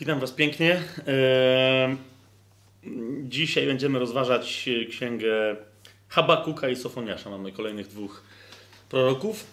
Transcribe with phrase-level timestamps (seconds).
[0.00, 0.82] Witam Was pięknie.
[3.22, 5.56] Dzisiaj będziemy rozważać księgę
[6.08, 7.30] Habakuka i Sofoniasza.
[7.30, 8.22] Mamy kolejnych dwóch
[8.90, 9.46] proroków.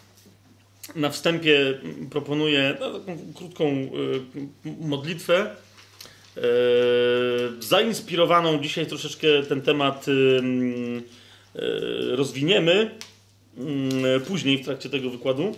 [0.96, 3.89] Na wstępie proponuję no, taką krótką e,
[4.88, 5.55] modlitwę.
[6.38, 6.41] E,
[7.59, 10.05] zainspirowaną dzisiaj troszeczkę ten temat
[11.55, 11.61] e,
[12.16, 13.00] rozwiniemy
[13.57, 15.55] mm, później w trakcie tego wykładu.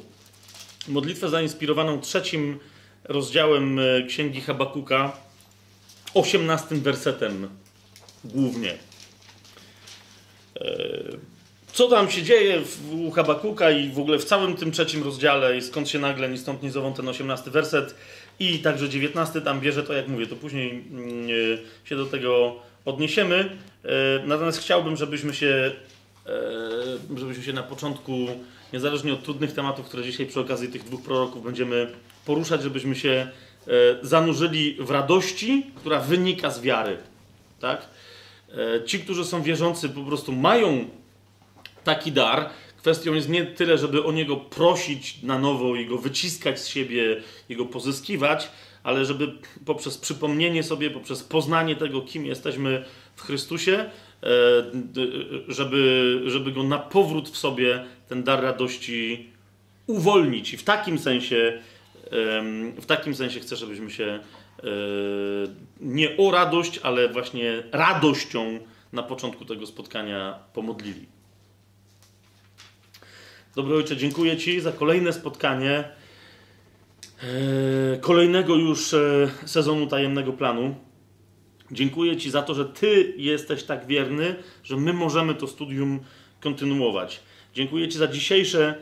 [0.88, 2.60] Modlitwę zainspirowaną trzecim
[3.04, 5.12] rozdziałem e, Księgi Habakuka,
[6.14, 7.50] 18 wersetem
[8.26, 8.74] głównie.
[10.62, 10.68] E,
[11.74, 12.62] co tam się dzieje
[13.08, 16.38] u Habakuka i w ogóle w całym tym trzecim rozdziale i skąd się nagle ni
[16.38, 17.96] stąd ni zowąd ten 18 werset
[18.40, 21.28] i także 19 tam bierze to, jak mówię, to później mm,
[21.86, 23.58] e, się do tego odniesiemy.
[24.26, 25.72] Natomiast chciałbym, żebyśmy się,
[27.18, 28.28] żebyśmy się na początku,
[28.74, 31.92] niezależnie od trudnych tematów, które dzisiaj przy okazji tych dwóch proroków będziemy
[32.26, 33.10] poruszać, żebyśmy się
[33.68, 36.98] e, zanurzyli w radości, która wynika z wiary.
[37.60, 37.88] Tak?
[38.58, 40.86] E, ci, którzy są wierzący, po prostu mają
[41.84, 42.50] taki dar.
[42.78, 47.22] Kwestią jest nie tyle, żeby o niego prosić na nowo i go wyciskać z siebie,
[47.50, 48.50] jego pozyskiwać,
[48.84, 49.32] ale żeby
[49.66, 52.86] poprzez przypomnienie sobie, poprzez poznanie tego, kim jesteśmy
[53.16, 53.90] w Chrystusie, e,
[55.48, 59.30] żeby, żeby go na powrót w sobie, ten dar radości
[59.88, 60.54] uwolnić.
[60.54, 61.60] I w takim sensie
[62.82, 64.06] w takim sensie chcę, żebyśmy się
[64.60, 64.64] e,
[65.82, 68.60] nie o radość, ale właśnie radością
[68.94, 71.06] na początku tego spotkania pomodlili.
[73.56, 75.84] Dobry Ojcze, dziękuję Ci za kolejne spotkanie
[77.24, 80.76] e, kolejnego już e, sezonu tajemnego planu.
[81.72, 86.00] Dziękuję Ci za to, że Ty jesteś tak wierny, że my możemy to studium
[86.40, 87.20] kontynuować.
[87.54, 88.76] Dziękuję Ci za dzisiejsze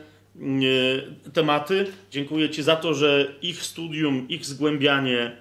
[1.32, 1.86] tematy.
[2.10, 5.36] Dziękuję Ci za to, że ich studium, ich zgłębianie,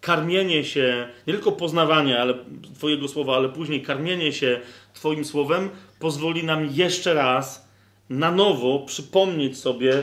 [0.00, 2.34] karmienie się, nie tylko poznawanie ale,
[2.74, 4.60] Twojego słowa, ale później karmienie się
[4.94, 7.68] Twoim słowem pozwoli nam jeszcze raz
[8.10, 10.02] na nowo przypomnieć sobie,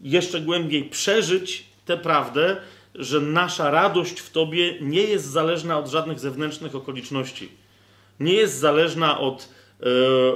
[0.00, 2.56] jeszcze głębiej przeżyć tę prawdę,
[2.94, 7.48] że nasza radość w Tobie nie jest zależna od żadnych zewnętrznych okoliczności.
[8.20, 9.63] Nie jest zależna od E,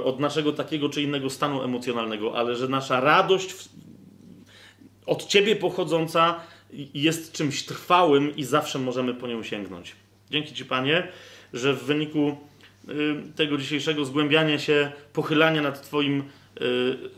[0.03, 3.55] od naszego takiego czy innego stanu emocjonalnego, ale że nasza radość
[5.09, 6.39] od Ciebie pochodząca
[6.93, 9.95] jest czymś trwałym i zawsze możemy po nią sięgnąć.
[10.29, 11.07] Dzięki Ci, Panie,
[11.53, 12.37] że w wyniku
[12.87, 12.93] e,
[13.35, 16.23] tego dzisiejszego zgłębiania się, pochylania nad Twoim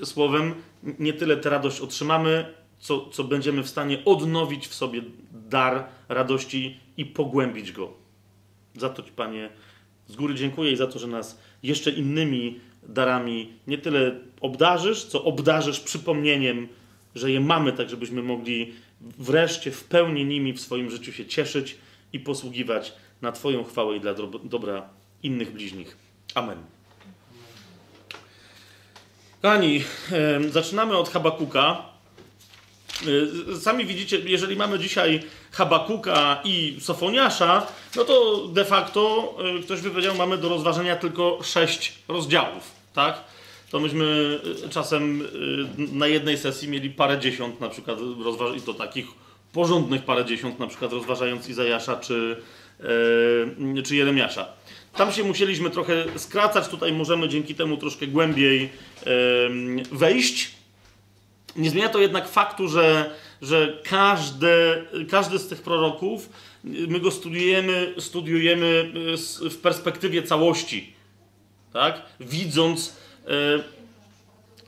[0.02, 0.54] e, słowem,
[1.00, 2.46] nie tyle tę radość otrzymamy,
[2.80, 5.02] co, co będziemy w stanie odnowić w sobie
[5.32, 7.94] dar radości i pogłębić go.
[8.76, 9.50] Za to Ci, Panie,
[10.08, 15.24] z góry dziękuję i za to, że nas jeszcze innymi darami nie tyle obdarzysz, co
[15.24, 16.68] obdarzysz przypomnieniem,
[17.16, 21.78] że je mamy, tak żebyśmy mogli wreszcie w pełni nimi w swoim życiu się cieszyć
[22.14, 24.14] i posługiwać na Twoją chwałę i dla
[24.44, 24.90] dobra
[25.24, 25.98] innych bliźnich.
[26.36, 26.58] Amen.
[29.42, 29.84] Kochani,
[30.50, 31.91] zaczynamy od Habakuka.
[33.08, 35.20] Y, sami widzicie, jeżeli mamy dzisiaj
[35.52, 41.40] Habakuka i Sofoniasza, no to de facto y, ktoś by powiedział, mamy do rozważenia tylko
[41.44, 43.24] sześć rozdziałów, tak?
[43.72, 45.28] To myśmy y, czasem
[45.78, 49.06] na jednej sesji mieli parę dziesiąt na przykład rozważ- i to takich
[49.54, 52.36] porządnych parę dziesiąt, na przykład rozważając Izajasza czy,
[53.74, 54.46] yy, czy Jeremiasza.
[54.96, 58.70] Tam się musieliśmy trochę skracać, tutaj możemy dzięki temu troszkę głębiej
[59.06, 60.52] yy, wejść.
[61.56, 66.30] Nie zmienia to jednak faktu, że, że każde, każdy z tych proroków,
[66.64, 68.92] my go studiujemy, studiujemy
[69.52, 70.94] w perspektywie całości.
[71.74, 72.02] Tak?
[72.20, 72.96] Widząc,
[73.28, 73.32] e,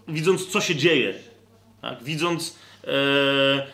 [0.08, 1.14] widząc co się dzieje.
[1.82, 2.04] Tak?
[2.04, 3.68] Widząc e,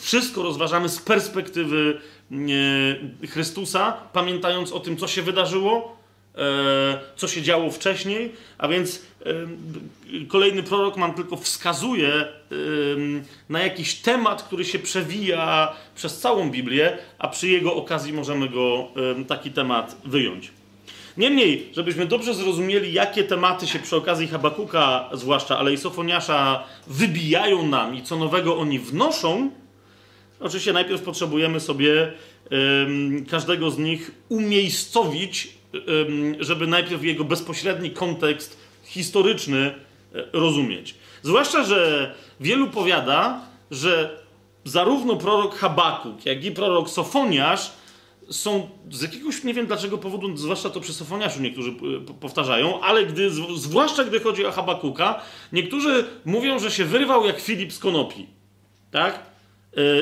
[0.00, 2.00] wszystko rozważamy z perspektywy
[3.22, 6.03] e, Chrystusa, pamiętając o tym, co się wydarzyło, E,
[7.16, 12.24] co się działo wcześniej, a więc e, kolejny prorok nam tylko wskazuje
[13.48, 18.88] na jakiś temat, który się przewija przez całą Biblię, a przy jego okazji możemy go
[19.28, 20.50] taki temat wyjąć.
[21.16, 27.66] Niemniej, żebyśmy dobrze zrozumieli, jakie tematy się przy okazji Habakuka, zwłaszcza, ale i Sofoniasza, wybijają
[27.66, 29.50] nam i co nowego oni wnoszą,
[30.40, 32.12] oczywiście najpierw potrzebujemy sobie
[33.30, 35.48] każdego z nich umiejscowić
[36.40, 39.74] żeby najpierw jego bezpośredni kontekst historyczny
[40.14, 40.94] e, rozumieć.
[41.22, 43.40] Zwłaszcza, że wielu powiada,
[43.70, 44.22] że
[44.64, 47.72] zarówno prorok Habakuk, jak i prorok Sofoniasz
[48.30, 53.06] są z jakiegoś, nie wiem dlaczego powodu, zwłaszcza to przy Sofoniaszu niektórzy e, powtarzają, ale
[53.06, 55.20] gdy, zwłaszcza gdy chodzi o Habakuka,
[55.52, 58.26] niektórzy mówią, że się wyrwał jak Filip z konopi.
[58.90, 59.33] Tak?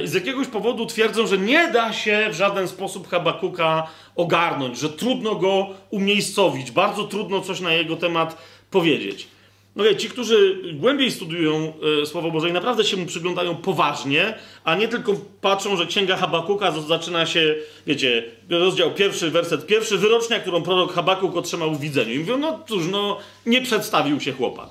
[0.04, 3.86] I z jakiegoś powodu twierdzą, że nie da się w żaden sposób Habakuka
[4.16, 9.28] ogarnąć, że trudno go umiejscowić, bardzo trudno coś na jego temat powiedzieć.
[9.76, 11.72] No wie, ci, którzy głębiej studiują
[12.02, 14.34] e, Słowo Boże i naprawdę się mu przyglądają poważnie,
[14.64, 17.54] a nie tylko patrzą, że Księga Habakuka zaczyna się,
[17.86, 22.14] wiecie, rozdział pierwszy, werset pierwszy, wyrocznia, którą prorok Habakuk otrzymał w widzeniu.
[22.14, 24.68] I mówią, no cóż, no nie przedstawił się chłopak,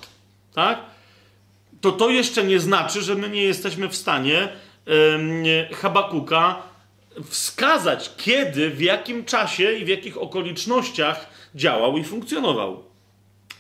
[0.54, 0.80] tak?
[1.82, 4.50] To to jeszcze nie znaczy, że my nie jesteśmy w stanie
[5.74, 6.62] Habakuka
[7.30, 12.84] wskazać, kiedy, w jakim czasie i w jakich okolicznościach działał i funkcjonował.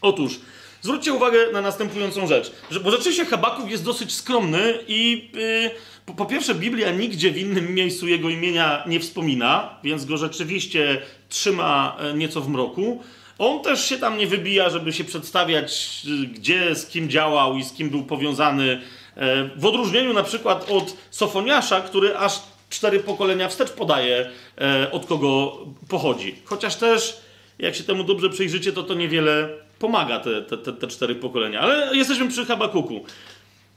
[0.01, 0.39] Otóż,
[0.81, 2.51] zwróćcie uwagę na następującą rzecz,
[2.83, 5.71] bo rzeczywiście Habakuk jest dosyć skromny i yy,
[6.05, 11.01] po, po, pierwsze Biblia nigdzie w innym miejscu jego imienia nie wspomina, więc go rzeczywiście
[11.29, 13.03] trzyma e, nieco w mroku.
[13.37, 17.63] On też się tam nie wybija, żeby się przedstawiać, y, gdzie, z kim działał i
[17.63, 18.81] z kim był powiązany.
[19.21, 24.29] E, w odróżnieniu na przykład od Sofoniasza, który aż cztery pokolenia wstecz podaje,
[24.61, 25.57] e, od kogo
[25.89, 26.35] pochodzi.
[26.45, 27.21] Chociaż też,
[27.59, 31.59] jak się temu dobrze przyjrzycie, to to niewiele pomaga, te, te, te, te cztery pokolenia.
[31.59, 33.05] Ale jesteśmy przy Habakuku.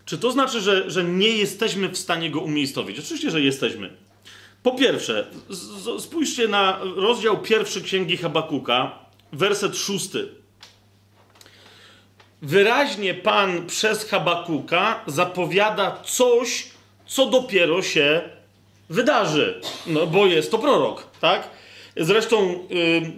[0.04, 2.98] Czy to znaczy, że, że nie jesteśmy w stanie go umiejscowić?
[2.98, 3.90] Oczywiście, że jesteśmy.
[4.62, 5.26] Po pierwsze,
[5.98, 8.98] spójrzcie na rozdział pierwszy Księgi Habakuka,
[9.32, 10.28] werset szósty.
[12.44, 16.66] Wyraźnie Pan przez Habakuka zapowiada coś,
[17.06, 18.22] co dopiero się
[18.90, 19.60] wydarzy.
[19.86, 21.50] No bo jest to prorok, tak?
[21.96, 22.58] Zresztą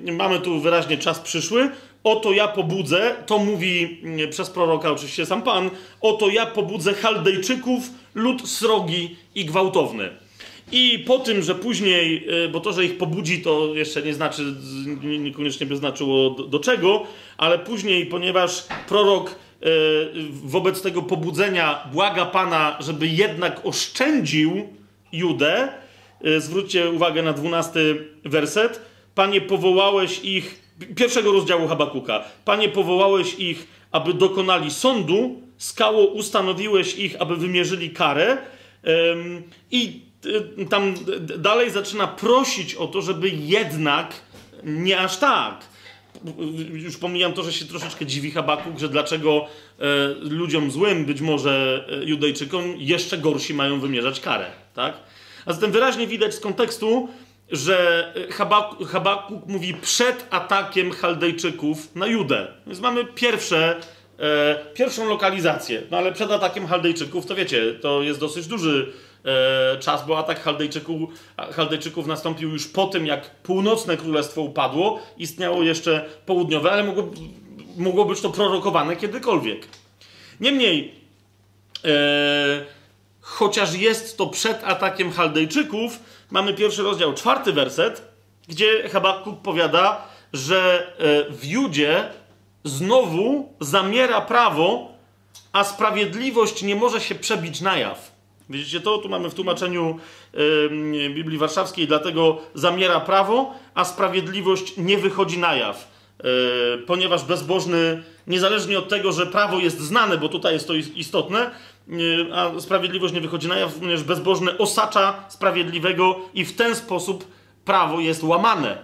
[0.05, 1.71] yy, mamy tu wyraźnie czas przyszły.
[2.05, 5.71] Oto ja pobudzę, to mówi yy, przez proroka oczywiście sam Pan,
[6.01, 7.83] oto ja pobudzę Chaldejczyków,
[8.15, 10.26] lud srogi i gwałtowny.
[10.73, 14.43] I po tym, że później, y, bo to, że ich pobudzi, to jeszcze nie znaczy,
[15.03, 19.35] niekoniecznie by znaczyło do, do czego, ale później, ponieważ prorok y,
[20.45, 24.69] wobec tego pobudzenia błaga Pana, żeby jednak oszczędził
[25.13, 25.69] Judę,
[26.27, 28.81] y, zwróćcie uwagę na dwunasty werset.
[29.15, 30.63] Panie, powołałeś ich,
[30.97, 32.25] pierwszego rozdziału Habakuka.
[32.45, 38.37] Panie, powołałeś ich, aby dokonali sądu, skało ustanowiłeś ich, aby wymierzyli karę.
[39.71, 40.06] I
[40.71, 40.95] tam
[41.39, 44.15] dalej zaczyna prosić o to, żeby jednak
[44.65, 45.65] nie aż tak.
[46.73, 49.47] Już pomijam to, że się troszeczkę dziwi Habakuk, że dlaczego
[49.79, 49.85] e,
[50.21, 54.47] ludziom złym, być może e, Judejczykom, jeszcze gorsi mają wymierzać karę.
[54.75, 54.95] Tak?
[55.47, 57.09] A zatem wyraźnie widać z kontekstu,
[57.51, 62.47] że Habakuk, Habakuk mówi przed atakiem Chaldejczyków na Judę.
[62.67, 63.81] Więc mamy pierwsze,
[64.19, 65.83] e, pierwszą lokalizację.
[65.91, 69.16] No ale przed atakiem Chaldejczyków, to wiecie, to jest dosyć duży E,
[69.81, 71.11] czas, bo atak Chaldejczyków,
[71.53, 75.01] Chaldejczyków nastąpił już po tym, jak północne królestwo upadło.
[75.19, 77.11] Istniało jeszcze południowe, ale mogło,
[77.77, 79.67] mogło być to prorokowane kiedykolwiek.
[80.41, 80.95] Niemniej,
[81.85, 81.89] e,
[83.21, 85.99] chociaż jest to przed atakiem Chaldejczyków,
[86.31, 88.03] mamy pierwszy rozdział, czwarty werset,
[88.49, 92.11] gdzie Habakuk powiada, że e, w Judzie
[92.65, 94.89] znowu zamiera prawo,
[95.53, 98.16] a sprawiedliwość nie może się przebić na jaw.
[98.51, 98.99] Widzicie to?
[98.99, 99.99] Tu mamy w tłumaczeniu
[100.33, 105.91] yy, Biblii Warszawskiej, dlatego zamiera prawo, a sprawiedliwość nie wychodzi na jaw.
[106.25, 111.51] Yy, ponieważ bezbożny, niezależnie od tego, że prawo jest znane, bo tutaj jest to istotne,
[111.89, 117.25] yy, a sprawiedliwość nie wychodzi na jaw, ponieważ bezbożny osacza sprawiedliwego i w ten sposób
[117.65, 118.79] prawo jest łamane.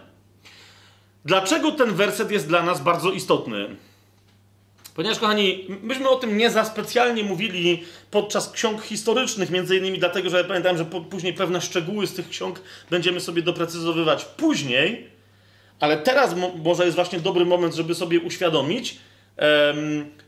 [1.25, 3.76] Dlaczego ten werset jest dla nas bardzo istotny?
[4.94, 10.30] Ponieważ, kochani, myśmy o tym nie za specjalnie mówili podczas ksiąg historycznych, między innymi dlatego,
[10.30, 15.11] że pamiętam, że później pewne szczegóły z tych ksiąg będziemy sobie doprecyzowywać później,
[15.80, 18.99] ale teraz mo może jest właśnie dobry moment, żeby sobie uświadomić,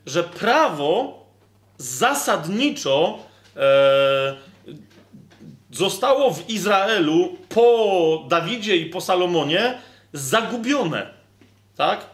[0.06, 1.24] że prawo
[1.78, 3.18] zasadniczo
[3.56, 4.36] e,
[5.70, 9.78] zostało w Izraelu po Dawidzie i po Salomonie
[10.12, 11.10] zagubione.
[11.76, 12.13] Tak?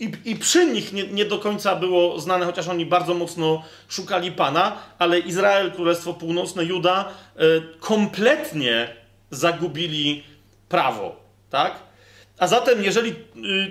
[0.00, 4.32] I, I, przy nich nie, nie, do końca było znane, chociaż oni bardzo mocno szukali
[4.32, 7.42] Pana, ale Izrael, Królestwo Północne, Juda e,
[7.80, 8.88] kompletnie
[9.30, 10.22] zagubili
[10.68, 11.16] prawo.
[11.50, 11.90] Tak?
[12.38, 13.10] A zatem, jeżeli.
[13.10, 13.14] Y,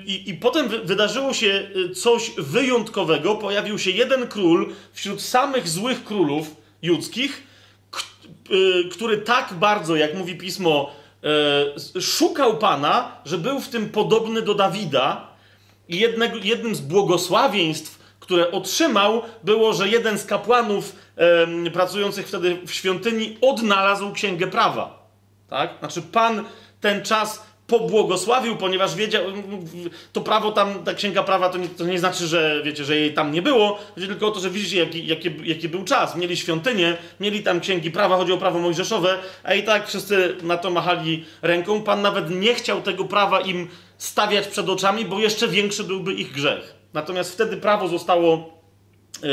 [0.05, 6.03] I, I, potem wydarzyło się y, coś wyjątkowego, pojawił się jeden król wśród samych złych
[6.03, 7.43] królów judzkich,
[8.51, 10.91] y, który tak bardzo, jak mówi pismo,
[12.01, 15.27] szukał Pana, że był w tym podobny do Dawida
[15.88, 22.57] i jednego, jednym z błogosławieństw, które otrzymał, było, że jeden z kapłanów e, pracujących wtedy
[22.65, 25.09] w świątyni odnalazł Księgę Prawa.
[25.49, 25.69] Tak?
[25.79, 26.43] Znaczy Pan
[26.81, 29.23] ten czas pobłogosławił, ponieważ wiedział,
[30.13, 33.13] to prawo tam, ta księga prawa to nie, to nie znaczy, że wiecie, że jej
[33.13, 36.15] tam nie było, chodzi tylko o to, że widzicie, jaki, jaki, jaki był czas.
[36.15, 40.57] Mieli świątynię, mieli tam księgi prawa, chodzi o prawo mojżeszowe, a i tak wszyscy na
[40.57, 41.81] to machali ręką.
[41.81, 46.31] Pan nawet nie chciał tego prawa im stawiać przed oczami, bo jeszcze większy byłby ich
[46.31, 46.75] grzech.
[46.93, 48.59] Natomiast wtedy prawo zostało,
[49.23, 49.29] yy,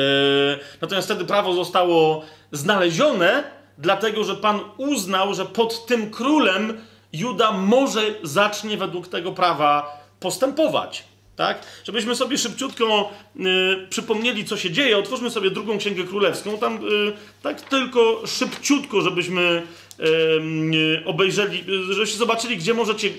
[0.81, 3.45] natomiast wtedy prawo zostało znalezione,
[3.78, 6.81] dlatego że Pan uznał, że pod tym królem
[7.13, 11.05] Juda może zacznie według tego prawa postępować.
[11.37, 11.67] Tak?
[11.85, 13.43] Żebyśmy sobie szybciutko y,
[13.91, 16.59] przypomnieli, co się dzieje, otwórzmy sobie drugą księgę królewską.
[16.59, 19.63] Tam y, tak tylko szybciutko, żebyśmy
[20.01, 23.11] y, obejrzeli, żebyście zobaczyli, gdzie możecie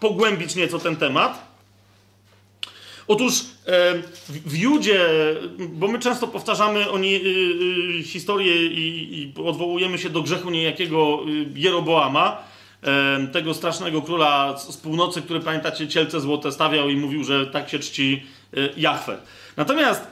[0.00, 1.50] pogłębić nieco ten temat.
[3.08, 3.32] Otóż
[4.28, 5.06] w Judzie,
[5.58, 7.20] bo my często powtarzamy o nie,
[8.04, 11.18] historię i, i odwołujemy się do grzechu niejakiego
[11.54, 12.42] Jeroboama,
[13.32, 17.78] tego strasznego króla z północy, który pamiętacie, cielce złote stawiał i mówił, że tak się
[17.78, 18.22] czci
[18.56, 19.18] e, Jahwe.
[19.56, 20.06] Natomiast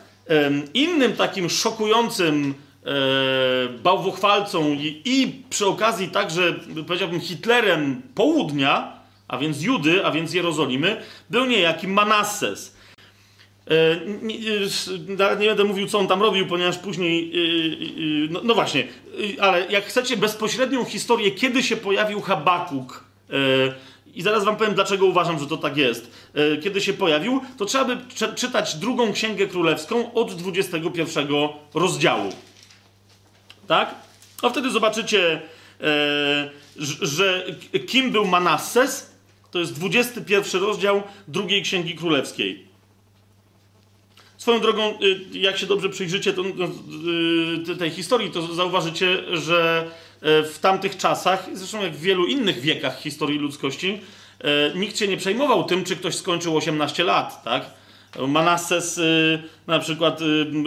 [0.74, 2.92] innym takim szokującym e,
[3.68, 6.54] bałwochwalcą i, i przy okazji także,
[6.86, 8.92] powiedziałbym, Hitlerem południa,
[9.28, 12.77] a więc Judy, a więc Jerozolimy, był niejaki Manasses.
[13.68, 14.38] E, nie,
[15.38, 17.32] nie, będę mówił, co on tam robił, ponieważ później.
[17.34, 18.86] E, e, no, no, właśnie,
[19.40, 23.04] ale jak chcecie bezpośrednią historię, kiedy się pojawił Habakuk,
[24.14, 26.10] i zaraz wam powiem, dlaczego uważam, że to tak jest.
[26.62, 27.96] Kiedy się pojawił, to trzeba by
[28.34, 31.28] czytać drugą księgę królewską od 21
[31.74, 32.32] rozdziału.
[33.66, 33.94] Tak?
[34.42, 35.42] A wtedy zobaczycie,
[37.00, 37.44] że
[37.86, 39.10] kim był Manasses.
[39.50, 42.67] To jest 21 rozdział drugiej księgi królewskiej.
[44.48, 44.98] Swoją drogą,
[45.34, 46.68] y, jak się dobrze przyjrzycie to, no,
[47.72, 49.84] y, tej historii, to zauważycie, że
[50.22, 54.00] e, w tamtych czasach, zresztą jak w wielu innych wiekach historii ludzkości,
[54.40, 57.70] e, nikt się nie przejmował tym, czy ktoś skończył 18 lat, tak?
[58.28, 60.20] Manasses y, na przykład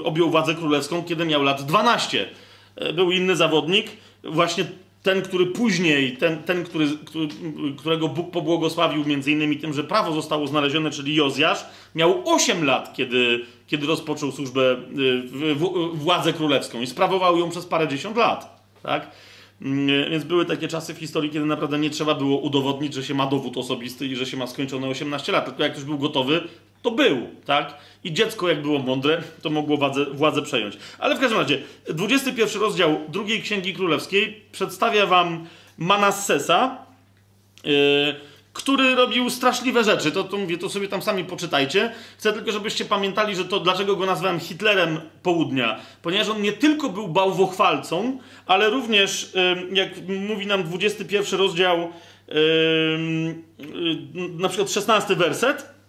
[0.04, 2.30] objął władzę królewską, kiedy miał lat 12.
[2.76, 3.88] E, był inny zawodnik,
[4.24, 4.66] właśnie
[5.04, 6.88] ten, który później, ten, ten który,
[7.78, 11.66] którego Bóg pobłogosławił między innymi tym, że prawo zostało znalezione, czyli Jozjasz,
[11.96, 15.56] miał 8 lat, kiedy, kiedy rozpoczął służbę, y,
[15.94, 18.62] władzę królewską i sprawował ją przez parę dziesiąt lat.
[18.84, 19.12] Tak?
[19.62, 23.14] Mm, więc były takie czasy w historii, kiedy naprawdę nie trzeba było udowodnić, że się
[23.14, 25.46] ma dowód osobisty i że się ma skończone 18 lat.
[25.46, 26.42] Tylko jak ktoś był gotowy,
[26.82, 27.78] to był, tak?
[28.04, 30.78] I dziecko, jak było mądre, to mogło władzę, władzę przejąć.
[31.00, 35.48] Ale w każdym razie, 21 rozdział drugiej Księgi Królewskiej przedstawia wam
[35.78, 36.78] Manassesa,
[37.64, 37.72] yy,
[38.54, 40.12] który robił straszliwe rzeczy.
[40.12, 41.92] To, to mówię, to sobie tam sami poczytajcie.
[42.18, 45.80] Chcę tylko, żebyście pamiętali, że to dlaczego go nazwałem Hitlerem Południa.
[46.02, 49.34] Ponieważ on nie tylko był bałwochwalcą, ale również,
[49.74, 51.90] jak mówi nam 21 rozdział,
[54.40, 55.81] na przykład 16 werset,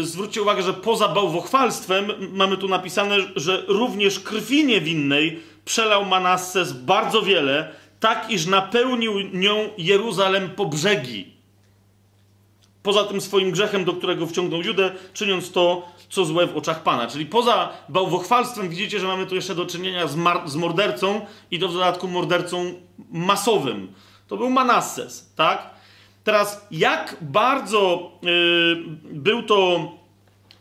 [0.00, 7.22] zwróćcie uwagę, że poza bałwochwalstwem mamy tu napisane, że również krwi niewinnej przelał Manasses bardzo
[7.22, 11.32] wiele, tak iż napełnił nią Jeruzalem po brzegi.
[12.82, 17.06] Poza tym swoim grzechem, do którego wciągnął Judę, czyniąc to, co złe w oczach Pana.
[17.06, 21.68] Czyli poza bałwochwalstwem widzicie, że mamy tu jeszcze do czynienia z, z mordercą i do
[21.68, 22.74] dodatku mordercą
[23.10, 23.92] masowym.
[24.28, 25.70] To był Manasses, tak?
[26.24, 28.76] Teraz, jak bardzo yy,
[29.12, 29.90] był to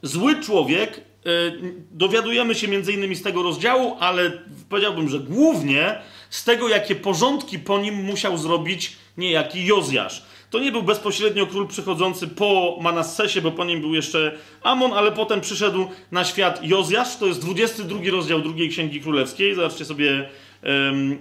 [0.01, 4.31] zły człowiek, yy, dowiadujemy się między innymi z tego rozdziału, ale
[4.69, 10.23] powiedziałbym, że głównie z tego, jakie porządki po nim musiał zrobić niejaki Jozjasz.
[10.49, 15.11] To nie był bezpośrednio król przychodzący po Manassesie, bo po nim był jeszcze Amon, ale
[15.11, 17.17] potem przyszedł na świat Jozjasz.
[17.17, 19.55] To jest 22 rozdział drugiej Księgi Królewskiej.
[19.55, 20.29] Zobaczcie sobie,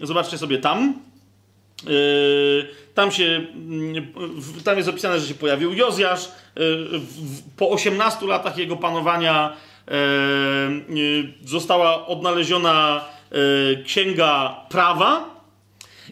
[0.02, 0.94] zobaczcie sobie tam.
[1.86, 2.68] Yy,
[3.00, 6.28] tam się, yy, tam jest opisane, że się pojawił Jozjasz.
[6.56, 7.00] Yy,
[7.56, 9.56] po 18 latach jego panowania
[11.44, 13.04] została odnaleziona
[13.34, 15.40] Y, księga prawa.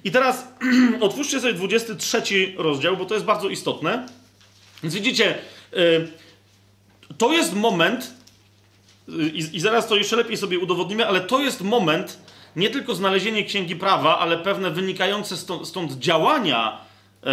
[0.04, 0.48] I teraz
[1.00, 2.22] otwórzcie sobie 23
[2.56, 4.08] rozdział, bo to jest bardzo istotne.
[4.82, 5.38] Więc widzicie,
[5.76, 6.08] y,
[7.18, 8.14] to jest moment,
[9.08, 12.18] y, i, zaraz to jeszcze lepiej sobie udowodnimy, ale to jest moment,
[12.56, 16.78] nie tylko znalezienie księgi prawa, ale pewne wynikające stąd, stąd działania
[17.24, 17.30] e,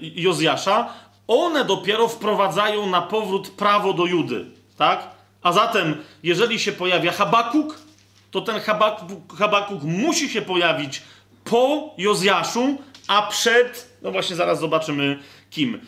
[0.00, 0.92] Jozjasza,
[1.26, 4.46] one dopiero wprowadzają na powrót prawo do Judy.
[4.76, 5.10] Tak?
[5.42, 7.78] A zatem, jeżeli się pojawia Habakuk,
[8.30, 11.02] to ten Habakuk, Habakuk musi się pojawić
[11.44, 15.18] po Jozjaszu, a przed, no właśnie zaraz zobaczymy
[15.50, 15.80] kim.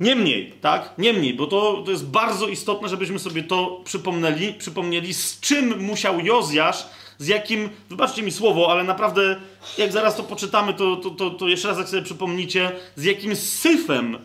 [0.00, 0.90] Niemniej, tak?
[0.98, 6.20] Niemniej, bo to, to jest bardzo istotne, żebyśmy sobie to przypomnieli, przypomnieli, z czym musiał
[6.20, 6.86] Jozjasz,
[7.20, 9.36] z jakim, wybaczcie mi słowo, ale naprawdę,
[9.78, 13.36] jak zaraz to poczytamy, to, to, to, to jeszcze raz jak sobie przypomnicie, z jakim
[13.36, 14.18] syfem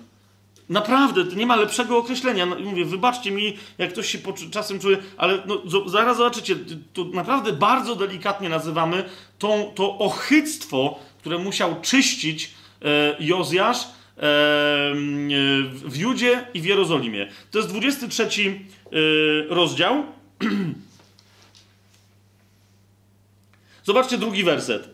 [0.69, 2.45] Naprawdę, nie ma lepszego określenia.
[2.45, 4.19] No, mówię, wybaczcie mi, jak ktoś się
[4.51, 6.55] czasem czuje, ale no, zaraz zobaczycie,
[6.93, 9.03] to naprawdę bardzo delikatnie nazywamy
[9.39, 13.87] to, to ochyctwo, które musiał czyścić e, Jozjasz e,
[15.71, 17.29] w Judzie i w Jerozolimie.
[17.51, 18.89] To jest 23 e,
[19.49, 20.03] rozdział.
[23.85, 24.89] Zobaczcie drugi werset.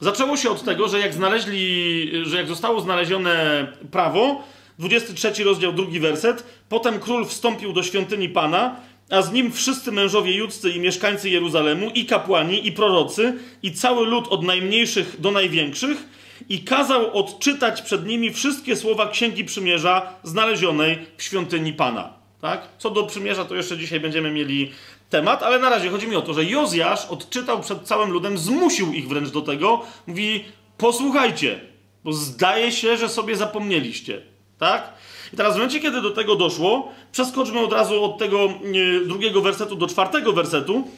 [0.00, 4.44] Zaczęło się od tego, że jak znaleźli, że jak zostało znalezione prawo,
[4.78, 8.76] 23 rozdział, drugi werset, potem król wstąpił do świątyni Pana,
[9.10, 14.06] a z nim wszyscy mężowie judzcy i mieszkańcy Jeruzalemu, i kapłani, i prorocy, i cały
[14.06, 16.04] lud od najmniejszych do największych,
[16.48, 22.12] i kazał odczytać przed nimi wszystkie słowa Księgi Przymierza znalezionej w świątyni Pana.
[22.40, 22.68] Tak?
[22.78, 24.72] Co do przymierza, to jeszcze dzisiaj będziemy mieli
[25.10, 28.92] temat, ale na razie chodzi mi o to, że Jozjasz odczytał przed całym ludem, zmusił
[28.92, 30.44] ich wręcz do tego, mówi:
[30.78, 31.60] Posłuchajcie,
[32.04, 34.22] bo zdaje się, że sobie zapomnieliście.
[34.58, 34.92] Tak?
[35.32, 39.40] I teraz w momencie, kiedy do tego doszło, przeskoczmy od razu od tego e, drugiego
[39.40, 40.88] wersetu do czwartego wersetu.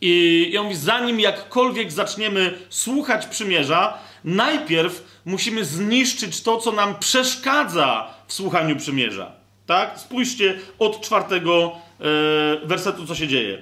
[0.00, 6.98] I, I on mówi, zanim jakkolwiek zaczniemy słuchać przymierza, najpierw musimy zniszczyć to, co nam
[6.98, 9.32] przeszkadza w słuchaniu przymierza.
[9.66, 9.98] Tak?
[9.98, 13.58] Spójrzcie od czwartego e, wersetu, co się dzieje.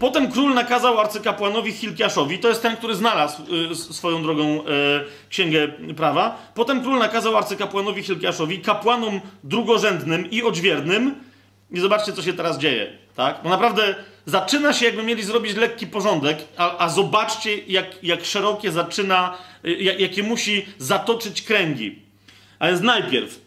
[0.00, 3.42] Potem król nakazał arcykapłanowi Hilkiaszowi, to jest ten, który znalazł
[3.72, 4.64] y, swoją drogą y,
[5.28, 6.52] księgę prawa.
[6.54, 11.14] Potem król nakazał arcykapłanowi Hilkiaszowi, kapłanom drugorzędnym i odźwiernym.
[11.70, 12.92] I zobaczcie, co się teraz dzieje.
[13.16, 13.40] Tak?
[13.42, 13.94] Bo naprawdę
[14.26, 19.70] zaczyna się, jakby mieli zrobić lekki porządek, a, a zobaczcie, jak, jak szerokie zaczyna, y,
[19.70, 22.02] jak, jakie musi zatoczyć kręgi.
[22.58, 23.40] A więc najpierw yy,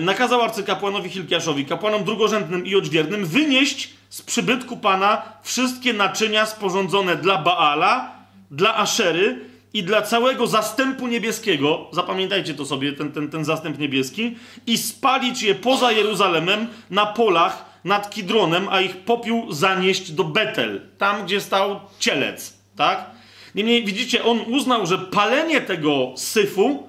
[0.00, 7.38] nakazał arcykapłanowi Hilkiaszowi, kapłanom drugorzędnym i odźwiernym, wynieść z przybytku Pana wszystkie naczynia sporządzone dla
[7.38, 8.12] Baala,
[8.50, 9.40] dla Aszery
[9.74, 15.42] i dla całego zastępu niebieskiego, zapamiętajcie to sobie, ten, ten, ten zastęp niebieski, i spalić
[15.42, 21.40] je poza Jeruzalemem na polach nad Kidronem, a ich popiół zanieść do Betel, tam gdzie
[21.40, 23.10] stał cielec, tak?
[23.54, 26.88] Niemniej widzicie, on uznał, że palenie tego syfu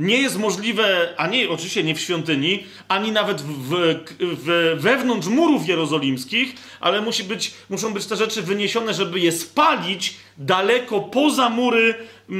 [0.00, 6.54] nie jest możliwe, ani oczywiście nie w świątyni, ani nawet w, w, wewnątrz murów jerozolimskich,
[6.80, 11.94] ale musi być, muszą być te rzeczy wyniesione, żeby je spalić daleko poza mury
[12.28, 12.36] yy,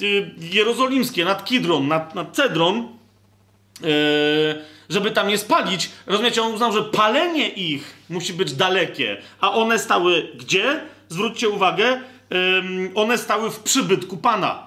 [0.00, 2.88] yy, jerozolimskie, nad Kidron, nad, nad Cedron,
[3.82, 3.88] yy,
[4.88, 5.90] żeby tam je spalić.
[6.06, 10.80] Rozumiecie, on uznał, że palenie ich musi być dalekie, a one stały gdzie?
[11.08, 12.00] Zwróćcie uwagę,
[12.94, 14.65] one stały w przybytku Pana.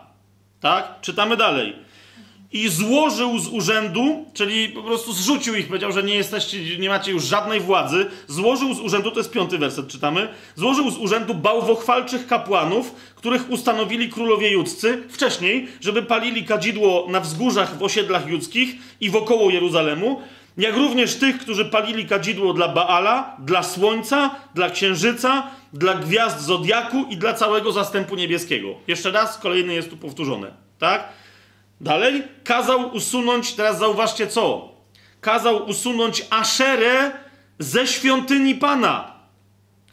[0.59, 1.01] Tak?
[1.01, 1.75] Czytamy dalej.
[2.51, 7.11] I złożył z urzędu, czyli po prostu zrzucił ich, powiedział, że nie jesteście, nie macie
[7.11, 8.05] już żadnej władzy.
[8.27, 10.27] Złożył z urzędu, to jest piąty werset, czytamy.
[10.55, 17.77] Złożył z urzędu bałwochwalczych kapłanów, których ustanowili królowie judzcy wcześniej, żeby palili kadzidło na wzgórzach
[17.77, 20.21] w osiedlach judzkich i wokoło Jeruzalemu,
[20.59, 27.05] jak również tych, którzy palili kadzidło dla Baala, dla słońca, dla księżyca, dla gwiazd zodiaku
[27.09, 28.67] i dla całego zastępu niebieskiego.
[28.87, 31.09] Jeszcze raz, kolejny jest tu powtórzone, tak?
[31.81, 34.71] Dalej, kazał usunąć, teraz zauważcie co?
[35.21, 37.11] Kazał usunąć Aszerę
[37.59, 39.18] ze świątyni Pana,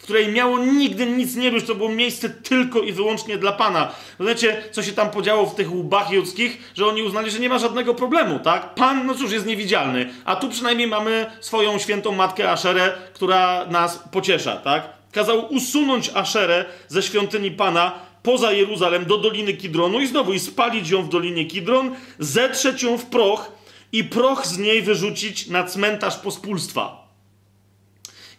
[0.07, 3.93] której miało nigdy nic nie być, to było miejsce tylko i wyłącznie dla Pana.
[4.21, 7.59] Wiecie, co się tam podziało w tych łbach judzkich, że oni uznali, że nie ma
[7.59, 8.75] żadnego problemu, tak?
[8.75, 14.03] Pan, no cóż, jest niewidzialny, a tu przynajmniej mamy swoją świętą matkę Aszerę, która nas
[14.13, 14.89] pociesza, tak?
[15.13, 17.93] kazał usunąć Aszerę ze świątyni Pana
[18.23, 22.99] poza Jeruzalem do Doliny Kidronu i znowu i spalić ją w Dolinie Kidron, zetrzeć ją
[22.99, 23.53] w proch
[23.93, 27.06] i proch z niej wyrzucić na cmentarz pospólstwa.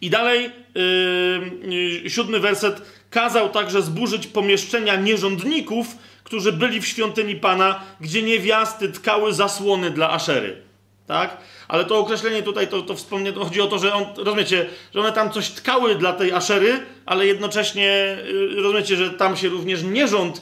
[0.02, 0.52] I dalej
[1.64, 5.88] yy, yy, siódmy werset kazał także zburzyć pomieszczenia nierządników,
[6.24, 10.62] którzy byli w świątyni Pana, gdzie niewiasty tkały zasłony dla Aszery.
[11.08, 11.38] Tak?
[11.68, 15.00] Ale to określenie tutaj, to, to wspomnie, to chodzi o to, że on, rozumiecie, że
[15.00, 19.84] one tam coś tkały dla tej Aszery, ale jednocześnie, y, rozumiecie, że tam się również
[19.84, 20.42] nierząd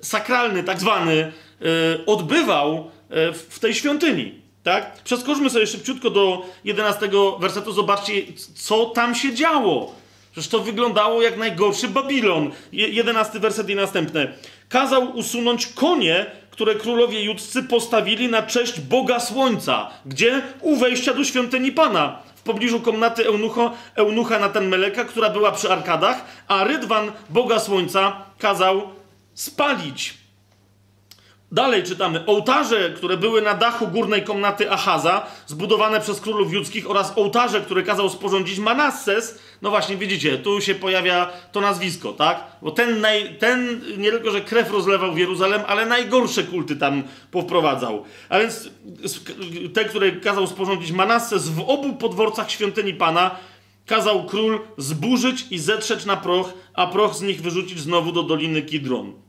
[0.00, 2.90] sakralny, tak zwany, y, odbywał
[3.48, 4.41] w tej świątyni.
[4.62, 5.02] Tak?
[5.04, 8.12] Przeskoczmy sobie szybciutko do 11 wersetu, zobaczcie,
[8.54, 9.94] co tam się działo.
[10.32, 12.50] Przecież to wyglądało jak najgorszy Babilon.
[12.72, 14.32] 11 werset i następne.
[14.68, 19.90] Kazał usunąć konie, które królowie judzcy postawili na cześć Boga Słońca.
[20.06, 20.42] Gdzie?
[20.60, 22.22] U wejścia do świątyni Pana.
[22.36, 28.22] W pobliżu komnaty eunucha, eunucha Natan Meleka, która była przy arkadach, a Rydwan, Boga Słońca,
[28.38, 28.82] kazał
[29.34, 30.21] spalić.
[31.52, 32.26] Dalej czytamy.
[32.26, 37.82] Ołtarze, które były na dachu górnej komnaty Achaza, zbudowane przez królów judzkich oraz ołtarze, które
[37.82, 42.44] kazał sporządzić Manasses, No właśnie, widzicie, tu się pojawia to nazwisko, tak?
[42.62, 47.02] Bo ten, naj, ten nie tylko, że krew rozlewał w Jeruzalem, ale najgorsze kulty tam
[47.30, 48.04] powprowadzał.
[48.28, 48.70] A więc
[49.74, 53.30] te, które kazał sporządzić Manasses w obu podworcach świątyni Pana,
[53.86, 58.62] kazał król zburzyć i zetrzeć na proch, a proch z nich wyrzucić znowu do Doliny
[58.62, 59.21] Kidron.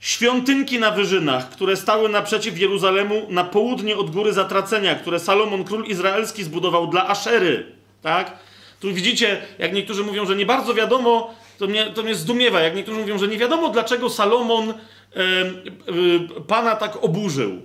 [0.00, 5.84] Świątynki na wyżynach, które stały naprzeciw Jeruzalemu na południe od góry zatracenia, które Salomon, król
[5.84, 7.66] izraelski, zbudował dla Aszery.
[8.02, 8.38] Tak?
[8.80, 12.76] Tu widzicie, jak niektórzy mówią, że nie bardzo wiadomo, to mnie, to mnie zdumiewa, jak
[12.76, 14.74] niektórzy mówią, że nie wiadomo, dlaczego Salomon e,
[15.16, 17.60] e, pana tak oburzył.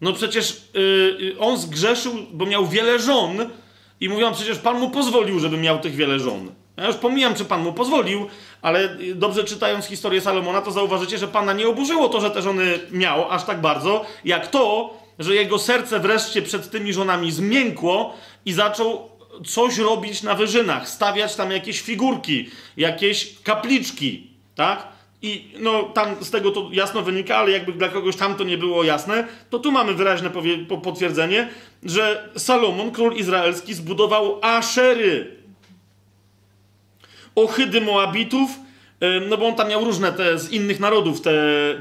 [0.00, 0.62] No przecież
[1.34, 3.50] e, on zgrzeszył, bo miał wiele żon
[4.00, 6.50] i mówią, przecież pan mu pozwolił, żeby miał tych wiele żon.
[6.76, 8.26] Ja już pomijam, czy pan mu pozwolił,
[8.62, 12.78] ale dobrze czytając historię Salomona, to zauważycie, że pana nie oburzyło to, że te żony
[12.90, 18.14] miał aż tak bardzo, jak to, że jego serce wreszcie przed tymi żonami zmiękło
[18.46, 19.08] i zaczął
[19.46, 24.88] coś robić na wyżynach, stawiać tam jakieś figurki, jakieś kapliczki, tak?
[25.22, 28.58] I no, tam z tego to jasno wynika, ale jakby dla kogoś tam to nie
[28.58, 30.30] było jasne, to tu mamy wyraźne
[30.82, 31.48] potwierdzenie,
[31.82, 35.43] że Salomon, król izraelski, zbudował Aszery,
[37.34, 38.50] ohydy Moabitów,
[39.28, 41.32] no bo on tam miał różne te z innych narodów te,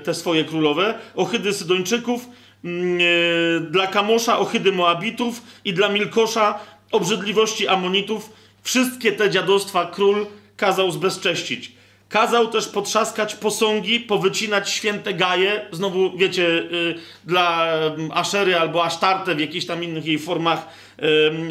[0.03, 2.29] te swoje królowe, ohydy Sydończyków,
[2.63, 6.59] mm, e, dla Kamosza ohydy Moabitów i dla Milkosza
[6.91, 8.29] obrzydliwości Amonitów.
[8.61, 10.25] Wszystkie te dziadostwa król
[10.57, 11.71] kazał zbezcześcić.
[12.09, 19.35] Kazał też potrzaskać posągi, powycinać święte gaje, znowu wiecie, y, dla mm, Aszery albo Asztarte
[19.35, 20.67] w jakichś tam innych jej formach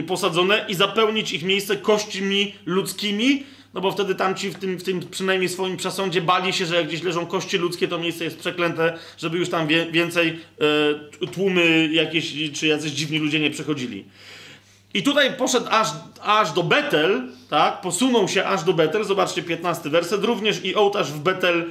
[0.07, 5.01] posadzone i zapełnić ich miejsce kośćmi ludzkimi, no bo wtedy tamci w tym, w tym
[5.11, 8.99] przynajmniej swoim przesądzie bali się, że jak gdzieś leżą kości ludzkie, to miejsce jest przeklęte,
[9.19, 10.41] żeby już tam wie, więcej
[11.21, 14.05] e, tłumy jakieś, czy jacyś dziwni ludzie nie przechodzili.
[14.95, 15.89] I tutaj poszedł aż,
[16.23, 17.81] aż do Betel, tak?
[17.81, 21.65] Posunął się aż do Betel, zobaczcie 15 werset, również i ołtarz w Betel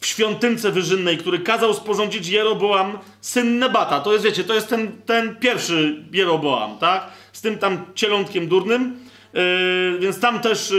[0.00, 4.00] w świątynce wyżynnej, który kazał sporządzić Jeroboam, syn Nebata.
[4.00, 7.10] To jest, wiecie, to jest ten, ten pierwszy Jeroboam, tak?
[7.32, 9.07] Z tym tam cielątkiem durnym.
[9.38, 10.74] Yy, więc tam też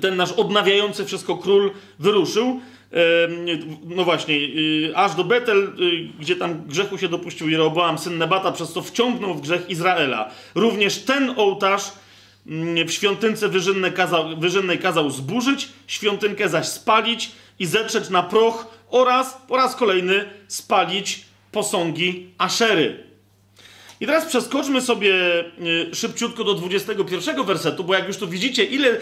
[0.00, 2.60] ten nasz odnawiający wszystko król wyruszył.
[2.92, 4.38] Yy, no właśnie,
[4.94, 5.72] aż do Betel,
[6.20, 10.30] gdzie tam grzechu się dopuścił Jeroboam, syn Nebata, przez co wciągnął w grzech Izraela.
[10.54, 11.92] Również ten ołtarz
[12.86, 19.38] w świątynce wyżynnej kazał, wyżynnej kazał zburzyć, świątynkę zaś spalić i zetrzeć na proch oraz
[19.48, 23.13] po raz kolejny spalić posągi Aszery.
[24.04, 25.14] I teraz przeskoczmy sobie
[25.90, 28.88] y, szybciutko do 21 wersetu, bo jak już tu widzicie, ile.
[28.88, 29.00] Y,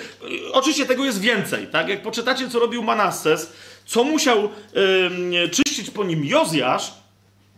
[0.53, 1.89] oczywiście tego jest więcej, tak?
[1.89, 3.53] Jak poczytacie, co robił Manasses,
[3.87, 4.49] co musiał
[5.31, 6.93] yy, czyścić po nim Jozjasz,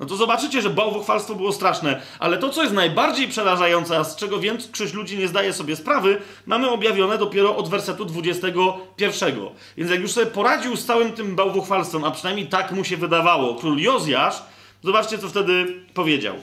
[0.00, 2.02] no to zobaczycie, że bałwochwalstwo było straszne.
[2.18, 6.20] Ale to, co jest najbardziej przerażające, a z czego większość ludzi nie zdaje sobie sprawy,
[6.46, 9.34] mamy objawione dopiero od wersetu 21.
[9.76, 13.54] Więc jak już sobie poradził z całym tym bałwochwalstwem, a przynajmniej tak mu się wydawało,
[13.54, 14.42] król Jozjasz,
[14.84, 16.34] zobaczcie, co wtedy powiedział.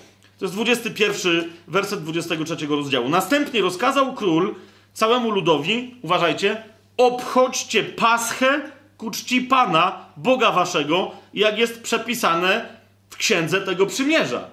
[0.41, 3.10] To jest 21 werset 23 rozdziału.
[3.10, 4.56] Następnie rozkazał król
[4.93, 6.63] całemu ludowi, uważajcie,
[6.97, 12.77] obchodźcie paschę ku czci Pana, Boga waszego, jak jest przepisane
[13.10, 14.49] w księdze tego przymierza.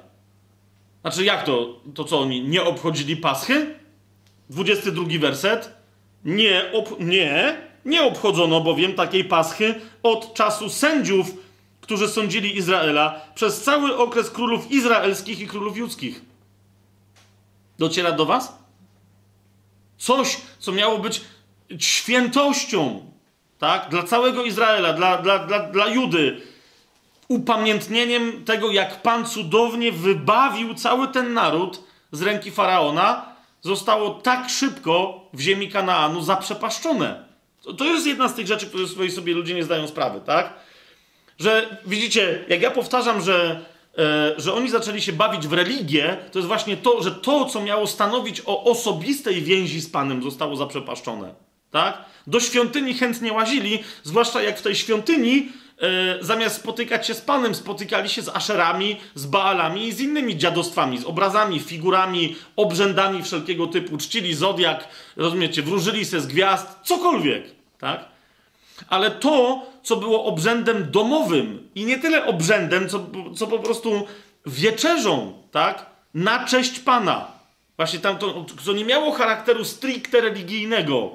[1.00, 1.80] Znaczy, jak to?
[1.94, 3.74] To co oni nie obchodzili paschy?
[4.50, 5.74] 22 werset.
[6.24, 11.47] Nie, ob, nie, nie obchodzono bowiem takiej paschy od czasu sędziów
[11.88, 16.20] którzy sądzili Izraela przez cały okres królów izraelskich i królów judzkich.
[17.78, 18.58] Dociera do Was?
[19.98, 21.20] Coś, co miało być
[21.78, 23.12] świętością,
[23.58, 23.88] tak?
[23.90, 26.40] Dla całego Izraela, dla, dla, dla, dla Judy,
[27.28, 33.26] upamiętnieniem tego, jak Pan cudownie wybawił cały ten naród z ręki faraona,
[33.60, 37.24] zostało tak szybko w ziemi Kanaanu zaprzepaszczone.
[37.62, 40.67] To, to jest jedna z tych rzeczy, które sobie ludzie nie zdają sprawy, tak?
[41.38, 43.60] Że widzicie, jak ja powtarzam, że,
[43.98, 47.60] e, że oni zaczęli się bawić w religię, to jest właśnie to, że to, co
[47.60, 51.34] miało stanowić o osobistej więzi z Panem, zostało zaprzepaszczone.
[51.70, 52.04] Tak?
[52.26, 55.48] Do świątyni chętnie łazili, zwłaszcza jak w tej świątyni
[55.80, 60.36] e, zamiast spotykać się z Panem, spotykali się z aszerami, z Baalami i z innymi
[60.36, 63.98] dziadostwami, z obrazami, figurami, obrzędami wszelkiego typu.
[63.98, 67.44] Czcili zodiak, rozumiecie, wróżyli się z gwiazd, cokolwiek.
[67.78, 68.18] Tak?
[68.88, 74.06] ale to, co było obrzędem domowym i nie tyle obrzędem, co, co po prostu
[74.46, 75.86] wieczerzą, tak?
[76.14, 77.32] Na cześć Pana.
[77.76, 81.10] Właśnie tam to, co nie miało charakteru stricte religijnego,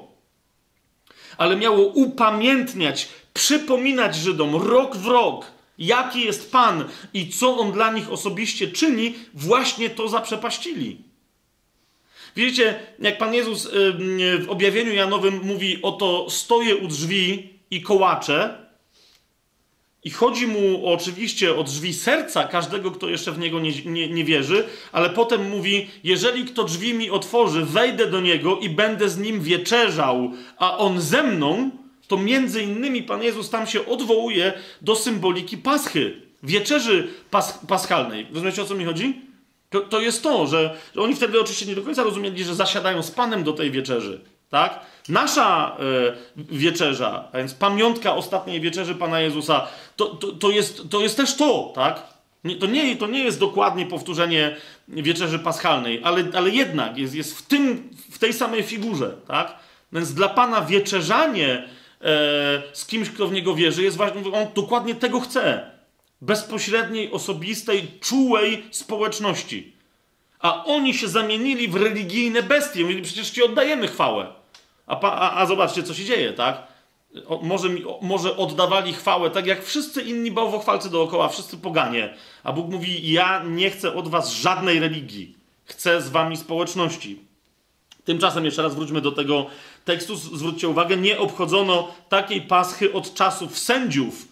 [1.38, 5.46] ale miało upamiętniać, przypominać Żydom rok w rok,
[5.78, 10.98] jaki jest Pan i co On dla nich osobiście czyni, właśnie to zaprzepaścili.
[12.36, 13.68] Widzicie, jak Pan Jezus
[14.40, 18.63] w objawieniu Janowym mówi: Oto stoję u drzwi i kołaczę.
[20.04, 24.24] I chodzi mu oczywiście o drzwi serca każdego, kto jeszcze w niego nie, nie, nie,
[24.24, 29.18] wierzy, ale potem mówi: Jeżeli kto drzwi mi otworzy, wejdę do niego i będę z
[29.18, 31.70] nim wieczerzał, a on ze mną,
[32.08, 38.26] to między innymi Pan Jezus tam się odwołuje do symboliki Paschy, wieczerzy pas, paschalnej.
[38.32, 39.20] Rozumiecie o co mi chodzi?
[39.70, 43.02] To, to jest to, że, że oni wtedy oczywiście nie do końca rozumieli, że zasiadają
[43.02, 44.20] z Panem do tej wieczerzy.
[44.50, 44.80] Tak?
[45.08, 45.76] Nasza
[46.36, 51.16] y, wieczerza, a więc pamiątka ostatniej wieczerzy Pana Jezusa, to, to, to, jest, to jest
[51.16, 52.02] też to, tak?
[52.44, 54.56] Nie, to, nie, to nie jest dokładnie powtórzenie
[54.88, 59.58] wieczerzy paschalnej, ale, ale jednak jest, jest w, tym, w tej samej figurze, tak?
[59.92, 61.66] Więc dla Pana wieczerzanie e,
[62.72, 64.20] z kimś, kto w Niego wierzy, jest ważne.
[64.32, 65.70] On dokładnie tego chce.
[66.20, 69.72] Bezpośredniej, osobistej, czułej społeczności.
[70.38, 72.82] A oni się zamienili w religijne bestie.
[72.82, 74.43] Mówili, przecież Ci oddajemy chwałę.
[74.86, 76.62] A, a, a zobaczcie, co się dzieje, tak?
[77.26, 77.68] O, może,
[78.02, 82.14] może oddawali chwałę, tak jak wszyscy inni bałwochwalcy dookoła, wszyscy poganie.
[82.44, 87.20] A Bóg mówi: Ja nie chcę od was żadnej religii, chcę z wami społeczności.
[88.04, 89.46] Tymczasem, jeszcze raz wróćmy do tego
[89.84, 94.28] tekstu, zwróćcie uwagę, nie obchodzono takiej paschy od czasów sędziów.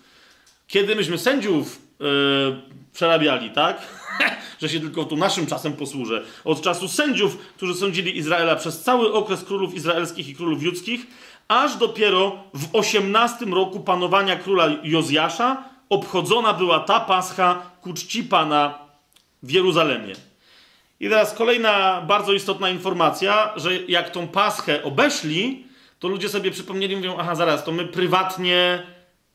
[0.67, 2.63] Kiedy myśmy sędziów yy,
[2.93, 4.02] przerabiali, tak?
[4.61, 6.23] że się tylko tu naszym czasem posłużę.
[6.45, 11.07] Od czasu sędziów, którzy sądzili Izraela przez cały okres królów izraelskich i królów judzkich,
[11.49, 18.79] aż dopiero w osiemnastym roku panowania króla Jozjasza obchodzona była ta pascha ku czci Pana
[19.43, 20.15] w Jeruzalemie.
[21.01, 25.67] I teraz kolejna bardzo istotna informacja, że jak tą paschę obeszli,
[25.99, 28.83] to ludzie sobie przypomnieli, mówią, aha, zaraz, to my prywatnie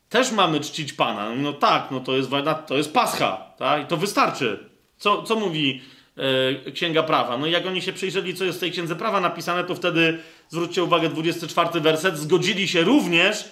[0.09, 1.29] też mamy czcić Pana.
[1.35, 2.29] No tak, no to jest,
[2.67, 3.83] to jest pascha, tak?
[3.83, 4.66] I to wystarczy.
[4.97, 5.81] Co, co mówi
[6.67, 7.37] e, Księga Prawa?
[7.37, 10.83] No jak oni się przyjrzeli, co jest w tej Księdze Prawa napisane, to wtedy, zwróćcie
[10.83, 13.45] uwagę, 24 werset, zgodzili się również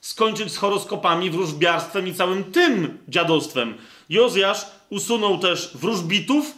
[0.00, 3.74] skończyć z horoskopami, wróżbiarstwem i całym tym dziadostwem.
[4.08, 6.54] Jozjasz usunął też wróżbitów,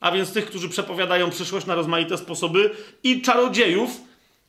[0.00, 2.70] a więc tych, którzy przepowiadają przyszłość na rozmaite sposoby,
[3.02, 4.00] i czarodziejów,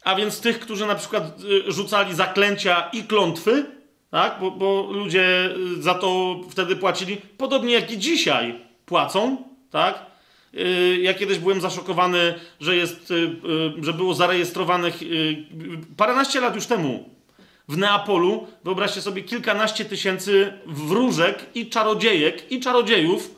[0.04, 1.24] a więc tych, którzy na przykład
[1.68, 3.66] e, rzucali zaklęcia i klątwy,
[4.12, 4.40] tak?
[4.40, 9.38] bo, bo ludzie za to wtedy płacili, podobnie jak i dzisiaj płacą,
[9.72, 10.06] tak?
[10.54, 13.14] Y, ja kiedyś byłem zaszokowany, że, jest, y,
[13.80, 15.00] y, że było zarejestrowanych
[15.98, 17.10] paręnaście lat już temu
[17.68, 23.36] w Neapolu, wyobraźcie sobie, kilkanaście tysięcy wróżek i czarodziejek i czarodziejów,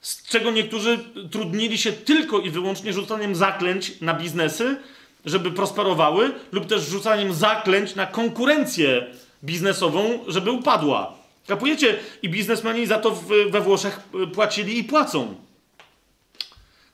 [0.00, 0.98] z czego niektórzy
[1.30, 4.76] trudnili się tylko i wyłącznie rzucaniem zaklęć na biznesy,
[5.24, 9.06] żeby prosperowały, lub też rzucaniem zaklęć na konkurencję
[9.44, 11.21] biznesową, żeby upadła.
[11.46, 11.98] Kapujecie?
[12.22, 15.34] I biznesmeni za to we Włoszech y, płacili i płacą.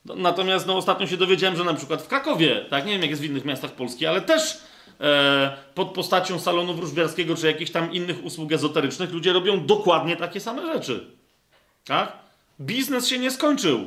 [0.05, 3.11] No, natomiast no, ostatnio się dowiedziałem, że na przykład w Krakowie, tak, nie wiem jak
[3.11, 4.59] jest w innych miastach Polski, ale też
[5.01, 10.41] e, pod postacią salonu wróżbiarskiego czy jakichś tam innych usług ezoterycznych ludzie robią dokładnie takie
[10.41, 11.07] same rzeczy.
[11.85, 12.13] Tak?
[12.61, 13.87] Biznes się nie skończył.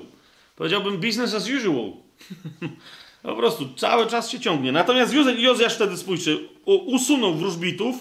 [0.55, 1.91] Powiedziałbym business as usual.
[3.23, 4.71] po prostu cały czas się ciągnie.
[4.71, 7.95] Natomiast Jozjasz wtedy, spójrzcie, usunął wróżbitów,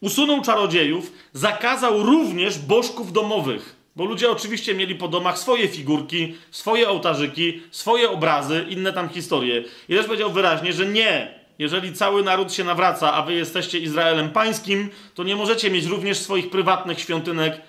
[0.00, 3.76] Usunął czarodziejów, zakazał również bożków domowych.
[3.96, 9.64] Bo ludzie oczywiście mieli po domach swoje figurki, swoje ołtarzyki, swoje obrazy, inne tam historie.
[9.88, 11.40] I też powiedział wyraźnie, że nie.
[11.58, 16.18] Jeżeli cały naród się nawraca, a wy jesteście Izraelem pańskim, to nie możecie mieć również
[16.18, 17.60] swoich prywatnych świątynek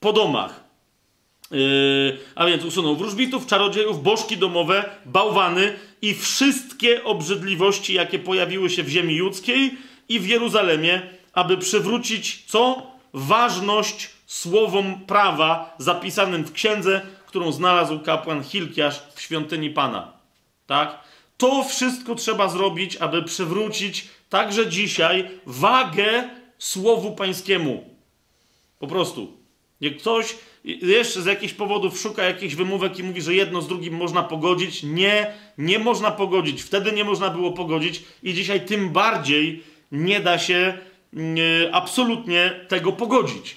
[0.00, 0.64] po domach.
[1.50, 8.82] Yy, a więc usunął wróżbitów, czarodziejów, bożki domowe, bałwany i wszystkie obrzydliwości, jakie pojawiły się
[8.82, 11.02] w ziemi judzkiej i w Jeruzalemie,
[11.40, 12.90] aby przywrócić co?
[13.12, 20.12] Ważność słowom prawa zapisanym w księdze, którą znalazł kapłan Hilkiasz w świątyni Pana.
[20.66, 20.98] Tak?
[21.36, 27.84] To wszystko trzeba zrobić, aby przywrócić także dzisiaj wagę słowu pańskiemu.
[28.78, 29.32] Po prostu.
[29.80, 33.96] Jak ktoś jeszcze z jakichś powodów szuka jakichś wymówek i mówi, że jedno z drugim
[33.96, 36.62] można pogodzić, nie, nie można pogodzić.
[36.62, 40.78] Wtedy nie można było pogodzić i dzisiaj tym bardziej nie da się
[41.72, 43.56] absolutnie tego pogodzić.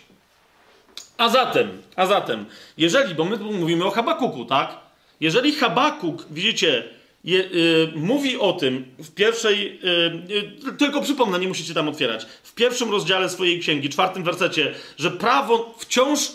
[1.18, 2.46] A zatem, a zatem,
[2.78, 4.78] jeżeli, bo my tu mówimy o Habakuku, tak?
[5.20, 6.84] Jeżeli Habakuk, widzicie,
[7.24, 12.26] je, y, mówi o tym w pierwszej, y, y, tylko przypomnę, nie musicie tam otwierać,
[12.44, 16.34] w pierwszym rozdziale swojej księgi, czwartym wersecie, że prawo wciąż y,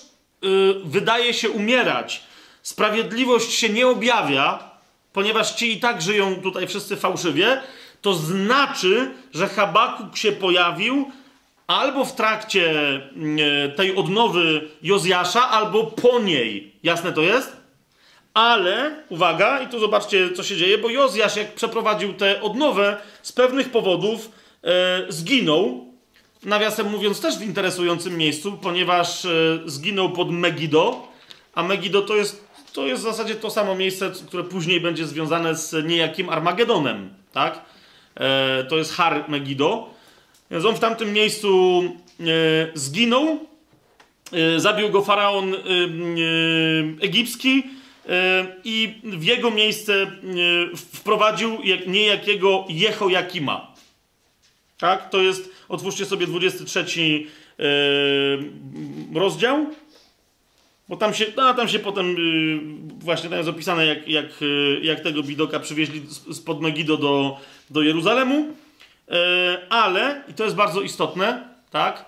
[0.84, 2.22] wydaje się umierać,
[2.62, 4.70] sprawiedliwość się nie objawia,
[5.12, 7.62] ponieważ ci i tak żyją tutaj wszyscy fałszywie,
[8.02, 11.10] to znaczy, że Habakuk się pojawił
[11.66, 16.72] albo w trakcie mm, e, tej odnowy Jozjasza, albo po niej.
[16.82, 17.58] Jasne to jest?
[18.38, 23.32] ale, uwaga, i tu zobaczcie, co się dzieje, bo Jozjasz, jak przeprowadził tę odnowę, z
[23.32, 24.30] pewnych powodów
[24.64, 25.84] e, zginął.
[26.44, 29.28] Nawiasem mówiąc, też w interesującym miejscu, ponieważ e,
[29.66, 31.08] zginął pod Megido,
[31.54, 35.54] a Megido to jest, to jest w zasadzie to samo miejsce, które później będzie związane
[35.54, 37.60] z niejakim Armagedonem, tak?
[38.18, 39.90] E, to jest Har Megido.
[40.50, 41.82] Więc on w tamtym miejscu
[42.20, 42.24] e,
[42.74, 43.38] zginął,
[44.32, 45.54] e, zabił go faraon
[47.00, 47.62] egipski,
[48.64, 50.06] i w jego miejsce
[50.76, 53.74] wprowadził niejakiego Jehoiakima.
[54.78, 55.10] Tak?
[55.10, 56.84] To jest, otwórzcie sobie 23
[59.14, 59.66] rozdział,
[60.88, 62.16] bo tam się, no, tam się potem
[62.98, 64.26] właśnie tam jest opisane, jak, jak,
[64.82, 66.02] jak tego bidoka przywieźli
[66.32, 68.46] spod Megido do, do Jeruzalemu,
[69.70, 72.04] ale, i to jest bardzo istotne, tak,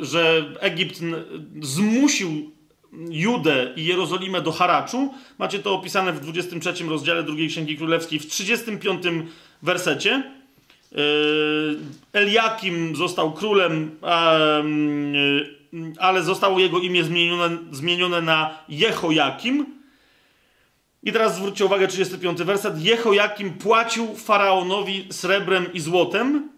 [0.00, 1.00] że Egipt
[1.62, 2.50] zmusił
[3.10, 5.14] Judę i Jerozolimę do haraczu.
[5.38, 9.02] Macie to opisane w 23 rozdziale drugiej Księgi Królewskiej w 35
[9.62, 10.22] wersecie.
[10.92, 11.78] Yy,
[12.12, 13.90] Eliakim został królem,
[15.72, 19.77] yy, ale zostało jego imię zmienione, zmienione na Jehojakim.
[21.08, 22.84] I teraz zwróćcie uwagę, 35 werset.
[22.84, 26.48] Jehojakim płacił faraonowi srebrem i złotem,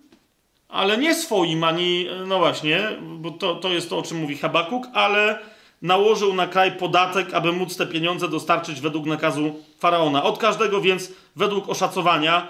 [0.68, 4.86] ale nie swoim ani, no właśnie, bo to, to jest to, o czym mówi Habakuk,
[4.94, 5.38] ale
[5.82, 10.22] nałożył na kraj podatek, aby móc te pieniądze dostarczyć według nakazu faraona.
[10.22, 12.46] Od każdego więc według oszacowania,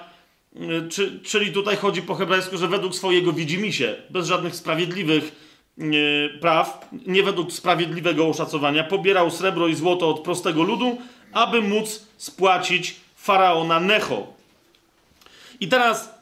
[0.56, 5.32] y, czy, czyli tutaj chodzi po hebrajsku, że według swojego widzimisię, bez żadnych sprawiedliwych
[5.78, 10.98] y, praw, nie według sprawiedliwego oszacowania, pobierał srebro i złoto od prostego ludu,
[11.32, 14.26] aby móc spłacić faraona Necho.
[15.60, 16.14] I teraz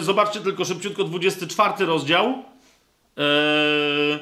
[0.00, 2.24] zobaczcie tylko szybciutko 24 rozdział.
[3.16, 4.18] Eee,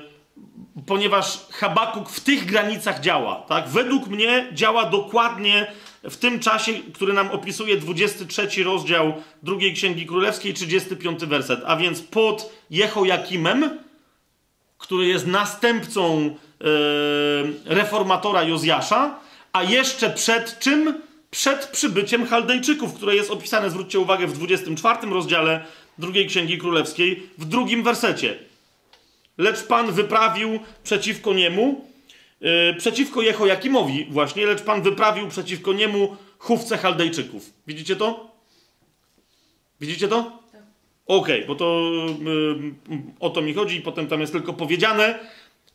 [0.87, 3.35] ponieważ Habakuk w tych granicach działa.
[3.49, 3.69] Tak?
[3.69, 9.12] Według mnie działa dokładnie w tym czasie, który nam opisuje 23 rozdział
[9.43, 11.61] drugiej Księgi Królewskiej, 35 werset.
[11.66, 13.79] A więc pod Jehojakimem,
[14.79, 16.21] który jest następcą
[16.61, 16.66] yy,
[17.64, 19.19] reformatora Jozjasza,
[19.52, 21.02] a jeszcze przed czym?
[21.30, 25.64] Przed przybyciem Chaldejczyków, które jest opisane, zwróćcie uwagę, w 24 rozdziale
[25.98, 28.50] drugiej Księgi Królewskiej, w drugim wersecie
[29.40, 31.84] lecz Pan wyprawił przeciwko niemu,
[32.40, 37.52] yy, przeciwko Jehojakimowi właśnie, lecz Pan wyprawił przeciwko niemu chówce Chaldejczyków.
[37.66, 38.30] Widzicie to?
[39.80, 40.40] Widzicie to?
[40.52, 40.62] Tak.
[41.06, 41.90] Okej, okay, bo to
[42.90, 45.18] yy, o to mi chodzi i potem tam jest tylko powiedziane.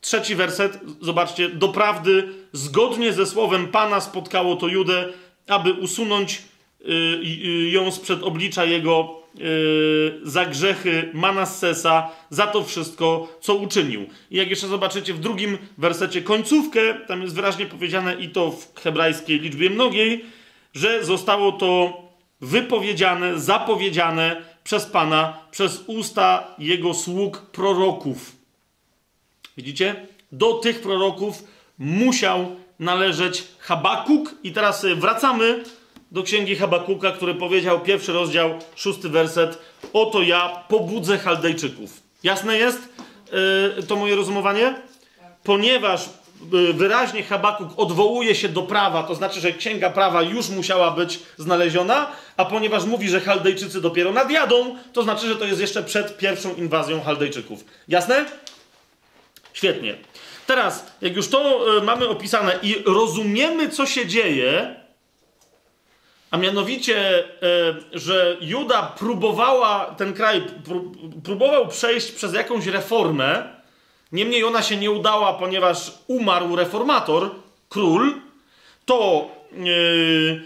[0.06, 5.13] Trzeci werset, zobaczcie, doprawdy zgodnie ze słowem Pana spotkało to Judę,
[5.48, 6.41] aby usunąć
[6.80, 14.06] yy, ją sprzed oblicza jego Yy, za grzechy Manassesa, za to wszystko, co uczynił.
[14.32, 18.80] I jak jeszcze zobaczycie w drugim wersecie końcówkę, tam jest wyraźnie powiedziane i to w
[18.80, 20.26] hebrajskiej liczbie mnogiej,
[20.74, 22.02] że zostało to
[22.41, 28.35] wypowiedziane, zapowiedziane przez Pana, przez usta Jego sług proroków.
[29.58, 29.96] Widzicie?
[30.32, 31.44] Do tych proroków
[31.80, 34.36] musiał należeć Habakuk.
[34.44, 35.63] I teraz wracamy
[36.12, 39.58] do księgi Habakuka, który powiedział, pierwszy rozdział, szósty werset:
[39.94, 42.02] Oto ja pobudzę Chaldejczyków.
[42.24, 42.89] Jasne jest
[43.78, 44.76] yy, to moje rozumowanie?
[45.44, 46.10] Ponieważ
[46.52, 51.20] yy, wyraźnie Habakuk odwołuje się do prawa, to znaczy, że księga prawa już musiała być
[51.38, 56.18] znaleziona, a ponieważ mówi, że Chaldejczycy dopiero nadjadą, to znaczy, że to jest jeszcze przed
[56.18, 57.65] pierwszą inwazją Chaldejczyków.
[57.88, 58.26] Jasne?
[59.56, 59.96] Świetnie.
[60.48, 64.76] Teraz, jak już to yy, mamy opisane i rozumiemy, co się dzieje,
[66.32, 67.26] a mianowicie, e,
[67.94, 70.44] że Juda próbowała, ten kraj
[71.24, 73.56] próbował przejść przez jakąś reformę,
[74.12, 77.32] niemniej ona się nie udała, ponieważ umarł reformator,
[77.70, 78.13] król,
[78.86, 80.46] to yy,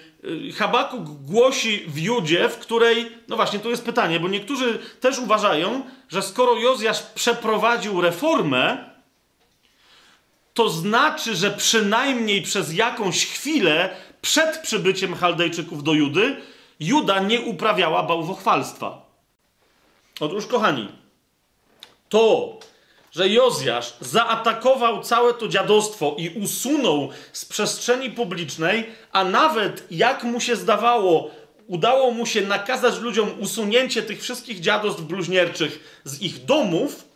[0.58, 5.84] Habakuk głosi w Judzie, w której, no właśnie, tu jest pytanie, bo niektórzy też uważają,
[6.10, 8.89] że skoro Jozjasz przeprowadził reformę,
[10.54, 13.90] to znaczy, że przynajmniej przez jakąś chwilę
[14.22, 16.36] przed przybyciem Chaldejczyków do Judy,
[16.80, 19.06] Juda nie uprawiała bałwochwalstwa.
[20.20, 20.88] Otóż, kochani,
[22.10, 22.60] to,
[23.12, 30.40] że Jozjasz zaatakował całe to dziadostwo i usunął z przestrzeni publicznej, a nawet, jak mu
[30.40, 31.32] się zdawało,
[31.68, 37.09] udało mu się nakazać ludziom usunięcie tych wszystkich dziadostw bluźnierczych z ich domów,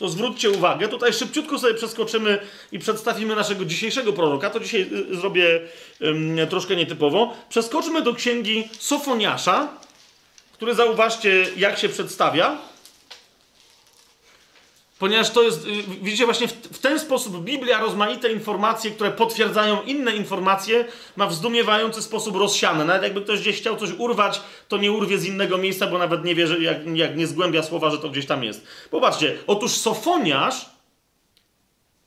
[0.00, 2.38] to zwróćcie uwagę, tutaj szybciutko sobie przeskoczymy
[2.72, 4.50] i przedstawimy naszego dzisiejszego proroka.
[4.50, 5.60] To dzisiaj y, zrobię
[6.00, 7.36] um, troszkę nietypowo.
[7.48, 9.68] Przeskoczmy do księgi Sofoniasza,
[10.52, 12.58] który zauważcie, jak się przedstawia.
[15.00, 20.16] Ponieważ to jest, y, widzicie, właśnie w, ten sposób Biblia rozmaite informacje, które potwierdzają inne
[20.16, 20.84] informacje,
[21.16, 22.84] ma w zdumiewający sposób rozsiane.
[22.84, 26.24] Nawet jakby ktoś gdzieś chciał coś urwać, to nie urwie z innego miejsca, bo nawet
[26.24, 28.66] nie wie, że jak, jak nie zgłębia słowa, że to gdzieś tam jest.
[28.90, 30.70] Popatrzcie, otóż Sofoniasz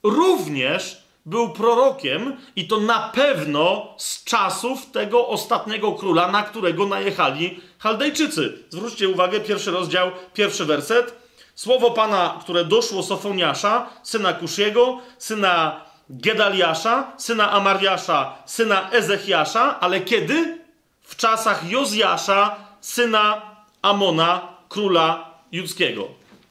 [0.04, 7.60] również był prorokiem i to na pewno z czasów tego ostatniego króla, na którego najechali
[7.80, 8.58] Chaldejczycy.
[8.70, 11.23] Zwróćcie uwagę, pierwszy rozdział, pierwszy werset.
[11.56, 20.60] Słowo Pana, które doszło Sofoniasza, syna Kusziego, syna Gedaliasza, syna Amariasza, syna Ezechiasza, ale kiedy?
[21.02, 23.42] W czasach Jozjasza, syna
[23.82, 26.08] Amona, króla judzkiego.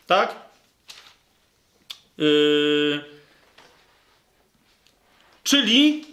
[0.06, 0.34] Tak?
[2.18, 3.04] Yy...
[5.44, 6.11] Czyli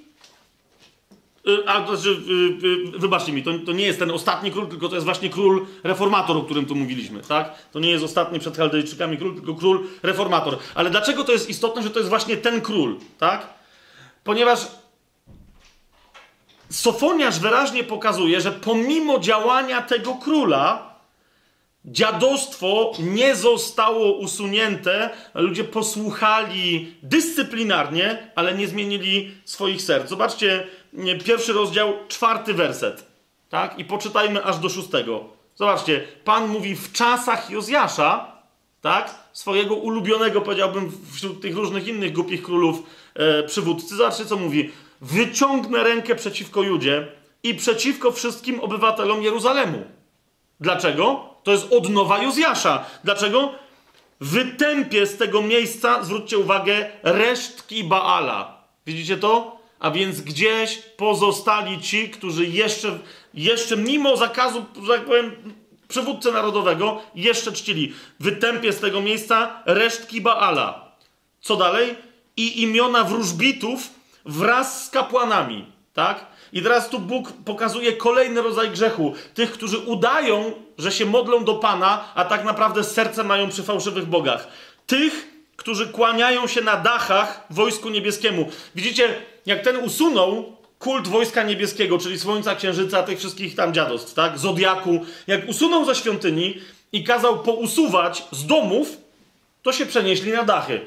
[1.66, 2.18] a, to znaczy,
[2.64, 5.30] y, y, wybaczcie mi, to, to, nie jest ten ostatni król, tylko to jest właśnie
[5.30, 7.56] król reformator, o którym tu mówiliśmy, tak?
[7.72, 10.58] To nie jest ostatni przed Chaldejczykami król, tylko król reformator.
[10.76, 13.47] Ale dlaczego to jest istotne, że to jest właśnie ten król, tak?
[14.24, 14.60] Ponieważ
[16.70, 20.89] Sofoniarz wyraźnie pokazuje, że pomimo działania tego króla,
[21.86, 30.10] dziadostwo nie zostało usunięte, ludzie posłuchali dyscyplinarnie, ale nie zmienili swoich serc.
[30.10, 30.68] Zobaczcie,
[31.26, 33.06] pierwszy rozdział, czwarty werset.
[33.50, 33.80] Tak?
[33.80, 35.24] I poczytajmy aż do szóstego.
[35.56, 38.32] Zobaczcie, Pan mówi w czasach Jozjasza,
[38.82, 39.16] tak?
[39.34, 42.84] Swojego ulubionego, powiedziałbym, wśród tych różnych innych głupich królów
[43.16, 43.96] e, przywódcy.
[43.96, 44.72] Zobaczcie, co mówi.
[45.02, 47.08] Wyciągnę rękę przeciwko Judzie
[47.44, 49.84] i przeciwko wszystkim obywatelom Jeruzalemu.
[50.60, 51.30] Dlaczego?
[51.44, 52.86] To jest odnowa Jozjasza.
[53.04, 53.54] Dlaczego?
[54.22, 58.64] Wytępię z tego miejsca, zwróćcie uwagę, resztki Baala.
[58.86, 59.59] Widzicie to?
[59.80, 63.00] A więc gdzieś pozostali ci, którzy jeszcze,
[63.34, 65.36] jeszcze mimo zakazu, że tak powiem,
[65.88, 67.94] przywódcy narodowego, jeszcze czcili.
[68.20, 70.92] Wytępie z tego miejsca resztki Baala.
[71.42, 71.96] Co dalej?
[72.38, 73.90] I imiona wróżbitów
[74.26, 75.66] wraz z kapłanami.
[75.94, 76.26] Tak?
[76.54, 79.14] I teraz tu Bóg pokazuje kolejny rodzaj grzechu.
[79.34, 84.06] Tych, którzy udają, że się modlą do Pana, a tak naprawdę serce mają przy fałszywych
[84.06, 84.48] bogach.
[84.88, 88.50] Tych, którzy kłaniają się na dachach wojsku niebieskiemu.
[88.76, 94.38] Widzicie, jak ten usunął kult wojska niebieskiego, czyli słońca, księżyca, tych wszystkich tam dziadostw, tak,
[94.38, 96.58] zodiaku, jak usunął ze świątyni
[96.91, 98.97] i kazał pousuwać z domów,
[99.64, 100.82] to się przenieśli na dachy.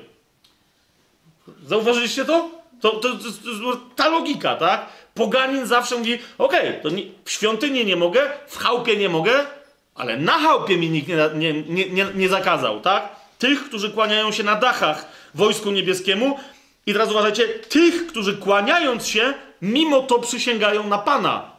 [1.66, 2.50] Zauważyliście to?
[2.80, 3.24] To, to, to,
[3.72, 4.86] to ta logika, tak?
[5.14, 9.46] Poganin zawsze mówi, okej, okay, to nie, w świątyni nie mogę, w chałupie nie mogę,
[9.94, 13.08] ale na chałupie mi nikt nie, nie, nie, nie zakazał, tak?
[13.38, 16.38] Tych, którzy kłaniają się na dachach wojsku niebieskiemu,
[16.86, 21.50] i teraz uważajcie, tych, którzy kłaniając się, mimo to przysięgają na Pana.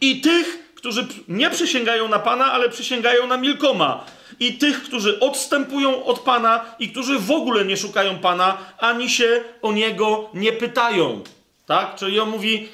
[0.00, 4.04] I tych, którzy nie przysięgają na Pana, ale przysięgają na Milkoma.
[4.40, 9.44] I tych, którzy odstępują od Pana i którzy w ogóle nie szukają Pana, ani się
[9.62, 11.22] o Niego nie pytają.
[11.66, 11.94] Tak?
[11.94, 12.68] Czyli on mówi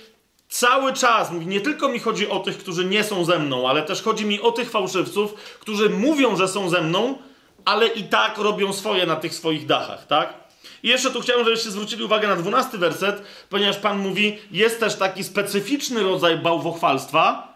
[0.49, 3.83] cały czas, mówi, nie tylko mi chodzi o tych, którzy nie są ze mną, ale
[3.83, 7.19] też chodzi mi o tych fałszywców, którzy mówią, że są ze mną,
[7.65, 10.42] ale i tak robią swoje na tych swoich dachach, tak?
[10.83, 14.97] I jeszcze tu chciałem, żebyście zwrócili uwagę na dwunasty werset, ponieważ Pan mówi, jest też
[14.97, 17.53] taki specyficzny rodzaj bałwochwalstwa,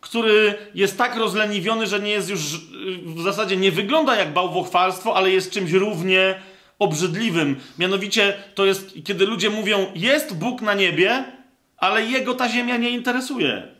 [0.00, 2.40] który jest tak rozleniwiony, że nie jest już,
[3.04, 6.40] w zasadzie nie wygląda jak bałwochwalstwo, ale jest czymś równie
[6.78, 7.56] obrzydliwym.
[7.78, 11.24] Mianowicie to jest, kiedy ludzie mówią, jest Bóg na niebie,
[11.76, 13.79] ale jego ta ziemia nie interesuje.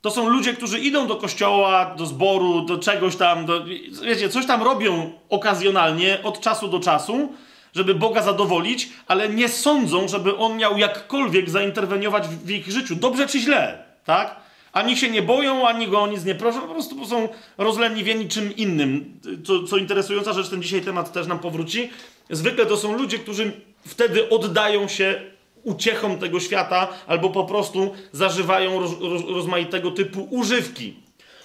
[0.00, 3.64] To są ludzie, którzy idą do kościoła, do zboru, do czegoś tam, do,
[4.02, 7.32] wiecie, coś tam robią okazjonalnie, od czasu do czasu,
[7.74, 13.26] żeby Boga zadowolić, ale nie sądzą, żeby On miał jakkolwiek zainterweniować w ich życiu, dobrze
[13.26, 14.36] czy źle, tak?
[14.72, 17.28] Ani się nie boją, ani go o nic nie proszą, po prostu są
[17.58, 19.20] rozleniwieni czym innym.
[19.44, 21.90] Co, co interesująca rzecz, ten dzisiaj temat też nam powróci.
[22.30, 23.52] Zwykle to są ludzie, którzy
[23.86, 25.20] wtedy oddają się
[25.62, 30.96] uciechom tego świata, albo po prostu zażywają roz, roz, rozmaitego typu używki.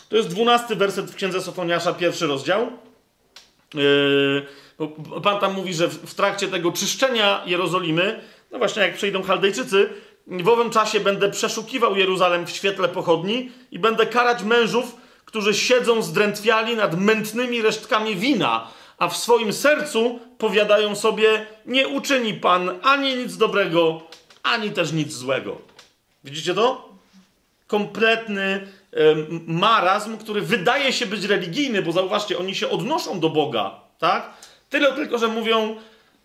[0.09, 2.67] To jest dwunasty werset w Księdze Sofoniasza, pierwszy rozdział.
[3.73, 4.47] Yy,
[5.23, 9.89] Pan tam mówi, że w trakcie tego czyszczenia Jerozolimy, no właśnie jak przyjdą Chaldejczycy,
[10.27, 14.95] w owym czasie będę przeszukiwał Jeruzalem w świetle pochodni i będę karać mężów,
[15.25, 18.67] którzy siedzą zdrętwiali nad mętnymi resztkami wina,
[19.03, 24.01] a w swoim sercu powiadają sobie: Nie uczyni Pan ani nic dobrego,
[24.43, 25.61] ani też nic złego.
[26.23, 26.89] Widzicie to?
[27.67, 28.67] Kompletny
[29.47, 34.29] marazm, który wydaje się być religijny, bo zauważcie, oni się odnoszą do Boga, tak?
[34.69, 35.75] Tyle tylko, że mówią,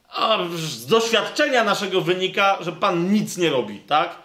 [0.08, 4.16] a z doświadczenia naszego wynika, że Pan nic nie robi, tak?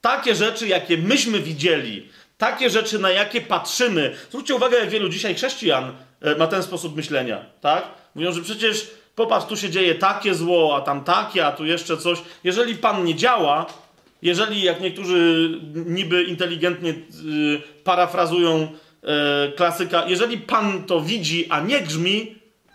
[0.00, 2.08] Takie rzeczy, jakie myśmy widzieli,
[2.38, 4.16] takie rzeczy, na jakie patrzymy.
[4.28, 8.01] Zwróćcie uwagę, jak wielu dzisiaj chrześcijan e, ma ten sposób myślenia, tak?
[8.14, 11.96] Mówią, że przecież popatrz, tu się dzieje takie zło, a tam takie, a tu jeszcze
[11.96, 12.18] coś.
[12.44, 13.66] Jeżeli Pan nie działa,
[14.22, 16.94] jeżeli, jak niektórzy niby inteligentnie y,
[17.84, 18.68] parafrazują
[19.48, 22.34] y, klasyka, jeżeli Pan to widzi, a nie grzmi,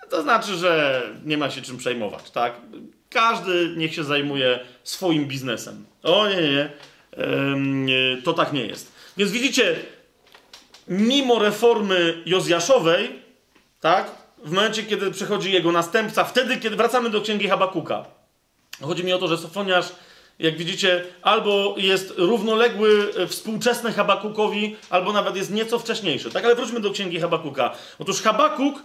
[0.10, 2.54] to znaczy, że nie ma się czym przejmować, tak?
[3.10, 5.86] Każdy niech się zajmuje swoim biznesem.
[6.04, 6.70] O nie, nie, nie.
[7.26, 7.88] Ym,
[8.24, 8.92] to tak nie jest.
[9.18, 9.76] Więc widzicie,
[10.88, 13.10] mimo reformy Jozjaszowej,
[13.82, 14.12] tak?
[14.48, 18.06] W momencie, kiedy przychodzi jego następca, wtedy, kiedy wracamy do księgi Habakuka.
[18.82, 19.92] Chodzi mi o to, że Sofoniarz,
[20.40, 26.32] jak widzicie, albo jest równoległy e, współczesny Habakukowi, albo nawet jest nieco wcześniejszy.
[26.32, 27.76] Tak, ale wróćmy do księgi Habakuka.
[28.00, 28.84] Otóż Habakuk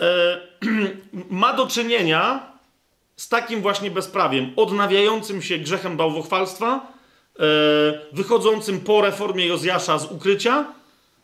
[0.00, 0.40] e,
[1.42, 2.52] ma do czynienia
[3.16, 6.92] z takim właśnie bezprawiem, odnawiającym się grzechem bałwochwalstwa,
[7.38, 7.42] e,
[8.12, 10.64] wychodzącym po reformie Jozjasza z ukrycia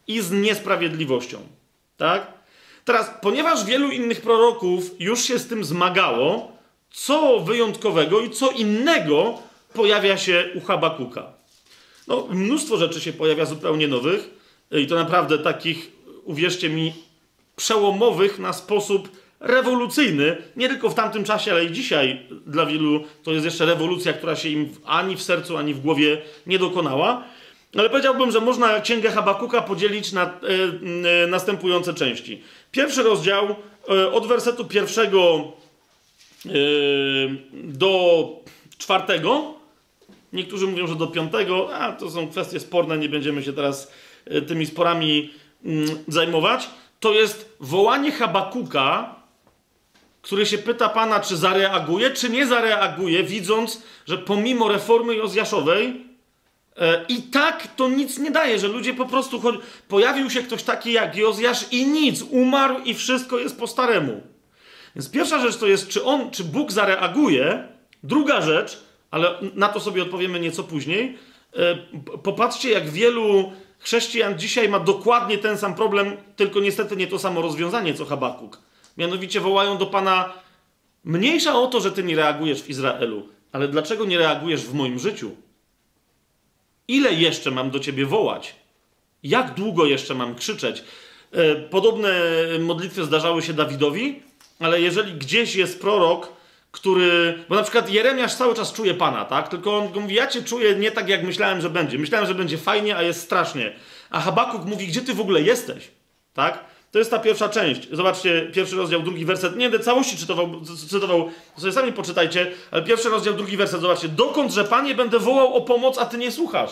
[0.07, 1.39] i z niesprawiedliwością.
[1.97, 2.42] Tak?
[2.85, 6.53] Teraz, ponieważ wielu innych proroków już się z tym zmagało,
[6.91, 9.39] co wyjątkowego i co innego
[9.75, 11.33] pojawia się u Habakuka.
[12.09, 14.31] No, mnóstwo rzeczy się pojawia zupełnie nowych
[14.71, 15.93] i to naprawdę takich,
[16.25, 16.93] uwierzcie mi,
[17.57, 19.09] przełomowych na sposób
[19.41, 24.13] rewolucyjny, nie tylko w tamtym czasie, ale i dzisiaj dla wielu to jest jeszcze rewolucja,
[24.13, 27.25] która się im ani w sercu, ani w głowie nie dokonała.
[27.79, 32.43] Ale powiedziałbym, że można Księgę Habakuka podzielić na y, y, następujące części.
[32.73, 33.57] Pierwszy rozdział
[33.91, 35.53] y, od wersetu pierwszego
[37.53, 38.27] do
[38.79, 39.55] czwartego.
[40.33, 43.93] Niektórzy mówią, że do piątego, a to są kwestie sporne, nie będziemy się teraz
[44.49, 45.31] tymi sporami
[45.65, 46.71] mm, zajmować.
[47.01, 49.23] To jest wołanie Habakuka
[50.23, 56.12] który się pyta Pana, czy zareaguje, czy nie zareaguje, widząc, że pomimo reformy Jozjaszowej e,
[57.09, 59.59] i tak to nic nie daje, że ludzie po prostu chodzi...
[59.89, 64.21] pojawił się ktoś taki jak Jozjasz i nic, umarł i wszystko jest po staremu.
[64.97, 67.69] Więc pierwsza rzecz to jest, czy on, czy Bóg zareaguje.
[68.03, 71.19] Druga rzecz, ale na to sobie odpowiemy nieco później.
[71.57, 71.77] E,
[72.23, 77.43] popatrzcie, jak wielu chrześcijan dzisiaj ma dokładnie ten sam problem, tylko niestety nie to samo
[77.43, 78.59] rozwiązanie co Habakuk.
[78.97, 80.33] Mianowicie wołają do Pana:
[81.05, 84.99] Mniejsza o to, że Ty nie reagujesz w Izraelu, ale dlaczego nie reagujesz w moim
[84.99, 85.31] życiu?
[86.89, 88.55] Ile jeszcze mam do Ciebie wołać?
[89.23, 90.85] Jak długo jeszcze mam krzyczeć?
[91.33, 92.13] E, podobne
[92.61, 94.23] modlitwy zdarzały się Dawidowi,
[94.59, 96.33] ale jeżeli gdzieś jest prorok,
[96.71, 97.39] który.
[97.49, 99.49] Bo na przykład Jeremiasz cały czas czuje Pana, tak?
[99.49, 101.99] Tylko on mówi: Ja Cię czuję nie tak, jak myślałem, że będzie.
[101.99, 103.73] Myślałem, że będzie fajnie, a jest strasznie.
[104.11, 105.89] A Habakuk mówi: Gdzie Ty w ogóle jesteś?
[106.35, 106.65] Tak?
[106.93, 107.89] To jest ta pierwsza część.
[107.93, 109.57] Zobaczcie, pierwszy rozdział, drugi werset.
[109.57, 113.81] Nie będę całości czytował, cytował, sobie sami poczytajcie, ale pierwszy rozdział, drugi werset.
[113.81, 114.09] Zobaczcie.
[114.09, 116.71] Dokąd, że Panie, będę wołał o pomoc, a Ty nie słuchasz.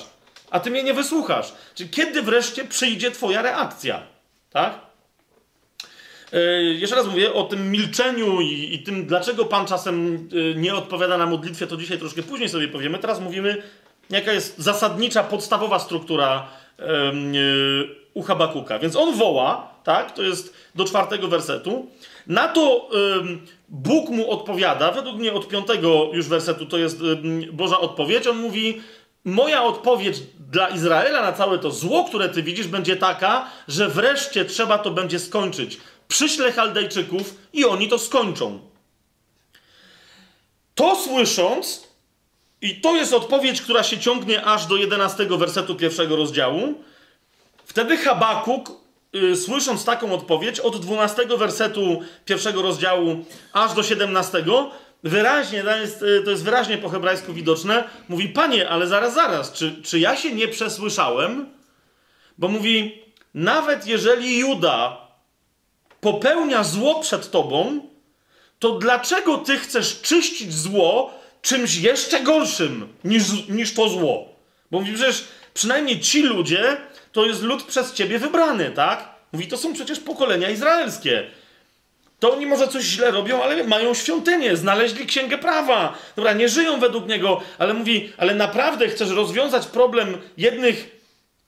[0.50, 1.52] A Ty mnie nie wysłuchasz.
[1.74, 4.02] Czyli kiedy wreszcie przyjdzie Twoja reakcja?
[4.50, 4.80] Tak?
[6.32, 10.74] Yy, jeszcze raz mówię o tym milczeniu i, i, tym, dlaczego Pan czasem yy, nie
[10.74, 12.98] odpowiada na modlitwę, to dzisiaj troszkę później sobie powiemy.
[12.98, 13.62] Teraz mówimy,
[14.10, 16.48] jaka jest zasadnicza, podstawowa struktura
[16.78, 16.84] yy,
[18.14, 18.78] u Habakuka.
[18.78, 20.14] Więc on woła, tak?
[20.14, 21.86] To jest do czwartego wersetu.
[22.26, 27.44] Na to ym, Bóg mu odpowiada, według mnie od piątego już wersetu to jest ym,
[27.52, 28.26] Boża odpowiedź.
[28.26, 28.82] On mówi:
[29.24, 30.16] Moja odpowiedź
[30.50, 34.90] dla Izraela na całe to zło, które ty widzisz, będzie taka, że wreszcie trzeba to
[34.90, 35.80] będzie skończyć.
[36.08, 38.60] Przyślę Chaldejczyków i oni to skończą.
[40.74, 41.88] To słysząc,
[42.62, 46.74] i to jest odpowiedź, która się ciągnie aż do 11 wersetu pierwszego rozdziału,
[47.64, 48.70] wtedy Habakuk
[49.34, 54.44] słysząc taką odpowiedź, od 12 wersetu pierwszego rozdziału aż do 17,
[55.02, 59.52] wyraźnie, to jest, y, to jest wyraźnie po hebrajsku widoczne, mówi, panie, ale zaraz, zaraz,
[59.52, 61.48] czy, czy ja się nie przesłyszałem?
[62.38, 63.02] Bo mówi,
[63.34, 64.96] nawet jeżeli Juda
[66.00, 67.88] popełnia zło przed tobą,
[68.58, 74.28] to dlaczego ty chcesz czyścić zło czymś jeszcze gorszym niż, niż to zło?
[74.70, 76.76] Bo mówi, przecież przynajmniej ci ludzie
[77.12, 79.08] to jest lud przez ciebie wybrany, tak?
[79.32, 81.30] Mówi, to są przecież pokolenia izraelskie.
[82.20, 85.98] To oni może coś źle robią, ale mają świątynię, znaleźli księgę prawa.
[86.16, 91.00] Dobra, nie żyją według niego, ale mówi, ale naprawdę chcesz rozwiązać problem jednych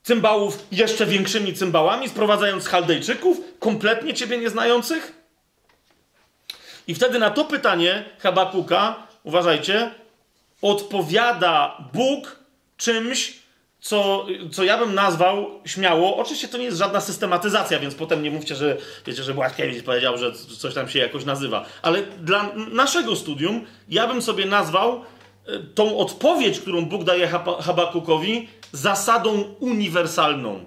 [0.03, 5.13] cymbałów jeszcze większymi cymbałami, sprowadzając Chaldejczyków, kompletnie ciebie nieznających?
[6.87, 9.91] I wtedy na to pytanie Habakuka, uważajcie,
[10.61, 12.39] odpowiada Bóg
[12.77, 13.42] czymś,
[13.83, 18.31] co, co ja bym nazwał śmiało, oczywiście to nie jest żadna systematyzacja, więc potem nie
[18.31, 21.65] mówcie, że wiecie, że Błaszkiewicz powiedział, że coś tam się jakoś nazywa.
[21.81, 25.01] Ale dla naszego studium ja bym sobie nazwał
[25.47, 27.27] e, tą odpowiedź, którą Bóg daje
[27.61, 30.65] Habakukowi, zasadą uniwersalną.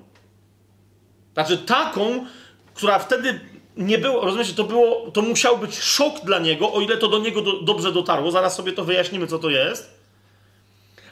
[1.34, 2.26] Znaczy taką,
[2.74, 3.40] która wtedy
[3.76, 7.18] nie było, rozumiecie, to było, to musiał być szok dla niego, o ile to do
[7.18, 9.95] niego do, dobrze dotarło, zaraz sobie to wyjaśnimy, co to jest.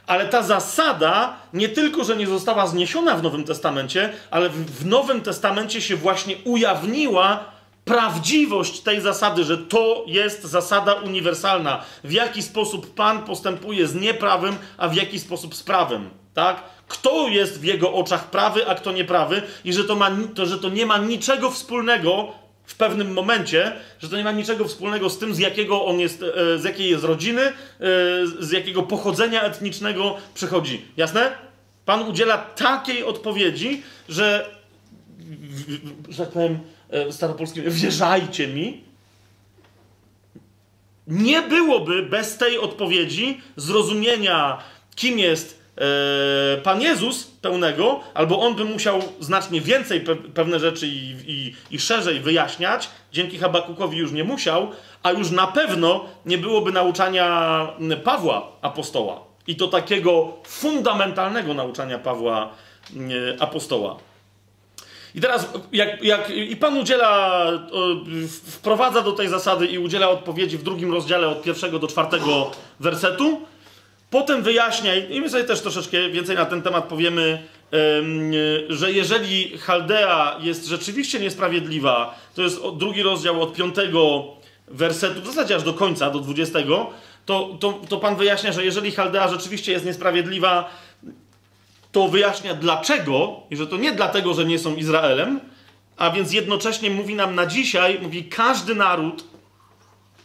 [0.07, 5.21] Ale ta zasada nie tylko, że nie została zniesiona w Nowym Testamencie, ale w, Nowym
[5.21, 11.83] Testamencie się właśnie ujawniła prawdziwość tej zasady, że to jest zasada uniwersalna.
[12.03, 16.09] W jaki sposób Pan postępuje z nieprawym, a w jaki sposób z prawem.
[16.33, 16.63] Tak?
[16.87, 20.59] Kto jest w jego oczach prawy, a kto nieprawy, i że to, ma, to, że
[20.59, 22.27] to nie ma niczego wspólnego
[22.65, 26.23] w pewnym momencie, że to nie ma niczego wspólnego z tym, z jakiego on jest,
[26.23, 27.53] e, z jakiej jest rodziny, e,
[28.39, 30.85] z jakiego pochodzenia etnicznego przychodzi.
[30.97, 31.31] Jasne?
[31.85, 34.49] Pan udziela takiej odpowiedzi, że,
[36.09, 36.59] że tak powiem
[36.89, 38.83] e, staropolskim, wierzajcie mi,
[41.07, 44.57] nie byłoby bez tej odpowiedzi zrozumienia,
[44.95, 45.64] kim jest
[46.63, 51.79] Pan Jezus pełnego, albo on by musiał znacznie więcej pe pewne rzeczy i, i, i,
[51.79, 54.71] szerzej wyjaśniać, dzięki Habakukowi już nie musiał,
[55.03, 57.67] a już na pewno nie byłoby nauczania
[58.03, 59.21] Pawła apostoła.
[59.47, 62.49] I to takiego fundamentalnego nauczania Pawła
[63.39, 63.97] apostoła.
[65.15, 67.45] I teraz, jak, jak i Pan udziela,
[68.51, 73.41] wprowadza do tej zasady i udziela odpowiedzi w drugim rozdziale od pierwszego do czwartego wersetu,
[74.09, 77.43] Potem wyjaśnia, i my sobie też troszeczkę więcej na ten temat powiemy,
[78.69, 84.23] że jeżeli Chaldea jest rzeczywiście niesprawiedliwa, to jest drugi rozdział od piątego
[84.67, 86.89] wersetu, w zasadzie aż do końca, do dwudziestego,
[87.25, 90.69] to, to, to Pan wyjaśnia, że jeżeli Chaldea rzeczywiście jest niesprawiedliwa,
[91.91, 95.39] to wyjaśnia dlaczego, i że to nie dlatego, że nie są Izraelem,
[95.97, 99.23] a więc jednocześnie mówi nam na dzisiaj, mówi każdy naród,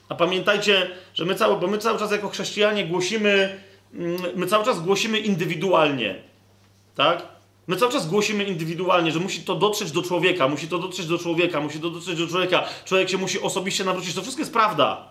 [0.09, 3.61] a pamiętajcie, że my cały, bo my cały czas jako chrześcijanie głosimy
[4.37, 6.23] my cały czas głosimy indywidualnie.
[6.95, 7.27] Tak?
[7.67, 11.19] My cały czas głosimy indywidualnie, że musi to dotrzeć do człowieka, musi to dotrzeć do
[11.19, 12.65] człowieka, musi to dotrzeć do człowieka.
[12.85, 14.15] Człowiek się musi osobiście nawrócić.
[14.15, 15.09] To wszystko jest prawda.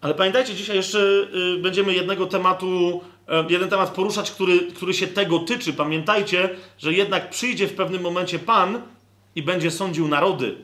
[0.00, 3.00] Ale pamiętajcie, dzisiaj jeszcze y, będziemy jednego tematu,
[3.48, 5.72] y, jeden temat poruszać, który, który się tego tyczy.
[5.72, 8.82] Pamiętajcie, że jednak przyjdzie w pewnym momencie Pan
[9.34, 10.56] i będzie sądził narody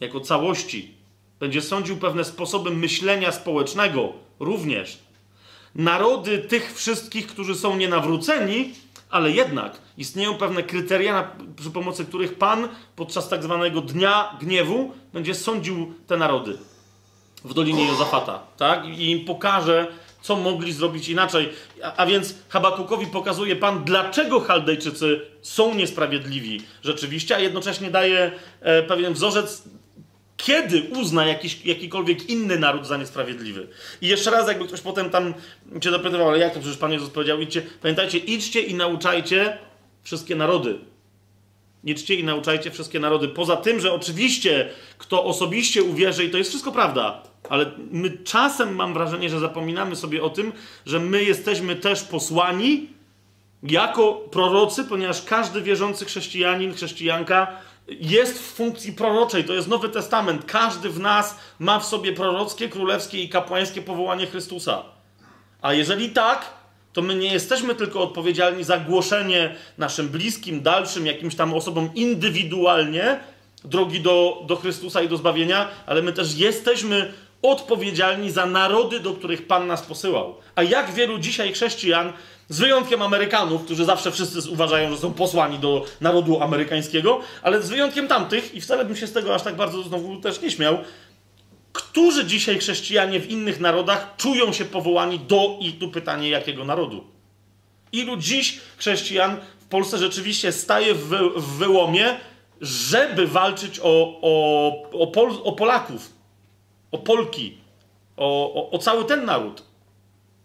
[0.00, 0.94] jako całości.
[1.40, 5.05] Będzie sądził pewne sposoby myślenia społecznego również
[5.76, 8.72] narody tych wszystkich, którzy są nienawróceni,
[9.10, 15.34] ale jednak istnieją pewne kryteria, przy pomocy których Pan podczas tak zwanego dnia gniewu będzie
[15.34, 16.58] sądził te narody
[17.44, 18.86] w Dolinie Jozafata, tak?
[18.86, 19.86] I im pokaże,
[20.20, 21.48] co mogli zrobić inaczej.
[21.82, 28.82] A, a, więc Habakukowi pokazuje Pan, dlaczego Chaldejczycy są niesprawiedliwi rzeczywiście, a jednocześnie daje e,
[28.82, 29.62] pewien wzorzec
[30.36, 33.68] kiedy uzna jakiś, jakikolwiek inny naród za niesprawiedliwy.
[34.00, 35.34] I jeszcze raz, jakby ktoś potem tam
[35.80, 39.58] cię dopytywał, ale jak to przecież Pan Jezus powiedział, idźcie, pamiętajcie, idźcie i nauczajcie
[40.02, 40.78] wszystkie narody.
[41.84, 43.28] Idźcie i nauczajcie wszystkie narody.
[43.28, 44.68] Poza tym, że oczywiście
[44.98, 49.96] kto osobiście uwierzy, i to jest wszystko prawda, ale my czasem mam wrażenie, że zapominamy
[49.96, 50.52] sobie o tym,
[50.86, 52.88] że my jesteśmy też posłani
[53.62, 60.44] jako prorocy, ponieważ każdy wierzący chrześcijanin, chrześcijanka jest w funkcji proroczej, to jest Nowy Testament.
[60.44, 64.82] Każdy w nas ma w sobie prorockie, królewskie i kapłańskie powołanie Chrystusa.
[65.62, 66.54] A jeżeli tak,
[66.92, 73.20] to my nie jesteśmy tylko odpowiedzialni za głoszenie naszym bliskim, dalszym, jakimś tam osobom indywidualnie
[73.64, 77.12] drogi do, do Chrystusa i do zbawienia, ale my też jesteśmy
[77.42, 80.34] odpowiedzialni za narody, do których Pan nas posyłał.
[80.54, 82.12] A jak wielu dzisiaj chrześcijan
[82.48, 87.68] z wyjątkiem Amerykanów, którzy zawsze wszyscy uważają, że są posłani do narodu amerykańskiego, ale z
[87.68, 90.78] wyjątkiem tamtych, i wcale bym się z tego aż tak bardzo znowu też nie śmiał,
[91.72, 97.04] którzy dzisiaj chrześcijanie w innych narodach czują się powołani do, i tu pytanie, jakiego narodu?
[97.92, 102.16] Ilu dziś chrześcijan w Polsce rzeczywiście staje w, wy, w wyłomie,
[102.60, 106.12] żeby walczyć o, o, o, Pol, o Polaków,
[106.92, 107.58] o Polki,
[108.16, 109.62] o, o, o cały ten naród?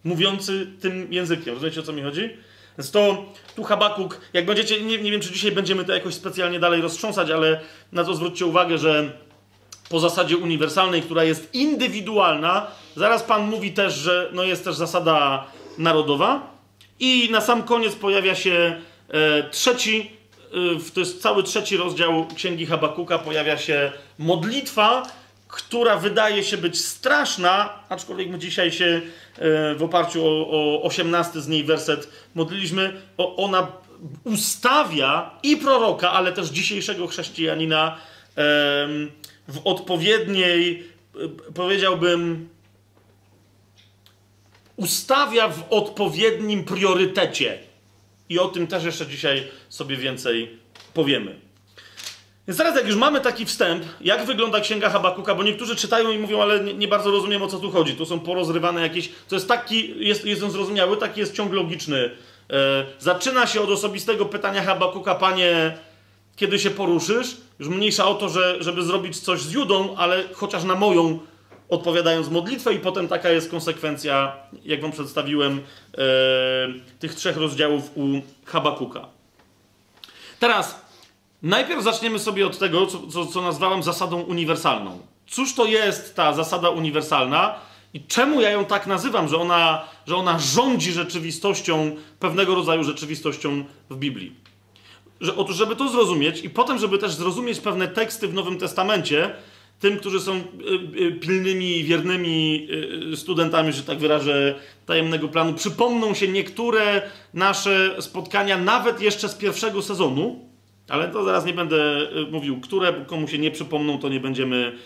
[0.04, 1.54] Mówiący tym językiem.
[1.54, 2.30] Rozumiecie o co mi chodzi?
[2.78, 3.26] Więc to
[3.56, 7.32] tu Habakuk, jak będziecie, nie, nie wiem czy dzisiaj będziemy to jakoś specjalnie dalej roztrząsać,
[7.32, 7.60] ale
[7.91, 9.12] na to zwróćcie uwagę, że
[9.89, 15.45] po zasadzie uniwersalnej, która jest indywidualna, zaraz Pan mówi też, że no jest też zasada
[15.78, 16.52] narodowa.
[16.99, 20.12] I na sam koniec pojawia się e, trzeci,
[20.54, 25.04] e, to jest cały trzeci rozdział Księgi Habakuka, pojawia się modlitwa,
[25.52, 29.02] która wydaje się być straszna, aczkolwiek my dzisiaj się
[29.38, 33.68] e, w oparciu o, o 18 z niej werset modliliśmy, ona
[34.24, 37.97] ustawia i proroka, ale też dzisiejszego chrześcijanina
[39.47, 40.84] w odpowiedniej,
[41.16, 42.49] e, powiedziałbym,
[44.76, 47.60] ustawia w odpowiednim priorytecie.
[48.30, 50.58] I o tym też jeszcze dzisiaj sobie więcej
[50.93, 51.51] powiemy.
[52.47, 56.17] Więc teraz, jak już mamy taki wstęp, jak wygląda księga Habakuka, bo niektórzy czytają i
[56.17, 57.95] mówią, ale nie, nie, bardzo rozumiem o co tu chodzi.
[57.95, 59.09] Tu są porozrywane jakieś.
[59.27, 62.09] To jest taki, jest, jest on zrozumiały, taki jest ciąg logiczny.
[62.49, 65.77] E, zaczyna się od osobistego pytania Habakuka, panie,
[66.35, 67.37] kiedy się poruszysz?
[67.59, 71.19] Już mniejsza o to, że, żeby zrobić coś z Judą, ale chociaż na moją,
[71.69, 74.35] odpowiadając modlitwę, i potem taka jest konsekwencja,
[74.65, 75.61] jak wam przedstawiłem,
[75.97, 76.01] e,
[76.99, 78.07] tych trzech rozdziałów u
[78.45, 79.07] Habakuka.
[80.39, 80.80] Teraz
[81.43, 84.99] Najpierw zaczniemy sobie od tego, co, co, co nazwałem zasadą uniwersalną.
[85.27, 87.55] Cóż to jest ta zasada uniwersalna
[87.93, 93.63] i czemu ja ją tak nazywam, że ona, że ona rządzi rzeczywistością, pewnego rodzaju rzeczywistością
[93.89, 94.35] w Biblii?
[95.21, 99.35] Że, otóż, żeby to zrozumieć i potem, żeby też zrozumieć pewne teksty w Nowym Testamencie,
[99.79, 100.41] tym, którzy są y,
[101.03, 102.67] y, pilnymi, wiernymi
[103.13, 107.01] y, studentami, że tak wyrażę, tajemnego planu, przypomną się niektóre
[107.33, 110.51] nasze spotkania, nawet jeszcze z pierwszego sezonu,
[110.91, 111.77] ale to zaraz nie będę
[112.27, 114.77] y, mówił, które komu się nie przypomną, to nie będziemy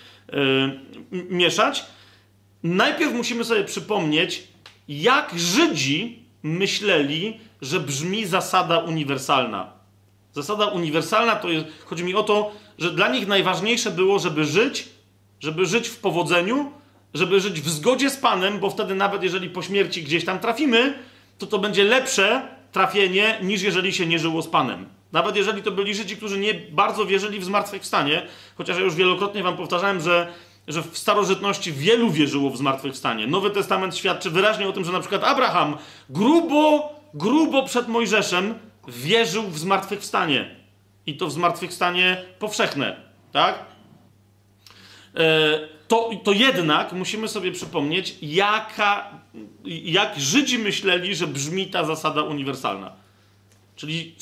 [1.11, 1.85] yy, mieszać.
[2.63, 4.47] Najpierw musimy sobie przypomnieć,
[4.87, 9.73] jak Żydzi myśleli, że brzmi zasada uniwersalna.
[10.33, 14.89] Zasada uniwersalna to jest, chodzi mi o to, że dla nich najważniejsze było, żeby żyć,
[15.39, 16.71] żeby żyć w powodzeniu,
[17.13, 20.93] żeby żyć w zgodzie z Panem, bo wtedy nawet jeżeli po śmierci gdzieś tam trafimy,
[21.37, 24.85] to to będzie lepsze trafienie, niż jeżeli się nie żyło z Panem.
[25.11, 28.27] Nawet jeżeli to byli Żydzi, którzy nie bardzo wierzyli w zmartwychwstanie,
[28.57, 30.33] chociaż ja już wielokrotnie wam powtarzałem, że,
[30.67, 33.27] że w starożytności wielu wierzyło w zmartwychwstanie.
[33.27, 35.77] Nowy Testament świadczy wyraźnie o tym, że na przykład Abraham
[36.09, 38.55] grubo, grubo przed Mojżeszem
[38.87, 40.55] wierzył w zmartwychwstanie.
[41.05, 42.95] I to w zmartwychwstanie powszechne,
[43.31, 43.65] tak?
[45.15, 49.09] E, to, to jednak musimy sobie przypomnieć, jaka,
[49.65, 52.91] jak Żydzi myśleli, że brzmi ta zasada uniwersalna.
[53.75, 54.15] Czyli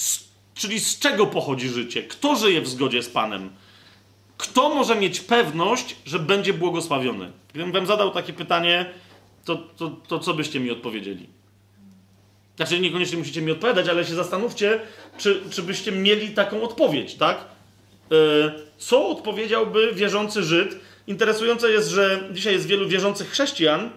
[0.55, 2.03] Czyli z czego pochodzi życie?
[2.03, 3.49] Kto żyje w zgodzie z Panem?
[4.37, 7.31] Kto może mieć pewność, że będzie błogosławiony?
[7.49, 8.85] Gdybym wam zadał takie pytanie,
[9.45, 11.29] to, to, to co byście mi odpowiedzieli?
[12.55, 14.79] Znaczy, niekoniecznie musicie mi odpowiadać, ale się zastanówcie,
[15.17, 17.37] czy, czy byście mieli taką odpowiedź, tak?
[17.37, 18.15] E,
[18.77, 20.79] co odpowiedziałby wierzący Żyd?
[21.07, 23.89] Interesujące jest, że dzisiaj jest wielu wierzących chrześcijan,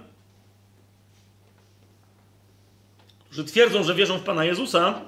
[3.27, 5.01] którzy twierdzą, że wierzą w Pana Jezusa,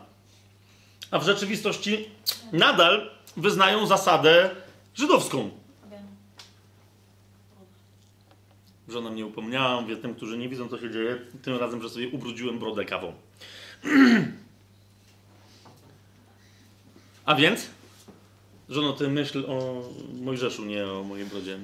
[1.11, 2.09] a w rzeczywistości
[2.53, 4.51] nadal wyznają zasadę
[4.95, 5.51] żydowską.
[8.89, 12.09] Żona mnie upomniała, mówię tym, którzy nie widzą, co się dzieje, tym razem, że sobie
[12.09, 13.13] ubrudziłem brodę kawą.
[17.25, 17.67] A więc?
[18.69, 19.83] Żono, ty myśl o
[20.21, 21.59] Mojżeszu, nie o mojej brodzie.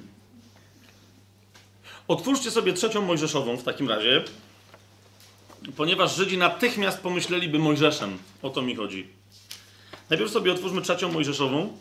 [2.09, 4.25] Otwórzcie sobie trzecią Mojżeszową w takim razie,
[5.77, 8.19] ponieważ Żydzi natychmiast pomyśleliby Mojżeszem.
[8.43, 9.09] O to mi chodzi.
[10.11, 11.79] Najpierw sobie otwórzmy trzecią Mojżeszową,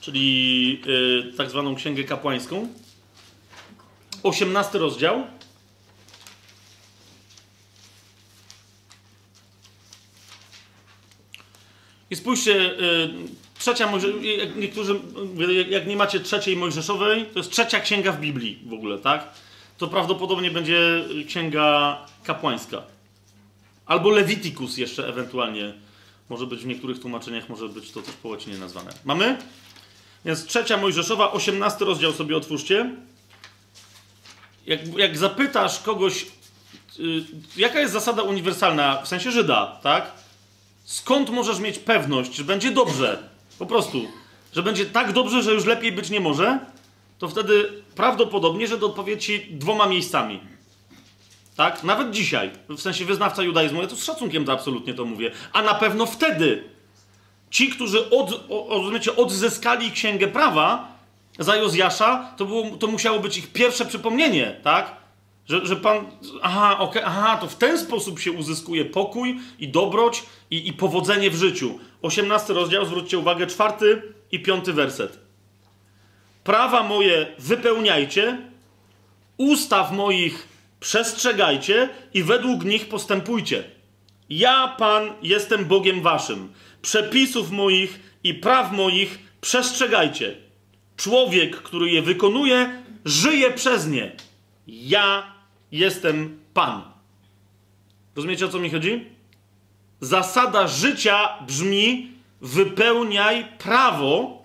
[0.00, 2.68] czyli yy, tak zwaną Księgę Kapłańską.
[4.22, 5.26] 18 rozdział.
[12.10, 13.10] I spójrzcie, yy,
[13.58, 13.92] trzecia
[14.56, 15.00] niektórzy,
[15.68, 19.28] jak nie macie trzeciej Mojżeszowej, to jest trzecia księga w Biblii w ogóle, tak?
[19.78, 22.82] To prawdopodobnie będzie księga kapłańska.
[23.86, 25.74] Albo Leviticus jeszcze ewentualnie
[26.30, 28.90] może być w niektórych tłumaczeniach, może być to też po łacinie nazwane.
[29.04, 29.38] Mamy?
[30.24, 32.90] Więc trzecia Mojżeszowa, 18 rozdział sobie otwórzcie.
[34.66, 36.26] Jak, jak zapytasz kogoś,
[36.98, 37.24] yy,
[37.56, 40.10] jaka jest zasada uniwersalna, w sensie Żyda, tak?
[40.84, 43.28] Skąd możesz mieć pewność, że będzie dobrze?
[43.58, 44.04] Po prostu.
[44.52, 46.58] Że będzie tak dobrze, że już lepiej być nie może?
[47.18, 50.40] To wtedy prawdopodobnie, że odpowie ci dwoma miejscami.
[51.60, 51.84] Tak?
[51.84, 55.62] Nawet dzisiaj, w sensie wyznawca judaizmu, ja tu z szacunkiem to absolutnie to mówię, a
[55.62, 56.64] na pewno wtedy
[57.50, 60.98] ci, którzy od, rozumiecie, odzyskali księgę prawa
[61.38, 64.96] za Jozjasza, to, było, to musiało być ich pierwsze przypomnienie, tak?
[65.48, 66.06] Że, że pan,
[66.42, 71.30] aha, okay, aha, to w ten sposób się uzyskuje pokój i dobroć i, i powodzenie
[71.30, 71.78] w życiu.
[72.02, 74.02] 18 rozdział, zwróćcie uwagę, czwarty
[74.32, 75.18] i piąty werset.
[76.44, 78.38] Prawa moje wypełniajcie,
[79.36, 80.49] ustaw moich
[80.80, 83.64] przestrzegajcie i według nich postępujcie.
[84.30, 86.52] Ja, Pan, jestem Bogiem waszym.
[86.82, 90.36] Przepisów moich i praw moich przestrzegajcie.
[90.96, 94.12] Człowiek, który je wykonuje, żyje przez nie.
[94.66, 95.34] Ja
[95.72, 96.82] jestem Pan.
[98.16, 99.04] Rozumiecie o co mi chodzi?
[100.00, 104.42] Zasada życia brzmi: wypełniaj prawo,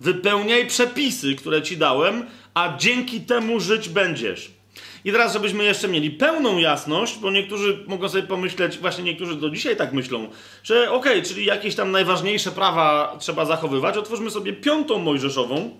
[0.00, 4.50] wypełniaj przepisy, które ci dałem, a dzięki temu żyć będziesz.
[5.04, 9.50] I teraz, żebyśmy jeszcze mieli pełną jasność, bo niektórzy mogą sobie pomyśleć, właśnie niektórzy do
[9.50, 10.28] dzisiaj tak myślą,
[10.64, 13.96] że okej, okay, czyli jakieś tam najważniejsze prawa trzeba zachowywać.
[13.96, 15.70] Otwórzmy sobie piątą Mojżeszową,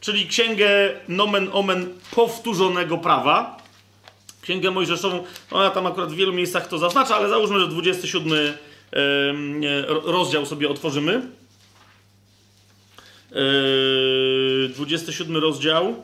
[0.00, 0.68] czyli księgę
[1.08, 3.56] nomen omen powtórzonego prawa.
[4.42, 8.32] Księgę Mojżeszową, ona tam akurat w wielu miejscach to zaznacza, ale załóżmy, że 27
[10.04, 11.22] rozdział sobie otworzymy.
[14.74, 15.94] 27 rozdział.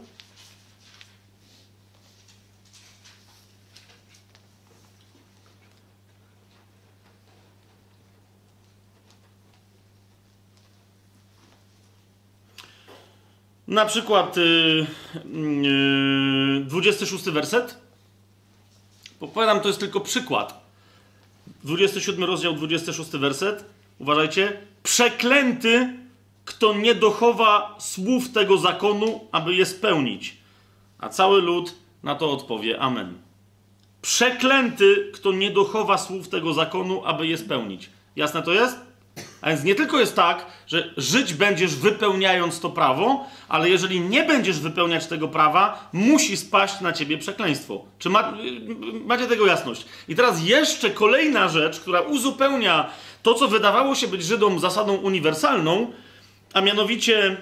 [13.73, 14.87] Na przykład yy,
[15.63, 17.77] yy, 26 werset.
[19.21, 20.65] Powiadam, to jest tylko przykład.
[21.65, 23.65] 27 rozdział, 26 werset.
[23.99, 24.61] Uważajcie.
[24.83, 25.93] Przeklęty,
[26.45, 30.37] kto nie dochowa słów tego zakonu, aby je spełnić.
[30.99, 33.19] A cały lud na to odpowie Amen.
[34.03, 37.91] Przeklęty, kto nie dochowa słów tego zakonu, aby je spełnić.
[38.17, 38.77] Jasne to jest?
[39.41, 44.25] A więc nie tylko jest tak, że żyć będziesz wypełniając to prawo, ale jeżeli nie
[44.25, 47.85] będziesz wypełniać tego prawa, musi spaść na ciebie przekleństwo.
[47.99, 48.35] Czy ma,
[49.05, 49.87] macie tego jasność?
[50.09, 52.91] I teraz jeszcze kolejna rzecz, która uzupełnia
[53.23, 55.93] to, co wydawało się być Żydom zasadą uniwersalną,
[56.53, 57.37] a mianowicie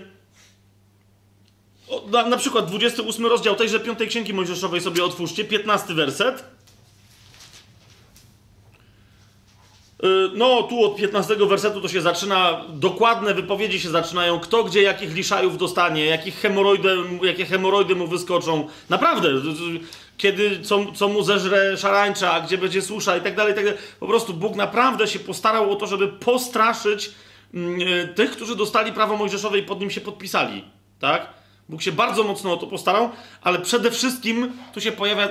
[2.10, 6.38] na, na przykład 28 rozdział tejże piątej księgi Mojżeszowej sobie otwórzcie, 15 werset.
[6.38, 6.42] Y,
[10.34, 15.14] no, tu od 15 wersetu to się zaczyna, dokładne wypowiedzi się zaczynają, kto gdzie jakich
[15.14, 18.68] liszajów dostanie, jakich hemoroidy, jakie hemoroidy mu wyskoczą.
[18.88, 19.28] Naprawdę,
[20.16, 23.80] kiedy, co, co mu zeżre szarańcza, gdzie będzie susza i tak dalej, i tak dalej.
[24.00, 27.10] Po prostu Bóg naprawdę się postarał o to, żeby postraszyć
[27.54, 30.64] mm, y, tych, którzy dostali prawo mojżeszowe i pod nim się podpisali.
[30.98, 31.39] Tak?
[31.70, 33.10] Bóg się bardzo mocno o to postarał,
[33.42, 35.28] ale przede wszystkim tu się pojawia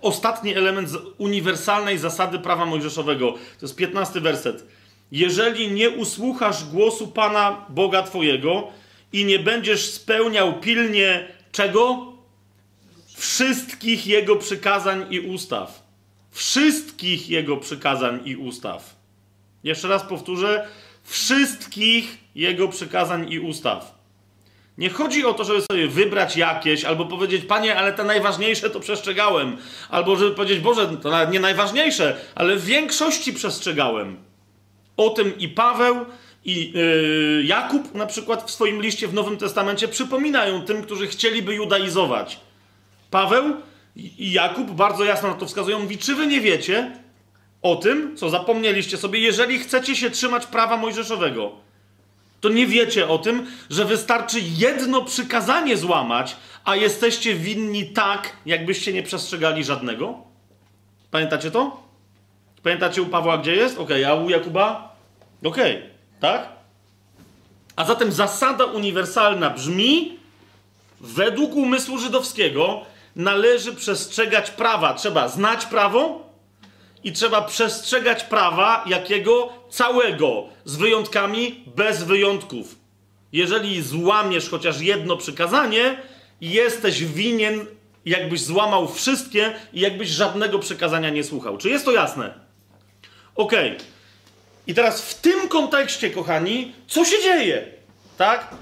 [0.00, 3.32] ostatni element uniwersalnej zasady prawa mojżeszowego.
[3.32, 4.66] To jest 15 werset.
[5.12, 8.68] Jeżeli nie usłuchasz głosu Pana Boga Twojego
[9.12, 12.12] i nie będziesz spełniał pilnie czego?
[13.16, 15.82] Wszystkich Jego przykazań i ustaw.
[16.30, 18.96] Wszystkich Jego przykazań i ustaw.
[19.64, 20.68] Jeszcze raz powtórzę.
[21.04, 23.93] Wszystkich Jego przykazań i ustaw.
[24.78, 28.80] Nie chodzi o to, żeby sobie wybrać jakieś, albo powiedzieć, panie, ale te najważniejsze to
[28.80, 29.56] przestrzegałem.
[29.90, 34.16] Albo żeby powiedzieć, Boże, to nawet nie najważniejsze, ale w większości przestrzegałem.
[34.96, 36.06] O tym i Paweł,
[36.44, 41.54] i yy, Jakub na przykład w swoim liście w Nowym Testamencie przypominają tym, którzy chcieliby
[41.54, 42.40] judaizować.
[43.10, 43.44] Paweł
[43.96, 45.78] i Jakub bardzo jasno na to wskazują.
[45.78, 46.98] Mówi, czy wy nie wiecie
[47.62, 51.63] o tym, co zapomnieliście sobie, jeżeli chcecie się trzymać prawa mojżeszowego
[52.44, 58.92] to nie wiecie o tym, że wystarczy jedno przykazanie złamać, a jesteście winni tak, jakbyście
[58.92, 60.18] nie przestrzegali żadnego?
[61.10, 61.82] Pamiętacie to?
[62.62, 63.78] Pamiętacie u Pawła, gdzie jest?
[63.78, 64.96] Ok, a u Jakuba?
[65.44, 65.56] Ok,
[66.20, 66.48] tak?
[67.76, 70.18] A zatem zasada uniwersalna brzmi:
[71.00, 72.80] według umysłu żydowskiego
[73.16, 74.94] należy przestrzegać prawa.
[74.94, 76.30] Trzeba znać prawo
[77.04, 82.74] i trzeba przestrzegać prawa jakiego całego, z wyjątkami bez wyjątków.
[83.32, 86.02] Jeżeli złamiesz chociaż jedno przykazanie,
[86.40, 87.66] jesteś winien,
[88.04, 91.58] jakbyś złamał wszystkie i jakbyś żadnego przykazania nie słuchał.
[91.58, 92.34] Czy jest to jasne?
[93.36, 93.52] Ok.
[94.66, 97.66] I teraz w tym kontekście, kochani, co się dzieje?
[98.16, 98.54] Tak?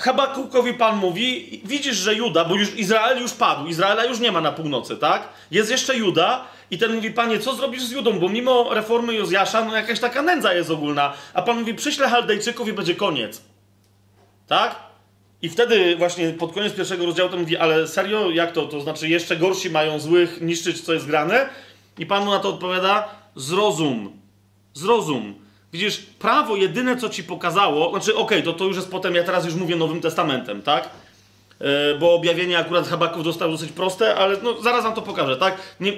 [0.00, 4.40] Habakukowi Pan mówi, widzisz, że Juda, bo już Izrael już padł, Izraela już nie ma
[4.40, 5.28] na północy, tak?
[5.50, 8.18] Jest jeszcze Juda i ten mówi, Panie, co zrobisz z Judą?
[8.18, 11.12] Bo mimo reformy Jozjasza, no jakaś taka nędza jest ogólna.
[11.34, 13.42] A Pan mówi, przyślę Chaldejczyków i będzie koniec.
[14.46, 14.76] Tak?
[15.42, 18.30] I wtedy właśnie pod koniec pierwszego rozdziału to mówi, ale serio?
[18.30, 18.66] Jak to?
[18.66, 21.48] To znaczy jeszcze gorsi mają złych niszczyć, co jest grane?
[21.98, 24.20] I Pan mu na to odpowiada, zrozum.
[24.74, 25.34] Zrozum.
[25.72, 29.24] Widzisz, prawo jedyne, co ci pokazało, znaczy okej, okay, to, to już jest potem, ja
[29.24, 30.90] teraz już mówię Nowym Testamentem, tak?
[31.60, 35.58] E, bo objawienie akurat Habaków zostało dosyć proste, ale no, zaraz wam to pokażę, tak?
[35.80, 35.92] Nie,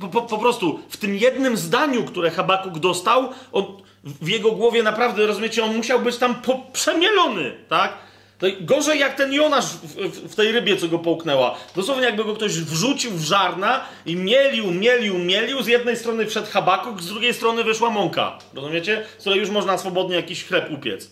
[0.00, 3.64] po, po, po, prostu w tym jednym zdaniu, które Habakuk dostał, on,
[4.04, 6.42] w jego głowie naprawdę, rozumiecie, on musiał być tam
[6.72, 7.92] przemielony, tak?
[8.38, 9.94] To gorzej jak ten Jonasz w,
[10.32, 11.58] w, tej rybie, co go połknęła.
[11.76, 15.62] Dosłownie jakby go ktoś wrzucił w żarna i mielił, mielił, mielił.
[15.62, 18.38] Z jednej strony wszedł Habakuk, z drugiej strony wyszła mąka.
[18.54, 19.04] Rozumiecie?
[19.18, 21.10] Z której już można swobodnie jakiś chleb upiec.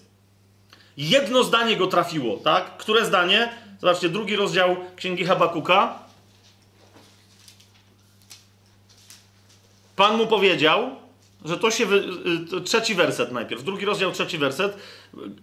[0.96, 2.76] Jedno zdanie go trafiło, tak?
[2.76, 3.52] Które zdanie?
[3.80, 5.98] Zobaczcie, drugi rozdział Księgi Habakuka.
[9.96, 11.01] Pan mu powiedział,
[11.44, 11.86] że to się.
[11.86, 12.04] Wy...
[12.56, 13.64] Y, trzeci werset najpierw.
[13.64, 14.76] Drugi rozdział, trzeci werset.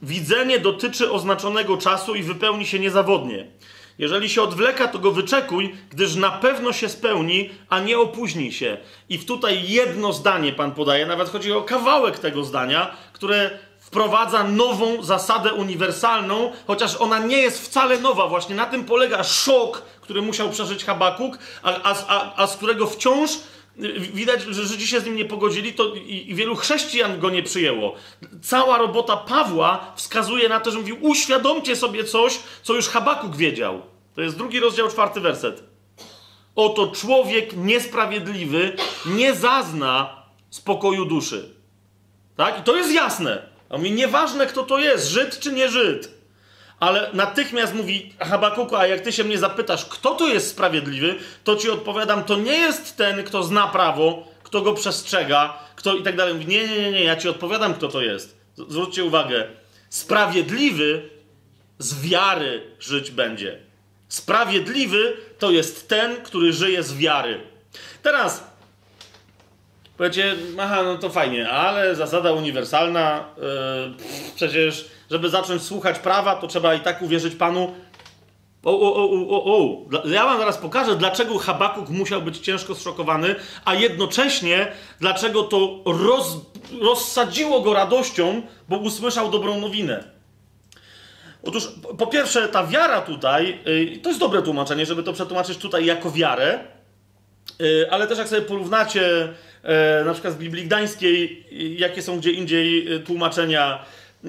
[0.01, 3.47] Widzenie dotyczy oznaczonego czasu i wypełni się niezawodnie.
[3.99, 8.77] Jeżeli się odwleka, to go wyczekuj, gdyż na pewno się spełni, a nie opóźni się.
[9.09, 15.03] I tutaj jedno zdanie Pan podaje, nawet chodzi o kawałek tego zdania, które wprowadza nową
[15.03, 18.27] zasadę uniwersalną, chociaż ona nie jest wcale nowa.
[18.27, 22.87] Właśnie na tym polega szok, który musiał przeżyć Habakuk, a, a, a, a z którego
[22.87, 23.29] wciąż
[24.13, 27.43] widać, że Żydzi się z nim nie pogodzili, to i, i, wielu chrześcijan go nie
[27.43, 27.95] przyjęło.
[28.41, 33.81] Cała robota Pawła wskazuje na to, że mówił: uświadomcie sobie coś, co już Habakuk wiedział.
[34.15, 35.63] To jest drugi rozdział, czwarty werset.
[36.55, 38.75] Oto człowiek niesprawiedliwy
[39.05, 41.55] nie zazna spokoju duszy.
[42.35, 42.59] Tak?
[42.59, 43.49] I to jest jasne.
[43.69, 46.18] A mówi, nieważne kto to jest, Żyd czy nie Żyd.
[46.79, 51.55] Ale natychmiast mówi Habakuku, a jak ty się mnie zapytasz, kto to jest sprawiedliwy, to
[51.55, 56.15] ci odpowiadam, to nie jest ten, kto zna prawo, kto go przestrzega, kto i tak
[56.15, 56.33] dalej.
[56.33, 58.37] Mówi, nie, nie, nie, nie, ja ci odpowiadam, kto to jest.
[58.55, 59.47] Zwróćcie uwagę.
[59.89, 61.09] Sprawiedliwy
[61.79, 63.59] z wiary żyć będzie.
[64.07, 67.39] Sprawiedliwy to jest ten, który żyje z wiary.
[68.03, 68.43] Teraz
[69.97, 76.47] powiecie, aha, no to fajnie, ale zasada uniwersalna, yy, przecież żeby zacząć słuchać prawa, to
[76.47, 77.75] trzeba i tak uwierzyć Panu.
[78.63, 80.09] O, o, o, o, o.
[80.09, 83.35] Ja wam zaraz pokażę, dlaczego Habakuk musiał być ciężko zszokowany,
[83.65, 86.37] a jednocześnie dlaczego to roz,
[86.81, 90.03] rozsadziło go radością, bo usłyszał dobrą nowinę.
[91.43, 95.85] Otóż, po pierwsze, ta wiara tutaj, yy, to jest dobre tłumaczenie, żeby to przetłumaczyć tutaj
[95.85, 96.59] jako wiarę,
[97.59, 99.01] yy, ale też jak sobie porównacie
[99.63, 101.45] yy, na przykład z Biblii Gdańskiej,
[101.77, 103.85] jakie są gdzie indziej tłumaczenia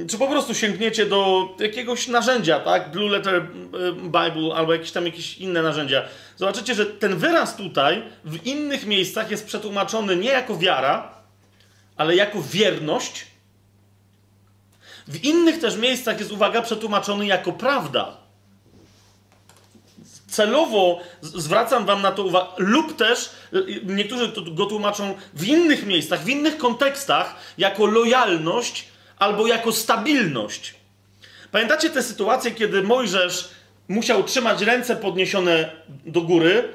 [0.08, 2.90] czy po prostu sięgniecie do jakiegoś narzędzia, tak?
[2.90, 6.02] Blue Letter y, Bible albo jakieś tam jakieś inne narzędzia.
[6.36, 11.14] Zobaczycie, że ten wyraz tutaj w innych miejscach jest przetłumaczony nie jako wiara,
[11.96, 13.26] ale jako wierność.
[15.08, 18.16] W innych też miejscach jest, uwaga, przetłumaczony jako prawda.
[20.28, 25.86] Celowo zwracam wam na to uwagę, lub też y, y, niektórzy go tłumaczą w innych
[25.86, 28.89] miejscach, w innych kontekstach jako lojalność
[29.20, 30.74] albo jako stabilność.
[31.50, 33.50] Pamiętacie te sytuacje, kiedy Mojżesz
[33.88, 35.70] musiał trzymać ręce podniesione
[36.06, 36.68] do góry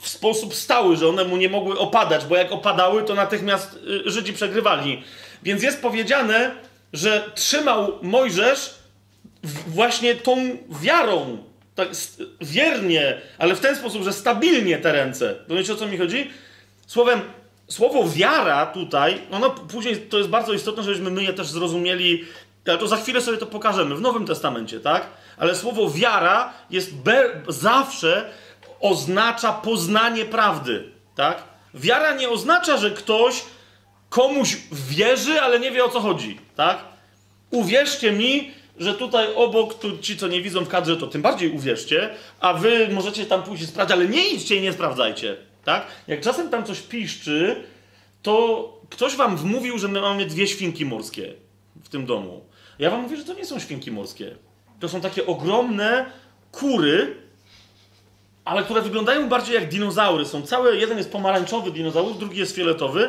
[0.00, 4.10] w sposób stały, że one mu nie mogły opadać, bo jak opadały, to natychmiast y,
[4.10, 5.02] Żydzi przegrywali.
[5.42, 6.50] Więc jest powiedziane,
[6.92, 8.74] że trzymał Mojżesz
[9.66, 10.36] właśnie tą
[10.82, 11.38] wiarą,
[11.74, 11.88] tak
[12.40, 15.34] wiernie, ale w ten sposób, że stabilnie te ręce.
[15.48, 16.30] Wiecie o co mi chodzi?
[16.86, 17.20] Słowem,
[17.68, 22.24] słowo wiara tutaj, ono później to jest bardzo istotne, żebyśmy my je też zrozumieli,
[22.64, 25.06] to za chwilę sobie to pokażemy w Nowym Testamencie, tak?
[25.36, 26.90] Ale słowo wiara jest
[27.48, 28.30] zawsze
[28.80, 31.42] oznacza poznanie prawdy, tak?
[31.74, 33.42] Wiara nie oznacza, że ktoś
[34.08, 36.78] komuś wierzy, ale nie wie o co chodzi, tak?
[37.50, 41.50] Uwierzcie mi, że tutaj obok, tu ci co nie widzą w kadrze, to tym bardziej
[41.50, 42.10] uwierzcie,
[42.40, 45.36] a wy możecie tam pójść i sprawdzić, ale nie idźcie i nie sprawdzajcie.
[45.66, 45.86] Tak?
[46.08, 47.64] Jak czasem tam coś piszczy,
[48.22, 51.34] to ktoś wam wmówił, że my mamy dwie świnki morskie
[51.84, 52.44] w tym domu.
[52.78, 54.36] Ja wam mówię, że to nie są świnki morskie.
[54.80, 56.06] To są takie ogromne
[56.52, 57.16] kury,
[58.44, 60.24] ale które wyglądają bardziej jak dinozaury.
[60.24, 63.08] Są całe, jeden jest pomarańczowy dinozaur, drugi jest fioletowy.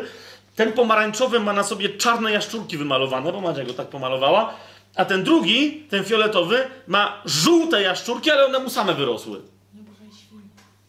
[0.55, 4.53] Ten pomarańczowy ma na sobie czarne jaszczurki wymalowane, bo Madzia go tak pomalowała,
[4.95, 9.41] a ten drugi, ten fioletowy, ma żółte jaszczurki, ale one mu same wyrosły.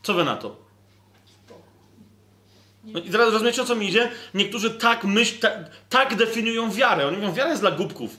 [0.03, 0.68] Co wy na to?
[2.93, 4.11] No i teraz rozumiecie o co mi idzie?
[4.35, 7.07] Niektórzy tak myśl, tak, tak definiują wiarę.
[7.07, 8.17] Oni mówią, wiara jest dla głupków.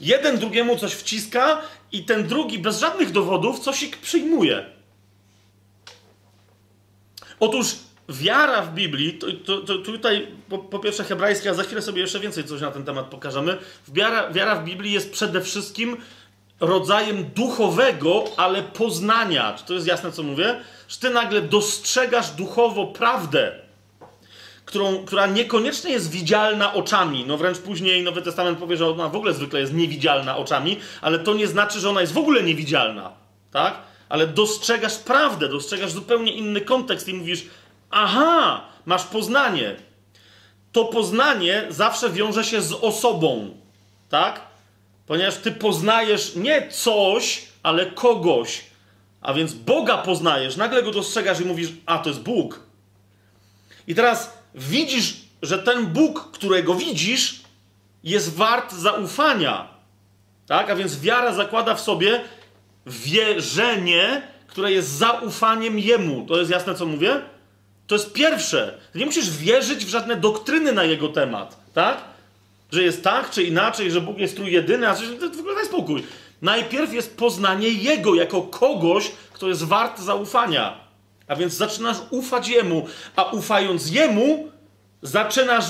[0.00, 1.60] Jeden drugiemu coś wciska
[1.92, 4.66] i ten drugi bez żadnych dowodów coś ich przyjmuje.
[7.40, 7.74] Otóż
[8.08, 12.00] wiara w Biblii, to, to, to tutaj po, po, pierwsze hebrajska, a za chwilę sobie
[12.00, 13.58] jeszcze więcej coś na ten temat pokażemy.
[13.88, 15.96] Wiara, wiara w Biblii jest przede wszystkim
[16.60, 19.54] rodzajem duchowego, ale poznania.
[19.58, 20.60] Czy to jest jasne, co mówię?
[20.88, 23.52] Że ty nagle dostrzegasz duchowo prawdę,
[24.64, 27.24] którą, która niekoniecznie jest widzialna oczami.
[27.26, 31.18] No wręcz później Nowy Testament powie, że ona w ogóle zwykle jest niewidzialna oczami, ale
[31.18, 33.12] to nie znaczy, że ona jest w ogóle niewidzialna.
[33.50, 33.74] Tak?
[34.08, 37.46] Ale dostrzegasz prawdę, dostrzegasz zupełnie inny kontekst i mówisz,
[37.90, 39.76] aha, masz poznanie.
[40.72, 43.56] To poznanie zawsze wiąże się z osobą.
[44.08, 44.40] Tak?
[45.06, 48.64] Ponieważ ty poznajesz nie coś, ale kogoś.
[49.24, 52.60] A więc Boga poznajesz, nagle go dostrzegasz i mówisz: A to jest Bóg.
[53.86, 57.40] I teraz widzisz, że ten Bóg, którego widzisz,
[58.04, 59.68] jest wart zaufania.
[60.46, 60.70] Tak?
[60.70, 62.20] A więc wiara zakłada w sobie
[62.86, 66.26] wierzenie, które jest zaufaniem Jemu.
[66.26, 67.20] To jest jasne, co mówię?
[67.86, 68.78] To jest pierwsze.
[68.94, 71.56] nie musisz wierzyć w żadne doktryny na jego temat.
[71.74, 72.14] Tak?
[72.74, 76.02] że jest tak czy inaczej, że Bóg jest trójjedyny, a że w ogóle daj spokój.
[76.44, 80.80] Najpierw jest poznanie Jego jako kogoś, kto jest wart zaufania.
[81.28, 82.86] A więc zaczynasz ufać Jemu,
[83.16, 84.48] a ufając Jemu,
[85.02, 85.64] zaczynasz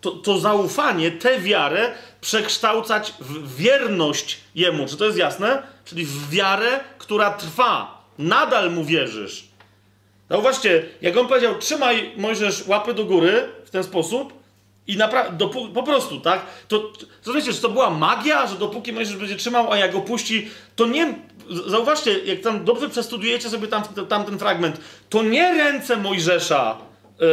[0.00, 4.86] to, to zaufanie, tę wiarę przekształcać w wierność Jemu.
[4.86, 5.62] Czy to jest jasne?
[5.84, 8.04] Czyli w wiarę, która trwa.
[8.18, 9.48] Nadal mu wierzysz.
[10.30, 14.39] Zauważcie, jak on powiedział, trzymaj Mojżesz łapy do góry w ten sposób
[14.90, 16.46] i naprawdę, po prostu, tak?
[16.68, 16.92] To,
[17.24, 20.48] to wiecie, czy to była magia, że dopóki Mojżesz będzie trzymał, a jak go puści,
[20.76, 21.14] to nie,
[21.66, 26.78] zauważcie, jak tam dobrze przestudujecie sobie tam, tam ten fragment, to nie ręce Mojżesza
[27.20, 27.26] yy,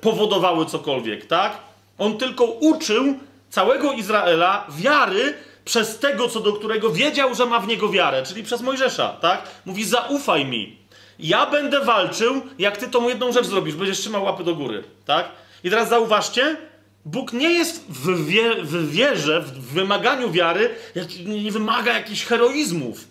[0.00, 1.58] powodowały cokolwiek, tak?
[1.98, 3.14] On tylko uczył
[3.50, 5.34] całego Izraela wiary
[5.64, 9.42] przez tego, co do którego wiedział, że ma w niego wiarę, czyli przez Mojżesza, tak?
[9.66, 10.76] Mówi, zaufaj mi.
[11.18, 15.28] Ja będę walczył, jak ty tą jedną rzecz zrobisz, będziesz trzymał łapy do góry, tak?
[15.64, 16.56] I teraz zauważcie,
[17.04, 20.70] Bóg nie jest w, wie, w wierze, w wymaganiu wiary,
[21.26, 23.08] nie wymaga jakichś heroizmów,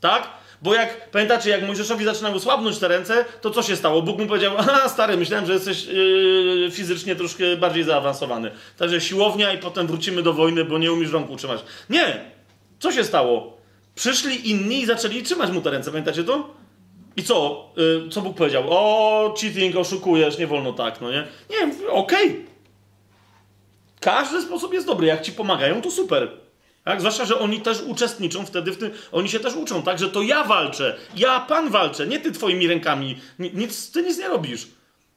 [0.00, 0.28] tak?
[0.62, 4.02] Bo jak, pamiętacie, jak Mojżeszowi zaczynały słabnąć te ręce, to co się stało?
[4.02, 8.50] Bóg mu powiedział, a stary, myślałem, że jesteś yy, fizycznie troszkę bardziej zaawansowany.
[8.78, 11.64] Także siłownia i potem wrócimy do wojny, bo nie umiesz rąk utrzymać.
[11.90, 12.24] Nie!
[12.78, 13.56] Co się stało?
[13.94, 16.54] Przyszli inni i zaczęli trzymać mu te ręce, pamiętacie to?
[17.16, 17.68] I co?
[17.76, 18.64] Yy, co Bóg powiedział?
[18.68, 21.26] O, cheating, oszukujesz, nie wolno tak, no nie?
[21.50, 22.28] Nie, okej.
[22.28, 22.49] Okay.
[24.00, 25.06] Każdy sposób jest dobry.
[25.06, 26.28] Jak ci pomagają, to super.
[26.84, 27.00] Tak?
[27.00, 29.98] Zwłaszcza, że oni też uczestniczą wtedy w tym, oni się też uczą, tak?
[29.98, 33.20] Że to ja walczę, ja Pan walczę, nie ty twoimi rękami.
[33.38, 34.68] Nic, ty nic nie robisz.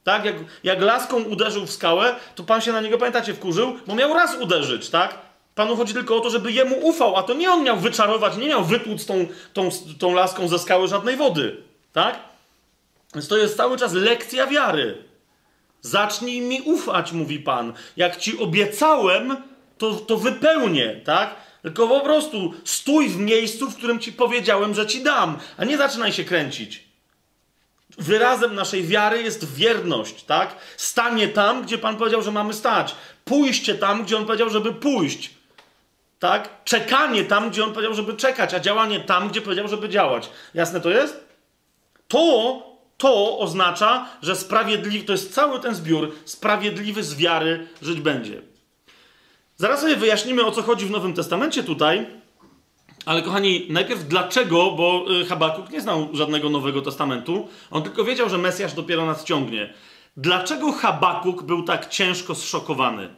[0.03, 0.25] Tak?
[0.25, 4.13] Jak, jak laską uderzył w skałę, to Pan się na niego, pamiętacie, wkurzył, bo miał
[4.13, 5.17] raz uderzyć, tak?
[5.55, 8.47] Panu chodzi tylko o to, żeby jemu ufał, a to nie on miał wyczarować, nie
[8.47, 9.69] miał wytłuc tą, tą,
[9.99, 11.57] tą laską ze skały żadnej wody,
[11.93, 12.19] tak?
[13.15, 15.12] Więc to jest cały czas lekcja wiary.
[15.83, 17.73] Zacznij mi ufać, mówi Pan.
[17.97, 19.37] Jak ci obiecałem,
[19.77, 21.35] to, to wypełnię, tak?
[21.61, 25.77] Tylko po prostu stój w miejscu, w którym ci powiedziałem, że ci dam, a nie
[25.77, 26.83] zaczynaj się kręcić.
[27.97, 30.55] Wyrazem naszej wiary jest wierność, tak?
[30.77, 32.95] Stanie tam, gdzie Pan powiedział, że mamy stać.
[33.25, 35.29] Pójście tam, gdzie On powiedział, żeby pójść.
[36.19, 36.63] Tak?
[36.63, 40.29] Czekanie tam, gdzie On powiedział, żeby czekać, a działanie tam, gdzie powiedział, żeby działać.
[40.53, 41.27] Jasne to jest?
[42.07, 48.41] To, to oznacza, że sprawiedliwy, to jest cały ten zbiór, sprawiedliwy z wiary żyć będzie.
[49.55, 52.05] Zaraz sobie wyjaśnimy, o co chodzi w Nowym Testamencie tutaj.
[53.05, 57.47] Ale kochani, najpierw dlaczego, bo y, Habakuk nie znał żadnego Nowego Testamentu.
[57.71, 59.73] On tylko wiedział, że Mesjasz dopiero nas ciągnie.
[60.17, 63.09] Dlaczego Habakuk był tak ciężko zszokowany?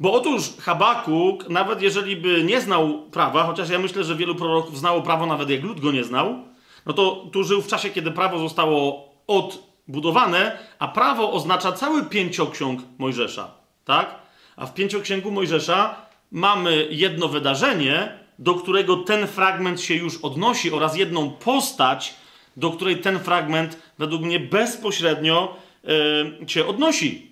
[0.00, 4.78] Bo otóż Habakuk, nawet jeżeli by nie znał prawa, chociaż ja myślę, że wielu proroków
[4.78, 6.44] znało prawo, nawet jak lud go nie znał,
[6.90, 12.80] no to tu żył w czasie, kiedy prawo zostało odbudowane, a prawo oznacza cały pięcioksiąg
[12.98, 13.50] Mojżesza,
[13.84, 14.14] tak?
[14.56, 15.94] A w pięcioksięgu Mojżesza
[16.30, 22.14] mamy jedno wydarzenie, do którego ten fragment się już odnosi, oraz jedną postać,
[22.56, 27.30] do której ten fragment według mnie bezpośrednio yy, się odnosi.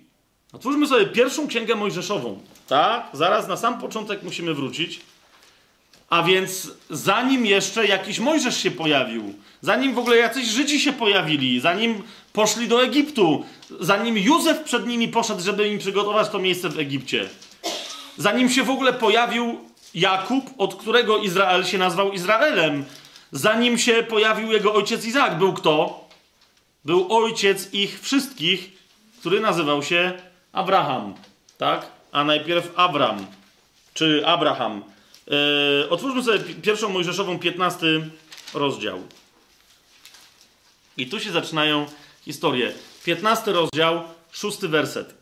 [0.53, 2.39] Otwórzmy sobie pierwszą księgę Mojżeszową.
[2.67, 3.09] Tak?
[3.13, 5.01] Zaraz na sam początek musimy wrócić.
[6.09, 11.59] A więc zanim jeszcze jakiś Mojżesz się pojawił, zanim w ogóle jacyś Żydzi się pojawili,
[11.59, 12.03] zanim
[12.33, 13.45] poszli do Egiptu,
[13.79, 17.29] zanim Józef przed nimi poszedł, żeby im przygotować to miejsce w Egipcie,
[18.17, 19.59] zanim się w ogóle pojawił
[19.93, 22.85] Jakub, od którego Izrael się nazwał Izraelem,
[23.31, 26.07] zanim się pojawił jego ojciec Izaak, był kto?
[26.85, 28.71] Był ojciec ich wszystkich,
[29.19, 30.13] który nazywał się
[30.51, 31.13] Abraham,
[31.57, 31.85] tak?
[32.11, 33.25] A najpierw Abram,
[33.93, 34.83] czy Abraham.
[35.29, 37.85] Yy, otwórzmy sobie pierwszą Mojżeszową, 15
[38.53, 39.03] rozdział.
[40.97, 41.85] I tu się zaczynają
[42.25, 42.71] historie.
[43.03, 45.13] 15 rozdział, 6 werset.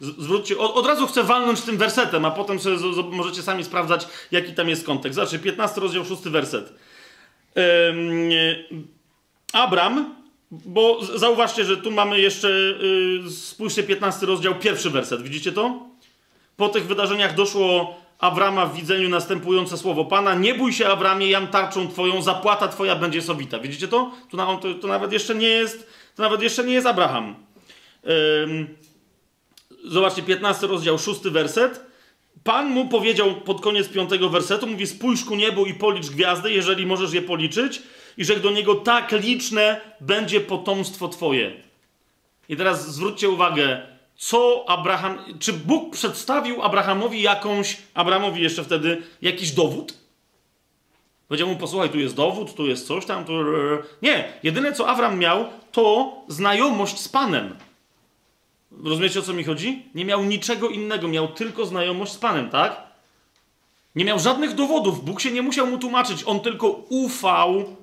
[0.00, 3.64] Zwróćcie, od, od, razu chcę walnąć tym wersetem, a potem sobie z, z, możecie sami
[3.64, 5.14] sprawdzać, jaki tam jest kontekst.
[5.14, 6.72] Znaczy, 15 rozdział, 6 werset.
[7.90, 8.30] Ym,
[9.52, 10.14] Abram,
[10.50, 15.22] bo zauważcie, że tu mamy jeszcze, yy, spójrzcie, 15 rozdział, pierwszy werset.
[15.22, 15.88] Widzicie to?
[16.56, 20.34] Po tych wydarzeniach doszło Abrama w widzeniu następujące słowo Pana.
[20.34, 23.58] Nie bój się, Abramie, jam tarczą twoją, zapłata twoja będzie sowita.
[23.58, 24.12] Widzicie to?
[24.32, 27.34] Na, to, to nawet jeszcze nie jest, to nawet jeszcze nie jest Abraham.
[28.44, 28.68] Ym,
[29.84, 31.88] zobaczcie, 15 rozdział, 6 werset.
[32.44, 36.86] Pan mu powiedział pod koniec piątego wersetu, mówi spójrz ku niebu i policz gwiazdy, jeżeli
[36.86, 37.82] możesz je policzyć
[38.16, 41.52] i że do niego tak liczne będzie potomstwo twoje.
[42.48, 49.50] I teraz zwróćcie uwagę, co Abraham, czy Bóg przedstawił Abrahamowi jakąś, Abrahamowi jeszcze wtedy, jakiś
[49.50, 49.94] dowód?
[51.28, 53.32] Powiedział mu, posłuchaj, tu jest dowód, tu jest coś tam, tu...
[54.02, 57.56] Nie, jedyne co Abraham miał, to znajomość z Panem.
[58.84, 59.82] Rozumiecie, o co mi chodzi?
[59.94, 62.82] Nie miał niczego innego, miał tylko znajomość z Panem, tak?
[63.94, 67.76] Nie miał żadnych dowodów, Bóg się nie musiał mu tłumaczyć, on tylko ufał,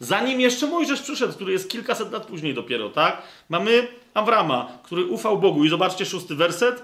[0.00, 3.22] zanim jeszcze Mojżesz przyszedł, który jest kilkaset lat później dopiero, tak?
[3.48, 5.64] Mamy Awrama, który ufał Bogu.
[5.64, 6.82] I zobaczcie szósty werset.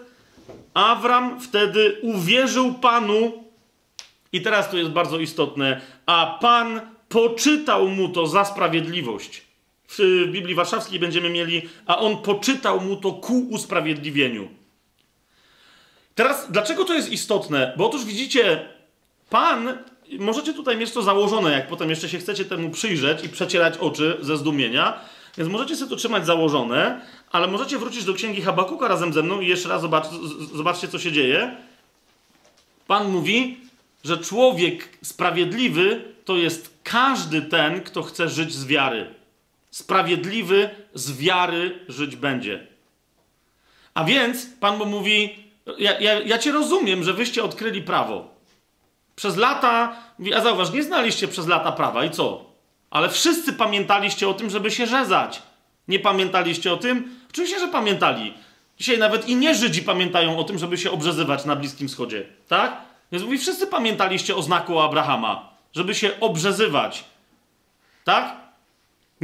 [0.74, 3.45] Awram wtedy uwierzył Panu,
[4.32, 9.43] i teraz to jest bardzo istotne, a Pan poczytał mu to za sprawiedliwość.
[9.89, 14.49] W Biblii Warszawskiej będziemy mieli, a on poczytał mu to ku usprawiedliwieniu.
[16.15, 17.74] Teraz, dlaczego to jest istotne?
[17.77, 18.69] Bo otóż widzicie,
[19.31, 19.78] Pan,
[20.19, 24.17] możecie tutaj mieć to założone, jak potem jeszcze się chcecie temu przyjrzeć i przecierać oczy
[24.21, 25.01] ze zdumienia,
[25.39, 27.01] więc możecie sobie to trzymać założone,
[27.33, 30.07] ale możecie wrócić do księgi Habakuka razem ze mną i jeszcze raz zobacz,
[30.55, 31.57] zobaczcie, co się dzieje.
[32.87, 33.61] Pan mówi,
[34.05, 39.15] że człowiek sprawiedliwy to jest każdy ten, kto chce żyć z wiary.
[39.71, 42.67] Sprawiedliwy z wiary żyć będzie.
[43.95, 45.37] A więc Pan mu mówi:
[45.79, 48.34] ja, ja, ja cię rozumiem, że wyście odkryli prawo.
[49.16, 49.97] Przez lata,
[50.36, 52.45] a zauważ, nie znaliście przez lata prawa i co?
[52.91, 55.43] Ale wszyscy pamiętaliście o tym, żeby się rzezać.
[55.89, 57.20] Nie pamiętaliście o tym?
[57.31, 58.35] Oczywiście, że pamiętali.
[58.78, 62.27] Dzisiaj nawet i nie Żydzi pamiętają o tym, żeby się obrzezywać na Bliskim Wschodzie.
[62.49, 62.77] Tak?
[63.12, 67.05] Więc mówi, wszyscy pamiętaliście o znaku Abrahama, żeby się obrzezywać.
[68.05, 68.44] Tak?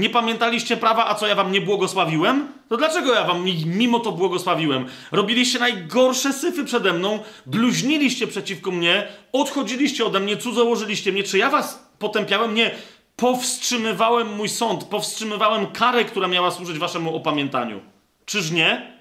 [0.00, 2.48] Nie pamiętaliście prawa, a co ja wam nie błogosławiłem?
[2.68, 4.86] To dlaczego ja wam mimo to błogosławiłem?
[5.12, 11.22] Robiliście najgorsze syfy przede mną, bluźniliście przeciwko mnie, odchodziliście ode mnie, cudzołożyliście mnie.
[11.22, 12.54] Czy ja was potępiałem?
[12.54, 12.70] Nie.
[13.16, 17.80] Powstrzymywałem mój sąd, powstrzymywałem karę, która miała służyć waszemu opamiętaniu.
[18.24, 18.92] Czyż nie?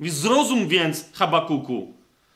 [0.00, 1.92] Zrozum więc, Habakuku,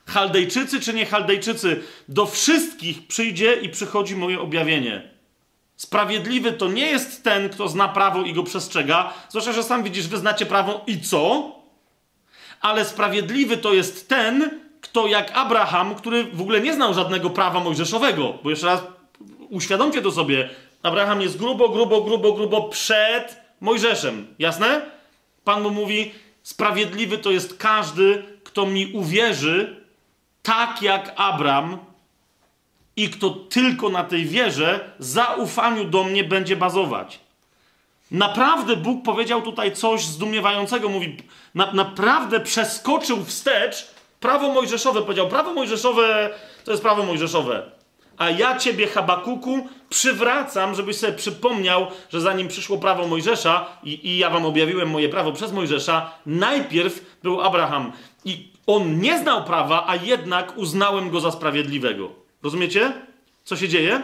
[0.07, 5.12] Chaldejczycy czy nie Chaldejczycy, do wszystkich przyjdzie i przychodzi moje objawienie.
[5.77, 10.09] Sprawiedliwy to nie jest ten, kto zna prawo i go przestrzega, zwłaszcza, że sam widzisz,
[10.09, 11.53] wy znacie prawo i co?
[12.61, 17.61] Ale sprawiedliwy to jest ten, kto jak Abraham, który w ogóle nie znał żadnego prawa
[17.61, 18.81] mojżeszowego, bo jeszcze raz
[19.51, 20.51] uświadomcie to sobie,
[20.83, 24.35] Abraham jest grubo, grubo, grubo, grubo przed Mojżeszem.
[24.39, 24.83] Jasne?
[25.45, 29.85] Pan mu mówi, sprawiedliwy to jest każdy, kto mi uwierzy,
[30.43, 31.79] tak jak Abram,
[32.97, 37.21] i kto tylko na tej wierze, zaufaniu do mnie będzie bazować.
[38.11, 40.89] Naprawdę Bóg powiedział tutaj coś zdumiewającego.
[40.89, 41.17] Mówi,
[41.55, 43.89] na, naprawdę przeskoczył wstecz
[44.21, 45.03] prawo mojżeszowe.
[45.03, 46.31] Powiedział, prawo mojżeszowe
[46.65, 47.63] to jest prawo mojżeszowe.
[48.19, 54.19] A ja ciebie, Habakuku, przywracam, żebyś sobie przypomniał, że zanim przyszło prawo Mojżesza i, i
[54.19, 57.93] ja wam objawiłem moje prawo przez Mojżesza, najpierw był Abraham.
[58.25, 62.22] I on nie znał prawa, a jednak uznałem go za sprawiedliwego.
[62.43, 62.93] Rozumiecie,
[63.45, 64.03] co się dzieje?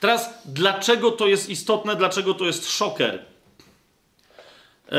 [0.00, 3.18] Teraz, dlaczego to jest istotne, dlaczego to jest szoker?
[4.92, 4.98] E,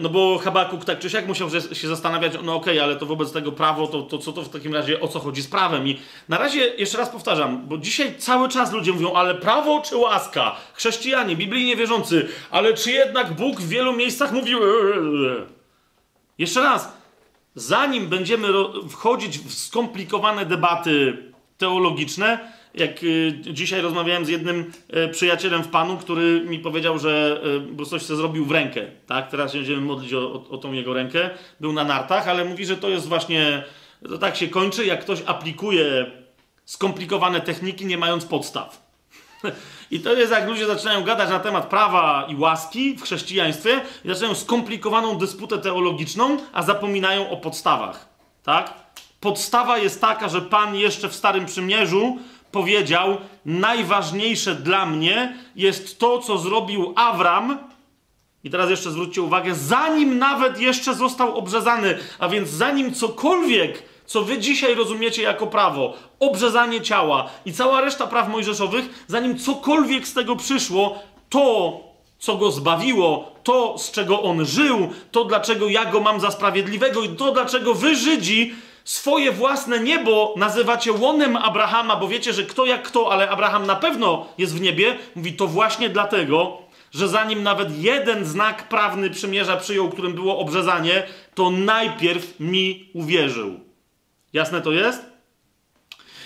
[0.00, 3.32] no bo Habakuk tak czy siak musiał się zastanawiać, no okej, okay, ale to wobec
[3.32, 5.88] tego prawo, to, to co to w takim razie, o co chodzi z prawem?
[5.88, 9.96] I na razie, jeszcze raz powtarzam, bo dzisiaj cały czas ludzie mówią, ale prawo czy
[9.96, 10.56] łaska?
[10.74, 14.60] Chrześcijanie, biblijnie wierzący, ale czy jednak Bóg w wielu miejscach mówił...
[16.38, 16.99] Jeszcze raz,
[17.60, 18.48] zanim będziemy
[18.88, 21.16] wchodzić w skomplikowane debaty
[21.58, 22.38] teologiczne,
[22.74, 27.42] jak y, dzisiaj rozmawiałem z jednym y, przyjacielem w Panu, który mi powiedział, że
[27.82, 29.30] y, coś się zrobił w rękę, tak?
[29.30, 31.30] Teraz będziemy modlić o, o, o tą jego rękę.
[31.60, 33.64] Był na nartach, ale mówi, że to jest właśnie,
[34.08, 36.10] to tak się kończy, jak ktoś aplikuje
[36.64, 38.90] skomplikowane techniki, nie mając podstaw.
[39.90, 44.08] I to jest jak ludzie zaczynają gadać na temat prawa i łaski w chrześcijaństwie i
[44.08, 48.08] zaczynają skomplikowaną dysputę teologiczną, a zapominają o podstawach.
[48.42, 48.74] Tak?
[49.20, 52.18] Podstawa jest taka, że Pan jeszcze w Starym Przymierzu
[52.52, 57.58] powiedział: Najważniejsze dla mnie jest to, co zrobił Awram.
[58.44, 64.22] I teraz jeszcze zwróćcie uwagę, zanim nawet jeszcze został obrzezany, a więc zanim cokolwiek co
[64.22, 70.14] wy dzisiaj rozumiecie jako prawo, obrzezanie ciała i cała reszta praw mojżeszowych, zanim cokolwiek z
[70.14, 70.98] tego przyszło,
[71.28, 71.80] to,
[72.18, 77.02] co go zbawiło, to, z czego on żył, to, dlaczego ja go mam za sprawiedliwego
[77.02, 82.66] i to, dlaczego wy, Żydzi, swoje własne niebo nazywacie łonem Abrahama, bo wiecie, że kto
[82.66, 86.58] jak kto, ale Abraham na pewno jest w niebie, mówi to właśnie dlatego,
[86.92, 91.02] że zanim nawet jeden znak prawny przymierza przyjął, którym było obrzezanie,
[91.34, 93.60] to najpierw mi uwierzył.
[94.32, 95.09] Jasne to jest?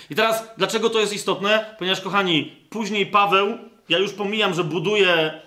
[0.09, 1.75] I teraz, dlaczego to jest istotne?
[1.79, 3.57] Ponieważ, kochani, później Paweł,
[3.89, 5.41] ja już pomijam, że buduje,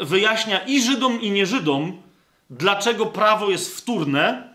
[0.00, 2.02] y, wyjaśnia i Żydom, i nie Żydom,
[2.50, 4.50] dlaczego prawo jest wtórne.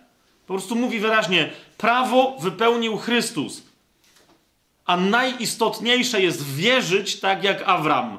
[0.47, 3.63] Po prostu mówi wyraźnie, prawo wypełnił Chrystus.
[4.85, 8.17] A najistotniejsze jest wierzyć tak jak Awram.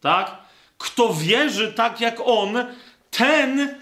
[0.00, 0.38] Tak?
[0.78, 2.64] Kto wierzy tak jak on,
[3.10, 3.74] ten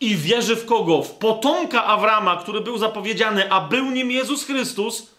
[0.00, 1.02] i wierzy w kogo?
[1.02, 5.15] W potomka Awrama, który był zapowiedziany, a był nim Jezus Chrystus,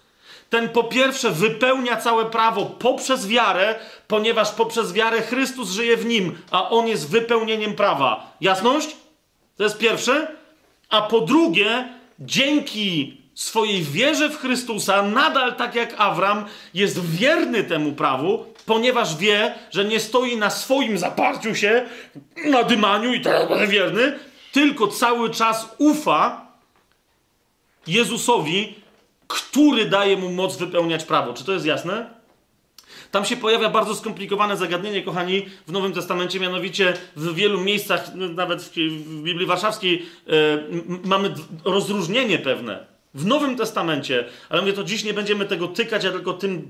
[0.50, 3.76] ten po pierwsze wypełnia całe prawo poprzez wiarę,
[4.08, 8.38] ponieważ poprzez wiarę Chrystus żyje w nim, a on jest wypełnieniem prawa.
[8.42, 8.96] Jasność?
[9.58, 10.28] To jest pierwsze.
[10.90, 17.92] A po drugie, dzięki swojej wierze w Chrystusa, nadal tak jak Awram, jest wierny temu
[17.92, 21.86] prawu, ponieważ wie, że nie stoi na swoim zaparciu się,
[22.46, 24.20] na dymaniu i teraz będę wierny,
[24.52, 26.48] tylko cały czas ufa
[27.88, 28.76] Jezusowi,
[29.28, 31.34] który daje mu moc wypełniać prawo.
[31.34, 32.18] Czy to jest jasne?
[33.12, 38.64] Tam się pojawia bardzo skomplikowane zagadnienie, kochani, w Nowym Testamencie, mianowicie w wielu miejscach, nawet
[38.64, 38.74] w
[39.24, 40.34] Biblii Warszawskiej, yy,
[41.04, 41.34] mamy
[41.66, 42.86] rozróżnienie pewne.
[43.14, 46.70] W Nowym Testamencie, ale mówię to dziś nie będziemy tego tykać, ja tylko tym,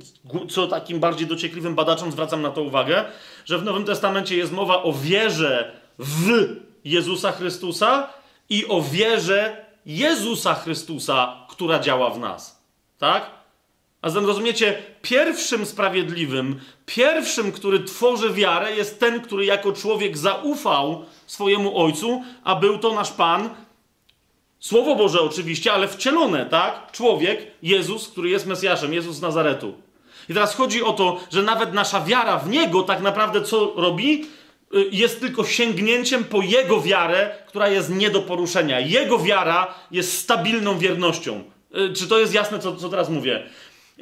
[0.50, 3.06] co takim bardziej dociekliwym badaczom zwracam na to uwagę,
[3.46, 6.56] że w Nowym Testamencie jest mowa o wierze w
[6.86, 8.10] Jezusa Chrystusa
[8.50, 12.62] i o wierze Jezusa Chrystusa, która działa w nas.
[12.98, 13.30] Tak?
[14.02, 21.06] A zatem rozumiecie, pierwszym sprawiedliwym, pierwszym, który tworzy wiarę, jest ten, który jako człowiek zaufał
[21.28, 23.50] swojemu Ojcu, a był to nasz Pan.
[24.60, 26.92] Słowo Boże oczywiście, ale wcielone, tak?
[26.92, 29.74] Człowiek, Jezus, który jest Mesjaszem, Jezus z Nazaretu.
[30.30, 34.26] I teraz chodzi o to, że nawet nasza wiara w Niego tak naprawdę co robi?
[34.76, 38.80] Y, jest tylko sięgnięciem po Jego wiarę, która jest nie do poruszenia.
[38.80, 41.44] Jego wiara jest stabilną wiernością.
[41.78, 43.44] Y, czy to jest jasne, co, co teraz mówię?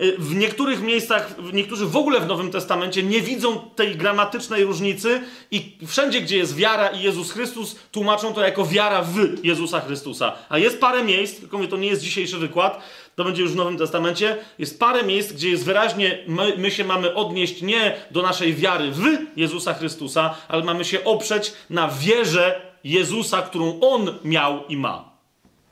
[0.01, 5.21] Y, w niektórych miejscach, niektórzy w ogóle w Nowym Testamencie nie widzą tej gramatycznej różnicy
[5.51, 10.33] i wszędzie, gdzie jest wiara i Jezus Chrystus, tłumaczą to jako wiara w Jezusa Chrystusa.
[10.49, 12.81] A jest parę miejsc, tylko mówię, to nie jest dzisiejszy wykład,
[13.15, 16.83] to będzie już w Nowym Testamencie, jest parę miejsc, gdzie jest wyraźnie, my, my się
[16.83, 19.03] mamy odnieść nie do naszej wiary w
[19.37, 25.11] Jezusa Chrystusa, ale mamy się oprzeć na wierze Jezusa, którą On miał i ma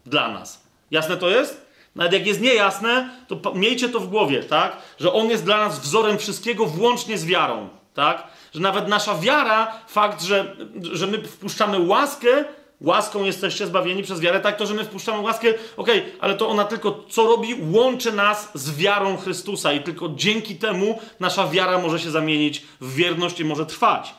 [0.05, 0.63] dla nas.
[0.91, 1.63] Jasne to jest?
[1.95, 4.77] Nawet jak jest niejasne, to miejcie to w głowie, tak?
[4.99, 8.27] Że On jest dla nas wzorem wszystkiego, włącznie z wiarą, tak?
[8.53, 12.45] Że nawet nasza wiara, fakt, że, że my wpuszczamy łaskę,
[12.81, 14.57] łaską jesteście zbawieni przez wiarę, tak?
[14.57, 17.55] To, że my wpuszczamy łaskę, okej, okay, ale to ona tylko co robi?
[17.71, 22.95] Łączy nas z wiarą Chrystusa i tylko dzięki temu nasza wiara może się zamienić w
[22.95, 24.13] wierność i może trwać,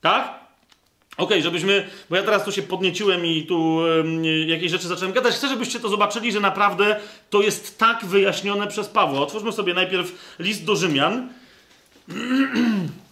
[0.00, 0.46] tak?
[1.16, 3.80] Okej, okay, żebyśmy, bo ja teraz tu się podnieciłem i tu
[4.46, 5.34] jakieś rzeczy zacząłem gadać.
[5.34, 7.00] Chcę, żebyście to zobaczyli, że naprawdę
[7.30, 9.20] to jest tak wyjaśnione przez Pawła.
[9.20, 11.28] Otwórzmy sobie najpierw list do Rzymian.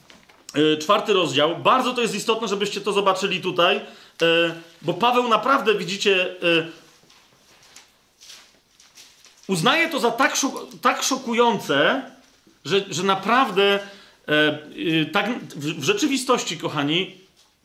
[0.55, 1.57] E, czwarty rozdział.
[1.57, 3.83] Bardzo to jest istotne, żebyście to zobaczyli tutaj, e,
[4.85, 6.67] bo Paweł naprawdę, widzicie, e,
[9.49, 12.03] uznaje to za tak, szok tak szokujące,
[12.65, 13.81] że, że naprawdę
[15.13, 17.15] tak w rzeczywistości, kochani,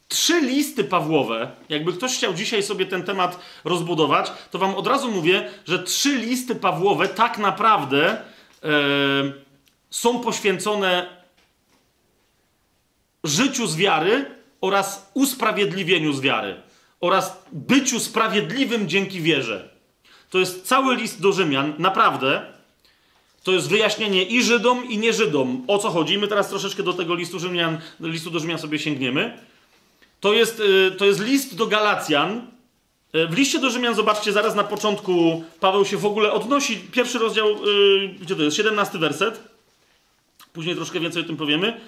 [0.08, 5.12] trzy listy Pawłowe, jakby ktoś chciał dzisiaj sobie ten temat rozbudować, to wam od razu
[5.12, 8.22] mówię, że trzy listy Pawłowe tak naprawdę e,
[9.90, 11.20] są poświęcone
[13.24, 14.26] życiu z wiary
[14.62, 16.69] oraz usprawiedliwieniu z wiary
[17.02, 19.70] oraz byciu sprawiedliwym dzięki wierze.
[20.30, 22.46] To jest cały list do Rzymian, naprawdę.
[23.44, 25.64] To jest wyjaśnienie i Żydom, i nie Żydom.
[25.68, 26.18] O co chodzi?
[26.18, 29.38] My teraz troszeczkę do tego listu, Rzymian, listu do Rzymian sobie sięgniemy.
[30.20, 32.48] To jest, y, to jest list do Galacjan.
[33.16, 36.78] Y, w liście do Rzymian, zobaczcie, zaraz na początku Paweł się w ogóle odnosi.
[36.78, 38.58] Pierwszy rozdział, y, gdzie to jest?
[38.58, 39.44] 17 werset.
[40.54, 41.80] Później troszkę więcej o tym powiemy.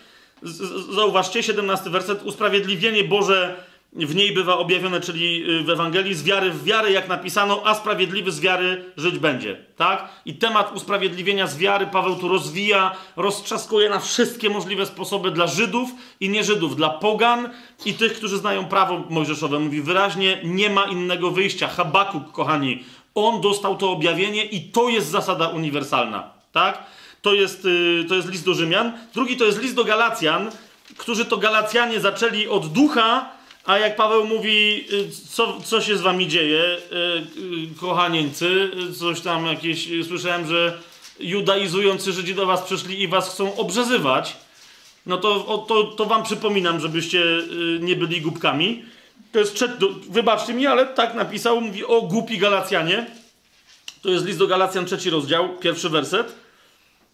[0.96, 2.24] Zauważcie, 17 werset.
[2.24, 3.64] Usprawiedliwienie Boże
[3.94, 8.32] w niej bywa objawione, czyli w Ewangelii, z wiary w wiarę, jak napisano, a sprawiedliwy
[8.32, 9.66] z wiary żyć będzie.
[9.76, 10.10] Tak?
[10.26, 15.90] I temat usprawiedliwienia z wiary Paweł tu rozwija, roztrzaskuje na wszystkie możliwe sposoby dla Żydów
[16.20, 17.50] i nie Żydów, dla pogan
[17.86, 19.60] i tych, którzy znają prawo mojżeszowe.
[19.60, 21.68] Mówi wyraźnie, nie ma innego wyjścia.
[21.68, 22.84] Habakuk, kochani,
[23.16, 26.30] on dostał to objawienie i to jest zasada uniwersalna.
[26.52, 26.84] Tak?
[27.22, 28.94] To jest, y, to jest list do Rzymian.
[29.14, 30.52] Drugi to jest list do Galacjan,
[30.98, 33.41] którzy to Galacjanie zaczęli od ducha,
[33.72, 36.96] a jak Paweł mówi, y, co, co się z wami dzieje, y,
[37.74, 40.78] y, kochanieńcy, coś tam jakieś, słyszałem, że
[41.20, 44.38] judaizujący Żydzi do was przyszli i was chcą obrzezywać,
[45.06, 47.24] no to, to, to wam przypominam, żebyście
[47.80, 48.84] nie byli głupkami.
[49.32, 49.66] To jest,
[50.10, 53.06] wybaczcie mi, ale tak napisał, mówi o głupi Galacjanie.
[54.02, 56.36] To jest list do Galacjan, trzeci rozdział, pierwszy werset.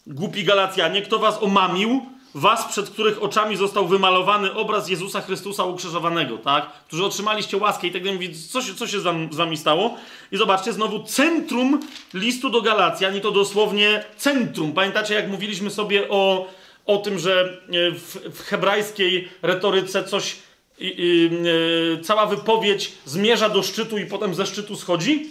[0.08, 2.06] Głupi Galacjanie, kto was omamił,
[2.36, 6.72] was, przed których oczami został wymalowany obraz Jezusa Chrystusa ukrzyżowanego, tak?
[6.88, 8.36] Którzy otrzymaliście łaskę i tak dalej.
[8.50, 9.98] Co się, co się z wami stało?
[10.32, 11.80] I zobaczcie, znowu centrum
[12.14, 14.74] listu do Galacjan i to dosłownie centrum.
[14.74, 16.48] Pamiętacie, jak mówiliśmy sobie o,
[16.86, 20.36] o tym, że e, w, w hebrajskiej retoryce coś,
[20.80, 25.30] yy, cała wypowiedź zmierza do szczytu i potem ze szczytu schodzi?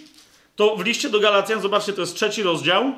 [0.55, 2.93] To w liście do Galacjan, zobaczcie, to jest trzeci rozdział,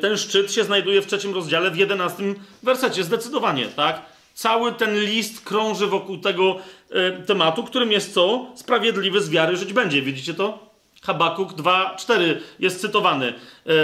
[0.00, 4.02] ten szczyt się znajduje w trzecim rozdziale, w jedenastym wersecie, zdecydowanie, tak?
[4.34, 6.56] Cały ten list krąży wokół tego
[6.90, 8.46] yy, tematu, którym jest co?
[8.54, 10.02] Sprawiedliwy z wiary żyć będzie.
[10.02, 10.72] Widzicie to?
[11.02, 13.34] Habakuk 2,4 jest cytowany.
[13.66, 13.74] Yy,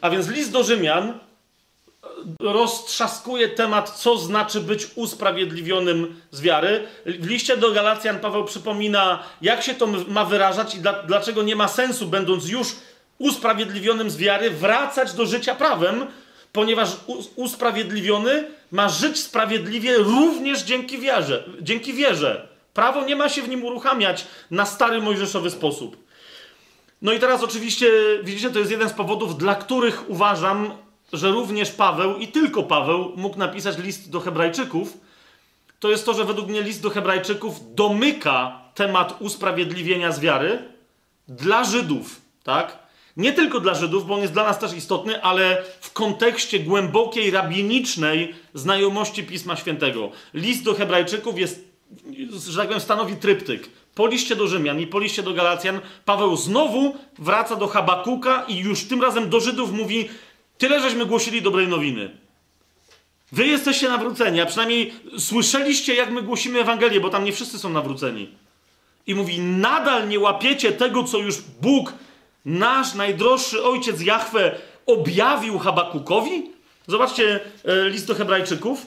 [0.00, 1.18] a więc list do Rzymian
[2.40, 6.86] roztrzaskuje temat, co znaczy być usprawiedliwionym z wiary.
[7.06, 11.56] W liście do Galacjan Paweł przypomina, jak się to ma wyrażać i dla, dlaczego nie
[11.56, 12.76] ma sensu, będąc już
[13.18, 16.06] usprawiedliwionym z wiary, wracać do życia prawem,
[16.52, 16.96] ponieważ
[17.36, 21.44] usprawiedliwiony ma żyć sprawiedliwie również dzięki wierze.
[21.60, 22.48] Dzięki wierze.
[22.74, 25.96] Prawo nie ma się w nim uruchamiać na stary mojżeszowy sposób.
[27.02, 27.90] No i teraz oczywiście,
[28.22, 30.70] widzicie, to jest jeden z powodów, dla których uważam,
[31.12, 34.98] że również Paweł i tylko Paweł mógł napisać list do Hebrajczyków,
[35.80, 40.62] to jest to, że według mnie list do Hebrajczyków domyka temat usprawiedliwienia z wiary
[41.28, 42.83] dla Żydów, tak?
[43.16, 47.30] Nie tylko dla Żydów, bo on jest dla nas też istotny, ale w kontekście głębokiej,
[47.30, 50.10] rabinicznej znajomości Pisma Świętego.
[50.34, 51.64] List do Hebrajczyków jest,
[52.48, 53.68] że tak powiem, stanowi tryptyk.
[53.94, 58.58] Po liście do Rzymian i po liście do Galacjan Paweł znowu wraca do Habakuka i
[58.58, 60.08] już tym razem do Żydów mówi:
[60.58, 62.10] Tyle żeśmy głosili dobrej nowiny.
[63.32, 67.68] Wy jesteście nawróceni, a przynajmniej słyszeliście, jak my głosimy Ewangelię, bo tam nie wszyscy są
[67.68, 68.28] nawróceni.
[69.06, 71.92] I mówi: Nadal nie łapiecie tego, co już Bóg,
[72.44, 74.54] nasz najdroższy ojciec Jahwe,
[74.86, 76.50] objawił Habakukowi?
[76.86, 78.86] Zobaczcie e, list do Hebrajczyków.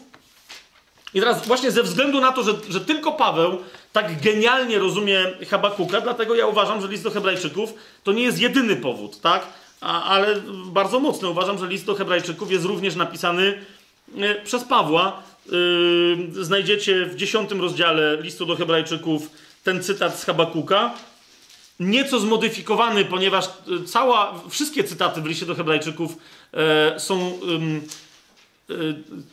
[1.14, 3.58] I teraz, właśnie ze względu na to, że, że tylko Paweł
[3.94, 7.74] tak genialnie rozumie Habakuka, dlatego ja uważam, że list do Hebrajczyków
[8.04, 9.48] to nie jest jedyny powód, tak?
[9.82, 10.36] A, ale
[10.66, 11.30] bardzo mocny.
[11.30, 13.62] Uważam, że list do Hebrajczyków jest również napisany
[14.18, 15.24] e, przez Pawła.
[15.52, 19.30] Yy, znajdziecie w dziesiątym rozdziale listu do Hebrajczyków
[19.64, 20.94] ten cytat z Habakuka.
[21.80, 23.50] Nieco zmodyfikowany, ponieważ e,
[23.86, 26.18] cała, wszystkie cytaty w liście do Hebrajczyków
[26.54, 27.40] yy, są.
[27.48, 27.82] Yy,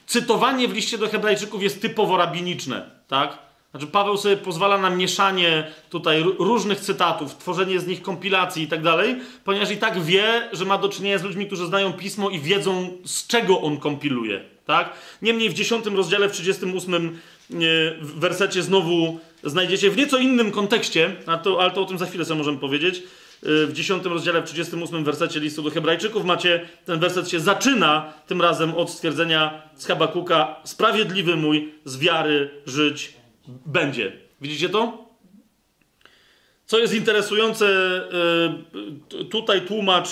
[0.07, 3.39] cytowanie w liście do Hebrajczyków jest typowo rabiniczne, tak?
[3.71, 8.83] Znaczy, Paweł sobie pozwala na mieszanie tutaj różnych cytatów, tworzenie z nich kompilacji i tak
[8.83, 12.41] dalej, ponieważ i tak wie, że ma do czynienia z ludźmi, którzy znają pismo i
[12.41, 14.45] wiedzą, z czego on kompiluje.
[14.67, 14.93] Tak?
[15.23, 17.19] Niemniej w 10 rozdziale, w 38
[18.01, 22.39] wersecie znowu znajdziecie w nieco innym kontekście, to, ale to o tym za chwilę sobie
[22.39, 23.03] możemy powiedzieć.
[23.43, 28.43] W 10 rozdziale, w 38 wersecie listu do Hebrajczyków macie, ten werset się zaczyna tym
[28.43, 33.15] razem od stwierdzenia z Habakuka: Sprawiedliwy mój z wiary żyć
[33.67, 34.13] będzie.
[34.41, 35.04] Widzicie to?
[36.67, 37.67] Co jest interesujące,
[39.21, 40.09] e, tutaj tłumacz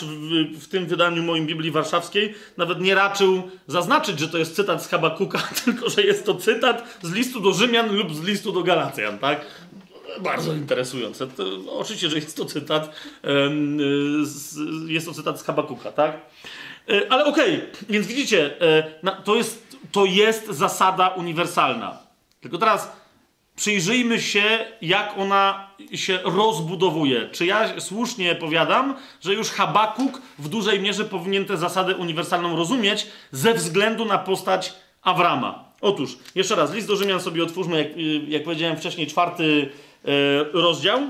[0.59, 4.89] w, tym wydaniu moim Biblii Warszawskiej nawet nie raczył zaznaczyć, że to jest cytat z
[4.89, 9.19] Habakuka, tylko że jest to cytat z listu do Rzymian lub z listu do Galacjan,
[9.19, 9.47] tak?
[10.21, 11.27] Bardzo interesujące.
[11.27, 11.45] To,
[11.79, 12.97] oczywiście, że jest to cytat,
[14.87, 16.21] jest to cytat z Habakuka, tak?
[16.89, 21.99] E, ale okej, okay, więc widzicie, e, to jest, to jest zasada uniwersalna.
[22.41, 23.02] Tylko teraz
[23.57, 27.29] przyjrzyjmy się, jak ona się rozbudowuje.
[27.33, 33.07] Czy ja słusznie powiadam, że już Habakuk w dużej mierze powinien tę zasadę uniwersalną rozumieć
[33.33, 35.73] ze względu na postać Awrama?
[35.81, 37.89] Otóż, jeszcze raz, list do Rzymian sobie otwórzmy, jak,
[38.29, 39.71] jak powiedziałem wcześniej, czwarty
[40.05, 40.09] e,
[40.53, 41.01] rozdział.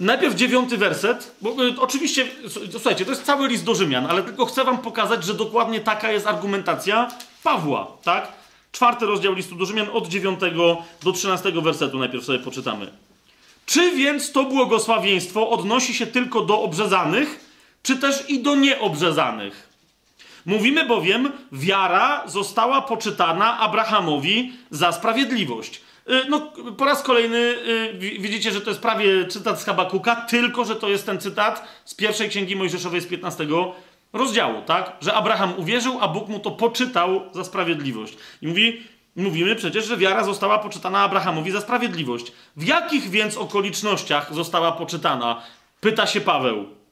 [0.00, 2.26] Najpierw dziewiąty werset, bo y, oczywiście,
[2.70, 6.12] słuchajcie, to jest cały list do Rzymian, ale tylko chcę wam pokazać, że dokładnie taka
[6.12, 7.10] jest argumentacja
[7.42, 8.32] Pawła, tak?
[8.72, 10.40] Czwarty rozdział listu do Rzymian od 9
[11.02, 12.90] do 13 wersetu najpierw sobie poczytamy.
[13.66, 17.40] Czy więc to błogosławieństwo odnosi się tylko do obrzezanych,
[17.82, 19.68] czy też i do nieobrzezanych?
[20.46, 25.80] Mówimy bowiem, wiara została poczytana Abrahamowi za sprawiedliwość.
[26.10, 30.64] Y, no, po raz kolejny y, widzicie, że to jest prawie cytat z Habakuka, tylko
[30.64, 33.46] że to jest ten cytat z pierwszej księgi Mojżeszowej z 15
[34.12, 34.92] rozdziału, tak?
[35.00, 38.16] Że Abraham uwierzył, a Bóg mu to poczytał za sprawiedliwość.
[38.42, 38.82] I mówi,
[39.16, 42.32] mówimy przecież, że wiara została poczytana Abrahamowi za sprawiedliwość.
[42.56, 45.42] W jakich więc okolicznościach została poczytana?
[45.80, 46.83] Pyta się Paweł.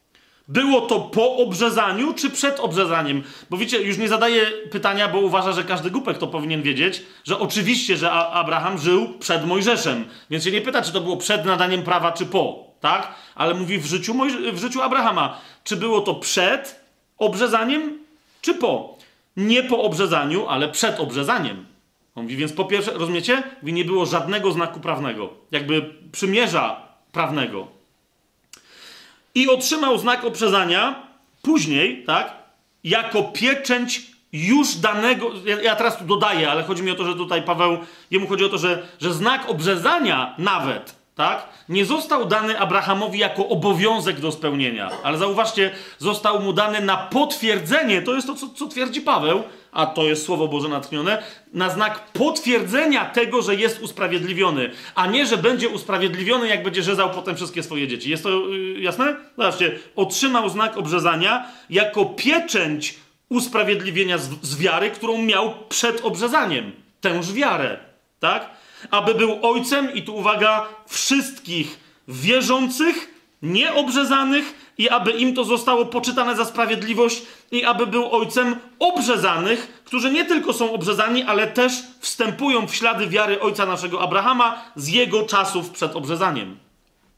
[0.49, 3.23] Było to po obrzezaniu czy przed obrzezaniem?
[3.51, 7.39] Bo wiecie, już nie zadaje pytania, bo uważa, że każdy głupek to powinien wiedzieć, że
[7.39, 10.05] oczywiście, że Abraham żył przed Mojżeszem.
[10.31, 13.15] Więc się nie pyta, czy to było przed nadaniem prawa, czy po, tak?
[13.35, 15.41] Ale mówi w życiu, Mojż- w życiu Abrahama.
[15.65, 16.81] Czy było to przed
[17.19, 17.99] obrzezaniem,
[18.41, 18.99] czy po?
[19.37, 21.67] Nie po obrzezaniu, ale przed obrzezaniem.
[22.15, 23.43] On mówi, więc po pierwsze, rozumiecie?
[23.63, 26.83] Mówi, nie było żadnego znaku prawnego, jakby przymierza
[27.13, 27.67] prawnego
[29.35, 31.07] i otrzymał znak oprzezania
[31.43, 32.33] później, tak,
[32.85, 34.03] jako pieczęć
[34.33, 37.79] już danego, ja, ja, teraz tu dodaję, ale chodzi mi o to, że tutaj Paweł,
[38.11, 41.49] jemu chodzi o to, że, że znak obrzezania nawet tak?
[41.69, 48.03] Nie został dany Abrahamowi jako obowiązek do spełnienia, ale zauważcie, został mu dany na potwierdzenie,
[48.03, 49.43] to jest to, co, co twierdzi Paweł,
[49.73, 51.23] a to jest Słowo Boże natchnione,
[51.55, 57.11] na znak potwierdzenia tego, że jest usprawiedliwiony, a nie, że będzie usprawiedliwiony, jak będzie rzezał
[57.11, 58.11] potem wszystkie swoje dzieci.
[58.11, 59.17] Jest to yy, jasne?
[59.37, 62.95] Zobaczcie, otrzymał znak obrzezania jako pieczęć
[63.29, 66.73] usprawiedliwienia z, z wiary, którą miał przed obrzezaniem.
[67.01, 67.79] Tęż wiarę,
[68.21, 68.51] tak?
[68.91, 76.37] Aby był ojcem, i tu uwaga, wszystkich wierzących, nieobrzezanych, i aby im to zostało poczytane
[76.37, 82.67] za sprawiedliwość, i aby był ojcem obrzezanych, którzy nie tylko są obrzezani, ale też wstępują
[82.67, 86.57] w ślady wiary ojca naszego Abrahama z jego czasów przed obrzezaniem.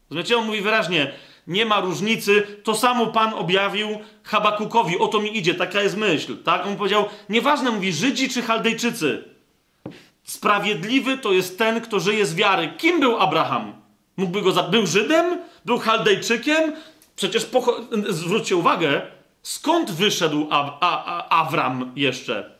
[0.09, 0.37] Rozumiecie?
[0.37, 1.11] On mówi wyraźnie,
[1.47, 3.87] nie ma różnicy, to samo Pan objawił
[4.23, 6.65] Habakukowi, o to mi idzie, taka jest myśl, tak?
[6.65, 9.23] On powiedział, nieważne, mówi, Żydzi czy Chaldejczycy,
[10.23, 12.73] sprawiedliwy to jest ten, kto żyje z wiary.
[12.77, 13.73] Kim był Abraham?
[14.17, 14.63] Mógłby go za...
[14.63, 15.39] Był Żydem?
[15.65, 16.73] Był Chaldejczykiem?
[17.15, 17.47] Przecież
[18.09, 19.01] zwróćcie uwagę,
[19.43, 22.55] skąd wyszedł A A Awram jeszcze?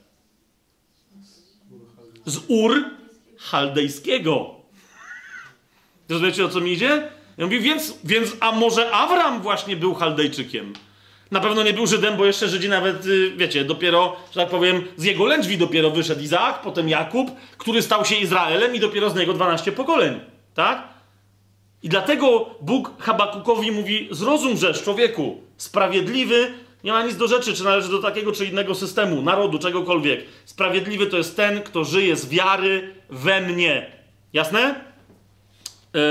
[2.25, 2.83] Z Ur
[3.37, 4.55] Chaldejskiego.
[6.09, 7.09] Rozumiecie o co mi idzie?
[7.37, 10.73] Ja mówię, więc, więc a może Awram właśnie był Chaldejczykiem?
[11.31, 14.83] Na pewno nie był Żydem, bo jeszcze Żydzi nawet, y, wiecie, dopiero, że tak powiem,
[14.97, 19.15] z jego lędźwi dopiero wyszedł Izaak, potem Jakub, który stał się Izraelem i dopiero z
[19.15, 20.19] niego 12 pokoleń.
[20.53, 20.94] Tak?
[21.85, 26.53] I dlatego Bóg Habakukowi mówi: Zrozum rzecz, człowieku, sprawiedliwy
[26.83, 30.25] nie ma nic do rzeczy, czy należy do takiego czy innego systemu, narodu, czegokolwiek.
[30.45, 33.91] Sprawiedliwy to jest ten, kto żyje z wiary we mnie.
[34.33, 34.75] Jasne?
[35.93, 36.01] Yy,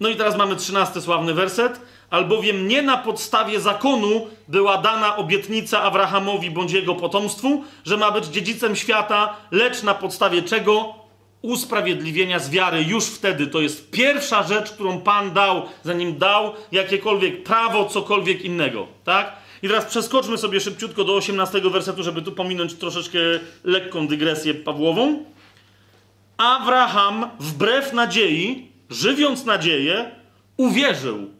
[0.00, 1.80] no i teraz mamy trzynasty sławny werset.
[2.10, 8.26] Albowiem nie na podstawie zakonu była dana obietnica Abrahamowi bądź jego potomstwu, że ma być
[8.26, 11.05] dziedzicem świata, lecz na podstawie czego?
[11.46, 13.46] Usprawiedliwienia z wiary już wtedy.
[13.46, 18.86] To jest pierwsza rzecz, którą Pan dał, zanim dał jakiekolwiek prawo, cokolwiek innego.
[19.04, 19.36] Tak?
[19.62, 23.18] I teraz przeskoczmy sobie szybciutko do 18 wersetu, żeby tu pominąć troszeczkę
[23.64, 25.24] lekką dygresję Pawłową.
[26.36, 30.10] Abraham, wbrew nadziei, żywiąc nadzieję,
[30.56, 31.30] uwierzył,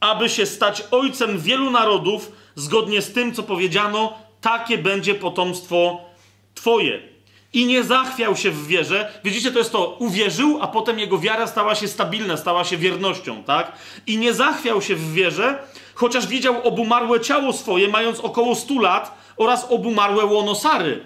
[0.00, 6.00] aby się stać ojcem wielu narodów, zgodnie z tym, co powiedziano, takie będzie potomstwo
[6.54, 7.11] Twoje.
[7.52, 9.12] I nie zachwiał się w wierze.
[9.24, 13.44] Widzicie, to jest to, uwierzył, a potem jego wiara stała się stabilna, stała się wiernością,
[13.44, 13.72] tak?
[14.06, 15.58] I nie zachwiał się w wierze,
[15.94, 21.04] chociaż widział obumarłe ciało swoje, mając około 100 lat, oraz obumarłe łono Sary.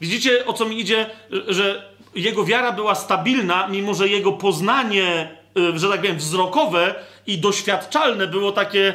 [0.00, 1.10] Widzicie, o co mi idzie,
[1.48, 6.94] że jego wiara była stabilna, mimo że jego poznanie, y, że tak powiem, wzrokowe
[7.26, 8.94] i doświadczalne było takie.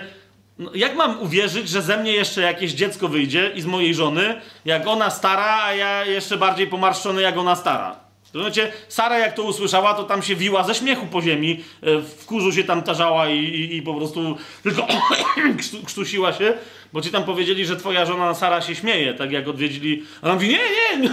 [0.59, 4.41] No, jak mam uwierzyć, że ze mnie jeszcze jakieś dziecko wyjdzie i z mojej żony,
[4.65, 8.07] jak ona stara, a ja jeszcze bardziej pomarszczony, jak ona stara?
[8.33, 8.71] Rozumiecie?
[8.87, 12.51] Sara jak to usłyszała, to tam się wiła ze śmiechu po ziemi, y, w kurzu
[12.51, 14.87] się tam tarzała i, i, i po prostu tylko
[15.85, 16.53] krztusiła się,
[16.93, 20.03] bo ci tam powiedzieli, że twoja żona Sara się śmieje, tak jak odwiedzili.
[20.21, 20.59] A ona mówi, nie,
[20.97, 20.99] nie,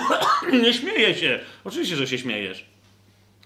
[0.53, 1.41] nie, nie śmieje się.
[1.65, 2.65] Oczywiście, że się śmiejesz,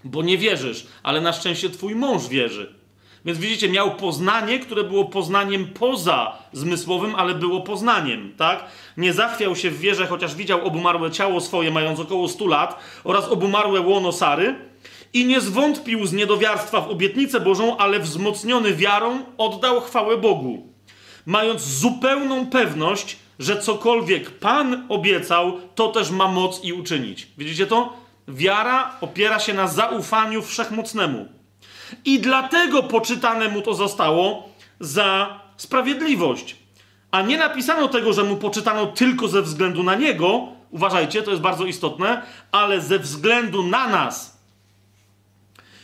[0.03, 2.78] bo nie wierzysz, ale na szczęście twój mąż wierzy.
[3.25, 8.65] Więc widzicie, miał poznanie, które było poznaniem poza zmysłowym, ale było poznaniem, tak?
[8.97, 13.27] Nie zachwiał się w wierze, chociaż widział obumarłe ciało swoje, mając około 100 lat, oraz
[13.27, 14.55] obumarłe łono Sary,
[15.13, 20.67] i nie zwątpił z niedowiarstwa w obietnicę Bożą, ale wzmocniony wiarą oddał chwałę Bogu,
[21.25, 27.27] mając zupełną pewność, że cokolwiek Pan obiecał, to też ma moc i uczynić.
[27.37, 27.93] Widzicie to?
[28.27, 31.38] Wiara opiera się na zaufaniu wszechmocnemu.
[32.05, 34.49] I dlatego poczytane mu to zostało
[34.79, 36.55] za sprawiedliwość.
[37.11, 41.43] A nie napisano tego, że mu poczytano tylko ze względu na niego, uważajcie, to jest
[41.43, 42.21] bardzo istotne,
[42.51, 44.39] ale ze względu na nas,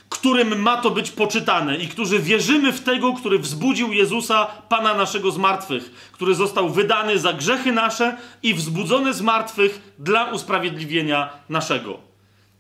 [0.09, 5.31] którym ma to być poczytane i którzy wierzymy w tego, który wzbudził Jezusa, Pana naszego
[5.31, 11.97] z martwych, który został wydany za grzechy nasze i wzbudzony z martwych dla usprawiedliwienia naszego.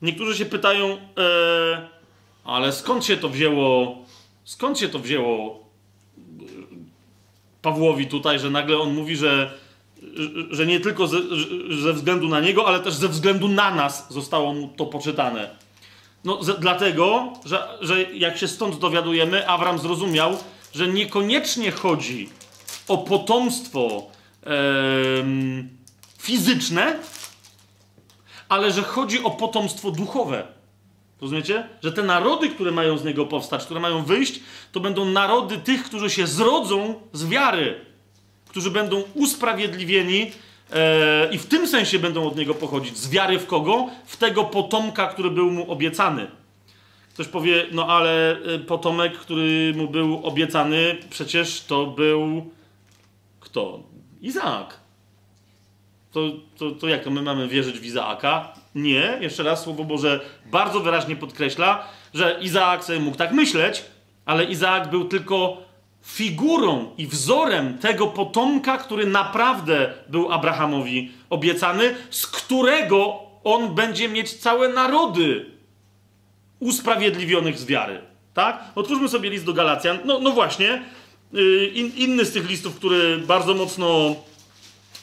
[0.01, 0.97] Niektórzy się pytają, e,
[2.45, 3.97] ale skąd się to wzięło,
[4.43, 5.59] skąd się to wzięło
[6.19, 6.43] e,
[7.61, 9.51] Pawłowi tutaj, że nagle on mówi, że,
[10.51, 11.17] że nie tylko ze,
[11.81, 15.49] ze względu na niego, ale też ze względu na nas zostało mu to poczytane.
[16.23, 20.37] No, dlatego, że, że jak się stąd dowiadujemy, Awram zrozumiał,
[20.75, 22.29] że niekoniecznie chodzi
[22.87, 24.03] o potomstwo
[24.45, 24.51] e,
[26.17, 26.99] fizyczne,
[28.49, 30.54] ale że chodzi o potomstwo duchowe.
[31.21, 31.67] Rozumiecie?
[31.83, 34.39] Że te narody, które mają z niego powstać, które mają wyjść,
[34.71, 37.85] to będą narody tych, którzy się zrodzą z wiary,
[38.49, 40.31] którzy będą usprawiedliwieni
[40.73, 42.97] e, i w tym sensie będą od niego pochodzić.
[42.97, 43.89] Z wiary w kogo?
[44.05, 46.27] W tego potomka, który był mu obiecany.
[47.13, 52.51] Ktoś powie, no ale y, potomek, który mu był obiecany, przecież to był
[53.39, 53.83] kto?
[54.21, 54.79] Izaak.
[56.11, 56.19] To,
[56.57, 58.53] to, to jak to my mamy wierzyć w Izaaka?
[58.75, 63.83] Nie, jeszcze raz Słowo Boże bardzo wyraźnie podkreśla, że Izaak sobie mógł tak myśleć,
[64.25, 65.57] ale Izaak był tylko
[66.03, 74.33] figurą i wzorem tego potomka, który naprawdę był Abrahamowi obiecany, z którego on będzie mieć
[74.33, 75.45] całe narody
[76.59, 78.01] usprawiedliwionych z wiary.
[78.33, 78.63] Tak?
[78.75, 79.99] Otwórzmy sobie list do Galacjan.
[80.05, 80.83] No, no właśnie,
[81.33, 84.15] yy, in, inny z tych listów, który bardzo mocno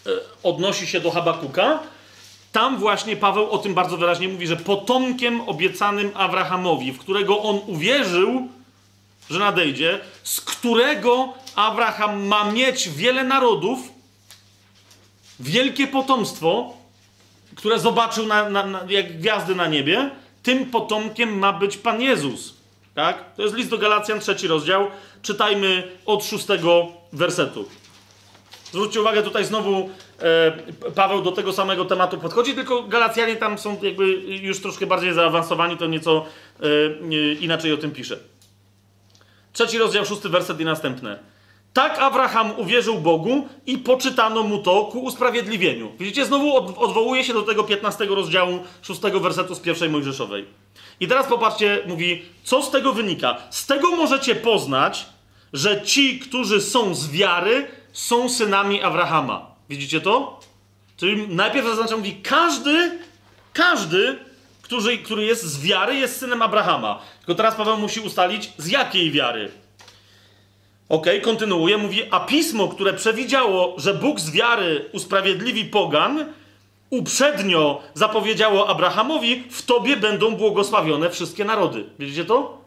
[0.06, 0.12] yy,
[0.42, 1.78] odnosi się do Habakuka.
[2.52, 7.60] Tam właśnie Paweł o tym bardzo wyraźnie mówi, że potomkiem obiecanym Abrahamowi, w którego on
[7.66, 8.48] uwierzył,
[9.30, 13.78] że nadejdzie, z którego Abraham ma mieć wiele narodów,
[15.40, 16.72] wielkie potomstwo,
[17.54, 20.10] które zobaczył na, na, na, jak gwiazdy na niebie,
[20.42, 22.54] tym potomkiem ma być Pan Jezus.
[22.94, 23.34] Tak?
[23.36, 24.90] To jest list do Galacjan, trzeci rozdział.
[25.22, 27.68] Czytajmy od szóstego wersetu.
[28.72, 29.90] Zwróćcie uwagę, tutaj znowu
[30.94, 34.06] Paweł do tego samego tematu podchodzi, tylko Galacjanie tam są jakby
[34.42, 36.24] już troszkę bardziej zaawansowani, to nieco
[36.60, 38.18] e, inaczej o tym pisze.
[39.52, 41.18] Trzeci rozdział, szósty werset i następne.
[41.72, 45.92] Tak Abraham uwierzył Bogu i poczytano mu to ku usprawiedliwieniu.
[45.98, 50.46] Widzicie, znowu odwołuje się do tego 15 rozdziału, 6 wersetu z pierwszej Mojżeszowej.
[51.00, 53.36] I teraz popatrzcie, mówi, co z tego wynika?
[53.50, 55.06] Z tego możecie poznać,
[55.52, 59.51] że ci, którzy są z wiary, są synami Abrahama.
[59.72, 60.40] Widzicie to?
[60.96, 62.98] Czyli najpierw zaznacza, mówi, każdy,
[63.52, 64.18] każdy,
[64.62, 67.02] który, który jest z wiary, jest synem Abrahama.
[67.18, 69.50] Tylko teraz Paweł musi ustalić, z jakiej wiary.
[70.88, 76.26] Ok, kontynuuje, mówi, a pismo, które przewidziało, że Bóg z wiary usprawiedliwi pogan,
[76.90, 81.84] uprzednio zapowiedziało Abrahamowi, w tobie będą błogosławione wszystkie narody.
[81.98, 82.61] Widzicie to?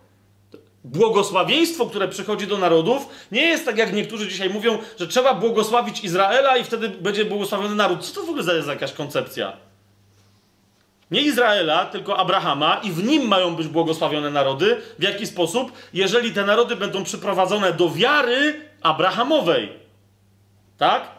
[0.85, 6.03] Błogosławieństwo, które przychodzi do narodów, nie jest tak jak niektórzy dzisiaj mówią, że trzeba błogosławić
[6.03, 8.05] Izraela i wtedy będzie błogosławiony naród.
[8.05, 9.53] Co to w ogóle jest jakaś koncepcja?
[11.11, 14.81] Nie Izraela, tylko Abrahama, i w nim mają być błogosławione narody.
[14.99, 15.71] W jaki sposób?
[15.93, 19.69] Jeżeli te narody będą przyprowadzone do wiary Abrahamowej.
[20.77, 21.11] Tak?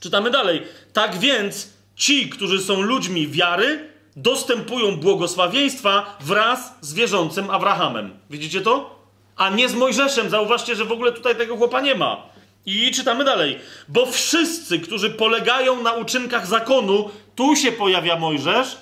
[0.00, 0.62] Czytamy dalej.
[0.92, 8.10] Tak więc ci, którzy są ludźmi wiary, dostępują błogosławieństwa wraz z wierzącym Abrahamem.
[8.30, 9.00] Widzicie to?
[9.36, 10.30] A nie z Mojżeszem.
[10.30, 12.22] Zauważcie, że w ogóle tutaj tego chłopa nie ma.
[12.66, 13.58] I czytamy dalej.
[13.88, 18.78] Bo wszyscy, którzy polegają na uczynkach zakonu, tu się pojawia Mojżesz.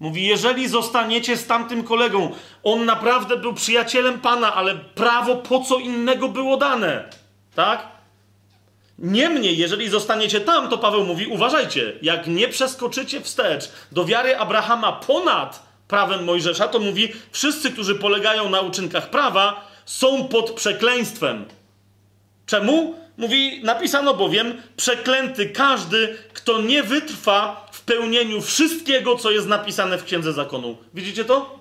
[0.00, 2.30] Mówi, jeżeli zostaniecie z tamtym kolegą,
[2.62, 7.08] on naprawdę był przyjacielem Pana, ale prawo po co innego było dane?
[7.54, 7.93] Tak?
[8.98, 14.92] Niemniej, jeżeli zostaniecie tam, to Paweł mówi, uważajcie, jak nie przeskoczycie wstecz do wiary Abrahama
[14.92, 21.44] ponad prawem Mojżesza, to mówi, wszyscy, którzy polegają na uczynkach prawa, są pod przekleństwem.
[22.46, 22.94] Czemu?
[23.16, 30.04] Mówi, napisano bowiem, przeklęty każdy, kto nie wytrwa w pełnieniu wszystkiego, co jest napisane w
[30.04, 30.76] Księdze Zakonu.
[30.94, 31.58] Widzicie to?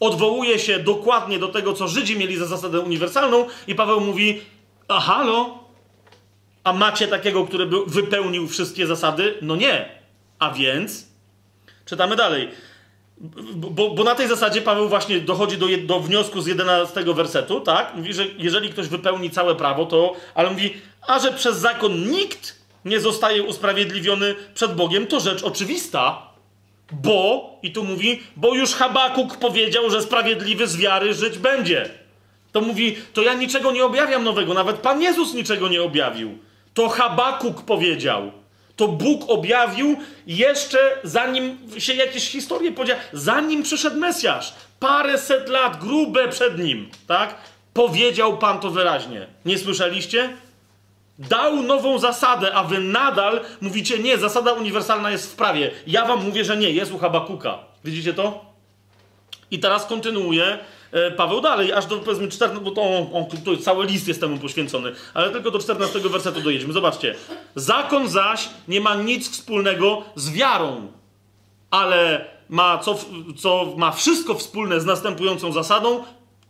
[0.00, 4.40] Odwołuje się dokładnie do tego, co Żydzi mieli za zasadę uniwersalną i Paweł mówi,
[4.88, 5.61] a halo,
[6.64, 9.34] a macie takiego, który by wypełnił wszystkie zasady?
[9.42, 9.88] No nie.
[10.38, 11.06] A więc,
[11.84, 12.48] czytamy dalej.
[13.54, 17.94] Bo, bo, na tej zasadzie Paweł właśnie dochodzi do, do wniosku z 11 wersetu, tak?
[17.94, 20.14] Mówi, że jeżeli ktoś wypełni całe prawo, to.
[20.34, 20.74] Ale mówi,
[21.06, 26.32] a że przez zakon nikt nie zostaje usprawiedliwiony przed Bogiem, to rzecz oczywista,
[26.92, 31.90] bo, i tu mówi, bo już Habakuk powiedział, że sprawiedliwy z wiary żyć będzie.
[32.52, 36.38] To mówi, to ja niczego nie objawiam nowego, nawet Pan Jezus niczego nie objawił.
[36.74, 38.32] To Habakuk powiedział
[38.76, 39.96] to Bóg objawił
[40.26, 44.54] jeszcze zanim się jakieś historie podziały, zanim przyszedł Mesjasz.
[44.80, 47.34] Parę set lat, grube przed nim, tak?
[47.74, 49.26] Powiedział Pan to wyraźnie.
[49.44, 50.36] Nie słyszeliście?
[51.18, 55.70] Dał nową zasadę, a wy nadal mówicie, nie, zasada uniwersalna jest w prawie.
[55.86, 57.58] Ja wam mówię, że nie, jest u Habakuka.
[57.84, 58.44] Widzicie to?
[59.50, 60.58] I teraz kontynuuje
[61.16, 64.92] Paweł dalej, aż do powiedzmy 14, bo to, on, to cały list jest temu poświęcony,
[65.14, 66.72] ale tylko do 14 wersetu dojedziemy.
[66.72, 67.14] Zobaczcie.
[67.54, 70.92] Zakon zaś nie ma nic wspólnego z wiarą,
[71.70, 72.98] ale ma, co,
[73.36, 76.04] co ma wszystko wspólne z następującą zasadą,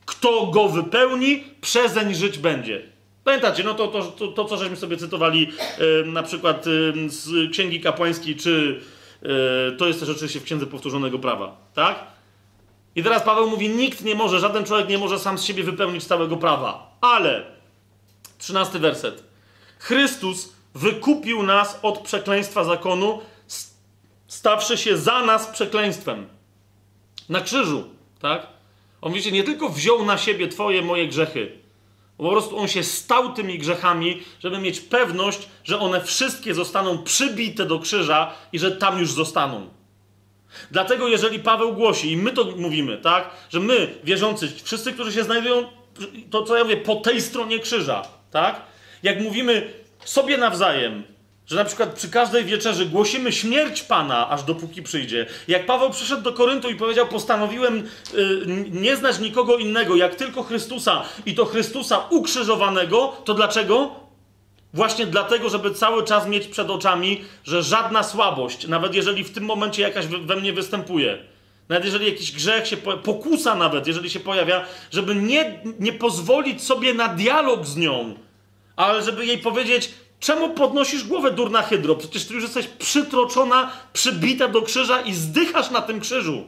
[0.05, 2.83] kto go wypełni, przezeń żyć będzie.
[3.25, 5.53] Pamiętacie, no to, to, to, to co żeśmy sobie cytowali
[6.03, 8.81] e, na przykład e, z Księgi Kapłańskiej, czy
[9.23, 12.12] e, to jest też oczywiście w Księdze Powtórzonego Prawa, tak?
[12.97, 16.05] I teraz Paweł mówi: Nikt nie może, żaden człowiek nie może sam z siebie wypełnić
[16.05, 16.97] całego prawa.
[17.01, 17.45] Ale,
[18.39, 19.25] trzynasty werset.
[19.79, 23.21] Chrystus wykupił nas od przekleństwa zakonu,
[24.29, 26.27] stawszy się za nas przekleństwem.
[27.29, 27.85] Na krzyżu,
[28.21, 28.47] Tak?
[29.01, 31.63] On, wiecie, nie tylko wziął na siebie twoje, moje grzechy,
[32.17, 37.67] po prostu on się stał tymi grzechami, żeby mieć pewność, że one wszystkie zostaną przybite
[37.67, 39.69] do krzyża i że tam już zostaną.
[40.71, 45.25] Dlatego, jeżeli Paweł głosi, i my to mówimy, tak, że my, wierzący, wszyscy, którzy się
[45.25, 45.65] znajdują,
[46.31, 48.63] to co ja mówię, po tej stronie krzyża, tak,
[49.03, 49.73] jak mówimy
[50.05, 51.03] sobie nawzajem,
[51.47, 55.27] że na przykład przy każdej wieczerzy głosimy śmierć Pana, aż dopóki przyjdzie.
[55.49, 60.43] Jak Paweł przyszedł do Koryntu i powiedział: Postanowiłem y, nie znać nikogo innego, jak tylko
[60.43, 64.02] Chrystusa i to Chrystusa ukrzyżowanego, to dlaczego?
[64.75, 69.45] Właśnie dlatego, żeby cały czas mieć przed oczami, że żadna słabość, nawet jeżeli w tym
[69.45, 71.19] momencie jakaś we mnie występuje,
[71.69, 76.95] nawet jeżeli jakiś grzech się pokusa, nawet jeżeli się pojawia, żeby nie, nie pozwolić sobie
[76.95, 78.15] na dialog z nią,
[78.77, 79.91] ale żeby jej powiedzieć:
[80.21, 81.95] Czemu podnosisz głowę, durna hydro?
[81.95, 86.45] Przecież ty już jesteś przytroczona, przybita do krzyża i zdychasz na tym krzyżu.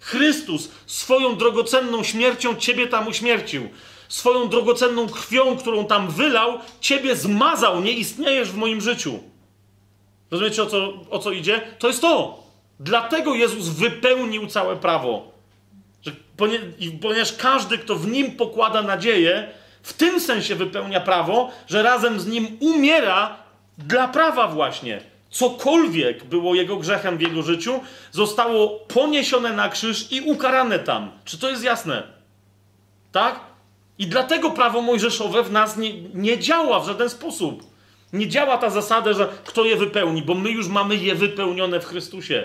[0.00, 3.68] Chrystus swoją drogocenną śmiercią ciebie tam uśmiercił.
[4.12, 7.80] Swoją drogocenną krwią, którą tam wylał, ciebie zmazał.
[7.80, 9.18] Nie istniejesz w moim życiu.
[10.30, 11.60] Rozumiecie o co, o co idzie?
[11.78, 12.42] To jest to.
[12.80, 15.32] Dlatego Jezus wypełnił całe prawo.
[16.02, 16.12] Że,
[17.00, 19.48] ponieważ każdy, kto w nim pokłada nadzieję,
[19.82, 23.36] w tym sensie wypełnia prawo, że razem z nim umiera
[23.78, 25.00] dla prawa właśnie.
[25.30, 27.80] Cokolwiek było jego grzechem w jego życiu,
[28.10, 31.10] zostało poniesione na krzyż i ukarane tam.
[31.24, 32.02] Czy to jest jasne?
[33.12, 33.51] Tak?
[33.98, 37.62] I dlatego prawo mojżeszowe w nas nie, nie działa w żaden sposób.
[38.12, 41.84] Nie działa ta zasada, że kto je wypełni, bo my już mamy je wypełnione w
[41.84, 42.44] Chrystusie.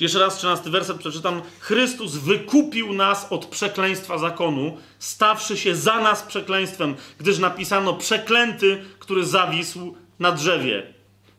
[0.00, 1.42] Jeszcze raz 13 werset przeczytam.
[1.60, 9.26] Chrystus wykupił nas od przekleństwa zakonu, stawszy się za nas przekleństwem, gdyż napisano przeklęty, który
[9.26, 10.82] zawisł na drzewie.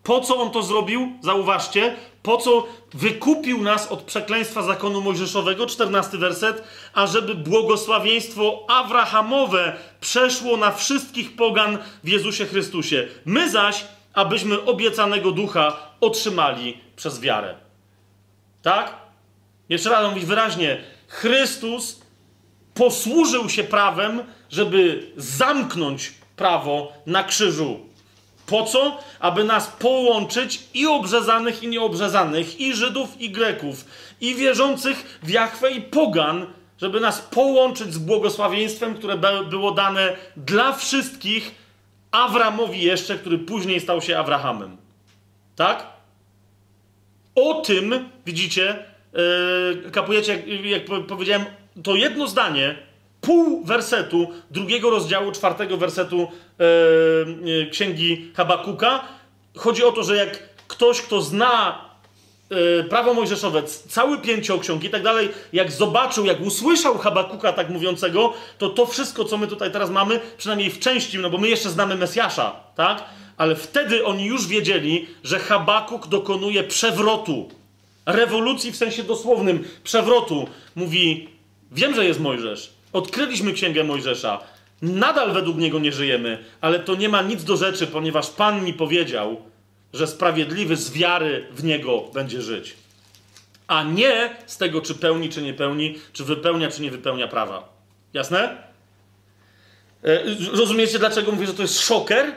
[0.03, 1.13] Po co on to zrobił?
[1.21, 1.95] Zauważcie.
[2.23, 5.65] Po co wykupił nas od przekleństwa zakonu mojżeszowego?
[5.65, 6.63] 14 werset.
[6.93, 13.07] Ażeby błogosławieństwo Abrahamowe przeszło na wszystkich pogan w Jezusie Chrystusie.
[13.25, 17.55] My zaś, abyśmy obiecanego ducha otrzymali przez wiarę.
[18.61, 18.95] Tak?
[19.69, 20.83] Jeszcze raz mówić wyraźnie.
[21.07, 22.01] Chrystus
[22.73, 27.79] posłużył się prawem, żeby zamknąć prawo na krzyżu.
[28.51, 28.97] Po co?
[29.19, 33.85] Aby nas połączyć i obrzezanych, i nieobrzezanych, i Żydów, i Greków,
[34.21, 36.45] i wierzących w Jachwę, i pogan,
[36.81, 39.17] żeby nas połączyć z błogosławieństwem, które
[39.49, 41.55] było dane dla wszystkich,
[42.11, 44.77] Awramowi jeszcze, który później stał się Abrahamem.
[45.55, 45.87] Tak?
[47.35, 48.85] O tym, widzicie,
[49.83, 51.45] yy, kapujecie, jak, jak powiedziałem,
[51.83, 52.75] to jedno zdanie,
[53.21, 56.27] pół wersetu drugiego rozdziału, czwartego wersetu
[57.45, 59.03] yy, księgi Habakuka.
[59.57, 61.81] Chodzi o to, że jak ktoś, kto zna
[62.49, 68.33] yy, prawo mojżeszowe, cały pięcioksiąg i tak dalej, jak zobaczył, jak usłyszał Habakuka tak mówiącego,
[68.57, 71.69] to to wszystko, co my tutaj teraz mamy, przynajmniej w części, no bo my jeszcze
[71.69, 73.03] znamy Mesjasza, tak?
[73.37, 77.49] ale wtedy oni już wiedzieli, że Habakuk dokonuje przewrotu.
[78.05, 80.47] Rewolucji w sensie dosłownym, przewrotu.
[80.75, 81.29] Mówi:
[81.71, 82.73] Wiem, że jest Mojżesz.
[82.93, 84.39] Odkryliśmy księgę Mojżesza.
[84.81, 88.73] Nadal według niego nie żyjemy, ale to nie ma nic do rzeczy, ponieważ Pan mi
[88.73, 89.41] powiedział,
[89.93, 92.75] że sprawiedliwy z wiary w niego będzie żyć.
[93.67, 97.73] A nie z tego, czy pełni, czy nie pełni, czy wypełnia, czy nie wypełnia prawa.
[98.13, 98.57] Jasne?
[100.03, 100.23] E,
[100.53, 102.33] rozumiecie, dlaczego mówię, że to jest szoker?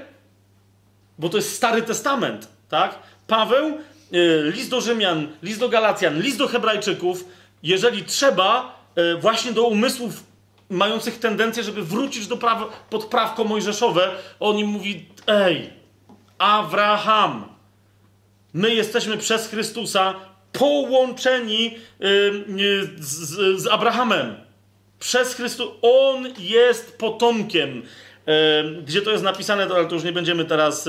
[1.18, 2.98] bo to jest Stary Testament, tak?
[3.26, 3.78] Paweł,
[4.14, 7.24] y, list do Rzymian, list do Galacjan, list do Hebrajczyków,
[7.62, 10.24] jeżeli trzeba, y, właśnie do umysłów
[10.70, 14.10] mających tendencję, żeby wrócić do praw, pod prawko mojżeszowe,
[14.40, 15.70] on im mówi, ej,
[16.38, 17.48] Abraham,
[18.54, 20.14] my jesteśmy przez Chrystusa
[20.52, 21.78] połączeni y,
[22.98, 24.36] z, z Abrahamem.
[24.98, 27.82] Przez Chrystus, On jest potomkiem
[28.82, 30.88] gdzie to jest napisane, ale to już nie będziemy teraz,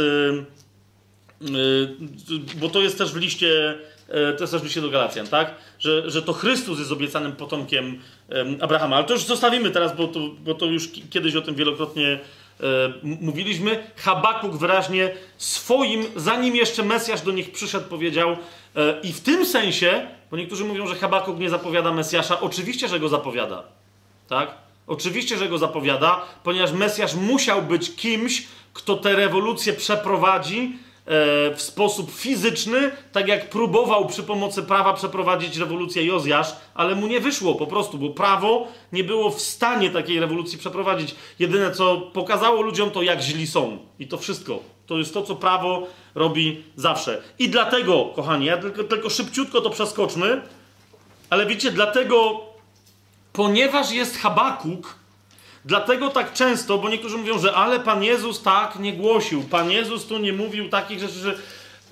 [2.56, 3.76] bo to jest też w liście,
[4.10, 5.56] e, to jest też w liście do Galacjan, tak?
[5.86, 8.02] Że, że to Chrystus jest obiecanym potomkiem
[8.62, 8.96] Abrahama.
[8.96, 12.20] Ale to już zostawimy teraz, bo to, bo to już kiedyś o tym wielokrotnie
[12.60, 12.66] e,
[13.04, 13.92] mówiliśmy.
[13.96, 18.38] Habakuk wyraźnie swoim, zanim jeszcze Mesjasz do nich przyszedł, powiedział
[18.76, 23.00] e, i w tym sensie, bo niektórzy mówią, że Habakuk nie zapowiada Mesjasza, oczywiście, że
[23.00, 23.64] go zapowiada.
[24.28, 24.56] Tak?
[24.88, 30.78] Oczywiście, że go zapowiada, ponieważ Mesjasz musiał być kimś, kto tę rewolucję przeprowadzi
[31.56, 37.20] w sposób fizyczny, tak jak próbował przy pomocy prawa przeprowadzić rewolucję Jozjasz, ale mu nie
[37.20, 41.16] wyszło po prostu, bo prawo nie było w stanie takiej rewolucji przeprowadzić.
[41.40, 43.78] Jedyne, co pokazało ludziom, to jak źli są.
[44.00, 44.60] I to wszystko.
[44.86, 47.22] To jest to, co prawo robi zawsze.
[47.40, 50.42] I dlatego, kochani, ja tylko, tylko szybciutko to przeskoczmy,
[51.30, 52.42] Ale wiecie, dlatego,
[53.34, 54.96] ponieważ jest Habakuk,
[55.66, 60.06] dlatego tak często, bo niektórzy mówią, że ale Pan Jezus tak nie głosił, Pan Jezus
[60.06, 61.36] tu nie mówił takich rzeczy, że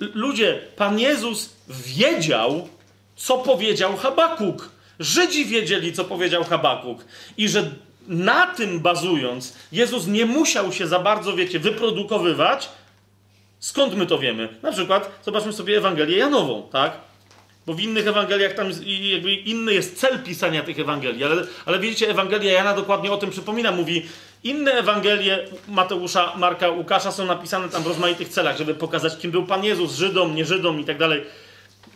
[0.00, 2.68] ludzie, Pan Jezus wiedział,
[3.16, 4.70] co powiedział Habakuk.
[5.00, 7.04] Żydzi wiedzieli, co powiedział Habakuk.
[7.36, 7.70] I że
[8.08, 12.68] na tym bazując, Jezus nie musiał się za bardzo, wiecie, wyprodukowywać.
[13.60, 14.48] Skąd my to wiemy?
[14.62, 17.00] Na przykład, zobaczmy sobie Ewangelię Janową, tak?
[17.66, 18.70] Bo w innych Ewangeliach tam
[19.12, 23.30] jakby inny jest cel pisania tych Ewangelii, ale, ale widzicie, Ewangelia Jana dokładnie o tym
[23.30, 23.72] przypomina.
[23.72, 24.06] Mówi,
[24.44, 29.46] inne Ewangelie Mateusza, Marka, Łukasza są napisane tam w rozmaitych celach, żeby pokazać, kim był
[29.46, 31.24] Pan Jezus, Żydom, nie Żydom i tak dalej.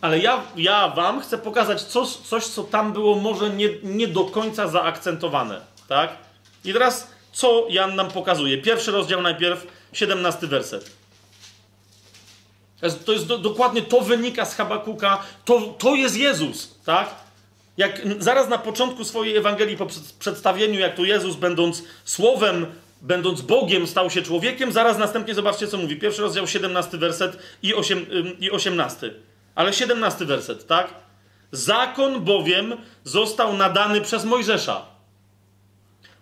[0.00, 4.24] Ale ja, ja wam chcę pokazać coś, coś, co tam było może nie, nie do
[4.24, 5.60] końca zaakcentowane.
[5.88, 6.16] Tak?
[6.64, 8.58] I teraz, co Jan nam pokazuje?
[8.58, 10.90] Pierwszy rozdział najpierw, 17 werset.
[13.04, 17.14] To jest do, dokładnie to wynika z Habakuka, to, to jest Jezus, tak?
[17.76, 19.86] Jak zaraz na początku swojej Ewangelii, po
[20.18, 22.66] przedstawieniu, jak to Jezus, będąc Słowem,
[23.02, 25.96] będąc Bogiem, stał się człowiekiem, zaraz następnie zobaczcie, co mówi.
[25.96, 28.06] Pierwszy rozdział, 17 werset i, 8,
[28.40, 29.10] i 18.
[29.54, 30.94] Ale 17 werset, tak?
[31.52, 34.86] Zakon bowiem został nadany przez Mojżesza.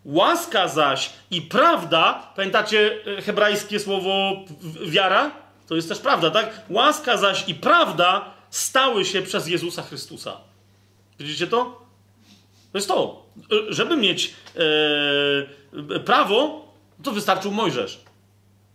[0.05, 4.33] Łaska zaś i prawda, pamiętacie e, hebrajskie słowo
[4.87, 5.46] wiara?
[5.69, 6.63] To jest też prawda, tak?
[6.71, 10.37] Łaska zaś i prawda stały się przez Jezusa Chrystusa.
[11.19, 11.87] Widzicie to?
[12.73, 13.27] To jest to.
[13.69, 14.35] Żeby mieć
[15.95, 16.69] e, prawo,
[17.03, 18.01] to wystarczył Mojżesz.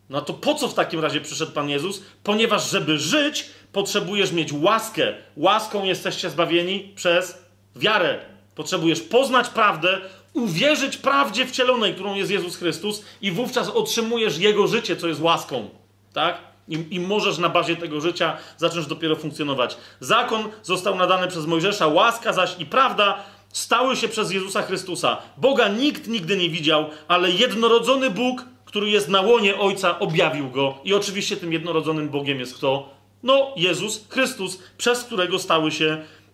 [0.09, 2.01] No to po co w takim razie przyszedł Pan Jezus?
[2.23, 5.13] Ponieważ, żeby żyć, potrzebujesz mieć łaskę.
[5.38, 7.38] Łaską jesteście zbawieni przez
[7.76, 8.19] wiarę.
[8.55, 10.01] Potrzebujesz poznać prawdę,
[10.34, 15.69] uwierzyć prawdzie wcielonej, którą jest Jezus Chrystus, i wówczas otrzymujesz Jego życie, co jest łaską.
[16.13, 16.50] Tak?
[16.72, 19.77] I, I, możesz na bazie tego życia zacząć dopiero funkcjonować.
[19.99, 23.23] Zakon został nadany przez Mojżesza, łaska zaś i prawda
[23.53, 25.18] stały się przez Jezusa Chrystusa.
[25.38, 30.77] Boga nikt nigdy nie widział, ale jednorodzony Bóg, który jest na łonie Ojca, objawił go.
[30.84, 32.89] I oczywiście tym jednorodzonym Bogiem jest kto?
[33.23, 35.85] No, Jezus Chrystus, przez którego stały się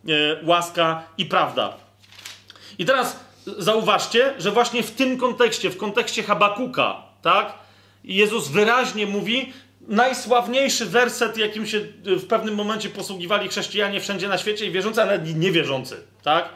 [0.08, 1.74] e, łaska i prawda.
[2.80, 3.20] I teraz
[3.58, 7.54] zauważcie, że właśnie w tym kontekście, w kontekście Habakuka, tak?
[8.04, 9.54] Jezus wyraźnie mówi,
[9.88, 15.20] najsławniejszy werset, jakim się w pewnym momencie posługiwali chrześcijanie wszędzie na świecie i wierzący, ale
[15.20, 16.50] niewierzący, tak?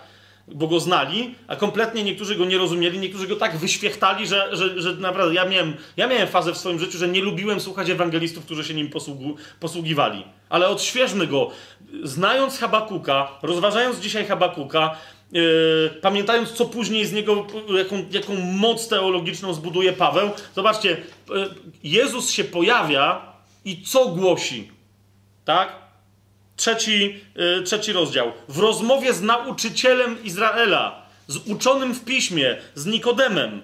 [0.47, 4.81] Bo go znali, a kompletnie niektórzy go nie rozumieli, niektórzy go tak wyświechtali, że, że,
[4.81, 8.45] że naprawdę ja miałem, ja miałem fazę w swoim życiu, że nie lubiłem słuchać ewangelistów,
[8.45, 10.23] którzy się nim posługu, posługiwali.
[10.49, 11.51] Ale odświeżmy go.
[12.03, 14.95] Znając Habakuka, rozważając dzisiaj Habakuka,
[16.01, 17.47] pamiętając, co później z niego,
[17.77, 20.89] jaką, jaką moc teologiczną zbuduje Paweł, zobaczcie,
[21.29, 21.49] yy,
[21.83, 23.33] Jezus się pojawia
[23.65, 24.71] i co głosi?
[25.45, 25.75] Tak?
[26.55, 28.31] Trzeci, yy, trzeci rozdział.
[28.47, 33.61] W rozmowie z nauczycielem Izraela, z uczonym w piśmie, z Nikodemem.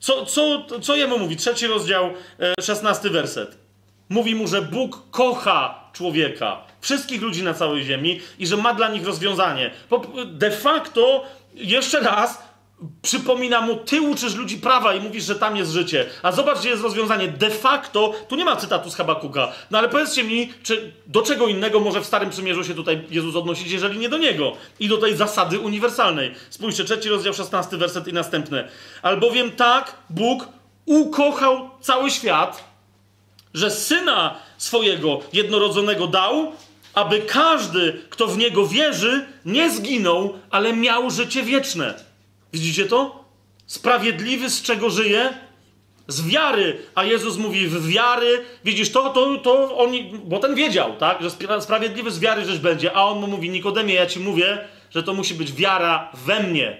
[0.00, 1.36] Co, co, co jemu mówi?
[1.36, 3.67] Trzeci rozdział, yy, szesnasty werset.
[4.08, 8.88] Mówi mu, że Bóg kocha człowieka wszystkich ludzi na całej ziemi i że ma dla
[8.88, 9.70] nich rozwiązanie.
[10.26, 11.24] De facto,
[11.54, 12.42] jeszcze raz,
[13.02, 16.06] przypomina mu, ty uczysz ludzi prawa i mówisz, że tam jest życie.
[16.22, 17.28] A zobacz, gdzie jest rozwiązanie.
[17.28, 19.52] De facto, tu nie ma cytatu z Habakuka.
[19.70, 23.36] No ale powiedzcie mi, czy do czego innego może w Starym Przymierzu się tutaj Jezus
[23.36, 24.52] odnosić, jeżeli nie do Niego.
[24.80, 26.34] I do tej zasady uniwersalnej.
[26.50, 28.68] Spójrzcie, trzeci rozdział, szesnasty werset i następny.
[29.02, 30.48] Albowiem tak Bóg
[30.86, 32.67] ukochał cały świat,
[33.54, 36.52] że Syna swojego jednorodzonego dał,
[36.94, 41.94] aby każdy, kto w niego wierzy, nie zginął, ale miał życie wieczne.
[42.52, 43.24] Widzicie to?
[43.66, 45.32] Sprawiedliwy z czego żyje?
[46.08, 46.78] Z wiary.
[46.94, 48.44] A Jezus mówi w wiary.
[48.64, 51.22] Widzisz to, to, to oni, bo ten wiedział, tak?
[51.22, 51.30] Że
[51.60, 52.92] sprawiedliwy z wiary rzecz będzie.
[52.96, 54.58] A on mu mówi, Nikodemie, ja ci mówię,
[54.90, 56.76] że to musi być wiara we mnie.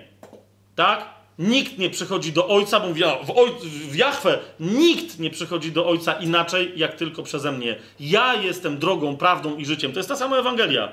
[0.74, 1.17] Tak?
[1.38, 2.94] Nikt nie przychodzi do Ojca, bo
[3.24, 7.76] w, oj, w Jachwę nikt nie przychodzi do Ojca inaczej, jak tylko przeze mnie.
[8.00, 9.92] Ja jestem drogą, prawdą i życiem.
[9.92, 10.88] To jest ta sama Ewangelia.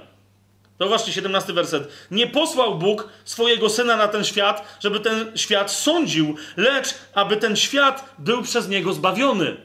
[0.79, 1.87] Zobaczcie, 17 werset.
[2.11, 7.55] Nie posłał Bóg swojego Syna na ten świat, żeby ten świat sądził, lecz aby ten
[7.55, 9.57] świat był przez Niego zbawiony.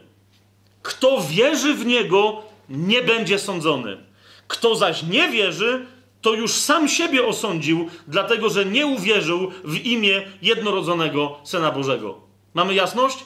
[0.82, 3.96] Kto wierzy w Niego, nie będzie sądzony.
[4.48, 5.86] Kto zaś nie wierzy,
[6.20, 12.20] to już sam siebie osądził, dlatego że nie uwierzył w imię jednorodzonego Syna Bożego.
[12.54, 13.18] Mamy jasność?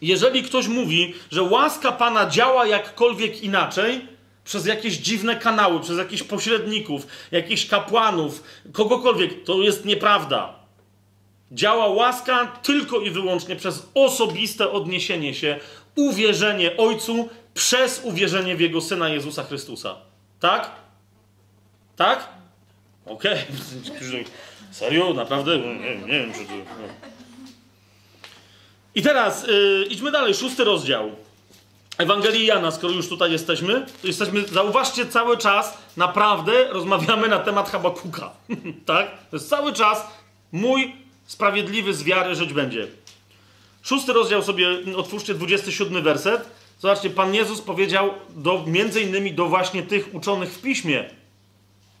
[0.00, 6.22] Jeżeli ktoś mówi, że łaska Pana działa jakkolwiek inaczej, przez jakieś dziwne kanały, przez jakichś
[6.22, 10.54] pośredników, jakichś kapłanów, kogokolwiek, to jest nieprawda.
[11.52, 15.60] Działa łaska tylko i wyłącznie przez osobiste odniesienie się,
[15.96, 19.96] uwierzenie Ojcu przez uwierzenie w Jego Syna Jezusa Chrystusa.
[20.40, 20.70] Tak?
[21.96, 22.28] Tak?
[23.06, 23.44] Okej.
[23.88, 24.24] Okay.
[24.70, 25.14] Serio?
[25.14, 25.58] Naprawdę?
[25.58, 26.52] Nie, nie wiem, czy to...
[26.52, 26.88] No.
[28.94, 30.34] I teraz yy, idźmy dalej.
[30.34, 31.10] Szósty rozdział.
[31.98, 37.70] Ewangelii Jana, skoro już tutaj jesteśmy, to jesteśmy, zauważcie, cały czas naprawdę rozmawiamy na temat
[37.70, 38.30] Habakuka.
[38.86, 39.10] tak?
[39.30, 40.06] To jest cały czas
[40.52, 40.96] mój
[41.26, 42.86] sprawiedliwy z wiary żyć będzie.
[43.82, 46.50] Szósty rozdział sobie otwórzcie, 27 werset.
[46.78, 51.10] Zobaczcie, Pan Jezus powiedział do, między innymi do właśnie tych uczonych w piśmie.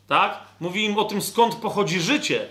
[0.06, 0.40] Tak?
[0.60, 2.46] Mówi im o tym, skąd pochodzi życie.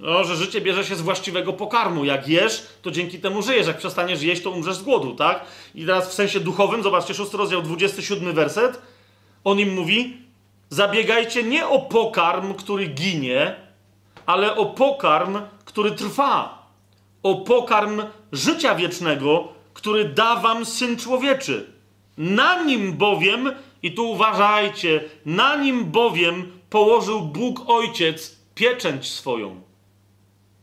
[0.00, 2.04] No, że życie bierze się z właściwego pokarmu.
[2.04, 3.66] Jak jesz, to dzięki temu żyjesz.
[3.66, 5.44] Jak przestaniesz jeść, to umrzesz z głodu, tak?
[5.74, 8.82] I teraz w sensie duchowym, zobaczcie, szósty rozdział, 27 werset.
[9.44, 10.16] On im mówi,
[10.70, 13.56] zabiegajcie nie o pokarm, który ginie,
[14.26, 16.66] ale o pokarm, który trwa.
[17.22, 18.02] O pokarm
[18.32, 21.72] życia wiecznego, który da wam Syn Człowieczy.
[22.18, 23.52] Na nim bowiem,
[23.82, 29.62] i tu uważajcie, na nim bowiem położył Bóg Ojciec pieczęć swoją.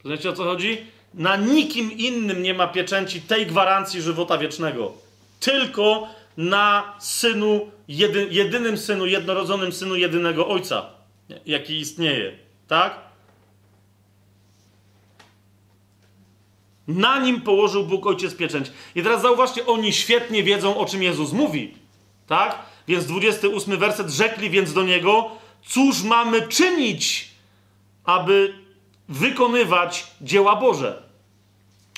[0.05, 0.77] Wiecie o co chodzi?
[1.13, 4.93] Na nikim innym nie ma pieczęci tej gwarancji żywota wiecznego.
[5.39, 10.85] Tylko na synu, jedy, jedynym synu, jednorodzonym synu jedynego ojca,
[11.45, 12.37] jaki istnieje.
[12.67, 12.99] Tak?
[16.87, 18.71] Na nim położył Bóg Ojciec pieczęć.
[18.95, 21.73] I teraz zauważcie, oni świetnie wiedzą, o czym Jezus mówi.
[22.27, 22.68] Tak?
[22.89, 25.31] Więc 28 werset rzekli więc do niego,
[25.65, 27.29] cóż mamy czynić,
[28.05, 28.53] aby
[29.09, 31.03] wykonywać dzieła Boże.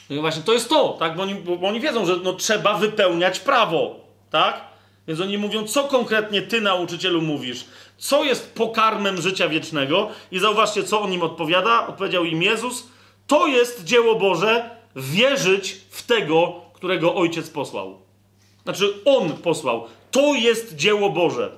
[0.10, 1.16] No i właśnie to jest to, tak?
[1.16, 3.96] Bo oni, bo oni wiedzą, że no, trzeba wypełniać prawo,
[4.30, 4.62] tak?
[5.08, 7.66] Więc oni mówią, co konkretnie ty, nauczycielu, mówisz?
[7.98, 10.10] Co jest pokarmem życia wiecznego?
[10.32, 11.88] I zauważcie, co on im odpowiada.
[11.88, 12.88] Odpowiedział im Jezus,
[13.28, 17.98] to jest dzieło Boże, wierzyć w tego, którego Ojciec posłał.
[18.64, 19.88] Znaczy, On posłał.
[20.12, 21.52] To jest dzieło Boże.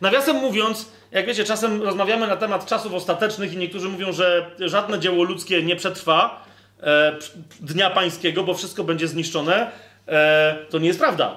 [0.00, 4.98] Nawiasem mówiąc, jak wiecie, czasem rozmawiamy na temat czasów ostatecznych i niektórzy mówią, że żadne
[4.98, 6.46] dzieło ludzkie nie przetrwa
[6.82, 7.16] e,
[7.60, 9.70] Dnia Pańskiego, bo wszystko będzie zniszczone.
[10.08, 11.36] E, to nie jest prawda.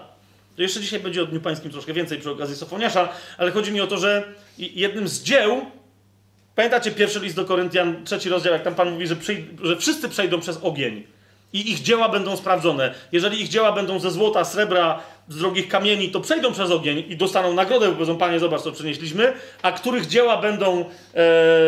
[0.56, 3.82] To jeszcze dzisiaj będzie o Dniu Pańskim troszkę więcej przy okazji Sofoniasza, ale chodzi mi
[3.82, 5.66] o to, że jednym z dzieł,
[6.56, 9.16] pamiętacie pierwszy list do Koryntian, trzeci rozdział, jak tam Pan mówi, że,
[9.62, 11.04] że wszyscy przejdą przez ogień
[11.58, 12.94] i ich dzieła będą sprawdzone.
[13.12, 17.18] Jeżeli ich dzieła będą ze złota, srebra, z drogich kamieni, to przejdą przez ogień i
[17.18, 20.86] dostaną nagrodę, bo powiedzą, panie, zobacz, co przynieśliśmy, a których dzieła będą e,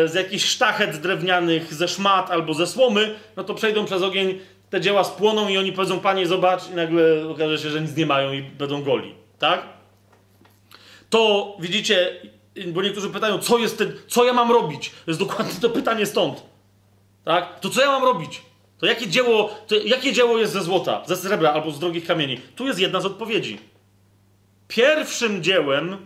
[0.08, 4.38] z jakichś sztachet drewnianych, ze szmat albo ze słomy, no to przejdą przez ogień,
[4.70, 8.06] te dzieła spłoną i oni powiedzą, panie, zobacz, i nagle okaże się, że nic nie
[8.06, 9.62] mają i będą goli, tak?
[11.10, 12.20] To, widzicie,
[12.66, 14.90] bo niektórzy pytają, co jest ten, co ja mam robić?
[14.90, 16.42] To jest dokładnie to pytanie stąd,
[17.24, 17.60] tak?
[17.60, 18.42] To co ja mam robić?
[18.80, 22.40] To jakie dzieło, to jakie dzieło jest ze złota, ze srebra albo z drogich kamieni?
[22.56, 23.58] Tu jest jedna z odpowiedzi.
[24.68, 25.96] Pierwszym dziełem,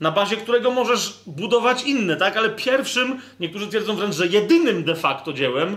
[0.00, 2.36] na bazie którego możesz budować inne, tak?
[2.36, 5.76] Ale pierwszym, niektórzy twierdzą wręcz, że jedynym de facto dziełem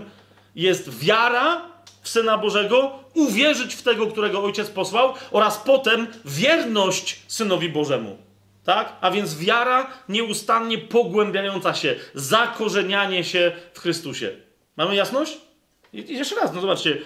[0.54, 1.62] jest wiara
[2.02, 8.16] w Syna Bożego, uwierzyć w tego, którego Ojciec posłał oraz potem wierność Synowi Bożemu.
[8.64, 8.96] Tak?
[9.00, 14.30] A więc wiara nieustannie pogłębiająca się, zakorzenianie się w Chrystusie.
[14.76, 15.47] Mamy jasność?
[15.92, 16.98] I jeszcze raz, no zobaczcie,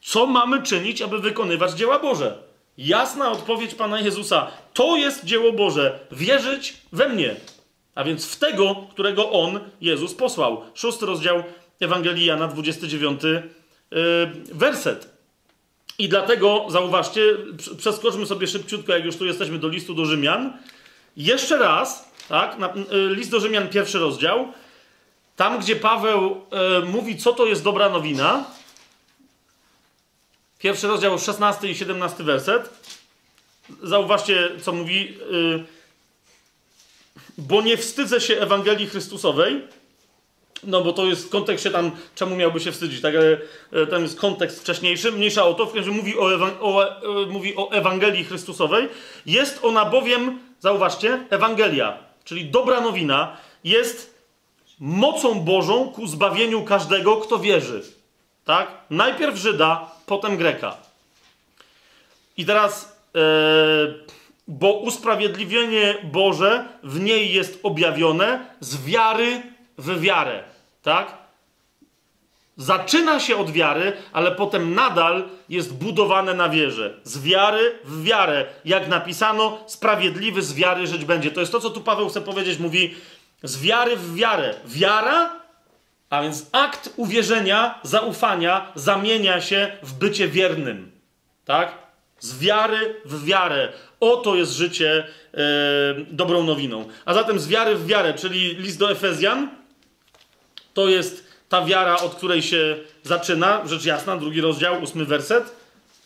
[0.00, 2.38] co mamy czynić, aby wykonywać dzieła Boże?
[2.78, 4.50] Jasna odpowiedź Pana Jezusa.
[4.74, 5.98] To jest dzieło Boże.
[6.12, 7.36] Wierzyć we mnie.
[7.94, 10.62] A więc w tego, którego On, Jezus, posłał.
[10.74, 11.42] Szósty rozdział
[11.80, 13.40] Ewangelii Jana, 29 yy,
[14.52, 15.18] werset.
[15.98, 17.20] I dlatego, zauważcie,
[17.78, 20.52] przeskoczmy sobie szybciutko, jak już tu jesteśmy, do listu do Rzymian.
[21.16, 24.52] Jeszcze raz, tak, na, yy, list do Rzymian, pierwszy rozdział,
[25.38, 28.44] tam, gdzie Paweł e, mówi, co to jest dobra nowina,
[30.58, 32.70] pierwszy rozdział, 16 i 17 werset,
[33.82, 35.18] zauważcie, co mówi,
[35.58, 35.64] e,
[37.38, 39.62] bo nie wstydzę się Ewangelii Chrystusowej,
[40.64, 43.38] no bo to jest w kontekście tam, czemu miałby się wstydzić, tak, ale
[43.72, 48.24] e, tam jest kontekst wcześniejszy, mniejsza o to, w którym mówi e, mówi o Ewangelii
[48.24, 48.88] Chrystusowej,
[49.26, 54.17] jest ona bowiem, zauważcie, Ewangelia, czyli dobra nowina, jest
[54.80, 57.82] mocą Bożą ku zbawieniu każdego, kto wierzy.
[58.44, 58.68] Tak?
[58.90, 60.76] Najpierw Żyda, potem Greka.
[62.36, 63.18] I teraz, e,
[64.48, 69.42] bo usprawiedliwienie Boże w niej jest objawione z wiary
[69.78, 70.44] w wiarę.
[70.82, 71.18] Tak?
[72.56, 77.00] Zaczyna się od wiary, ale potem nadal jest budowane na wierze.
[77.04, 78.46] Z wiary w wiarę.
[78.64, 81.30] Jak napisano, sprawiedliwy z wiary żyć będzie.
[81.30, 82.58] To jest to, co tu Paweł chce powiedzieć.
[82.58, 82.94] Mówi,
[83.42, 84.54] z wiary w wiarę.
[84.66, 85.30] Wiara,
[86.10, 90.92] a więc akt uwierzenia, zaufania, zamienia się w bycie wiernym.
[91.44, 91.72] Tak?
[92.20, 93.72] Z wiary w wiarę.
[94.00, 95.38] Oto jest życie e,
[96.10, 96.88] dobrą nowiną.
[97.04, 99.48] A zatem z wiary w wiarę, czyli list do Efezjan,
[100.74, 105.56] to jest ta wiara, od której się zaczyna, rzecz jasna, drugi rozdział, ósmy werset.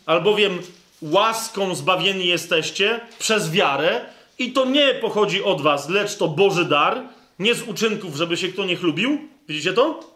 [0.05, 0.59] Albowiem
[1.01, 4.01] łaską zbawieni jesteście przez wiarę
[4.39, 7.01] i to nie pochodzi od was, lecz to Boży dar,
[7.39, 9.17] nie z uczynków, żeby się kto nie chlubił.
[9.47, 10.13] Widzicie to?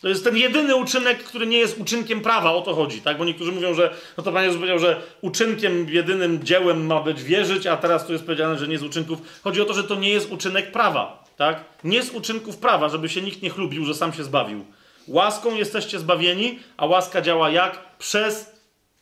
[0.00, 3.18] To jest ten jedyny uczynek, który nie jest uczynkiem prawa, o to chodzi, tak?
[3.18, 7.22] Bo niektórzy mówią, że, no to Pan Jezus powiedział, że uczynkiem, jedynym dziełem ma być
[7.22, 9.18] wierzyć, a teraz tu jest powiedziane, że nie z uczynków.
[9.44, 11.64] Chodzi o to, że to nie jest uczynek prawa, tak?
[11.84, 14.64] Nie z uczynków prawa, żeby się nikt nie chlubił, że sam się zbawił.
[15.08, 17.98] Łaską jesteście zbawieni, a łaska działa jak?
[17.98, 18.52] Przez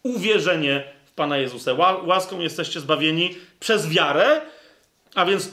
[0.03, 1.73] uwierzenie w Pana Jezusa.
[2.05, 4.41] Łaską jesteście zbawieni przez wiarę,
[5.15, 5.51] a więc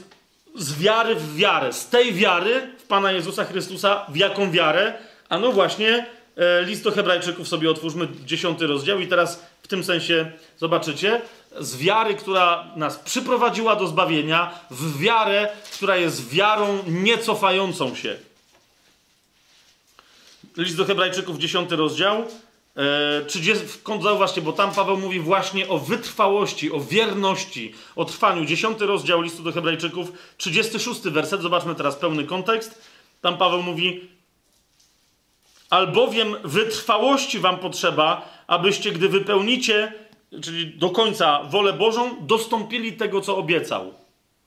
[0.56, 4.94] z wiary w wiarę, z tej wiary w Pana Jezusa Chrystusa, w jaką wiarę?
[5.28, 6.06] A no właśnie,
[6.36, 11.20] e, list do Hebrajczyków sobie otwórzmy, dziesiąty rozdział, i teraz w tym sensie zobaczycie,
[11.60, 18.16] z wiary, która nas przyprowadziła do zbawienia, w wiarę, która jest wiarą niecofającą się.
[20.56, 22.24] List do Hebrajczyków, dziesiąty rozdział.
[23.26, 23.64] 30,
[23.98, 28.44] e, zauważcie, bo tam Paweł mówi właśnie o wytrwałości, o wierności, o trwaniu.
[28.44, 32.82] Dziesiąty rozdział listu do Hebrajczyków, 36 werset, zobaczmy teraz pełny kontekst.
[33.20, 34.08] Tam Paweł mówi:
[35.70, 39.92] Albowiem wytrwałości wam potrzeba, abyście, gdy wypełnicie,
[40.42, 43.94] czyli do końca wolę Bożą, dostąpili tego, co obiecał.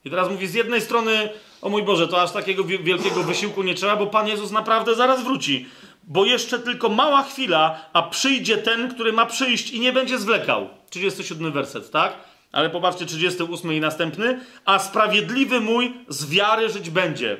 [0.04, 1.28] I teraz mówi z jednej strony,
[1.62, 5.24] o mój Boże, to aż takiego wielkiego wysiłku nie trzeba, bo Pan Jezus naprawdę zaraz
[5.24, 5.66] wróci.
[6.04, 10.68] Bo jeszcze tylko mała chwila, a przyjdzie ten, który ma przyjść i nie będzie zwlekał.
[10.90, 12.12] 37 werset, tak?
[12.52, 14.40] Ale popatrzcie, 38 i następny.
[14.64, 17.36] A sprawiedliwy mój z wiary żyć będzie.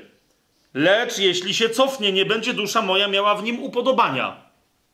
[0.75, 4.37] Lecz jeśli się cofnie, nie będzie dusza moja miała w nim upodobania.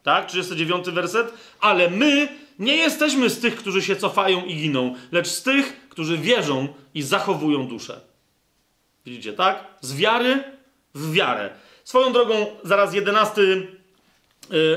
[0.03, 0.27] Tak?
[0.27, 1.35] 39 werset.
[1.61, 2.29] Ale my
[2.59, 7.03] nie jesteśmy z tych, którzy się cofają i giną, lecz z tych, którzy wierzą i
[7.03, 8.01] zachowują duszę.
[9.07, 9.65] Widzicie, tak?
[9.81, 10.45] Z wiary
[10.95, 11.51] w wiarę.
[11.87, 13.67] Swoją drogą, zaraz 11 y,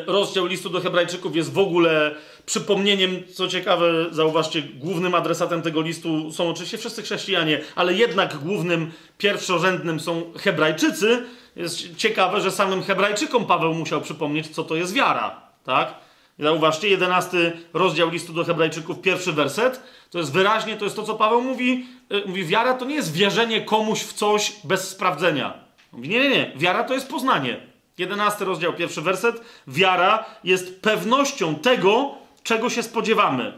[0.08, 2.16] rozdział listu do Hebrajczyków jest w ogóle
[2.46, 8.92] przypomnieniem, co ciekawe, zauważcie, głównym adresatem tego listu są oczywiście wszyscy chrześcijanie, ale jednak głównym,
[9.18, 11.26] pierwszorzędnym są Hebrajczycy.
[11.56, 15.94] Jest ciekawe, że samym Hebrajczykom Paweł musiał przypomnieć, co to jest wiara, tak?
[16.40, 19.82] Zauważcie, jedenasty rozdział listu do Hebrajczyków, pierwszy werset,
[20.12, 21.88] to jest wyraźnie, to jest to, co Paweł mówi.
[22.12, 25.69] Y, mówi, wiara to nie jest wierzenie komuś w coś bez sprawdzenia.
[25.92, 27.60] Mówi, nie, nie, nie, wiara to jest poznanie.
[27.98, 29.42] Jedenasty rozdział, pierwszy werset.
[29.68, 33.54] Wiara jest pewnością tego, czego się spodziewamy.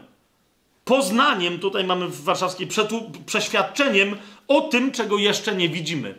[0.84, 2.68] Poznaniem, tutaj mamy w warszawskiej
[3.26, 4.16] przeświadczeniem
[4.48, 6.14] o tym, czego jeszcze nie widzimy.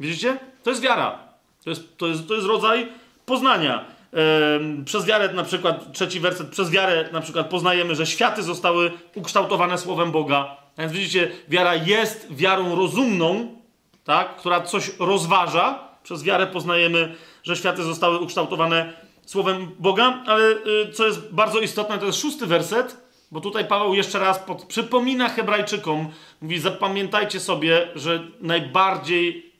[0.00, 0.38] Widzicie?
[0.62, 1.18] To jest wiara.
[1.64, 2.88] To jest, to jest, to jest rodzaj
[3.26, 3.84] poznania.
[4.12, 8.92] Ehm, przez wiarę, na przykład, trzeci werset, przez wiarę na przykład poznajemy, że światy zostały
[9.14, 10.56] ukształtowane Słowem Boga.
[10.78, 13.56] Więc widzicie, wiara jest wiarą rozumną,
[14.04, 14.36] tak?
[14.36, 15.78] która coś rozważa.
[16.02, 18.92] Przez wiarę poznajemy, że światy zostały ukształtowane
[19.26, 22.96] słowem Boga, ale y, co jest bardzo istotne, to jest szósty werset,
[23.30, 26.08] bo tutaj Paweł jeszcze raz pod, przypomina Hebrajczykom,
[26.42, 29.52] mówi: Zapamiętajcie sobie, że najbardziej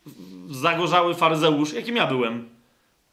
[0.51, 2.49] zagorzały faryzeusz, jakim ja byłem.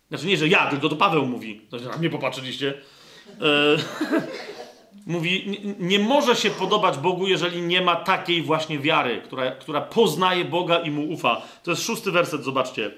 [0.09, 1.61] Znaczy nie, że ja, tylko to Paweł mówi.
[1.69, 2.73] Znaczy, na mnie popatrzyliście.
[5.05, 9.81] Mówi, nie, nie, może się podobać Bogu, jeżeli nie ma takiej właśnie wiary, która, która
[9.81, 11.41] poznaje Boga i mu ufa.
[11.63, 12.91] To jest szósty werset, zobaczcie.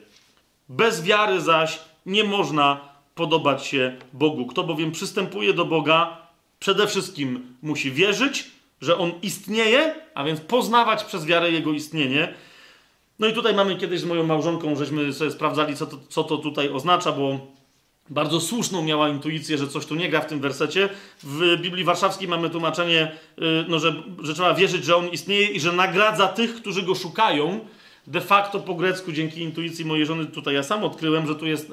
[0.69, 4.45] Bez wiary zaś nie można podobać się Bogu.
[4.45, 6.17] Kto bowiem przystępuje do Boga,
[6.59, 8.51] przede wszystkim musi wierzyć,
[8.81, 12.33] że On istnieje, a więc poznawać przez wiarę Jego istnienie.
[13.19, 16.37] No i tutaj mamy kiedyś z moją małżonką, żeśmy sobie sprawdzali, co to, co to
[16.37, 17.39] tutaj oznacza, bo
[18.09, 20.89] bardzo słuszną miała intuicję, że coś tu nie gra w tym wersecie.
[21.23, 25.59] W Biblii Warszawskiej mamy tłumaczenie, y, no, że, że trzeba wierzyć, że On istnieje i
[25.59, 27.59] że nagradza tych, którzy Go szukają
[28.07, 31.71] de facto po grecku, dzięki intuicji mojej żony, tutaj ja sam odkryłem, że tu jest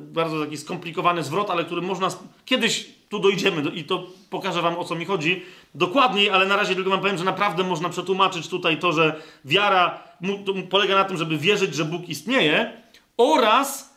[0.00, 2.08] bardzo taki skomplikowany zwrot, ale który można.
[2.44, 5.42] Kiedyś tu dojdziemy i to pokażę Wam o co mi chodzi
[5.74, 10.02] dokładniej, ale na razie tylko Wam powiem, że naprawdę można przetłumaczyć tutaj to, że wiara
[10.70, 12.72] polega na tym, żeby wierzyć, że Bóg istnieje
[13.16, 13.91] oraz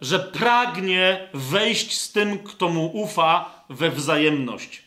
[0.00, 4.82] że pragnie wejść z tym, kto mu ufa, we wzajemność.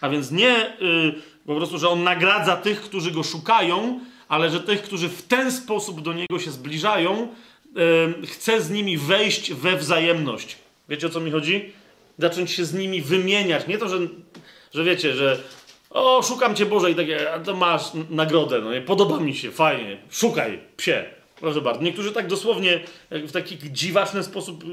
[0.00, 1.14] A więc nie y,
[1.46, 5.52] po prostu, że on nagradza tych, którzy go szukają, ale że tych, którzy w ten
[5.52, 7.28] sposób do niego się zbliżają,
[7.74, 10.56] yy, chce z nimi wejść we wzajemność.
[10.88, 11.72] Wiecie o co mi chodzi?
[12.18, 13.66] Zacząć się z nimi wymieniać.
[13.66, 13.98] Nie to, że,
[14.74, 15.38] że wiecie, że
[15.90, 18.80] o, szukam cię Boże i takie, a to masz nagrodę, no nie?
[18.80, 21.13] podoba mi się, fajnie, szukaj, psie.
[21.44, 21.82] Proszę bardzo.
[21.82, 22.80] Niektórzy tak dosłownie,
[23.10, 24.66] w taki dziwaczny sposób y,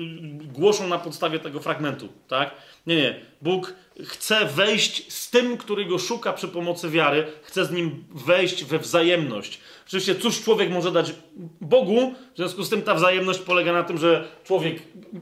[0.54, 2.52] głoszą na podstawie tego fragmentu, tak?
[2.88, 3.20] Nie, nie.
[3.42, 3.74] Bóg
[4.04, 8.80] chce wejść z tym, który go szuka przy pomocy wiary, chce z nim wejść we
[8.80, 9.60] wzajemność.
[9.88, 11.14] Oczywiście, cóż człowiek może dać
[11.62, 12.14] Bogu?
[12.34, 14.82] W związku z tym ta wzajemność polega na tym, że człowiek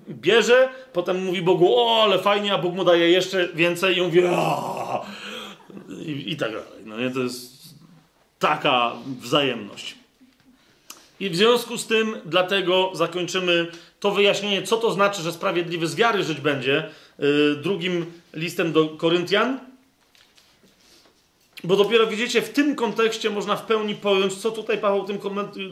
[0.10, 4.22] bierze, potem mówi Bogu, o, ale fajnie, a Bóg mu daje jeszcze więcej i mówi,
[6.06, 6.84] i, i tak dalej.
[6.86, 7.76] No nie, to jest
[8.40, 9.99] taka wzajemność.
[11.20, 15.96] I w związku z tym, dlatego zakończymy to wyjaśnienie, co to znaczy, że sprawiedliwy z
[15.96, 16.90] wiary żyć będzie,
[17.20, 19.60] yy, drugim listem do Koryntian.
[21.64, 25.20] Bo dopiero widzicie, w tym kontekście można w pełni pojąć, co tutaj Paweł tym,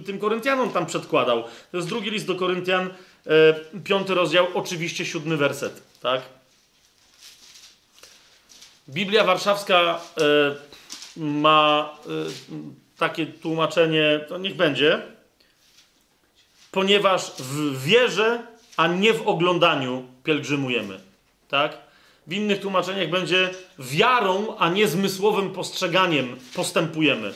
[0.06, 1.44] tym Koryntianom tam przedkładał.
[1.44, 2.90] To jest drugi list do Koryntian,
[3.26, 5.84] yy, piąty rozdział, oczywiście siódmy werset.
[6.02, 6.22] Tak?
[8.90, 11.90] Biblia Warszawska yy, ma
[12.98, 15.17] takie tłumaczenie, to niech będzie
[16.78, 18.40] ponieważ w wierze,
[18.78, 21.00] a nie w oglądaniu pielgrzymujemy.
[21.48, 21.78] Tak?
[22.28, 23.50] W innych tłumaczeniach będzie
[23.80, 27.34] wiarą, a nie zmysłowym postrzeganiem postępujemy.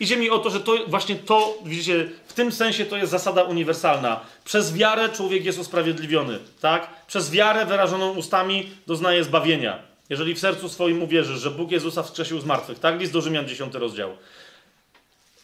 [0.00, 3.42] Idzie mi o to, że to właśnie to, widzicie, w tym sensie to jest zasada
[3.42, 4.20] uniwersalna.
[4.44, 7.06] Przez wiarę człowiek jest usprawiedliwiony, tak?
[7.06, 9.78] Przez wiarę wyrażoną ustami doznaje zbawienia.
[10.10, 13.00] Jeżeli w sercu swoim uwierzysz, że Bóg Jezusa wskrzesił z martwych, tak?
[13.00, 14.16] List do Rzymian 10 rozdział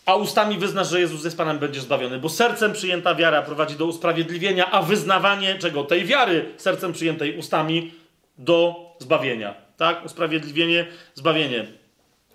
[0.09, 2.19] a ustami wyznasz, że Jezus jest Panem, będziesz zbawiony.
[2.19, 5.85] Bo sercem przyjęta wiara prowadzi do usprawiedliwienia, a wyznawanie czego?
[5.85, 7.95] Tej wiary sercem przyjętej ustami
[8.39, 9.55] do zbawienia.
[9.77, 10.05] Tak?
[10.05, 11.67] Usprawiedliwienie, zbawienie.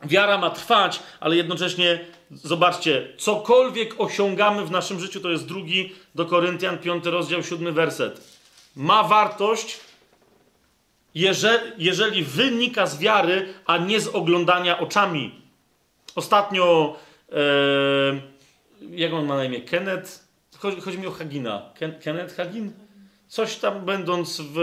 [0.04, 2.00] Wiara ma trwać, ale jednocześnie,
[2.32, 8.40] zobaczcie, cokolwiek osiągamy w naszym życiu, to jest drugi do Koryntian, piąty rozdział, siódmy werset.
[8.76, 9.80] Ma wartość,
[11.16, 15.42] jeżeli, jeżeli wynika z wiary, a nie z oglądania oczami.
[16.16, 16.96] Ostatnio
[18.90, 19.62] Jak on ma na imię?
[19.62, 20.10] Kenneth?
[20.58, 21.62] Chodzi, chodzi mi o Hagina.
[21.80, 22.72] Ken, Kenneth Hagin?
[23.28, 24.58] Coś tam będąc w,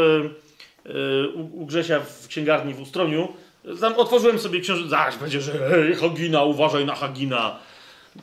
[0.86, 3.28] e, u, u Grzesia w księgarni w Ustroniu,
[3.80, 7.58] tam otworzyłem sobie książkę, zaś będzie, że hej, Hagina, uważaj na Hagina.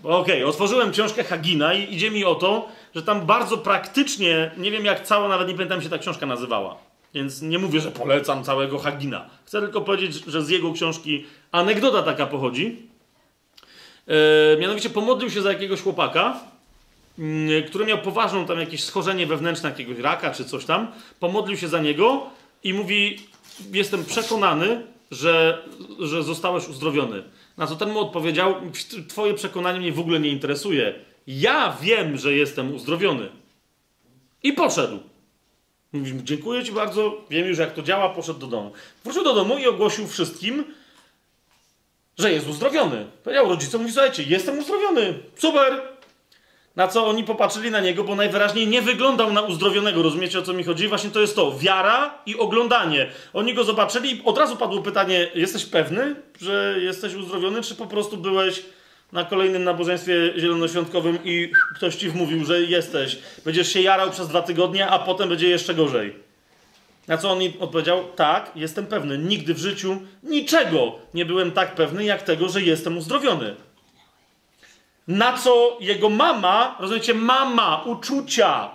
[0.04, 4.72] Okej, okay, otworzyłem książkę Hagina i idzie mi o to, że tam bardzo praktycznie, nie
[4.72, 6.78] wiem jak cała, nawet nie pamiętam się ta książka nazywała.
[7.14, 9.30] Więc nie mówię, że polecam całego Hagina.
[9.46, 12.87] Chcę tylko powiedzieć, że z jego książki anegdota taka pochodzi.
[14.08, 16.40] E, mianowicie pomodlił się za jakiegoś chłopaka,
[17.20, 20.88] mm, który miał poważną tam jakieś schorzenie wewnętrzne, jakiegoś raka czy coś tam.
[21.20, 22.30] Pomodlił się za niego
[22.64, 23.20] i mówi:
[23.72, 24.82] Jestem przekonany,
[25.12, 25.64] że,
[26.00, 27.24] że zostałeś uzdrowiony.
[27.58, 28.56] Na co ten mu odpowiedział:
[29.08, 30.96] Twoje przekonanie mnie w ogóle nie interesuje.
[31.28, 33.30] Ja wiem, że jestem uzdrowiony.
[34.44, 35.00] I poszedł.
[35.94, 38.10] Mówi: Dziękuję Ci bardzo, wiem już jak to działa.
[38.10, 38.72] Poszedł do domu.
[39.04, 40.64] Wrócił do domu i ogłosił wszystkim,
[42.18, 43.06] że jest uzdrowiony.
[43.24, 45.82] Powiedział rodzicom, mówi, słuchajcie, jestem uzdrowiony, super.
[46.76, 50.54] Na co oni popatrzyli na niego, bo najwyraźniej nie wyglądał na uzdrowionego, rozumiecie o co
[50.54, 50.88] mi chodzi?
[50.88, 53.10] Właśnie to jest to, wiara i oglądanie.
[53.34, 57.88] Oni go zobaczyli i od razu padło pytanie, jesteś pewny, że jesteś uzdrowiony, czy po
[57.88, 58.64] prostu byłeś
[59.12, 63.18] na kolejnym nabożeństwie zielonoświątkowym i ktoś ci wmówił, że jesteś.
[63.46, 66.27] Będziesz się jarał przez dwa tygodnie, a potem będzie jeszcze gorzej.
[67.08, 69.18] Na co on mi odpowiedział: Tak, jestem pewny.
[69.18, 73.56] Nigdy w życiu niczego nie byłem tak pewny, jak tego, że jestem uzdrowiony.
[75.08, 78.72] Na co jego mama, rozumiecie, mama uczucia,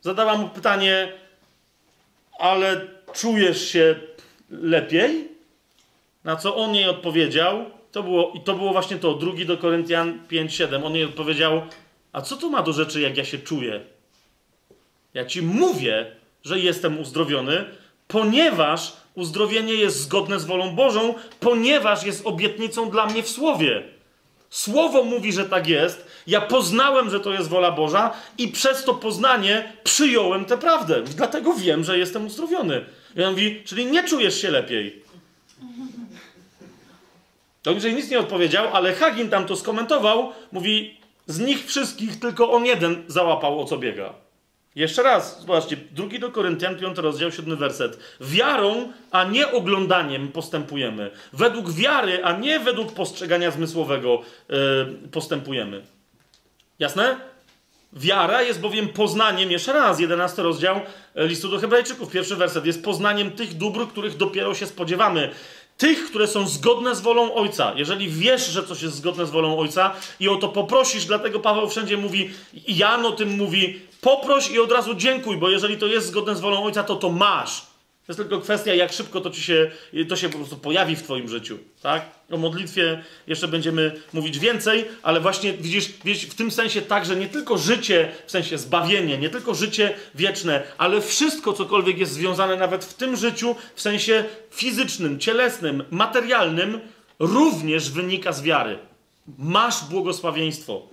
[0.00, 1.12] zadała mu pytanie:
[2.38, 3.94] Ale czujesz się
[4.50, 5.28] lepiej?
[6.24, 10.20] Na co on jej odpowiedział: To było, i to było właśnie to, drugi do Koryntian
[10.30, 10.86] 5:7.
[10.86, 11.62] On jej odpowiedział:
[12.12, 13.80] A co to ma do rzeczy, jak ja się czuję?
[15.14, 17.64] Ja ci mówię, że jestem uzdrowiony,
[18.08, 23.82] ponieważ uzdrowienie jest zgodne z wolą Bożą, ponieważ jest obietnicą dla mnie w Słowie.
[24.50, 26.06] Słowo mówi, że tak jest.
[26.26, 31.02] Ja poznałem, że to jest wola Boża i przez to poznanie przyjąłem tę prawdę.
[31.02, 32.84] Dlatego wiem, że jestem uzdrowiony.
[33.16, 35.02] I on mówi, czyli nie czujesz się lepiej.
[37.62, 40.32] To że nic nie odpowiedział, ale Hagin tam to skomentował.
[40.52, 40.96] Mówi,
[41.26, 44.21] z nich wszystkich tylko on jeden załapał, o co biega.
[44.74, 47.98] Jeszcze raz, zobaczcie, drugi do Koryntian, 5 rozdział, 7 werset.
[48.20, 51.10] Wiarą, a nie oglądaniem postępujemy.
[51.32, 55.82] Według wiary, a nie według postrzegania zmysłowego yy, postępujemy.
[56.78, 57.16] Jasne?
[57.92, 60.80] Wiara jest bowiem poznaniem, jeszcze raz, 11 rozdział
[61.14, 65.30] e, listu do Hebrajczyków, pierwszy werset, jest poznaniem tych dóbr, których dopiero się spodziewamy
[65.76, 67.72] tych, które są zgodne z wolą Ojca.
[67.76, 71.68] Jeżeli wiesz, że coś jest zgodne z wolą Ojca i o to poprosisz, dlatego Paweł
[71.68, 72.30] wszędzie mówi,
[72.68, 76.40] Jan o tym mówi, poproś i od razu dziękuj, bo jeżeli to jest zgodne z
[76.40, 77.71] wolą Ojca, to to masz.
[78.06, 79.70] To jest tylko kwestia, jak szybko to ci się,
[80.08, 82.06] to się po prostu pojawi w twoim życiu, tak?
[82.30, 87.16] O modlitwie jeszcze będziemy mówić więcej, ale właśnie widzisz, widzisz, w tym sensie tak, że
[87.16, 92.56] nie tylko życie, w sensie zbawienie, nie tylko życie wieczne, ale wszystko, cokolwiek jest związane
[92.56, 96.80] nawet w tym życiu, w sensie fizycznym, cielesnym, materialnym,
[97.18, 98.78] również wynika z wiary.
[99.38, 100.88] Masz błogosławieństwo.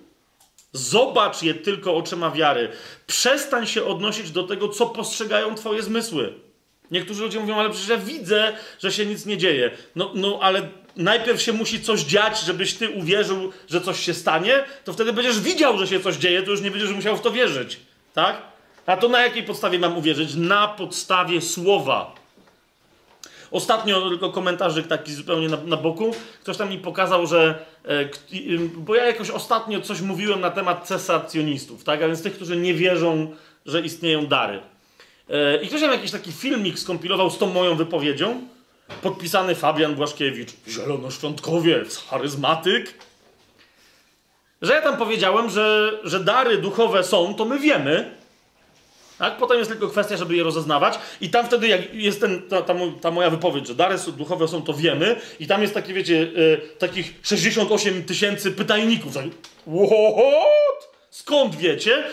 [0.73, 2.69] Zobacz je tylko oczyma wiary.
[3.07, 6.48] Przestań się odnosić do tego, co postrzegają twoje zmysły.
[6.91, 9.71] Niektórzy ludzie mówią, ale przecież ja widzę, że się nic nie dzieje.
[9.95, 14.63] No, no ale najpierw się musi coś dziać, żebyś ty uwierzył, że coś się stanie,
[14.83, 17.31] to wtedy będziesz widział, że się coś dzieje, to już nie będziesz musiał w to
[17.31, 17.79] wierzyć.
[18.13, 18.41] Tak?
[18.85, 20.35] A to na jakiej podstawie mam uwierzyć?
[20.35, 22.15] Na podstawie słowa.
[23.51, 26.15] Ostatnio tylko komentarzyk taki zupełnie na, na boku.
[26.41, 27.65] Ktoś tam mi pokazał, że.
[27.85, 28.09] E,
[28.77, 32.03] bo ja jakoś ostatnio coś mówiłem na temat cesacjonistów, tak?
[32.03, 33.35] A więc tych, którzy nie wierzą,
[33.65, 34.59] że istnieją dary.
[35.29, 38.41] E, I ktoś tam jakiś taki filmik skompilował z tą moją wypowiedzią.
[39.01, 42.93] Podpisany Fabian Błaszkiewicz, zielonoświątkowiec, charyzmatyk.
[44.61, 48.19] Że ja tam powiedziałem, że, że dary duchowe są, to my wiemy.
[49.17, 49.37] Tak?
[49.37, 50.99] Potem jest tylko kwestia, żeby je rozeznawać.
[51.21, 54.61] I tam wtedy, jak jest ten, ta, ta, ta moja wypowiedź, że dary duchowe są,
[54.61, 55.15] to wiemy.
[55.39, 59.13] I tam jest takie, wiecie, yy, takich 68 tysięcy pytajników.
[59.13, 60.89] What?
[61.09, 62.03] Skąd wiecie?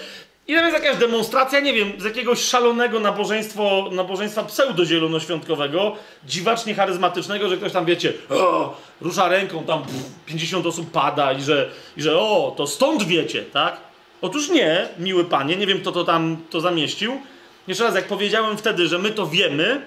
[0.48, 5.96] I tam jest jakaś demonstracja, nie wiem, z jakiegoś szalonego nabożeństwo, nabożeństwa pseudo-zielonoświątkowego,
[6.26, 11.42] dziwacznie charyzmatycznego, że ktoś tam, wiecie, o, rusza ręką, tam pff, 50 osób pada i
[11.42, 13.76] że, i że o, to stąd wiecie, tak?
[14.22, 17.20] Otóż nie, miły panie, nie wiem kto to tam to zamieścił.
[17.68, 19.80] Jeszcze raz, jak powiedziałem wtedy, że my to wiemy,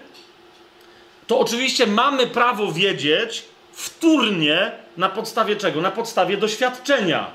[1.27, 5.81] to oczywiście mamy prawo wiedzieć wtórnie na podstawie czego?
[5.81, 7.27] Na podstawie doświadczenia.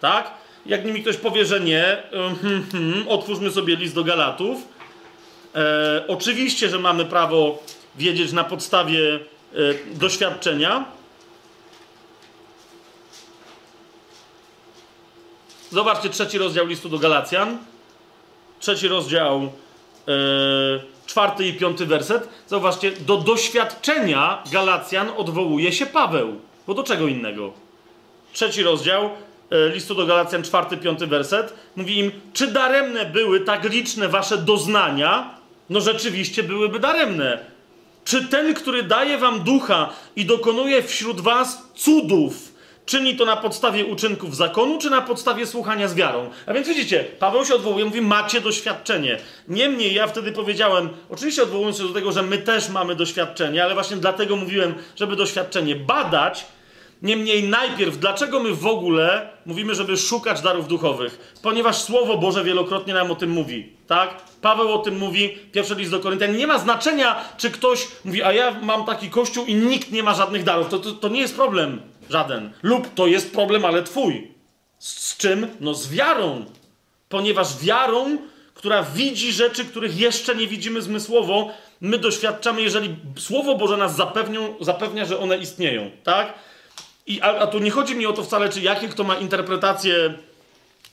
[0.00, 0.45] Tak?
[0.66, 4.58] Jak mi ktoś powie, że nie, hmm, hmm, otwórzmy sobie list do Galatów.
[5.54, 7.62] E, oczywiście, że mamy prawo
[7.96, 9.18] wiedzieć na podstawie e,
[9.94, 10.84] doświadczenia.
[15.70, 17.58] Zobaczcie trzeci rozdział listu do Galacjan.
[18.60, 19.42] Trzeci rozdział,
[20.06, 22.28] yy, czwarty i piąty werset.
[22.46, 26.40] Zobaczcie, do doświadczenia Galacjan odwołuje się Paweł.
[26.66, 27.52] Bo do czego innego?
[28.32, 29.10] Trzeci rozdział
[29.50, 31.54] listu do Galacjan, czwarty, piąty werset.
[31.76, 35.34] Mówi im, czy daremne były tak liczne wasze doznania?
[35.70, 37.38] No rzeczywiście byłyby daremne.
[38.04, 42.52] Czy ten, który daje wam ducha i dokonuje wśród was cudów,
[42.86, 46.30] czyni to na podstawie uczynków zakonu, czy na podstawie słuchania z wiarą.
[46.46, 49.18] A więc widzicie, Paweł się odwołuje, mówi, macie doświadczenie.
[49.48, 53.74] Niemniej ja wtedy powiedziałem, oczywiście odwołując się do tego, że my też mamy doświadczenie, ale
[53.74, 56.46] właśnie dlatego mówiłem, żeby doświadczenie badać.
[57.02, 61.34] Niemniej najpierw, dlaczego my w ogóle mówimy, żeby szukać darów duchowych?
[61.42, 64.22] Ponieważ Słowo Boże wielokrotnie nam o tym mówi, tak?
[64.40, 66.36] Paweł o tym mówi, pierwszy list do Koryntian.
[66.36, 70.14] Nie ma znaczenia, czy ktoś mówi, a ja mam taki kościół i nikt nie ma
[70.14, 70.68] żadnych darów.
[70.68, 71.80] To, to, to nie jest problem.
[72.10, 72.52] Żaden.
[72.62, 74.30] Lub to jest problem, ale twój.
[74.78, 75.46] Z, z czym?
[75.60, 76.44] No z wiarą.
[77.08, 78.18] Ponieważ wiarą,
[78.54, 81.50] która widzi rzeczy, których jeszcze nie widzimy zmysłowo,
[81.80, 85.90] my doświadczamy, jeżeli Słowo Boże nas zapewnią, zapewnia, że one istnieją.
[86.04, 86.34] Tak?
[87.06, 90.14] I, a, a tu nie chodzi mi o to wcale, czy jakie kto ma interpretację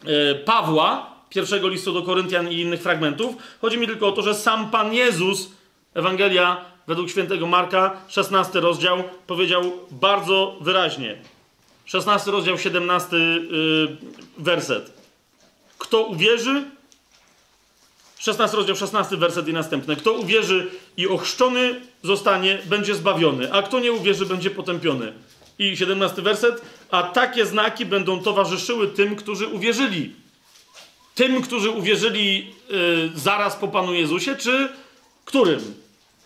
[0.03, 3.35] yy, Pawła, pierwszego listu do Koryntian i innych fragmentów.
[3.61, 5.49] Chodzi mi tylko o to, że sam Pan Jezus,
[5.93, 11.17] Ewangelia według świętego Marka, 16 rozdział, powiedział bardzo wyraźnie.
[11.85, 13.97] 16 rozdział, 17 yy,
[14.37, 14.93] werset.
[15.77, 16.63] Kto uwierzy,
[18.17, 19.95] 16 rozdział, 16 werset i następne.
[19.95, 25.13] Kto uwierzy i ochrzczony zostanie, będzie zbawiony, a kto nie uwierzy, będzie potępiony.
[25.71, 26.61] I 17 werset.
[26.91, 30.11] A takie znaki będą towarzyszyły tym, którzy uwierzyli.
[31.15, 34.69] Tym, którzy uwierzyli yy, zaraz po Panu Jezusie, czy
[35.25, 35.83] którym?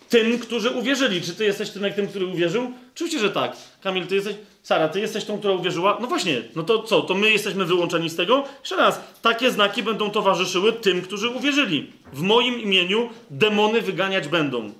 [0.08, 1.22] tym, którzy uwierzyli.
[1.22, 2.72] Czy ty jesteś tym, jak tym, który uwierzył?
[2.94, 3.56] Oczywiście, że tak.
[3.80, 4.36] Kamil, ty jesteś.
[4.62, 5.98] Sara, ty jesteś tą, która uwierzyła?
[6.00, 7.00] No właśnie, no to co?
[7.00, 8.44] To my jesteśmy wyłączeni z tego?
[8.60, 11.92] Jeszcze raz, takie znaki będą towarzyszyły tym, którzy uwierzyli.
[12.12, 14.72] W moim imieniu demony wyganiać będą.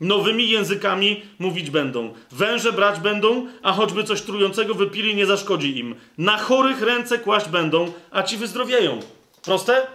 [0.00, 2.14] Nowymi językami mówić będą.
[2.30, 5.94] Węże brać będą, a choćby coś trującego wypili, nie zaszkodzi im.
[6.18, 9.00] Na chorych ręce kłaść będą, a ci wyzdrowieją.
[9.44, 9.86] Proste?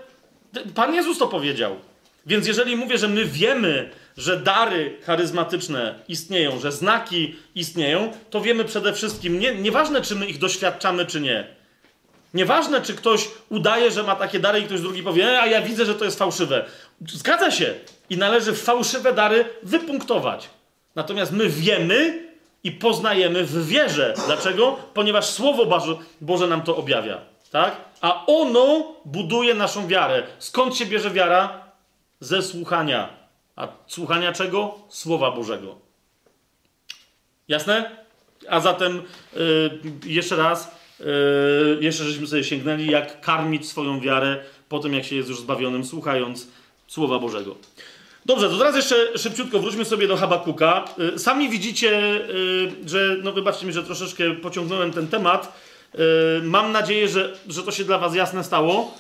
[0.76, 1.76] Pan Jezus to powiedział.
[2.26, 8.66] Więc jeżeli mówię, że my wiemy, że dary charyzmatyczne istnieją, że znaki istnieją, to wiemy
[8.66, 11.48] przede wszystkim, nie, nieważne czy my ich doświadczamy, czy nie.
[12.34, 15.62] Nieważne, czy ktoś udaje, że ma takie dary i ktoś drugi powie, e, a ja
[15.62, 16.66] widzę, że to jest fałszywe.
[17.08, 17.74] Zgadza się.
[18.12, 20.50] I należy fałszywe dary wypunktować.
[20.96, 22.28] Natomiast my wiemy
[22.64, 24.14] i poznajemy w wierze.
[24.26, 24.78] Dlaczego?
[24.94, 25.82] Ponieważ Słowo
[26.22, 27.22] Boże, nam to objawia.
[27.52, 27.76] Tak?
[28.02, 30.24] A ono buduje naszą wiarę.
[30.40, 31.62] Skąd się bierze wiara?
[32.20, 33.10] Ze słuchania
[33.56, 34.78] A słuchania czego?
[34.90, 35.76] Słowa Bożego.
[37.48, 37.92] Jasne?
[38.50, 39.02] A zatem
[39.36, 45.06] yy, jeszcze raz, yy, jeszcze żeśmy sobie sięgnęli, jak karmić swoją wiarę po tym, jak
[45.06, 46.48] się jest już zbawionym, słuchając
[46.88, 47.56] Słowa Bożego.
[48.26, 50.86] Dobrze, to teraz jeszcze szybciutko wróćmy sobie do Habakuka.
[50.98, 55.60] Yy, sami widzicie, yy, że, no wybaczcie mi, że troszeczkę pociągnąłem ten temat.
[55.94, 56.00] Yy,
[56.44, 58.94] mam nadzieję, że, że to się dla Was jasne stało.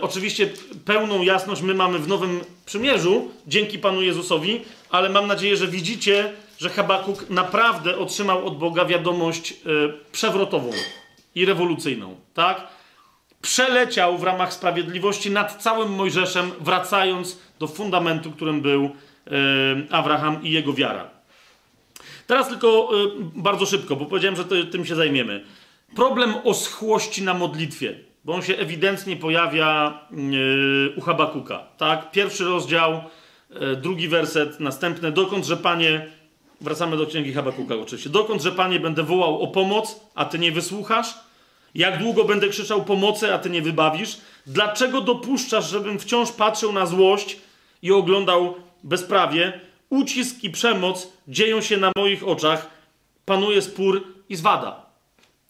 [0.00, 0.50] Oczywiście
[0.84, 6.32] pełną jasność my mamy w Nowym Przymierzu, dzięki Panu Jezusowi, ale mam nadzieję, że widzicie,
[6.58, 9.54] że Habakuk naprawdę otrzymał od Boga wiadomość
[10.12, 10.70] przewrotową
[11.34, 12.68] i rewolucyjną, tak?
[13.44, 18.90] Przeleciał w ramach sprawiedliwości nad całym Mojżeszem, wracając do fundamentu, którym był e,
[19.90, 21.10] Abraham i jego wiara.
[22.26, 25.44] Teraz tylko e, bardzo szybko, bo powiedziałem, że tym się zajmiemy.
[25.96, 27.94] Problem oschłości na modlitwie
[28.24, 31.58] bo on się ewidentnie pojawia yy, u Habakuka.
[31.76, 32.10] Tak?
[32.10, 33.02] Pierwszy rozdział,
[33.82, 35.12] drugi werset, następne.
[35.12, 36.06] Dokąd, że Panie,
[36.60, 38.10] wracamy do księgi Habakuka oczywiście.
[38.10, 41.14] Dokąd, że Panie, będę wołał o pomoc, a Ty nie wysłuchasz?
[41.74, 44.16] Jak długo będę krzyczał pomocy, a Ty nie wybawisz?
[44.46, 47.36] Dlaczego dopuszczasz, żebym wciąż patrzył na złość
[47.82, 49.60] i oglądał bezprawie?
[49.90, 52.70] Ucisk i przemoc dzieją się na moich oczach,
[53.24, 54.86] panuje spór i zwada.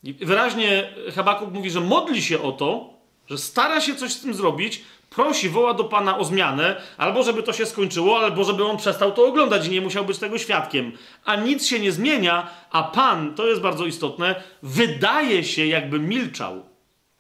[0.03, 2.95] I wyraźnie Habakuk mówi, że modli się o to,
[3.31, 4.83] że stara się coś z tym zrobić,
[5.15, 9.13] prosi, woła do Pana o zmianę, albo żeby to się skończyło, albo żeby on przestał
[9.13, 10.93] to oglądać i nie musiał być tego świadkiem.
[11.25, 16.63] A nic się nie zmienia, a Pan, to jest bardzo istotne, wydaje się jakby milczał.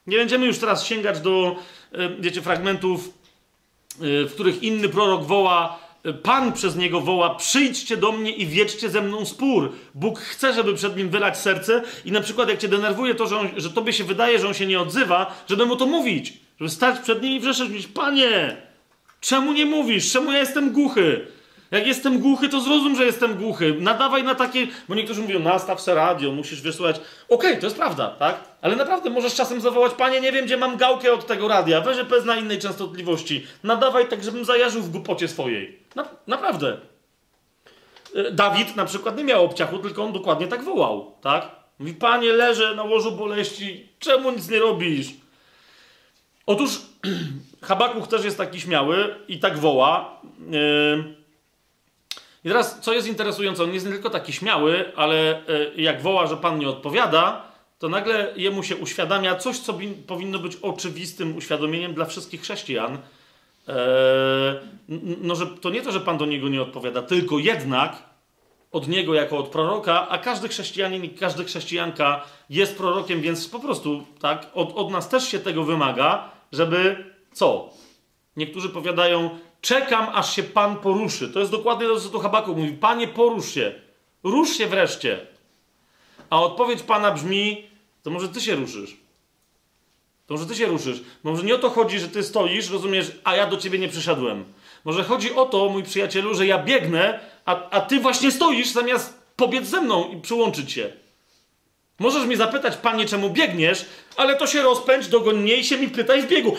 [0.06, 1.56] Nie będziemy już teraz sięgać do,
[1.92, 3.10] e, wiecie, fragmentów, e,
[4.00, 5.84] w których inny prorok woła
[6.22, 9.72] Pan przez niego woła: Przyjdźcie do mnie i wiedźcie ze mną spór.
[9.94, 13.38] Bóg chce, żeby przed nim wylać serce, i na przykład, jak cię denerwuje to, że,
[13.38, 16.32] on, że tobie się wydaje, że on się nie odzywa, żeby mu to mówić.
[16.60, 18.56] Żeby stać przed nim i wrzeszczeć, mówić: Panie,
[19.20, 20.12] czemu nie mówisz?
[20.12, 21.26] Czemu ja jestem głuchy?
[21.70, 23.76] Jak jestem głuchy, to zrozum, że jestem głuchy.
[23.80, 26.96] Nadawaj na takie, bo niektórzy mówią, nastaw se radio, musisz wysłuchać.
[26.96, 28.40] Okej, okay, to jest prawda, tak?
[28.62, 32.02] Ale naprawdę możesz czasem zawołać, panie, nie wiem, gdzie mam gałkę od tego radia, weź
[32.02, 33.46] bez na innej częstotliwości.
[33.62, 35.78] Nadawaj tak, żebym zajarzył w głupocie swojej.
[35.94, 36.76] Na, naprawdę.
[38.14, 41.48] E, Dawid na przykład nie miał obciachu, tylko on dokładnie tak wołał, tak?
[41.78, 45.06] Mówi, panie, leżę na łożu boleści, czemu nic nie robisz?
[46.46, 46.80] Otóż
[47.62, 50.20] Habakuch też jest taki śmiały i tak woła.
[50.50, 51.24] Yy
[52.44, 55.42] i teraz, co jest interesujące, on jest nie tylko taki śmiały, ale e,
[55.76, 57.42] jak woła, że Pan nie odpowiada,
[57.78, 62.98] to nagle jemu się uświadamia coś, co powinno być oczywistym uświadomieniem dla wszystkich chrześcijan.
[63.68, 63.74] E,
[65.22, 68.02] no, że to nie to, że Pan do niego nie odpowiada, tylko jednak
[68.72, 73.60] od niego jako od proroka, a każdy chrześcijanin i każda chrześcijanka jest prorokiem, więc po
[73.60, 77.70] prostu tak, od, od nas też się tego wymaga, żeby co?
[78.36, 79.30] Niektórzy powiadają,
[79.64, 81.28] Czekam, aż się Pan poruszy.
[81.28, 82.72] To jest dokładnie to, co tu Habakuk mówi.
[82.72, 83.74] Panie, porusz się.
[84.24, 85.26] Rusz się wreszcie.
[86.30, 87.66] A odpowiedź Pana brzmi,
[88.02, 88.96] to może Ty się ruszysz.
[90.26, 91.00] To może Ty się ruszysz.
[91.22, 94.44] Może nie o to chodzi, że Ty stoisz, rozumiesz, a ja do Ciebie nie przyszedłem.
[94.84, 99.22] Może chodzi o to, mój przyjacielu, że ja biegnę, a, a Ty właśnie stoisz, zamiast
[99.36, 100.92] pobiec ze mną i przyłączyć się.
[101.98, 103.84] Możesz mi zapytać, Panie, czemu biegniesz,
[104.16, 105.06] ale to się rozpędź,
[105.58, 106.56] i się mi pytaj w biegu.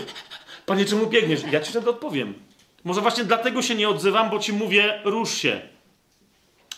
[0.66, 1.42] Panie, czemu biegniesz?
[1.52, 2.34] Ja Ci wtedy odpowiem.
[2.84, 5.62] Może właśnie dlatego się nie odzywam, bo ci mówię, rusz się.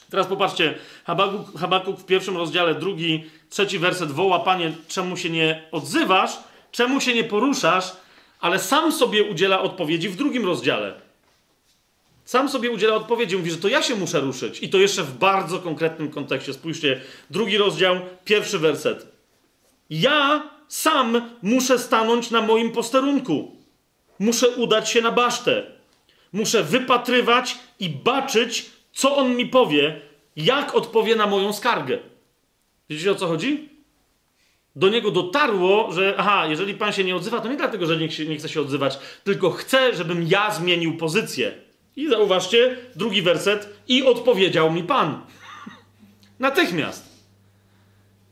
[0.10, 0.76] Teraz popatrzcie,
[1.06, 6.32] Habakuk, Habakuk w pierwszym rozdziale, drugi, trzeci werset woła, Panie, czemu się nie odzywasz,
[6.72, 7.92] czemu się nie poruszasz,
[8.40, 11.07] ale sam sobie udziela odpowiedzi w drugim rozdziale.
[12.28, 14.64] Sam sobie udziela odpowiedzi, mówi, że to ja się muszę ruszyć.
[14.64, 16.54] I to jeszcze w bardzo konkretnym kontekście.
[16.54, 19.08] Spójrzcie, drugi rozdział, pierwszy werset.
[19.90, 23.56] Ja sam muszę stanąć na moim posterunku.
[24.20, 25.64] Muszę udać się na basztę.
[26.34, 30.02] Muszę wypatrywać i baczyć, co on mi powie,
[30.36, 31.99] jak odpowie na moją skargę.
[32.90, 33.70] Widzicie o co chodzi?
[34.76, 38.08] Do niego dotarło, że aha, jeżeli pan się nie odzywa, to nie dlatego, że nie,
[38.28, 41.66] nie chce się odzywać, tylko chce, żebym ja zmienił pozycję.
[41.98, 45.22] I zauważcie, drugi werset, i odpowiedział mi pan.
[46.40, 47.07] Natychmiast.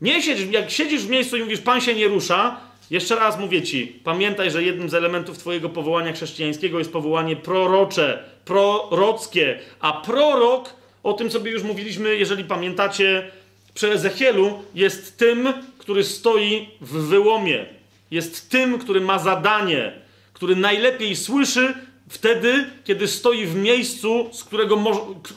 [0.01, 2.59] Nie siedź, jak siedzisz w miejscu i mówisz, pan się nie rusza,
[2.91, 8.23] jeszcze raz mówię ci, pamiętaj, że jednym z elementów Twojego powołania chrześcijańskiego jest powołanie prorocze,
[8.45, 10.73] prorockie, a prorok,
[11.03, 13.31] o tym sobie już mówiliśmy, jeżeli pamiętacie,
[13.73, 17.65] przy Ezechielu, jest tym, który stoi w wyłomie.
[18.11, 19.91] Jest tym, który ma zadanie,
[20.33, 21.73] który najlepiej słyszy
[22.09, 24.77] wtedy, kiedy stoi w miejscu, z którego,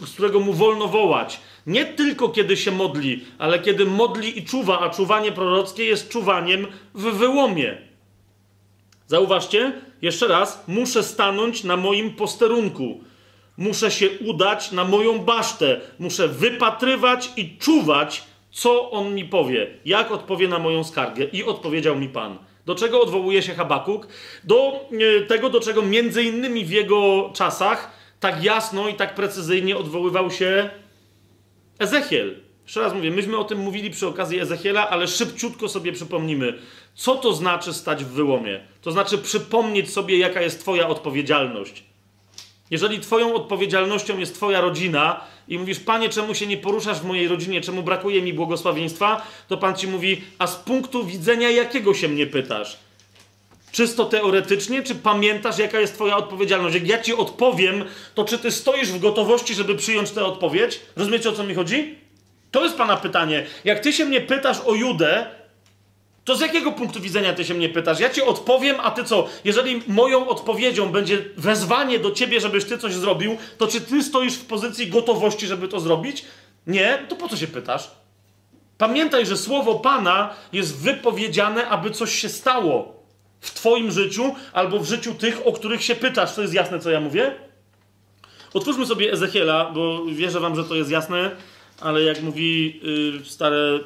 [0.07, 1.41] z którego mu wolno wołać.
[1.67, 6.67] Nie tylko kiedy się modli, ale kiedy modli i czuwa, a czuwanie prorockie jest czuwaniem
[6.95, 7.79] w wyłomie.
[9.07, 9.73] Zauważcie,
[10.03, 13.01] jeszcze raz, muszę stanąć na moim posterunku.
[13.57, 20.11] muszę się udać na moją basztę, muszę wypatrywać i czuwać, co on mi powie, jak
[20.11, 21.25] odpowie na moją skargę.
[21.25, 22.39] I odpowiedział mi Pan.
[22.69, 24.09] Do czego odwołuje się Habakuk?
[24.45, 27.91] Do e, tego, do czego między innymi w jego czasach
[28.21, 30.71] tak jasno i tak precyzyjnie odwoływał się
[31.79, 32.41] Ezechiel.
[32.65, 36.59] Jeszcze raz mówię, myśmy o tym mówili przy okazji Ezechiela, ale szybciutko sobie przypomnimy,
[36.95, 38.61] co to znaczy stać w wyłomie.
[38.83, 41.85] To znaczy przypomnieć sobie, jaka jest Twoja odpowiedzialność.
[42.71, 47.29] Jeżeli Twoją odpowiedzialnością jest Twoja rodzina i mówisz, Panie, czemu się nie poruszasz w mojej
[47.29, 52.09] rodzinie, czemu brakuje mi błogosławieństwa, to Pan Ci mówi, a z punktu widzenia jakiego się
[52.09, 52.79] mnie pytasz?
[53.73, 56.75] Czysto teoretycznie, czy pamiętasz, jaka jest Twoja odpowiedzialność?
[56.75, 57.85] Jak ja Ci odpowiem,
[58.15, 60.81] to czy Ty stoisz w gotowości, żeby przyjąć tę odpowiedź?
[60.97, 61.95] Rozumiecie, o co mi chodzi?
[62.51, 63.47] To jest Pana pytanie.
[63.65, 65.27] Jak Ty się mnie pytasz o Judę,
[66.29, 68.01] to z jakiego punktu widzenia Ty się mnie pytasz?
[68.01, 69.29] Ja Ci odpowiem, a Ty co?
[69.45, 74.35] Jeżeli moją odpowiedzią będzie wezwanie do Ciebie, żebyś Ty coś zrobił, to czy Ty stoisz
[74.35, 76.25] w pozycji gotowości, żeby to zrobić?
[76.67, 76.99] Nie?
[77.09, 77.91] To po co się pytasz?
[78.79, 83.03] Pamiętaj, że słowo Pana jest wypowiedziane, aby coś się stało
[83.41, 86.35] w Twoim życiu albo w życiu tych, o których się pytasz.
[86.35, 87.35] To jest jasne, co ja mówię?
[88.55, 91.31] Otwórzmy sobie Ezechiela, bo wierzę Wam, że to jest jasne,
[91.81, 93.81] ale jak mówi yy, stare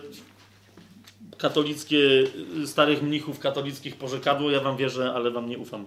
[1.43, 5.87] katolickie, yy, starych mnichów katolickich porzekadło, ja Wam wierzę, ale Wam nie ufam.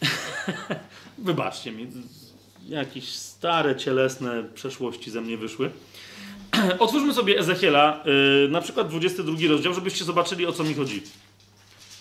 [1.18, 1.86] Wybaczcie mi,
[2.68, 5.70] jakieś stare, cielesne przeszłości ze mnie wyszły.
[6.78, 11.02] Otwórzmy sobie Ezechiela, yy, na przykład 22 rozdział, żebyście zobaczyli, o co mi chodzi.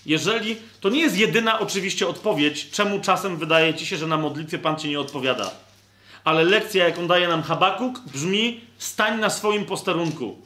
[0.05, 4.59] Jeżeli to nie jest jedyna oczywiście odpowiedź, czemu czasem wydaje ci się, że na modlitwie
[4.59, 5.51] Pan ci nie odpowiada.
[6.23, 10.44] Ale lekcja, jaką daje nam Habakuk, brzmi: stań na swoim posterunku.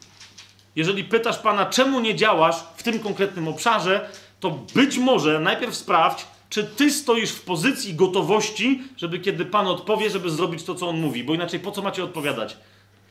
[0.76, 4.10] Jeżeli pytasz Pana, czemu nie działasz w tym konkretnym obszarze,
[4.40, 10.10] to być może najpierw sprawdź, czy ty stoisz w pozycji gotowości, żeby kiedy Pan odpowie,
[10.10, 12.58] żeby zrobić to, co On mówi, bo inaczej po co macie odpowiadać?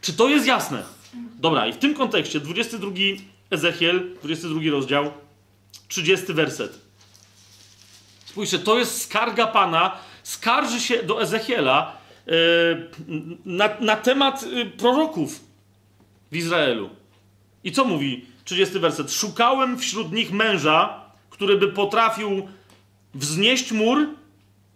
[0.00, 0.82] Czy to jest jasne?
[1.40, 2.90] Dobra, i w tym kontekście 22
[3.50, 5.12] Ezechiel, 22 rozdział,
[5.88, 6.78] 30 werset.
[8.24, 12.34] Spójrzcie, to jest skarga Pana, skarży się do Ezechiela yy,
[13.44, 15.40] na, na temat yy, proroków
[16.32, 16.90] w Izraelu.
[17.68, 19.12] I co mówi 30 werset?
[19.12, 21.00] Szukałem wśród nich męża,
[21.30, 22.48] który by potrafił
[23.14, 24.06] wznieść mur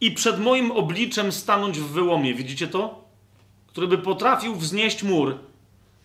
[0.01, 2.35] i przed moim obliczem stanąć w wyłomie.
[2.35, 3.05] Widzicie to?
[3.67, 5.39] Który by potrafił wznieść mur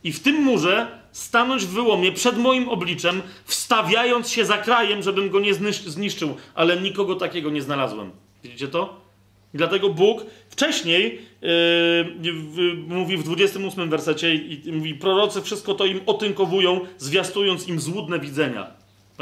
[0.03, 5.29] i w tym murze stanąć w wyłomie przed moim obliczem, wstawiając się za krajem, żebym
[5.29, 5.53] go nie
[5.85, 8.11] zniszczył, ale nikogo takiego nie znalazłem.
[8.43, 9.01] Widzicie to?
[9.53, 10.25] I dlatego Bóg
[10.57, 17.79] wcześniej yy, mówi w 28 wersecie i, mówi, prorocy wszystko to im otynkowują, zwiastując im
[17.79, 18.67] złudne widzenia.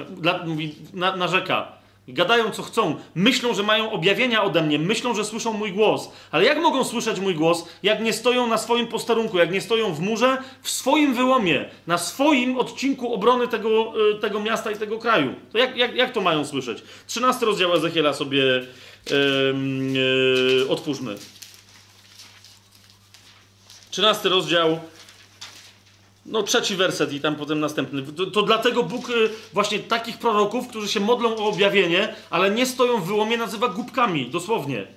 [0.10, 1.72] Dla, mówi, na, narzeka.
[2.08, 6.12] Gadają co chcą, myślą, że mają objawienia ode mnie, myślą, że słyszą mój głos.
[6.32, 9.94] Ale jak mogą słyszeć mój głos, jak nie stoją na swoim posterunku, jak nie stoją
[9.94, 15.00] w murze, w swoim wyłomie, na swoim odcinku obrony tego, y, tego miasta i tego
[15.00, 15.36] kraju?
[15.52, 16.84] To jak, jak, jak to mają słyszeć?
[17.08, 18.44] 13 rozdział Ezechiela sobie
[19.10, 21.16] yy, otwórzmy.
[23.92, 24.80] 13 rozdział
[26.26, 28.02] no trzeci werset i tam potem następny.
[28.02, 32.66] To, to, dlatego Bóg y, właśnie takich proroków, którzy się modlą o objawienie, ale nie
[32.66, 34.88] stoją w wyłomie, nazywa głupkami, dosłownie.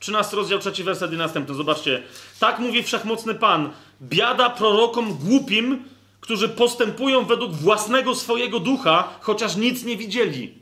[0.00, 1.54] 13 rozdział, trzeci werset i następny.
[1.54, 2.02] Zobaczcie.
[2.40, 3.70] Tak mówi wszechmocny Pan.
[4.02, 5.84] Biada prorokom głupim,
[6.20, 10.57] którzy postępują według własnego swojego ducha, chociaż nic nie widzieli.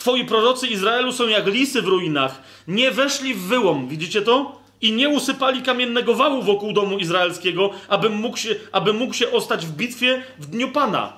[0.00, 2.42] Twoi prorocy Izraelu są jak lisy w ruinach.
[2.68, 3.88] Nie weszli w wyłom.
[3.88, 4.60] Widzicie to?
[4.80, 9.66] i nie usypali kamiennego wału wokół domu izraelskiego, aby mógł się, aby mógł się ostać
[9.66, 11.12] w bitwie w dniu Pana.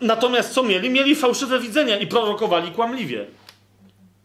[0.00, 0.90] Natomiast co mieli?
[0.90, 3.26] Mieli fałszywe widzenia i prorokowali kłamliwie.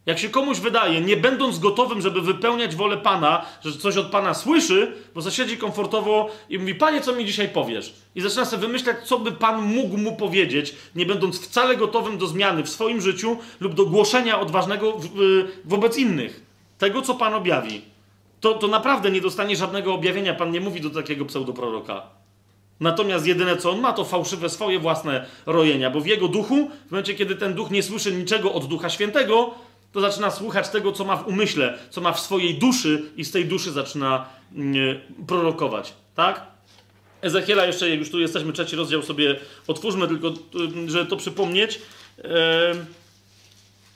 [0.06, 4.34] Jak się komuś wydaje, nie będąc gotowym, żeby wypełniać wolę Pana, że coś od Pana
[4.34, 7.94] słyszy, bo zasiedzi komfortowo i mówi, Panie, co mi dzisiaj powiesz?
[8.16, 12.28] I zaczyna sobie wymyślać, co by Pan mógł mu powiedzieć, nie będąc wcale gotowym do
[12.28, 15.00] zmiany w swoim życiu lub do głoszenia odważnego
[15.66, 16.44] wobec innych.
[16.78, 17.94] Tego, co Pan objawi
[18.44, 20.34] to, to naprawdę nie dostanie żadnego objawienia.
[20.34, 22.02] Pan nie mówi do takiego pseudoproroka.
[22.80, 26.92] Natomiast jedyne co on ma, to fałszywe swoje własne rojenia, bo w jego duchu, w
[26.92, 29.54] momencie kiedy ten duch nie słyszy niczego od Ducha Świętego,
[29.94, 33.32] to zaczyna słuchać tego, co ma w umyśle, co ma w swojej duszy i z
[33.32, 34.26] tej duszy zaczyna
[34.56, 35.94] mm, prorokować.
[36.16, 36.42] Tak?
[37.22, 40.34] Ezechiela jeszcze, już tu jesteśmy, trzeci rozdział sobie otwórzmy, tylko
[40.88, 41.80] żeby to przypomnieć.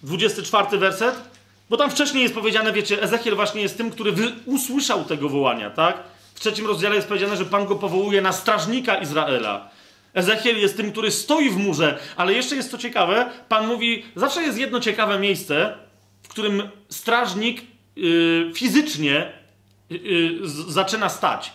[0.03, 1.15] 24 werset.
[1.69, 4.13] Bo tam wcześniej jest powiedziane, wiecie, Ezechiel właśnie jest tym, który
[4.45, 6.03] usłyszał tego wołania, tak?
[6.33, 9.69] W trzecim rozdziale jest powiedziane, że Pan go powołuje na strażnika Izraela.
[10.13, 14.41] Ezechiel jest tym, który stoi w murze, ale jeszcze jest to ciekawe, Pan mówi, zawsze
[14.43, 15.73] jest jedno ciekawe miejsce,
[16.37, 17.61] którym strażnik
[17.95, 19.31] yy, fizycznie
[19.89, 21.51] yy, zaczyna stać.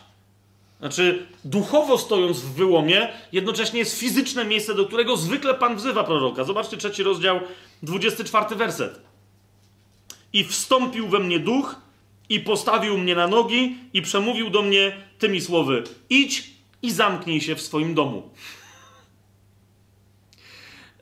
[0.81, 6.45] Znaczy, duchowo stojąc w wyłomie, jednocześnie jest fizyczne miejsce, do którego zwykle Pan wzywa proroka.
[6.45, 7.41] Zobaczcie trzeci rozdział,
[7.83, 9.01] 24 werset.
[10.33, 11.77] I wstąpił we mnie duch,
[12.29, 16.51] i postawił mnie na nogi, i przemówił do mnie tymi słowy: Idź
[16.83, 18.31] i zamknij się w swoim domu.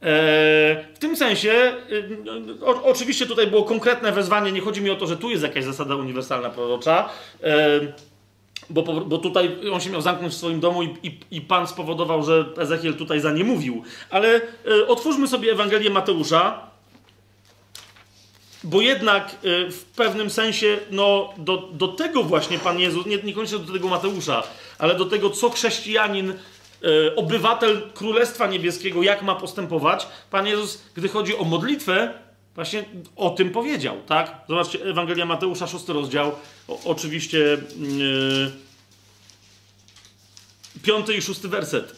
[0.02, 4.96] E, w tym sensie, y, o, oczywiście tutaj było konkretne wezwanie, nie chodzi mi o
[4.96, 7.08] to, że tu jest jakaś zasada uniwersalna prorocza,
[7.42, 7.80] e,
[8.70, 12.22] bo, bo tutaj on się miał zamknąć w swoim domu i, i, i Pan spowodował,
[12.22, 13.82] że Ezechiel tutaj za nie mówił.
[14.10, 16.70] Ale e, otwórzmy sobie Ewangelię Mateusza,
[18.64, 19.36] bo jednak
[19.70, 24.42] w pewnym sensie no, do, do tego właśnie Pan Jezus, nie, niekoniecznie do tego Mateusza,
[24.78, 26.59] ale do tego, co chrześcijanin E,
[27.16, 32.14] obywatel Królestwa Niebieskiego, jak ma postępować, Pan Jezus, gdy chodzi o modlitwę,
[32.54, 32.84] właśnie
[33.16, 34.34] o tym powiedział, tak?
[34.48, 36.32] Zobaczcie, Ewangelia Mateusza, szósty rozdział,
[36.68, 38.52] o, oczywiście yy,
[40.82, 41.96] piąty i szósty werset.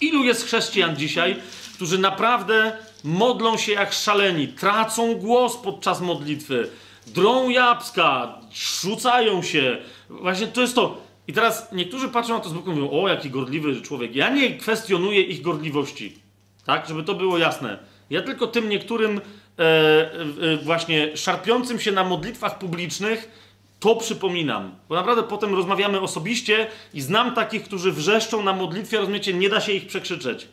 [0.00, 1.36] Ilu jest chrześcijan dzisiaj,
[1.74, 6.70] którzy naprawdę modlą się jak szaleni, tracą głos podczas modlitwy,
[7.06, 9.78] drą jabłka, rzucają się.
[10.10, 11.03] Właśnie to jest to.
[11.28, 14.16] I teraz niektórzy patrzą na to z boku i mówią, o jaki gorliwy człowiek.
[14.16, 16.18] Ja nie kwestionuję ich gorliwości,
[16.64, 17.78] tak, żeby to było jasne.
[18.10, 19.20] Ja tylko tym niektórym
[19.58, 23.44] e, e, właśnie szarpiącym się na modlitwach publicznych
[23.80, 24.74] to przypominam.
[24.88, 29.60] Bo naprawdę potem rozmawiamy osobiście i znam takich, którzy wrzeszczą na modlitwie, rozumiecie, nie da
[29.60, 30.48] się ich przekrzyczeć.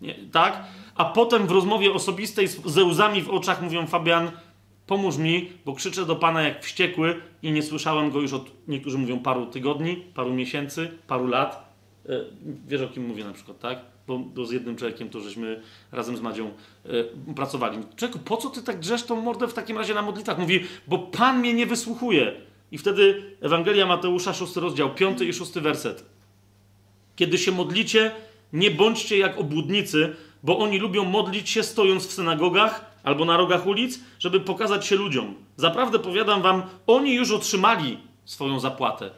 [0.00, 0.64] Nie, tak?
[0.94, 4.30] A potem w rozmowie osobistej ze łzami w oczach mówią, Fabian,
[4.86, 8.98] Pomóż mi, bo krzyczę do Pana jak wściekły i nie słyszałem go już od, niektórzy
[8.98, 11.74] mówią, paru tygodni, paru miesięcy, paru lat.
[12.08, 12.20] E,
[12.68, 13.78] wiesz o kim mówię na przykład, tak?
[14.06, 15.62] Bo, bo z jednym człowiekiem to żeśmy
[15.92, 16.50] razem z Madzią
[17.26, 17.78] e, pracowali.
[17.96, 20.38] Człowieku, po co ty tak drzesz tą mordę w takim razie na modlitwach?
[20.38, 22.32] Mówi, bo Pan mnie nie wysłuchuje.
[22.72, 26.04] I wtedy Ewangelia Mateusza, 6 rozdział, 5 i 6 werset.
[27.16, 28.10] Kiedy się modlicie,
[28.52, 33.66] nie bądźcie jak obłudnicy, bo oni lubią modlić się stojąc w synagogach albo na rogach
[33.66, 35.34] ulic, żeby pokazać się ludziom.
[35.56, 39.10] Zaprawdę powiadam wam, oni już otrzymali swoją zapłatę.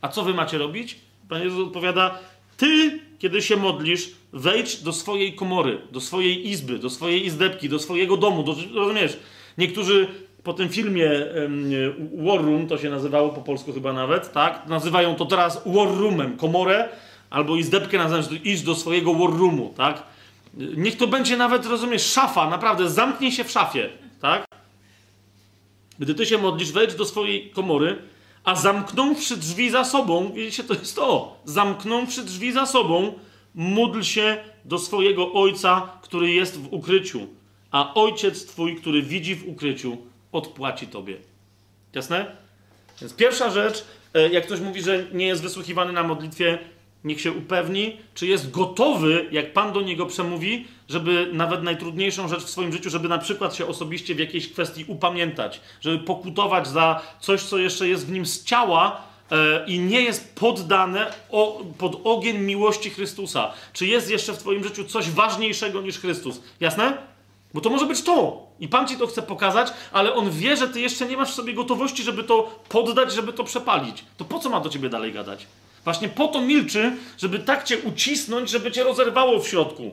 [0.00, 0.98] A co wy macie robić?
[1.28, 2.18] Pan Jezus odpowiada:
[2.56, 7.78] Ty, kiedy się modlisz, wejdź do swojej komory, do swojej izby, do swojej izdebki, do
[7.78, 8.42] swojego domu.
[8.42, 9.18] Do, rozumiesz?
[9.58, 10.08] Niektórzy
[10.42, 11.10] po tym filmie
[11.42, 11.70] um,
[12.26, 14.66] War Room, to się nazywało po polsku chyba nawet, tak?
[14.66, 16.88] Nazywają to teraz War Roomem, komorę,
[17.30, 20.02] albo izdebkę nazywają, idź do swojego War Roomu, tak?
[20.54, 23.88] Niech to będzie nawet, rozumiesz, szafa, naprawdę, zamknij się w szafie,
[24.20, 24.44] tak?
[25.98, 28.02] Gdy ty się modlisz, wejdź do swojej komory,
[28.44, 33.12] a zamknąwszy drzwi za sobą, widzicie, to jest to, zamknąwszy drzwi za sobą,
[33.54, 37.26] módl się do swojego Ojca, który jest w ukryciu,
[37.70, 39.96] a Ojciec Twój, który widzi w ukryciu,
[40.32, 41.16] odpłaci Tobie.
[41.92, 42.36] Jasne?
[43.00, 46.58] Więc pierwsza rzecz, e, jak ktoś mówi, że nie jest wysłuchiwany na modlitwie,
[47.04, 52.44] niech się upewni, czy jest gotowy, jak Pan do niego przemówi, żeby nawet najtrudniejszą rzecz
[52.44, 57.00] w swoim życiu, żeby na przykład się osobiście w jakiejś kwestii upamiętać, żeby pokutować za
[57.20, 62.00] coś, co jeszcze jest w nim z ciała e, i nie jest poddane o, pod
[62.04, 63.52] ogień miłości Chrystusa.
[63.72, 66.40] Czy jest jeszcze w Twoim życiu coś ważniejszego niż Chrystus?
[66.60, 66.98] Jasne?
[67.54, 68.46] Bo to może być to.
[68.60, 71.34] I Pan Ci to chce pokazać, ale On wie, że Ty jeszcze nie masz w
[71.34, 74.04] sobie gotowości, żeby to poddać, żeby to przepalić.
[74.16, 75.46] To po co ma do Ciebie dalej gadać?
[75.84, 79.90] Właśnie po to milczy, żeby tak cię ucisnąć, żeby cię rozerwało w środku.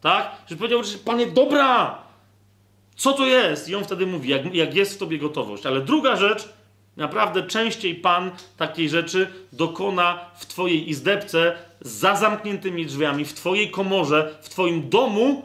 [0.00, 0.30] Tak?
[0.48, 1.98] Żeby powiedział, że panie, dobra,
[2.96, 3.68] co to jest?
[3.68, 5.66] I on wtedy mówi, jak, jak jest w tobie gotowość.
[5.66, 6.48] Ale druga rzecz,
[6.96, 14.34] naprawdę częściej Pan takiej rzeczy dokona w twojej izdebce, za zamkniętymi drzwiami, w twojej komorze,
[14.42, 15.44] w twoim domu,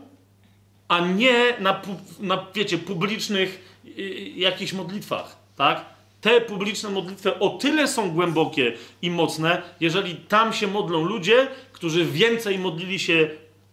[0.88, 1.81] a nie na,
[2.19, 5.35] na wiecie, publicznych y, y, jakichś modlitwach.
[5.57, 5.92] Tak?
[6.24, 12.06] Te publiczne modlitwy o tyle są głębokie i mocne, jeżeli tam się modlą ludzie, którzy
[12.06, 13.30] więcej modlili się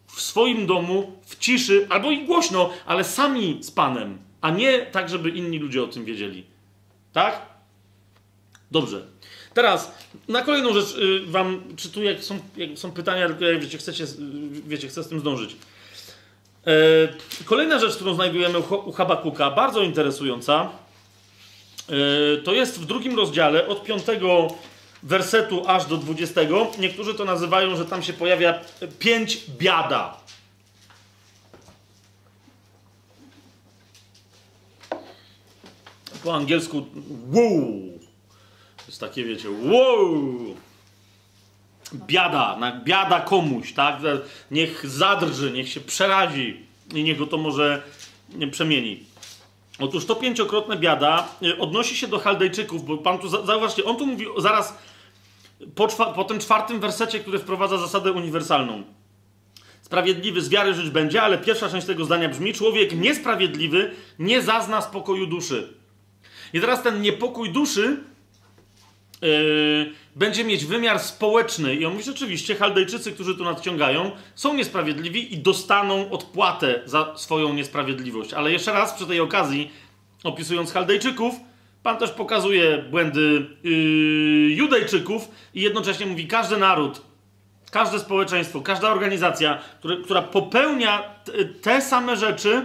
[0.06, 5.08] w swoim domu, w ciszy, albo i głośno, ale sami z Panem, a nie tak,
[5.08, 6.44] żeby inni ludzie o tym wiedzieli.
[7.12, 7.46] Tak?
[8.70, 9.06] Dobrze.
[9.54, 9.94] Teraz
[10.28, 14.04] na kolejną rzecz y, wam czytuję, jak są, jak są pytania, tylko jak wiecie, chcecie,
[14.66, 15.56] wiecie, chcę z tym zdążyć.
[16.66, 16.72] E,
[17.44, 20.70] kolejna rzecz, którą znajdujemy u Habakuka, bardzo interesująca,
[22.44, 24.02] to jest w drugim rozdziale od 5
[25.02, 26.40] wersetu aż do 20.
[26.78, 28.60] Niektórzy to nazywają, że tam się pojawia
[28.98, 30.20] pięć biada.
[36.24, 36.86] Po angielsku
[37.32, 37.82] wow.
[38.86, 40.54] Jest takie, wiecie, wow.
[41.94, 43.96] Biada, biada komuś, tak?
[44.50, 47.82] Niech zadrży, niech się przerazi i niech go to może
[48.50, 49.04] przemieni.
[49.80, 54.06] Otóż to pięciokrotne biada y, odnosi się do Chaldejczyków, bo pan tu, zauważcie, on tu
[54.06, 54.78] mówi zaraz
[55.74, 58.82] po, po tym czwartym wersecie, który wprowadza zasadę uniwersalną.
[59.82, 64.80] Sprawiedliwy z wiary żyć będzie, ale pierwsza część tego zdania brzmi: Człowiek niesprawiedliwy nie zazna
[64.80, 65.72] spokoju duszy.
[66.52, 67.96] I teraz ten niepokój duszy
[69.22, 71.74] yy, będzie mieć wymiar społeczny.
[71.74, 77.54] I on mówi, rzeczywiście, Chaldejczycy, którzy tu nadciągają, są niesprawiedliwi i dostaną odpłatę za swoją
[77.54, 78.32] niesprawiedliwość.
[78.32, 79.70] Ale jeszcze raz, przy tej okazji,
[80.24, 81.34] opisując Chaldejczyków,
[81.82, 83.72] Pan też pokazuje błędy yy,
[84.54, 87.02] Judejczyków i jednocześnie mówi, każdy naród,
[87.70, 91.02] każde społeczeństwo, każda organizacja, które, która popełnia
[91.62, 92.64] te same rzeczy,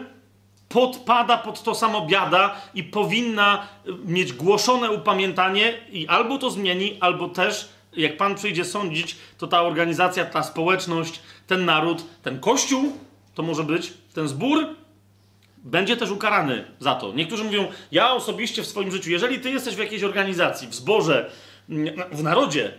[0.75, 6.97] podpada pod to samo biada i powinna y, mieć głoszone upamiętanie i albo to zmieni,
[6.99, 12.97] albo też, jak Pan przyjdzie sądzić, to ta organizacja, ta społeczność, ten naród, ten kościół,
[13.33, 14.65] to może być, ten zbór,
[15.57, 17.13] będzie też ukarany za to.
[17.13, 21.31] Niektórzy mówią, ja osobiście w swoim życiu, jeżeli ty jesteś w jakiejś organizacji, w zborze,
[22.11, 22.73] w narodzie,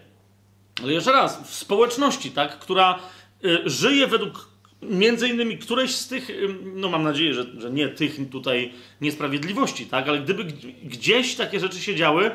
[0.83, 2.99] ale jeszcze raz, w społeczności, tak, która
[3.45, 4.56] y, żyje według
[4.91, 6.29] między innymi któreś z tych,
[6.75, 10.45] no mam nadzieję, że, że nie tych tutaj niesprawiedliwości, tak, ale gdyby
[10.85, 12.31] gdzieś takie rzeczy się działy,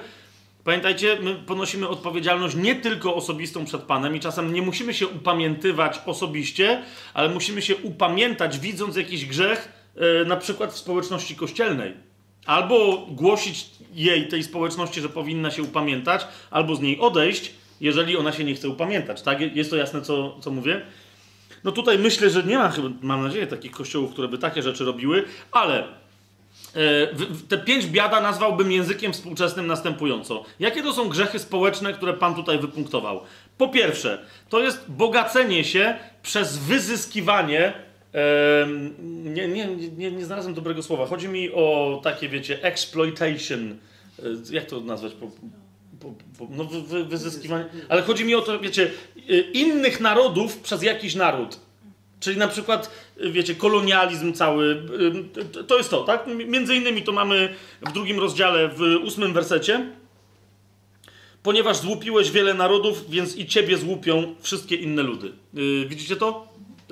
[0.63, 5.99] pamiętajcie, my ponosimy odpowiedzialność nie tylko osobistą przed Panem i czasem nie musimy się upamiętywać
[6.05, 11.93] osobiście, ale musimy się upamiętać widząc jakiś grzech, yy, na przykład w społeczności kościelnej.
[12.45, 18.31] Albo głosić jej, tej społeczności, że powinna się upamiętać, albo z niej odejść, jeżeli ona
[18.31, 19.21] się nie chce upamiętać.
[19.21, 19.55] Tak?
[19.55, 20.81] Jest to jasne, co, co mówię?
[21.63, 24.85] No tutaj myślę, że nie ma chyba, mam nadzieję, takich kościołów, które by takie rzeczy
[24.85, 25.87] robiły, ale e,
[27.49, 30.43] te pięć biada nazwałbym językiem współczesnym następująco.
[30.59, 33.21] Jakie to są grzechy społeczne, które Pan tutaj wypunktował?
[33.57, 37.73] Po pierwsze, to jest bogacenie się przez wyzyskiwanie.
[39.23, 39.67] Nie, nie,
[39.97, 41.05] nie, nie znalazłem dobrego słowa.
[41.05, 43.75] Chodzi mi o takie, wiecie, exploitation.
[44.19, 45.27] E, jak to nazwać po,
[46.49, 47.65] no, wy, wyzyskiwanie.
[47.89, 48.91] Ale chodzi mi o to, wiecie,
[49.29, 51.59] y, innych narodów przez jakiś naród.
[52.19, 54.83] Czyli na przykład, y, wiecie, kolonializm cały.
[55.59, 56.27] Y, to jest to, tak?
[56.47, 59.91] Między innymi to mamy w drugim rozdziale, w ósmym wersecie.
[61.43, 65.31] Ponieważ złupiłeś wiele narodów, więc i ciebie złupią wszystkie inne ludy.
[65.87, 66.47] Widzicie to?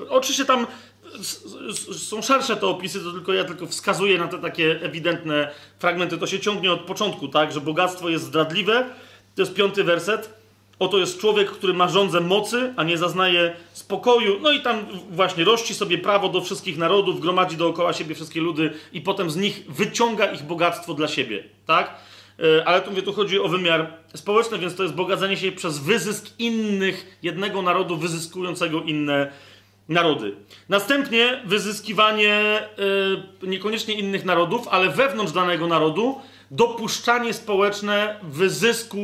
[0.10, 0.68] Oczywiście tam
[1.98, 6.18] są szersze te opisy, to tylko ja tylko wskazuję na te takie ewidentne fragmenty.
[6.18, 8.86] To się ciągnie od początku, tak, że bogactwo jest zdradliwe.
[9.36, 10.40] To jest piąty werset.
[10.80, 14.40] Oto jest człowiek, który ma rządzę mocy, a nie zaznaje spokoju.
[14.42, 18.74] No i tam właśnie rości sobie prawo do wszystkich narodów, gromadzi dookoła siebie wszystkie ludy
[18.94, 21.96] i potem z nich wyciąga ich bogactwo dla siebie, tak?
[22.40, 25.80] E, ale tu mówię, tu chodzi o wymiar społeczny, więc to jest bogacenie się przez
[25.80, 29.32] wyzysk innych, jednego narodu wyzyskującego inne
[29.90, 30.36] narody.
[30.70, 32.64] Następnie wyzyskiwanie
[33.44, 39.00] y, niekoniecznie innych narodów, ale wewnątrz danego narodu, dopuszczanie społeczne wyzysku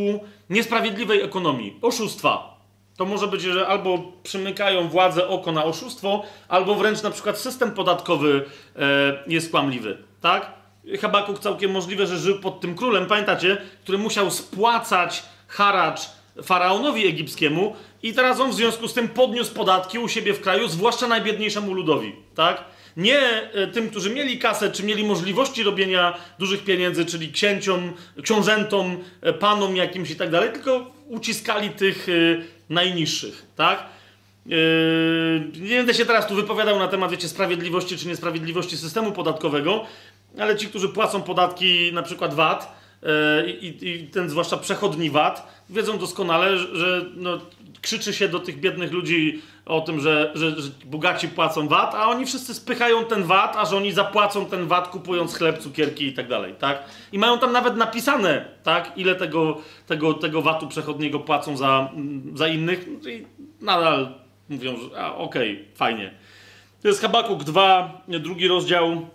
[0.50, 2.56] niesprawiedliwej ekonomii, oszustwa.
[2.98, 7.72] To może być, że albo przymykają władze oko na oszustwo, albo wręcz na przykład system
[7.72, 8.82] podatkowy y,
[9.28, 10.54] jest kłamliwy, tak?
[11.02, 16.02] Habakuk całkiem możliwe, że żył pod tym królem, pamiętacie, który musiał spłacać haracz
[16.44, 17.76] faraonowi egipskiemu
[18.06, 21.74] i teraz on w związku z tym podniósł podatki u siebie w kraju, zwłaszcza najbiedniejszemu
[21.74, 22.64] ludowi, tak?
[22.98, 27.94] Nie e, tym, którzy mieli kasę, czy mieli możliwości robienia dużych pieniędzy, czyli księciom,
[28.24, 32.12] książętom, e, panom jakimś i tak dalej, tylko uciskali tych e,
[32.70, 33.86] najniższych, tak?
[35.62, 39.86] Nie będę się teraz tu wypowiadał na temat, wiecie, sprawiedliwości czy niesprawiedliwości systemu podatkowego,
[40.40, 42.85] ale ci, którzy płacą podatki, na przykład VAT,
[43.62, 47.40] i, i ten zwłaszcza przechodni VAT, wiedzą doskonale, że no,
[47.82, 52.08] krzyczy się do tych biednych ludzi o tym, że, że, że, bogaci płacą VAT, a
[52.08, 56.14] oni wszyscy spychają ten VAT, a że oni zapłacą ten VAT kupując chleb, cukierki i
[56.14, 56.84] tak dalej, tak?
[57.12, 58.92] I mają tam nawet napisane, tak?
[58.98, 61.90] Ile tego, tego, tego VAT-u przechodniego płacą za,
[62.34, 63.26] za innych no i
[63.62, 64.14] nadal
[64.50, 66.14] mówią, że okej, okay, fajnie.
[66.82, 69.08] To jest Habakuk 2, drugi rozdział,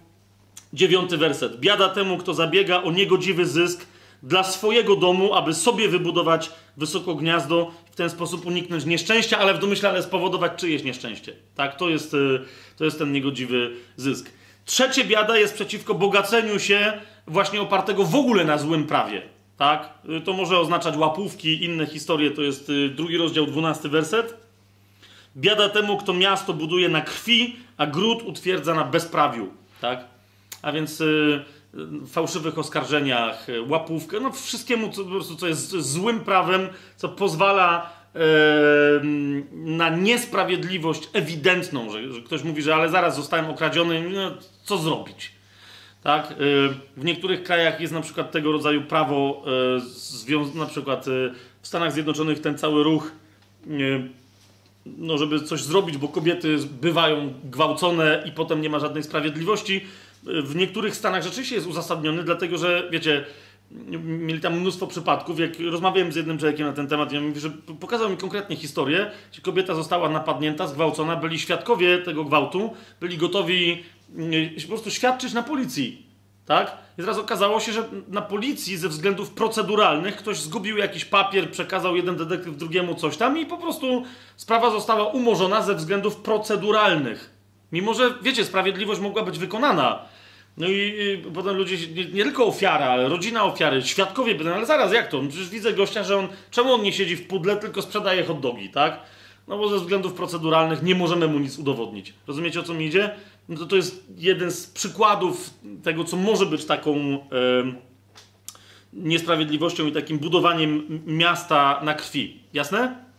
[0.73, 1.61] dziewiąty werset.
[1.61, 3.87] Biada temu, kto zabiega o niegodziwy zysk
[4.23, 9.59] dla swojego domu, aby sobie wybudować wysoko gniazdo, w ten sposób uniknąć nieszczęścia, ale w
[9.59, 11.33] domyślale spowodować czyjeś nieszczęście.
[11.55, 12.41] Tak, to jest, y,
[12.77, 14.31] to jest ten niegodziwy zysk.
[14.65, 16.93] Trzecie biada jest przeciwko bogaceniu się
[17.27, 19.23] właśnie opartego w ogóle na złym prawie.
[19.57, 19.89] Tak?
[20.19, 24.35] Y, to może oznaczać łapówki, inne historie, to jest y, drugi rozdział, dwunasty werset.
[25.37, 29.49] Biada temu, kto miasto buduje na krwi, a gród utwierdza na bezprawiu.
[29.81, 30.05] Tak?
[30.63, 31.03] A więc
[32.07, 38.01] fałszywych oskarżeniach, łapówkę, no wszystkiemu, co, po prostu, co jest złym prawem, co pozwala
[39.53, 44.31] na niesprawiedliwość ewidentną, że, że, ktoś mówi, że ale zaraz zostałem okradziony, no,
[44.65, 45.33] co zrobić?
[46.03, 46.31] Tak?
[46.31, 46.35] Y,
[46.97, 49.45] w niektórych krajach jest na przykład tego rodzaju prawo,
[50.55, 51.31] y, na przykład y,
[51.63, 53.13] w Stanach Zjednoczonych ten cały ruch,
[54.87, 59.87] no żeby coś zrobić, bo kobiety bywają gwałcone i potem nie ma żadnej sprawiedliwości.
[60.23, 63.25] W niektórych stanach rzeczywiście jest uzasadniony, dlatego że wiecie,
[64.03, 65.41] mieli tam mnóstwo przypadków.
[65.41, 67.51] Jak rozmawiałem z jednym człowiekiem na ten temat, ja mówię, że
[67.81, 73.85] pokazał mi konkretnie historię, gdzie kobieta została napadnięta, zgwałcona, byli świadkowie tego gwałtu, byli gotowi
[74.17, 74.33] mm,
[74.63, 76.07] po prostu świadczyć na policji.
[76.47, 76.77] Tak?
[76.99, 81.97] I teraz okazało się, że na policji ze względów proceduralnych ktoś zgubił jakiś papier, przekazał
[81.97, 84.05] jeden detektyw drugiemu coś tam i po prostu
[84.37, 87.31] sprawa została umorzona ze względów proceduralnych.
[87.73, 90.03] Mimo, że wiecie, sprawiedliwość mogła być wykonana.
[90.57, 94.93] No i, potem ludzie, nie, nie, tylko ofiara, ale rodzina ofiary, świadkowie pytają, ale zaraz,
[94.93, 95.21] jak to?
[95.29, 98.71] Przecież widzę gościa, że on, czemu on nie siedzi w pudle, tylko sprzedaje hot dogi,
[98.71, 99.01] tak?
[99.49, 102.15] No bo ze względów proceduralnych nie możemy mu nic udowodnić.
[102.27, 103.11] Rozumiecie, o co mi idzie?
[103.49, 105.51] No to to jest jeden z przykładów
[105.83, 107.19] tego, co może być taką e,
[108.93, 112.41] niesprawiedliwością i takim budowaniem miasta na krwi.
[112.53, 113.10] Jasne?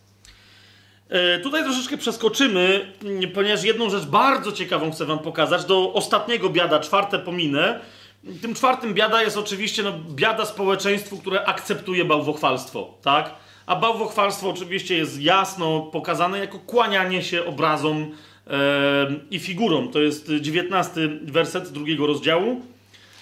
[1.11, 2.93] E, tutaj troszeczkę przeskoczymy,
[3.33, 5.65] ponieważ jedną rzecz bardzo ciekawą chcę Wam pokazać.
[5.65, 7.79] Do ostatniego biada, czwarte pominę.
[8.41, 13.35] Tym czwartym biada jest oczywiście no, biada społeczeństwu, które akceptuje bałwochwalstwo, tak?
[13.65, 18.11] A bałwochwalstwo oczywiście jest jasno pokazane jako kłanianie się obrazom
[18.47, 18.57] e,
[19.31, 19.91] i figurom.
[19.91, 22.61] To jest dziewiętnasty werset drugiego rozdziału.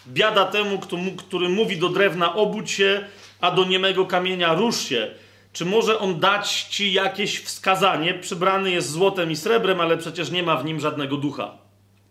[0.08, 0.80] Biada temu,
[1.18, 3.06] który mówi do drewna obudź się,
[3.42, 5.11] a do niemego kamienia rusz się.
[5.53, 8.14] Czy może on dać ci jakieś wskazanie?
[8.14, 11.58] Przybrany jest złotem i srebrem, ale przecież nie ma w nim żadnego ducha.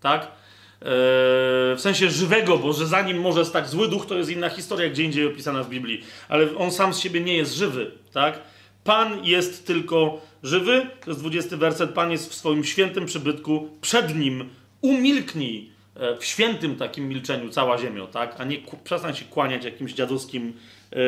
[0.00, 0.20] Tak?
[0.23, 4.89] Eee, w sensie żywego, bo że zanim może stać zły duch, to jest inna historia,
[4.89, 6.02] gdzie indziej opisana w Biblii.
[6.28, 7.91] Ale on sam z siebie nie jest żywy.
[8.12, 8.41] Tak?
[8.84, 10.86] Pan jest tylko żywy.
[11.05, 11.91] To jest 20 werset.
[11.91, 13.68] Pan jest w swoim świętym przybytku.
[13.81, 14.49] Przed nim
[14.81, 18.34] umilknij e, w świętym takim milczeniu cała ziemia, tak?
[18.39, 20.52] A nie przestań się kłaniać jakimś dziadowskim
[20.92, 20.99] yy,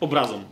[0.00, 0.44] obrazom.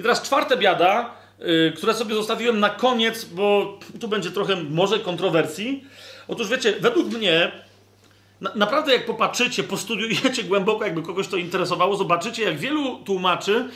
[0.00, 4.98] I teraz czwarte biada, yy, które sobie zostawiłem na koniec, bo tu będzie trochę może
[4.98, 5.84] kontrowersji.
[6.28, 7.52] Otóż wiecie, według mnie,
[8.40, 13.68] na, naprawdę jak popatrzycie, postudiujecie głęboko, jakby kogoś to interesowało, zobaczycie, jak wielu tłumaczy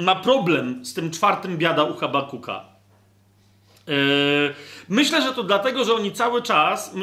[0.00, 2.64] ma problem z tym czwartym biada u Habakuka.
[3.86, 3.94] Yy,
[4.88, 6.94] myślę, że to dlatego, że oni cały czas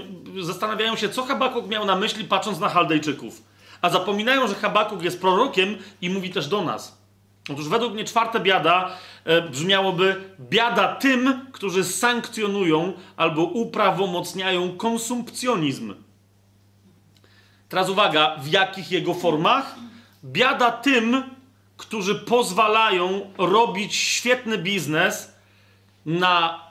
[0.41, 3.43] zastanawiają się, co Habakuk miał na myśli, patrząc na Chaldejczyków.
[3.81, 7.02] A zapominają, że Habakuk jest prorokiem i mówi też do nas.
[7.51, 15.93] Otóż według mnie czwarte biada e, brzmiałoby biada tym, którzy sankcjonują albo uprawomocniają konsumpcjonizm.
[17.69, 19.75] Teraz uwaga, w jakich jego formach?
[20.23, 21.23] Biada tym,
[21.77, 25.33] którzy pozwalają robić świetny biznes
[26.05, 26.63] na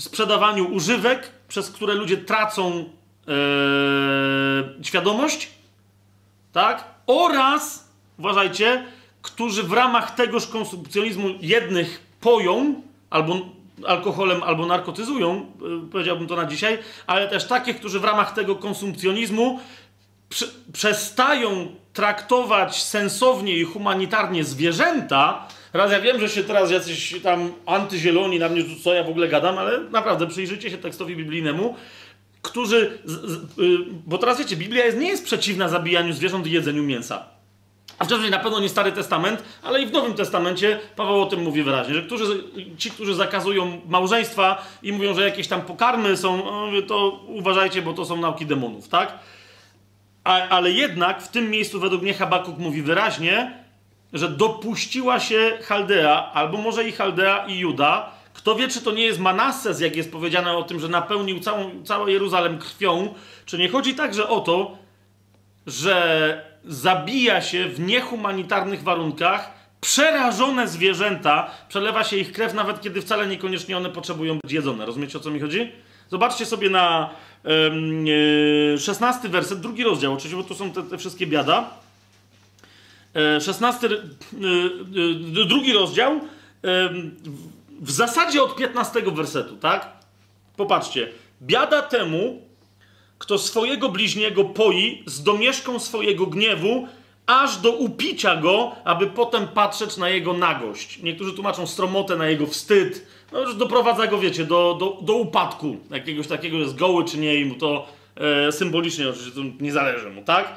[0.00, 2.84] sprzedawaniu używek, przez które ludzie tracą
[3.28, 5.48] e, świadomość,
[6.52, 6.84] tak?
[7.06, 7.88] Oraz,
[8.18, 8.84] uważajcie,
[9.22, 13.36] którzy w ramach tegoż konsumpcjonizmu jednych poją albo
[13.86, 15.46] alkoholem, albo narkotyzują,
[15.86, 19.60] y, powiedziałbym to na dzisiaj, ale też takich, którzy w ramach tego konsumpcjonizmu
[20.72, 25.48] przestają traktować sensownie i humanitarnie zwierzęta.
[25.72, 29.28] Raz ja wiem, że się teraz jacyś tam antyzieloni na mnie, co ja w ogóle
[29.28, 31.76] gadam, ale naprawdę przyjrzyjcie się tekstowi biblijnemu,
[32.42, 36.50] którzy, z, z, y, bo teraz wiecie, Biblia jest, nie jest przeciwna zabijaniu zwierząt i
[36.50, 37.39] jedzeniu mięsa.
[38.00, 41.42] A wcześniej na pewno nie Stary Testament, ale i w Nowym Testamencie Paweł o tym
[41.42, 42.44] mówi wyraźnie, że którzy,
[42.78, 46.42] ci, którzy zakazują małżeństwa i mówią, że jakieś tam pokarmy są,
[46.86, 49.18] to uważajcie, bo to są nauki demonów, tak?
[50.24, 53.64] A, ale jednak w tym miejscu według mnie Habakuk mówi wyraźnie,
[54.12, 58.10] że dopuściła się Chaldea, albo może i Chaldea i Juda.
[58.32, 61.84] Kto wie, czy to nie jest Manasses, jak jest powiedziane o tym, że napełnił całą,
[61.84, 63.14] całe Jeruzalem krwią,
[63.46, 64.78] czy nie chodzi także o to,
[65.66, 73.26] że zabija się w niehumanitarnych warunkach przerażone zwierzęta, przelewa się ich krew, nawet kiedy wcale
[73.26, 74.86] niekoniecznie one potrzebują być jedzone.
[74.86, 75.72] Rozumiecie o co mi chodzi?
[76.10, 77.10] Zobaczcie sobie na
[78.74, 81.70] e, 16 werset, drugi rozdział, oczywiście, bo to są te, te wszystkie biada.
[83.14, 86.20] E, 16, e, e, drugi rozdział,
[87.80, 89.88] w zasadzie od 15 wersetu, tak?
[90.56, 91.08] Popatrzcie.
[91.42, 92.42] Biada temu,
[93.20, 96.88] kto swojego bliźniego poi z domieszką swojego gniewu,
[97.26, 101.02] aż do upicia go, aby potem patrzeć na jego nagość.
[101.02, 103.06] Niektórzy tłumaczą stromotę na jego wstyd.
[103.32, 107.34] No już doprowadza go, wiecie, do, do, do upadku jakiegoś takiego, jest goły czy nie
[107.34, 107.86] i mu to
[108.46, 110.56] e, symbolicznie oczywiście to nie zależy mu, tak?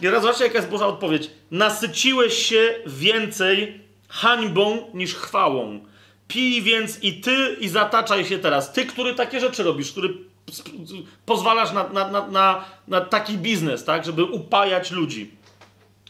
[0.00, 1.30] I teraz zobaczcie, jaka jest Boża odpowiedź.
[1.50, 5.80] Nasyciłeś się więcej hańbą niż chwałą.
[6.28, 8.72] Pij więc i ty i zataczaj się teraz.
[8.72, 10.29] Ty, który takie rzeczy robisz, który
[11.26, 15.30] pozwalasz na, na, na, na, na taki biznes, tak, żeby upajać ludzi.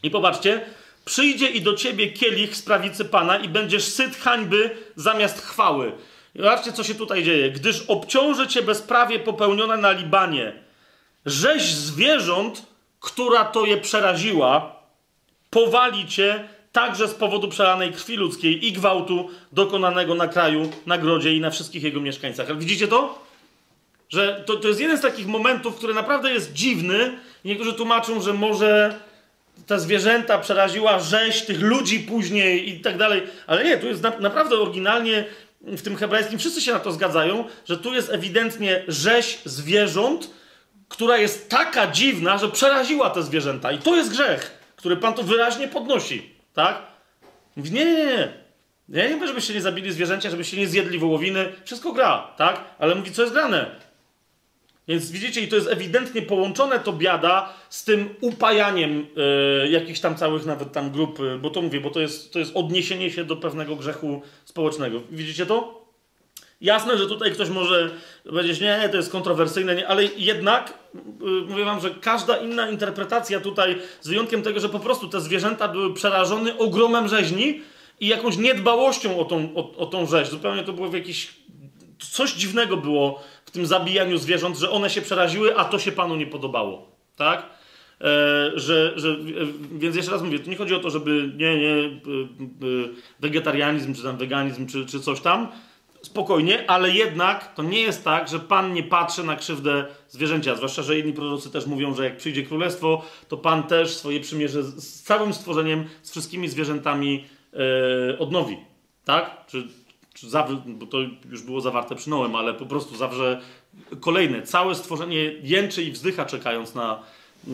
[0.03, 0.65] I popatrzcie,
[1.05, 5.91] przyjdzie i do ciebie kielich z prawicy Pana i będziesz syt hańby zamiast chwały.
[6.35, 7.51] Zobaczcie, co się tutaj dzieje.
[7.51, 10.53] Gdyż obciąży cię bezprawie popełnione na Libanie,
[11.25, 12.65] rzeź zwierząt,
[12.99, 14.75] która to je przeraziła,
[15.49, 21.33] powali cię także z powodu przelanej krwi ludzkiej i gwałtu dokonanego na kraju, na grodzie
[21.33, 22.57] i na wszystkich jego mieszkańcach.
[22.57, 23.30] Widzicie to?
[24.11, 27.17] Że to, to jest jeden z takich momentów, który naprawdę jest dziwny.
[27.45, 28.99] Niektórzy tłumaczą, że może
[29.67, 33.23] te zwierzęta przeraziła rzeź tych ludzi później i tak dalej.
[33.47, 35.25] Ale nie, tu jest na, naprawdę oryginalnie
[35.61, 40.29] w tym hebrajskim, wszyscy się na to zgadzają, że tu jest ewidentnie rzeź zwierząt,
[40.87, 43.71] która jest taka dziwna, że przeraziła te zwierzęta.
[43.71, 46.29] I to jest grzech, który Pan tu wyraźnie podnosi.
[46.53, 46.81] Tak?
[47.55, 48.33] Mówi, nie, nie, nie.
[48.89, 51.53] Ja nie mówię, żebyście nie zabili zwierzęcia, żebyście nie zjedli wołowiny.
[51.65, 52.63] Wszystko gra, tak?
[52.79, 53.90] Ale mówi, co jest grane.
[54.91, 59.07] Więc widzicie, i to jest ewidentnie połączone to biada z tym upajaniem
[59.63, 62.39] yy, jakichś tam całych nawet tam grup, yy, bo to mówię, bo to jest, to
[62.39, 65.01] jest odniesienie się do pewnego grzechu społecznego.
[65.11, 65.85] Widzicie to?
[66.61, 67.91] Jasne, że tutaj ktoś może
[68.25, 70.73] powiedzieć, nie, to jest kontrowersyjne, nie, ale jednak
[71.21, 75.21] yy, mówię wam, że każda inna interpretacja tutaj, z wyjątkiem tego, że po prostu te
[75.21, 77.61] zwierzęta były przerażone ogromem rzeźni
[77.99, 80.29] i jakąś niedbałością o tą, o, o tą rzeź.
[80.29, 81.40] Zupełnie to było w jakiś.
[82.11, 86.15] Coś dziwnego było w tym zabijaniu zwierząt, że one się przeraziły, a to się panu
[86.15, 86.91] nie podobało.
[87.15, 87.49] Tak?
[88.01, 88.05] E,
[88.55, 89.15] że, że, e,
[89.71, 91.89] więc jeszcze raz mówię, to nie chodzi o to, żeby nie, nie, e,
[93.19, 95.47] wegetarianizm, czy tam weganizm, czy, czy coś tam,
[96.01, 100.55] spokojnie, ale jednak to nie jest tak, że Pan nie patrzy na krzywdę zwierzęcia.
[100.55, 104.63] Zwłaszcza, że jedni prorocy też mówią, że jak przyjdzie królestwo, to Pan też swoje przymierze
[104.63, 107.25] z całym stworzeniem, z wszystkimi zwierzętami
[108.13, 108.57] e, odnowi.
[109.05, 109.45] Tak?
[109.47, 109.67] Czy
[110.65, 110.97] bo to
[111.29, 113.41] już było zawarte przy Noem, ale po prostu zawrze
[113.99, 114.41] kolejne.
[114.41, 117.03] Całe stworzenie jęczy i wzdycha, czekając na,
[117.47, 117.51] e,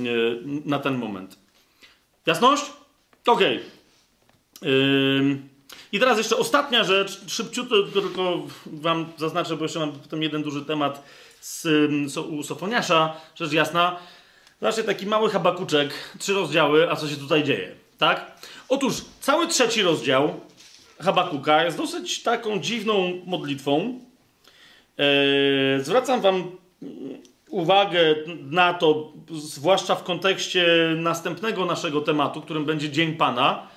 [0.66, 1.38] na ten moment.
[2.26, 2.66] Jasność?
[3.28, 3.58] Okej.
[3.58, 3.68] Okay.
[5.92, 10.66] I teraz jeszcze ostatnia rzecz, szybciutko tylko wam zaznaczę, bo jeszcze mam potem jeden duży
[10.66, 11.04] temat
[11.42, 14.00] z, u Sofoniasza, rzecz jasna.
[14.62, 18.32] Zobaczcie, taki mały habakuczek, trzy rozdziały, a co się tutaj dzieje, tak?
[18.70, 20.40] Otóż cały trzeci rozdział
[21.00, 24.00] Habakuka jest dosyć taką dziwną modlitwą.
[24.98, 26.51] Eee, zwracam wam
[27.50, 28.16] uwagę
[28.51, 33.67] na to, zwłaszcza w kontekście następnego naszego tematu, którym będzie Dzień Pana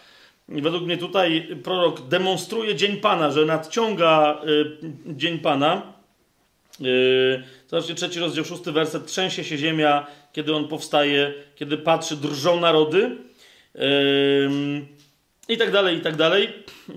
[0.50, 5.82] według mnie tutaj prorok demonstruje Dzień Pana, że nadciąga y, Dzień Pana.
[6.81, 9.07] Y, zobaczcie, trzeci rozdział, szósty werset.
[9.07, 13.16] Trzęsie się ziemia, kiedy on powstaje, kiedy patrzy, drżą narody.
[13.76, 13.81] Y,
[15.50, 16.52] I tak dalej, i tak dalej.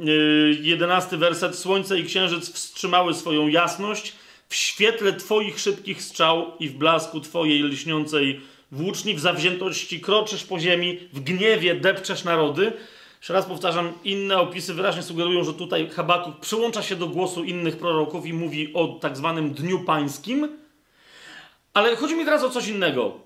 [0.07, 1.55] Y, jedenasty werset.
[1.55, 4.13] Słońce i księżyc wstrzymały swoją jasność
[4.49, 8.41] w świetle Twoich szybkich strzał i w blasku Twojej lśniącej
[8.71, 12.73] włóczni, w zawziętości kroczysz po ziemi, w gniewie depczesz narody.
[13.19, 17.77] Jeszcze raz powtarzam, inne opisy wyraźnie sugerują, że tutaj Habakuk przyłącza się do głosu innych
[17.77, 20.49] proroków i mówi o tak zwanym Dniu Pańskim.
[21.73, 23.19] Ale chodzi mi teraz o coś innego.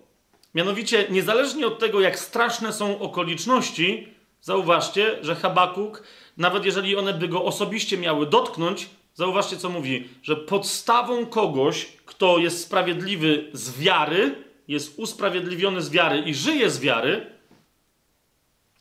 [0.56, 6.04] Mianowicie, niezależnie od tego, jak straszne są okoliczności, zauważcie, że Habakuk,
[6.38, 12.38] nawet jeżeli one by go osobiście miały dotknąć, zauważcie, co mówi, że podstawą kogoś, kto
[12.38, 14.36] jest sprawiedliwy z wiary,
[14.68, 17.26] jest usprawiedliwiony z wiary i żyje z wiary,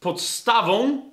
[0.01, 1.11] podstawą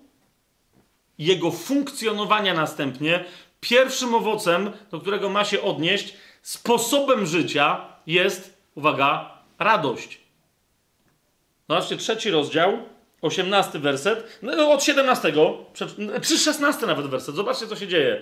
[1.18, 3.26] jego funkcjonowania następnie,
[3.60, 10.20] pierwszym owocem, do którego ma się odnieść, sposobem życia jest, uwaga, radość.
[11.70, 12.78] Zobaczcie, trzeci rozdział,
[13.24, 15.34] osiemnasty werset, no, od 17,
[16.22, 17.36] czy 16 nawet werset.
[17.36, 18.22] Zobaczcie, co się dzieje.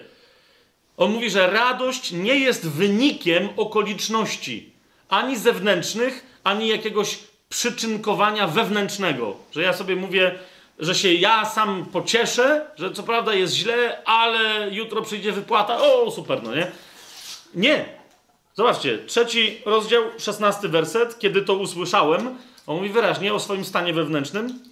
[0.98, 4.72] On mówi, że radość nie jest wynikiem okoliczności,
[5.10, 9.36] ani zewnętrznych, ani jakiegoś przyczynkowania wewnętrznego.
[9.52, 10.40] Że ja sobie mówię,
[10.80, 15.82] że się ja sam pocieszę, że co prawda jest źle, ale jutro przyjdzie wypłata.
[15.82, 16.72] O, super, no nie?
[17.56, 17.86] Nie.
[18.54, 21.20] Zobaczcie, trzeci rozdział, szesnasty werset.
[21.20, 24.70] Kiedy to usłyszałem, on mówi wyraźnie o swoim stanie wewnętrznym.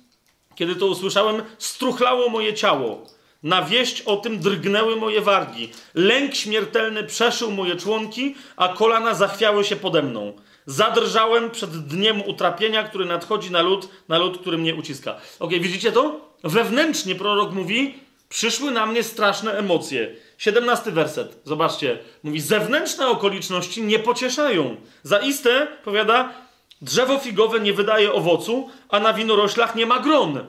[0.59, 3.05] Kiedy to usłyszałem, struchlało moje ciało.
[3.43, 5.69] Na wieść o tym drgnęły moje wargi.
[5.93, 10.33] Lęk śmiertelny przeszył moje członki, a kolana zachwiały się pode mną.
[10.65, 15.15] Zadrżałem przed dniem utrapienia, który nadchodzi na lud, na lud, który mnie uciska.
[15.39, 16.33] Ok, widzicie to?
[16.43, 17.95] Wewnętrznie prorok mówi,
[18.29, 20.15] przyszły na mnie straszne emocje.
[20.37, 21.99] 17 werset, zobaczcie.
[22.23, 24.75] Mówi, zewnętrzne okoliczności nie pocieszają.
[25.03, 26.33] Zaiste, powiada,
[26.81, 30.45] drzewo figowe nie wydaje owocu, a na winoroślach nie ma gron.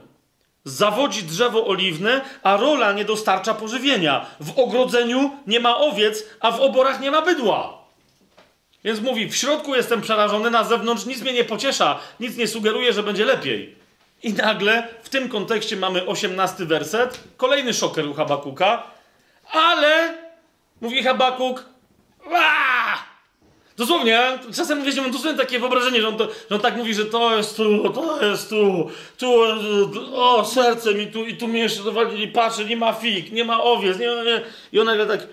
[0.65, 4.27] Zawodzi drzewo oliwne, a rola nie dostarcza pożywienia.
[4.41, 7.79] W ogrodzeniu nie ma owiec, a w oborach nie ma bydła.
[8.85, 12.93] Więc mówi, w środku jestem przerażony, na zewnątrz nic mnie nie pociesza, nic nie sugeruje,
[12.93, 13.77] że będzie lepiej.
[14.23, 18.83] I nagle w tym kontekście mamy osiemnasty werset, kolejny szoker u Habakuka,
[19.53, 20.15] ale,
[20.81, 21.65] mówi Habakuk,
[22.33, 22.90] Aaa!
[23.81, 27.05] Dosłownie, czasem wiecie, mam dosłownie takie wyobrażenie, że on, to, że on tak mówi, że
[27.05, 29.35] to jest tu, to jest tu, tu,
[30.15, 33.63] o, serce mi tu i tu mnie jeszcze dowalili, patrzę, nie ma fig, nie ma
[33.63, 34.41] owiec, nie, nie.
[34.73, 35.27] I on nagle tak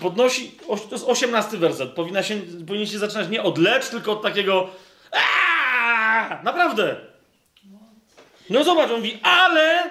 [0.00, 4.22] podnosi, to jest osiemnasty werset, powinna się, powinien się zaczynać nie od lecz, tylko od
[4.22, 4.70] takiego
[5.12, 6.42] Aaaa!
[6.42, 6.96] Naprawdę.
[8.50, 9.90] No zobacz, on mówi, ale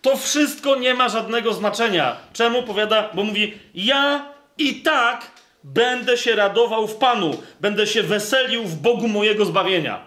[0.00, 2.16] to wszystko nie ma żadnego znaczenia.
[2.32, 2.62] Czemu?
[2.62, 5.31] Powiada, bo mówi, ja i tak
[5.64, 10.06] będę się radował w Panu, będę się weselił w Bogu mojego zbawienia.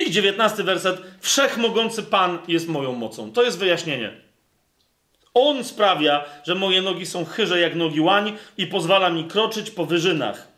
[0.00, 1.02] I dziewiętnasty werset.
[1.20, 3.32] Wszechmogący Pan jest moją mocą.
[3.32, 4.12] To jest wyjaśnienie.
[5.34, 9.86] On sprawia, że moje nogi są chyże jak nogi łań i pozwala mi kroczyć po
[9.86, 10.48] wyżynach.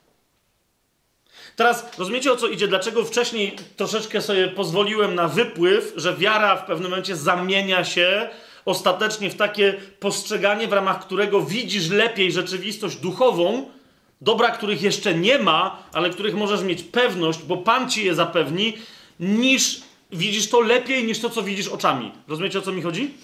[1.57, 2.69] Teraz rozumiecie o co idzie?
[2.69, 8.29] Dlaczego wcześniej troszeczkę sobie pozwoliłem na wypływ, że wiara w pewnym momencie zamienia się
[8.65, 13.71] ostatecznie w takie postrzeganie, w ramach którego widzisz lepiej rzeczywistość duchową,
[14.21, 18.75] dobra, których jeszcze nie ma, ale których możesz mieć pewność, bo Pan ci je zapewni,
[19.21, 19.81] niż
[20.13, 22.13] widzisz to lepiej niż to, co widzisz oczami.
[22.29, 23.15] Rozumiecie o co mi chodzi?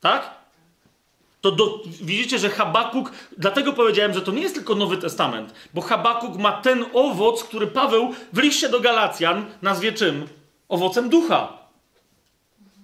[0.00, 0.40] Tak?
[1.40, 5.80] To do, widzicie, że Habakuk, dlatego powiedziałem, że to nie jest tylko Nowy Testament, bo
[5.80, 10.26] Habakuk ma ten owoc, który Paweł w liście do Galacjan nazwie czym?
[10.68, 11.59] Owocem ducha.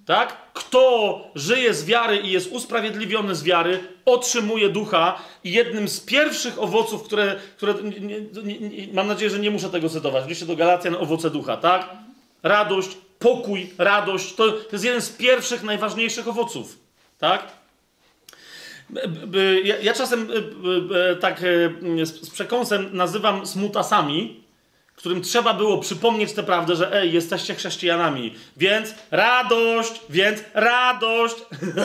[0.07, 0.37] Tak?
[0.53, 6.63] Kto żyje z wiary i jest usprawiedliwiony z wiary, otrzymuje ducha i jednym z pierwszych
[6.63, 10.57] owoców, które, które nie, nie, nie, mam nadzieję, że nie muszę tego cytować, liście do
[10.57, 11.89] Galacjan owoce ducha, tak?
[12.43, 16.79] Radość, pokój, radość, to, to jest jeden z pierwszych, najważniejszych owoców,
[17.19, 17.53] tak?
[19.65, 20.29] Ja, ja czasem
[21.21, 21.41] tak
[22.03, 24.46] z przekąsem nazywam smutasami,
[24.97, 31.37] którym trzeba było przypomnieć tę prawdę, że ej, jesteście chrześcijanami, więc radość, więc radość,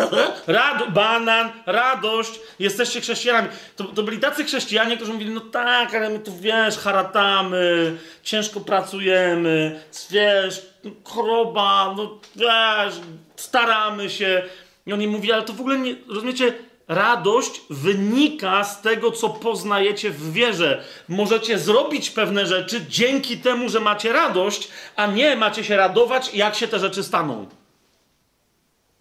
[0.47, 3.47] Rado, banan, radość, jesteście chrześcijanami.
[3.75, 8.59] To, to byli tacy chrześcijanie, którzy mówili, no tak, ale my tu, wiesz, haratamy, ciężko
[8.59, 9.81] pracujemy,
[10.11, 10.61] wiesz,
[11.03, 12.93] choroba, no wiesz,
[13.35, 14.43] staramy się.
[14.85, 16.53] I oni mówili, ale to w ogóle nie, rozumiecie,
[16.91, 20.83] Radość wynika z tego, co poznajecie w wierze.
[21.07, 26.55] Możecie zrobić pewne rzeczy dzięki temu, że macie radość, a nie macie się radować, jak
[26.55, 27.49] się te rzeczy staną.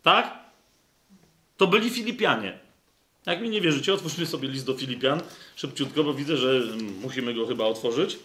[0.02, 0.38] Tak?
[1.56, 2.58] To byli Filipianie.
[3.26, 5.20] Jak mi nie wierzycie, otwórzmy sobie list do Filipian
[5.56, 6.60] szybciutko, bo widzę, że
[7.02, 8.18] musimy go chyba otworzyć.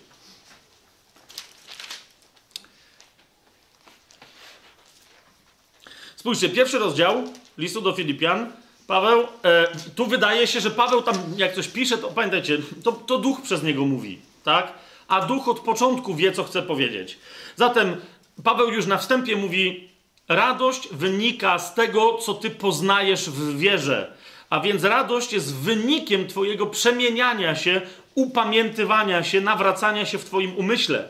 [6.15, 7.23] Spójrzcie, pierwszy rozdział
[7.57, 12.07] listu do Filipian Paweł, e, tu wydaje się, że Paweł tam jak coś pisze, to
[12.07, 14.73] pamiętajcie, to, to duch przez niego mówi, tak?
[15.07, 17.17] A duch od początku wie, co chce powiedzieć.
[17.55, 17.95] Zatem
[18.43, 19.89] Paweł już na wstępie mówi,
[20.27, 24.11] radość wynika z tego, co ty poznajesz w wierze.
[24.49, 27.81] A więc radość jest wynikiem twojego przemieniania się,
[28.15, 31.09] upamiętywania się, nawracania się w twoim umyśle.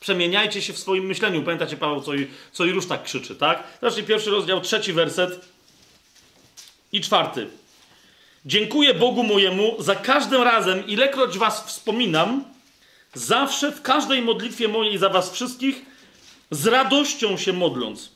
[0.00, 1.42] Przemieniajcie się w swoim myśleniu.
[1.42, 3.62] Pamiętacie Paweł, co i, co i już tak krzyczy, tak?
[3.82, 5.51] Zacznij pierwszy rozdział, trzeci werset.
[6.92, 7.46] I czwarty.
[8.46, 12.44] Dziękuję Bogu mojemu za każdym razem, ilekroć was wspominam,
[13.14, 15.82] zawsze w każdej modlitwie mojej za was wszystkich,
[16.50, 18.10] z radością się modląc.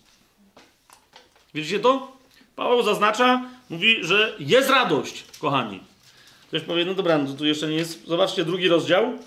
[1.54, 2.16] Widzicie to?
[2.56, 5.80] Paweł zaznacza, mówi, że jest radość, kochani.
[6.48, 8.06] Ktoś powie, no dobra, no tu jeszcze nie jest.
[8.06, 9.18] Zobaczcie drugi rozdział,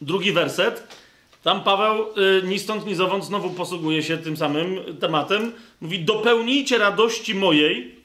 [0.00, 0.96] drugi werset.
[1.42, 5.52] Tam Paweł y, ni stąd, ni zowąd znowu posługuje się tym samym tematem.
[5.80, 7.99] Mówi, dopełnijcie radości mojej,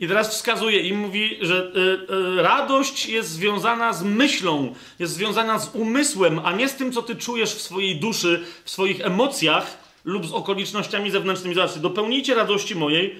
[0.00, 5.58] I teraz wskazuje im, mówi, że y, y, radość jest związana z myślą, jest związana
[5.58, 9.78] z umysłem, a nie z tym, co ty czujesz w swojej duszy, w swoich emocjach
[10.04, 11.54] lub z okolicznościami zewnętrznymi.
[11.54, 13.16] Zobaczcie, dopełnijcie radości mojej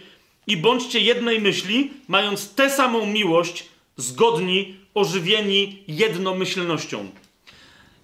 [0.47, 3.65] i bądźcie jednej myśli, mając tę samą miłość,
[3.97, 7.11] zgodni, ożywieni jednomyślnością.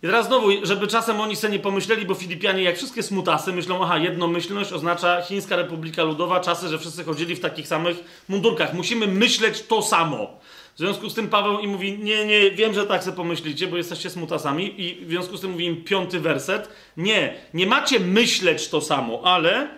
[0.02, 3.84] I teraz znowu, żeby czasem oni sobie nie pomyśleli, bo Filipianie, jak wszystkie smutasy, myślą,
[3.84, 8.74] aha, jednomyślność oznacza Chińska Republika Ludowa, czasy, że wszyscy chodzili w takich samych mundurkach.
[8.74, 10.40] Musimy myśleć to samo.
[10.74, 13.76] W związku z tym Paweł im mówi, nie, nie, wiem, że tak sobie pomyślicie, bo
[13.76, 18.68] jesteście smutasami i w związku z tym mówi im piąty werset, nie, nie macie myśleć
[18.68, 19.68] to samo, ale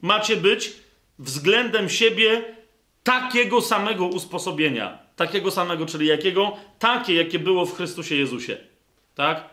[0.00, 0.72] macie być
[1.18, 2.44] względem siebie
[3.02, 4.98] takiego samego usposobienia.
[5.16, 6.56] Takiego samego, czyli jakiego?
[6.78, 8.56] Takie, jakie było w Chrystusie Jezusie.
[9.14, 9.51] Tak?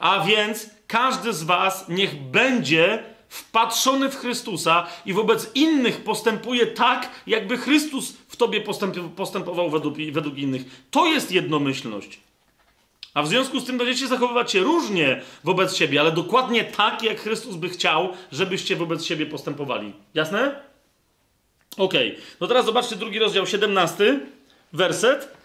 [0.00, 7.10] A więc każdy z was niech będzie wpatrzony w Chrystusa i wobec innych postępuje tak,
[7.26, 8.60] jakby Chrystus w tobie
[9.16, 10.62] postępował według, według innych.
[10.90, 12.20] To jest jednomyślność.
[13.14, 17.20] A w związku z tym będziecie zachowywać się różnie wobec siebie, ale dokładnie tak, jak
[17.20, 19.92] Chrystus by chciał, żebyście wobec siebie postępowali.
[20.14, 20.60] Jasne?
[21.76, 22.12] Okej.
[22.12, 22.22] Okay.
[22.40, 24.20] No teraz zobaczcie drugi rozdział, 17,
[24.72, 25.39] werset.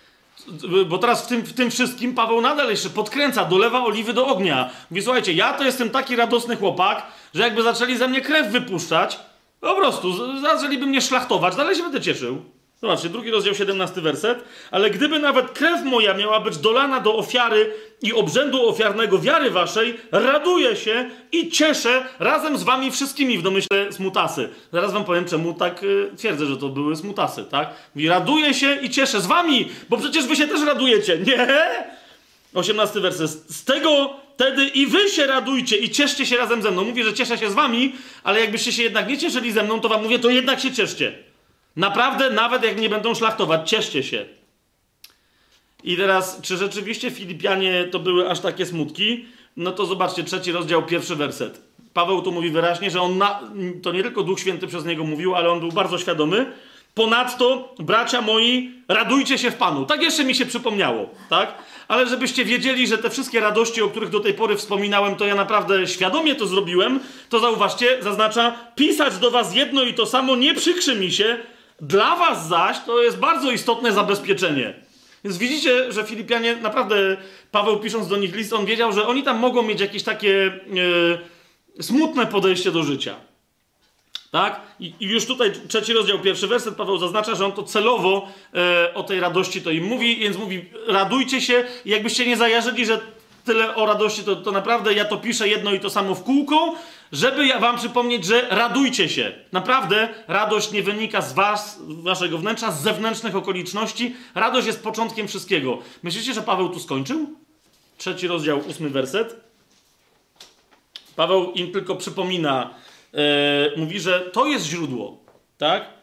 [0.87, 4.69] Bo teraz w tym, w tym wszystkim Paweł nadal jeszcze podkręca, dolewa oliwy do ognia.
[4.91, 9.19] Mówi, słuchajcie, ja to jestem taki radosny chłopak, że jakby zaczęli ze mnie krew wypuszczać,
[9.59, 12.54] po prostu zaczęliby mnie szlachtować, dalej się będę cieszył.
[12.85, 14.43] Zobaczcie, drugi rozdział, 17 werset.
[14.71, 19.97] Ale gdyby nawet krew moja miała być dolana do ofiary i obrzędu ofiarnego wiary waszej,
[20.11, 24.49] raduję się i cieszę razem z wami wszystkimi w domyśle smutasy.
[24.73, 27.69] Zaraz wam powiem, czemu tak y, twierdzę, że to były smutasy, tak?
[28.07, 31.17] Raduję się i cieszę z wami, bo przecież wy się też radujecie.
[31.17, 31.47] Nie!
[32.53, 33.31] 18 werset.
[33.31, 36.83] Z tego wtedy i wy się radujcie i cieszcie się razem ze mną.
[36.83, 39.89] Mówię, że cieszę się z wami, ale jakbyście się jednak nie cieszyli ze mną, to
[39.89, 41.24] wam mówię, to jednak się cieszcie.
[41.75, 44.25] Naprawdę, nawet jak nie będą szlachtować, cieszcie się.
[45.83, 49.25] I teraz, czy rzeczywiście Filipianie to były aż takie smutki?
[49.57, 51.61] No to zobaczcie, trzeci rozdział, pierwszy werset.
[51.93, 53.39] Paweł tu mówi wyraźnie, że on, na,
[53.83, 56.53] to nie tylko Duch Święty przez niego mówił, ale on był bardzo świadomy.
[56.93, 59.85] Ponadto, bracia moi, radujcie się w Panu.
[59.85, 61.53] Tak jeszcze mi się przypomniało, tak?
[61.87, 65.35] Ale żebyście wiedzieli, że te wszystkie radości, o których do tej pory wspominałem, to ja
[65.35, 70.53] naprawdę świadomie to zrobiłem, to zauważcie, zaznacza, pisać do was jedno i to samo nie
[70.53, 71.37] przykrzy mi się,
[71.81, 74.73] dla was zaś to jest bardzo istotne zabezpieczenie.
[75.23, 77.17] Więc widzicie, że Filipianie naprawdę,
[77.51, 80.51] Paweł pisząc do nich list, on wiedział, że oni tam mogą mieć jakieś takie
[81.77, 83.15] e, smutne podejście do życia.
[84.31, 84.61] Tak?
[84.79, 88.93] I, I, już tutaj trzeci rozdział, pierwszy werset, Paweł zaznacza, że on to celowo e,
[88.93, 92.99] o tej radości to im mówi, więc mówi, radujcie się jakbyście nie zajarzyli, że
[93.45, 96.75] tyle o radości, to, to naprawdę ja to piszę jedno i to samo w kółko,
[97.11, 99.33] żeby ja wam przypomnieć, że radujcie się.
[99.51, 104.15] Naprawdę radość nie wynika z was, waszego wnętrza, z zewnętrznych okoliczności.
[104.35, 105.77] Radość jest początkiem wszystkiego.
[106.03, 107.35] Myślicie, że Paweł tu skończył?
[107.97, 109.35] Trzeci rozdział, ósmy werset.
[111.15, 112.73] Paweł im tylko przypomina,
[113.13, 113.19] yy,
[113.77, 115.17] mówi, że to jest źródło,
[115.57, 115.95] tak?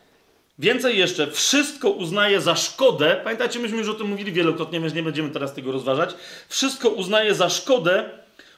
[0.59, 3.21] Więcej jeszcze, wszystko uznaje za szkodę.
[3.25, 6.15] Pamiętajcie, myśmy już o tym mówili wielokrotnie, więc nie będziemy teraz tego rozważać.
[6.49, 8.11] Wszystko uznaje za szkodę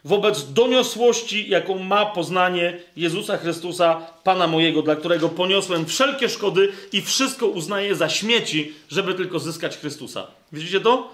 [0.04, 7.02] wobec doniosłości, jaką ma poznanie Jezusa Chrystusa, Pana mojego, dla którego poniosłem wszelkie szkody i
[7.02, 10.26] wszystko uznaję za śmieci, żeby tylko zyskać Chrystusa.
[10.52, 11.10] Widzicie to?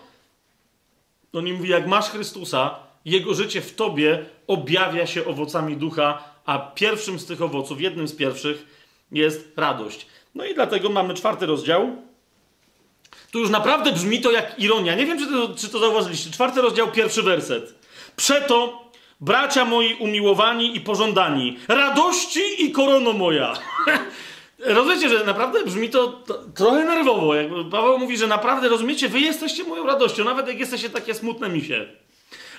[1.32, 6.58] On mi mówi, jak masz Chrystusa, Jego życie w tobie objawia się owocami ducha, a
[6.58, 8.66] pierwszym z tych owoców, jednym z pierwszych
[9.12, 10.06] jest radość.
[10.34, 11.96] No i dlatego mamy czwarty rozdział.
[13.30, 14.94] Tu już naprawdę brzmi to jak ironia.
[14.94, 16.30] Nie wiem, czy to, czy to zauważyliście.
[16.30, 17.79] Czwarty rozdział, pierwszy werset.
[18.16, 18.84] Przeto,
[19.20, 23.52] bracia moi umiłowani i pożądani, radości i korono moja.
[24.58, 26.22] Rozumiecie, że naprawdę brzmi to,
[26.54, 27.32] trochę nerwowo.
[27.70, 31.86] Paweł mówi, że naprawdę rozumiecie, wy jesteście moją radością, nawet jak jesteście takie smutne misie.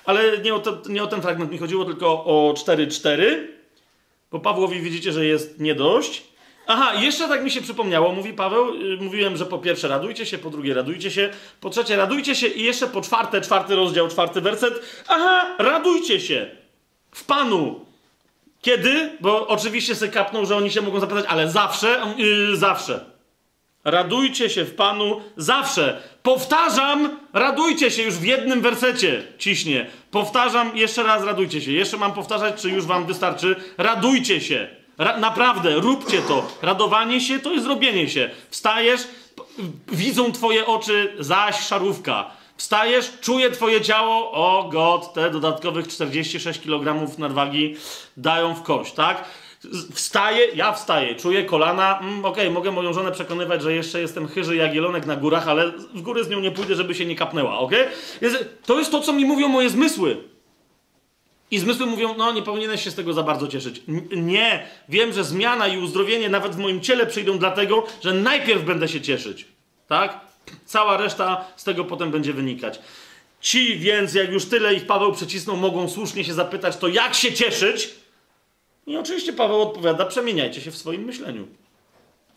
[0.06, 3.48] Ale nie o, to, nie o ten fragment mi chodziło, tylko o 4-4.
[4.32, 6.31] Bo Pawłowi widzicie, że jest nie dość.
[6.74, 10.38] Aha, jeszcze tak mi się przypomniało, mówi Paweł, yy, mówiłem, że po pierwsze radujcie się,
[10.38, 11.30] po drugie radujcie się,
[11.62, 15.04] po trzecie radujcie się i jeszcze po czwarte, czwarty rozdział, czwarty werset.
[15.08, 16.50] Aha, radujcie się
[17.12, 17.86] w Panu.
[18.62, 19.18] Kiedy?
[19.22, 23.06] Bo oczywiście sobie kapną, że oni się mogą zapytać, ale zawsze, yy, zawsze.
[23.84, 26.02] Radujcie się w Panu zawsze.
[26.24, 29.24] Powtarzam, radujcie się już w jednym wersecie.
[29.38, 29.88] Ciśnie.
[30.12, 31.72] Powtarzam, jeszcze raz radujcie się.
[31.72, 33.56] Jeszcze mam powtarzać, czy już wam wystarczy?
[33.78, 34.81] Radujcie się.
[34.98, 36.48] Ra naprawdę, róbcie to.
[36.62, 38.30] Radowanie się to jest robienie się.
[38.50, 39.02] Wstajesz,
[39.88, 42.32] widzą twoje oczy, zaś szarówka.
[42.58, 47.76] Wstajesz, czuje twoje ciało, o god, te dodatkowych 46 kg nadwagi
[48.18, 49.26] dają w kość, tak?
[49.94, 54.28] Wstaję, ja wstaję, czuję kolana, mm, okej, okay, mogę moją żonę przekonywać, że jeszcze jestem
[54.28, 57.16] chyży jak jelonek na górach, ale w góry z nią nie pójdę, żeby się nie
[57.16, 57.88] kapnęła, okej?
[58.18, 58.46] Okay?
[58.66, 60.18] To jest to, co mi mówią moje zmysły.
[61.52, 63.82] I zmysły mówią, no nie powinieneś się z tego za bardzo cieszyć.
[63.88, 68.64] N nie, wiem, że zmiana i uzdrowienie nawet w moim ciele przyjdą dlatego, że najpierw
[68.64, 69.46] będę się cieszyć.
[69.88, 70.20] Tak?
[70.66, 72.80] Cała reszta z tego potem będzie wynikać.
[73.42, 77.34] Ci więc, jak już tyle ich Paweł przecisnął, mogą słusznie się zapytać, to jak się
[77.34, 77.90] cieszyć?
[78.88, 81.48] I oczywiście Paweł odpowiada, przemieniajcie się w swoim myśleniu.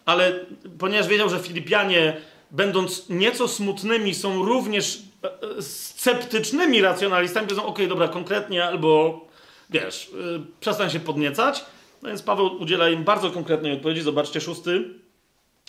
[0.06, 0.44] Ale
[0.78, 2.16] ponieważ wiedział, że Filipianie,
[2.50, 5.02] będąc nieco smutnymi, są również
[5.60, 9.20] sceptycznymi racjonalistami powiedzą, ok, dobra, konkretnie, albo
[9.70, 11.64] wiesz, yy, przestań się podniecać.
[12.02, 14.02] No więc Paweł udziela im bardzo konkretnej odpowiedzi.
[14.02, 14.84] Zobaczcie, szósty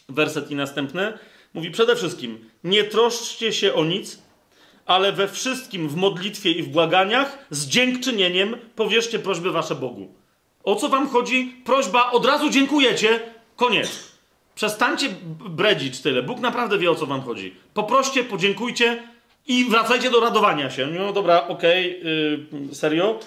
[0.09, 1.13] werset i następny.
[1.53, 4.19] Mówi przede wszystkim, nie troszczcie się o nic,
[4.85, 10.13] ale we wszystkim w modlitwie i w błaganiach z dziękczynieniem powierzcie prośby wasze Bogu.
[10.63, 11.61] O co wam chodzi?
[11.65, 13.19] Prośba, od razu dziękujecie,
[13.55, 14.15] koniec.
[14.55, 15.09] Przestańcie
[15.49, 16.23] bredzić tyle.
[16.23, 17.55] Bóg naprawdę wie, o co wam chodzi.
[17.73, 19.03] Poproście, podziękujcie
[19.47, 20.87] i wracajcie do radowania się.
[20.87, 22.01] No dobra, okej,
[22.67, 23.19] yy, serio?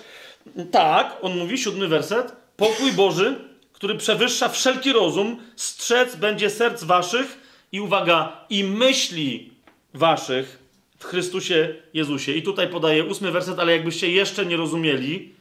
[0.71, 2.33] Tak, on mówi, siódmy werset.
[2.57, 3.35] Pokój Boży,
[3.73, 7.39] który przewyższa wszelki rozum, strzec będzie serc waszych
[7.73, 9.51] i uwaga, i myśli
[9.95, 10.59] waszych
[10.99, 12.33] w Chrystusie Jezusie.
[12.33, 15.35] I tutaj podaję ósmy werset, ale jakbyście jeszcze nie rozumieli,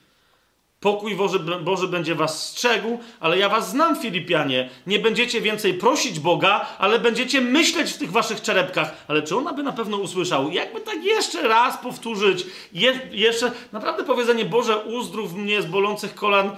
[0.80, 4.70] pokój Boży, Boży będzie was strzegł, ale ja was znam, Filipianie.
[4.88, 9.06] Nie będziecie więcej prosić Boga, ale będziecie myśleć w tych waszych czerepkach.
[9.08, 10.52] Ale czy on by na pewno usłyszał?
[10.52, 16.56] Jakby tak jeszcze raz powtórzyć, je, jeszcze, naprawdę powiedzenie, Boże, uzdrów mnie z bolących kolan,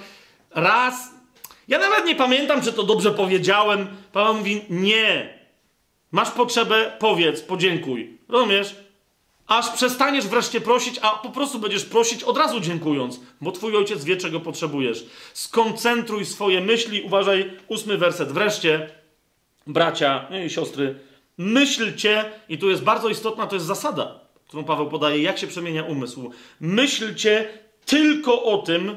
[0.51, 1.13] raz.
[1.67, 3.87] Ja nawet nie pamiętam, czy to dobrze powiedziałem.
[4.11, 5.39] Paweł mówi, nie.
[6.11, 8.17] Masz potrzebę, powiedz, podziękuj.
[8.29, 8.88] Rozumiesz?
[9.49, 14.03] Aż przestaniesz wreszcie prosić, a po prostu będziesz prosić od razu dziękując, bo twój ojciec
[14.03, 15.05] wie, czego potrzebujesz.
[15.33, 18.31] Skoncentruj swoje myśli, uważaj, ósmy werset.
[18.31, 18.89] Wreszcie,
[19.67, 20.99] bracia i siostry,
[21.37, 25.83] myślcie, i tu jest bardzo istotna, to jest zasada, którą Paweł podaje, jak się przemienia
[25.83, 26.31] umysł.
[26.59, 27.49] Myślcie
[27.85, 28.95] tylko o tym,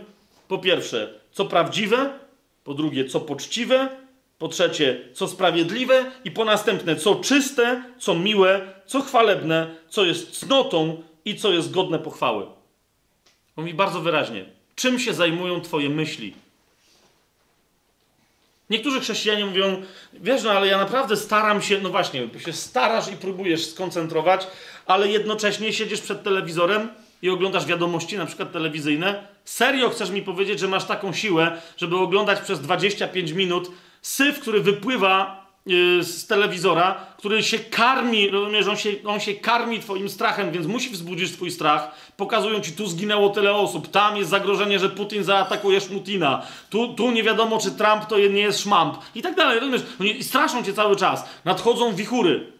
[0.49, 2.19] po pierwsze, co prawdziwe,
[2.65, 4.02] po drugie, co poczciwe,
[4.43, 10.39] po trzecie, co sprawiedliwe i po następne, co czyste, co miłe, co chwalebne, co jest
[10.39, 12.47] cnotą i co jest godne pochwały.
[13.57, 16.35] Mówi bardzo wyraźnie, czym się zajmują twoje myśli.
[18.71, 23.17] Niektórzy chrześcijanie mówią, wiesz, no ale ja naprawdę staram się, no właśnie, się starasz i
[23.17, 24.47] próbujesz skoncentrować,
[24.87, 26.89] ale jednocześnie siedzisz przed telewizorem
[27.23, 29.27] i oglądasz wiadomości, na przykład telewizyjne.
[29.45, 33.71] Serio chcesz mi powiedzieć, że masz taką siłę, żeby oglądać przez 25 minut
[34.03, 39.81] syf, który wypływa yy, z telewizora, który się karmi, rozumiesz, on się, on się karmi
[39.81, 41.95] twoim strachem, więc musi wzbudzić twój strach.
[42.17, 47.11] Pokazują ci, tu zginęło tyle osób, tam jest zagrożenie, że Putin zaatakuje Szmutina, tu, tu
[47.11, 49.83] nie wiadomo, czy Trump to nie jest szmamp i tak dalej, rozumiesz?
[50.01, 51.25] Oni straszą cię cały czas.
[51.45, 52.53] Nadchodzą wichury.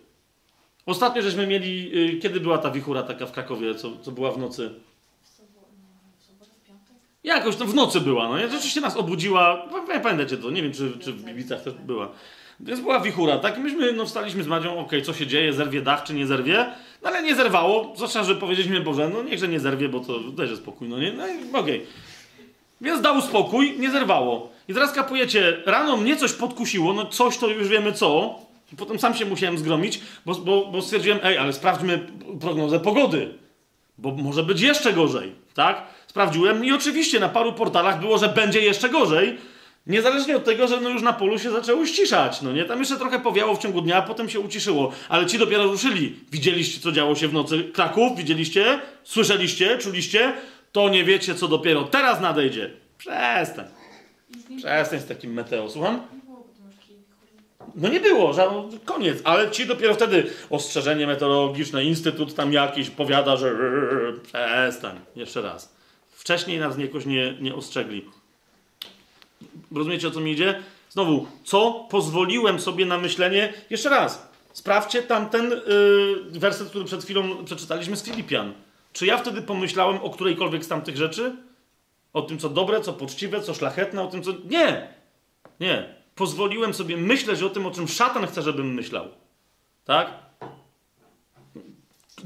[0.87, 4.39] Ostatnio żeśmy mieli, yy, kiedy była ta wichura taka w Krakowie, co, co była w
[4.39, 4.75] nocy?
[7.25, 8.49] Jakoś to w nocy była, no nie?
[8.49, 12.09] Rzeczywiście nas obudziła, nie pamiętacie to, nie wiem, czy, czy w Bibicach też była.
[12.61, 13.59] Więc była wichura, tak?
[13.59, 16.67] I myśmy no, wstaliśmy z Madzią, okej, co się dzieje, zerwie dach, czy nie zerwie?
[17.03, 20.57] No ale nie zerwało, zwłaszcza, że powiedzieliśmy, Boże, no niechże nie zerwie, bo to dajże
[20.57, 21.13] spokój, no nie?
[21.13, 21.87] No i okej.
[22.81, 24.51] Więc dał spokój, nie zerwało.
[24.69, 28.39] I teraz kapujecie, rano mnie coś podkusiło, no coś to już wiemy co.
[28.73, 32.07] I potem sam się musiałem zgromić, bo, bo, bo stwierdziłem, ej, ale sprawdźmy
[32.41, 33.35] prognozę pogody.
[33.99, 35.87] Bo może być jeszcze gorzej, tak?
[36.13, 39.39] Sprawdziłem i oczywiście na paru portalach było, że będzie jeszcze gorzej,
[39.87, 42.65] niezależnie od tego, że no już na polu się zaczęło ściszać, no nie?
[42.65, 46.17] Tam jeszcze trochę powiało w ciągu dnia, a potem się uciszyło, ale ci dopiero ruszyli.
[46.33, 48.17] Widzieliście, co działo się w nocy Kraków?
[48.17, 48.81] Widzieliście?
[49.05, 49.79] Słyszeliście?
[49.79, 50.33] Czuliście?
[50.73, 52.71] To nie wiecie, co dopiero teraz nadejdzie.
[52.99, 53.65] Przestań.
[54.57, 56.01] Przestań z takim meteo, słucham?
[57.75, 58.49] No nie było, że
[58.85, 63.53] koniec, ale ci dopiero wtedy ostrzeżenie meteorologiczne, instytut tam jakiś powiada, że
[64.23, 65.82] przestań, jeszcze raz.
[66.23, 68.05] Wcześniej nas jakoś nie, nie ostrzegli.
[69.75, 70.63] Rozumiecie o co mi idzie?
[70.91, 73.53] Znowu, co pozwoliłem sobie na myślenie?
[73.71, 78.53] Jeszcze raz, sprawdźcie tamten yy, werset, który przed chwilą przeczytaliśmy z Filipian.
[78.93, 81.37] Czy ja wtedy pomyślałem o którejkolwiek z tamtych rzeczy?
[82.13, 84.33] O tym, co dobre, co poczciwe, co szlachetne, o tym, co.
[84.51, 84.95] Nie!
[85.61, 85.95] Nie.
[86.15, 89.09] Pozwoliłem sobie myśleć o tym, o czym szatan chce, żebym myślał.
[89.85, 90.13] Tak?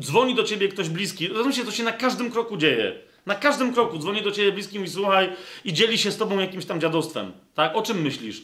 [0.00, 1.28] Dzwoni do ciebie ktoś bliski.
[1.28, 3.05] Rozumiecie, to się na każdym kroku dzieje.
[3.26, 5.32] Na każdym kroku dzwoni do ciebie bliski i słuchaj
[5.64, 7.32] i dzieli się z tobą jakimś tam dziadostwem.
[7.54, 7.76] Tak?
[7.76, 8.42] O czym myślisz?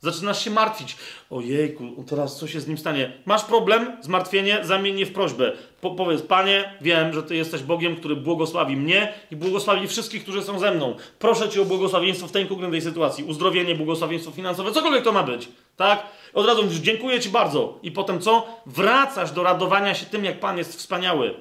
[0.00, 0.96] Zaczynasz się martwić.
[1.30, 3.12] Ojejku, teraz co się z nim stanie?
[3.24, 5.52] Masz problem, zmartwienie, zamień je w prośbę.
[5.80, 10.42] Po, powiedz, Panie, wiem, że Ty jesteś Bogiem, który błogosławi mnie i błogosławi wszystkich, którzy
[10.42, 10.96] są ze mną.
[11.18, 13.24] Proszę Cię o błogosławieństwo w tej konkretnej sytuacji.
[13.24, 15.48] Uzdrowienie, błogosławieństwo finansowe, cokolwiek to ma być.
[15.76, 16.06] Tak?
[16.34, 17.78] Od razu mówisz, dziękuję Ci bardzo.
[17.82, 18.46] I potem co?
[18.66, 21.34] Wracasz do radowania się tym, jak Pan jest wspaniały.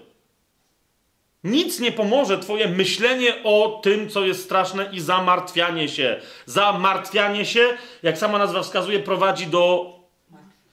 [1.44, 6.22] Nic nie pomoże Twoje myślenie o tym, co jest straszne i zamartwianie się.
[6.46, 9.94] Zamartwianie się, jak sama nazwa wskazuje, prowadzi do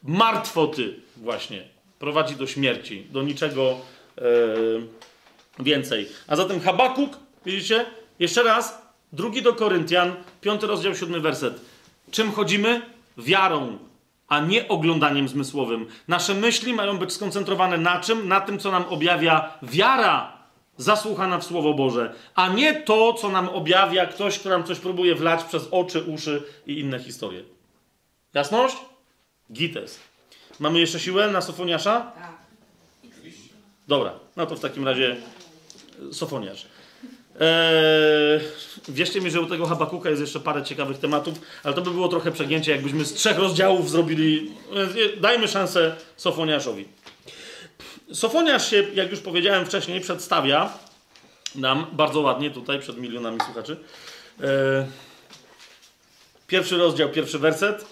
[0.03, 1.63] martwoty, właśnie.
[1.99, 3.77] Prowadzi do śmierci, do niczego
[4.19, 4.23] e,
[5.59, 6.09] więcej.
[6.27, 7.11] A zatem Habakuk,
[7.47, 7.87] widzicie?
[8.19, 8.83] Jeszcze raz,
[9.13, 11.61] drugi do Koryntian, piąty rozdział, siódmy werset.
[12.11, 12.83] Czym chodzimy?
[13.19, 13.79] Wiarą,
[14.29, 15.87] a nie oglądaniem zmysłowym.
[16.09, 18.29] Nasze myśli mają być skoncentrowane na czym?
[18.29, 20.40] Na tym, co nam objawia wiara
[20.81, 25.15] zasłuchana w Słowo Boże, a nie to, co nam objawia ktoś, kto nam coś próbuje
[25.15, 27.43] wlać przez oczy, uszy i inne historie.
[28.35, 28.77] Jasność?
[29.53, 29.99] Gites.
[30.59, 32.01] Mamy jeszcze siłę na Sofoniasza?
[32.01, 32.31] Tak.
[33.89, 35.17] Dobra, no to w takim razie
[36.13, 36.67] Sofoniasz.
[37.41, 38.41] Eee,
[38.89, 42.09] wierzcie mi, że u tego Habakuka jest jeszcze parę ciekawych tematów, ale to by było
[42.09, 44.53] trochę przegięcie, jakbyśmy z trzech rozdziałów zrobili.
[45.17, 46.85] E, dajmy szansę Sofoniaszowi.
[48.13, 50.73] Sofoniasz się, jak już powiedziałem wcześniej, przedstawia
[51.55, 53.77] nam bardzo ładnie tutaj przed milionami słuchaczy.
[54.41, 54.47] Eee,
[56.47, 57.85] pierwszy rozdział, pierwszy werset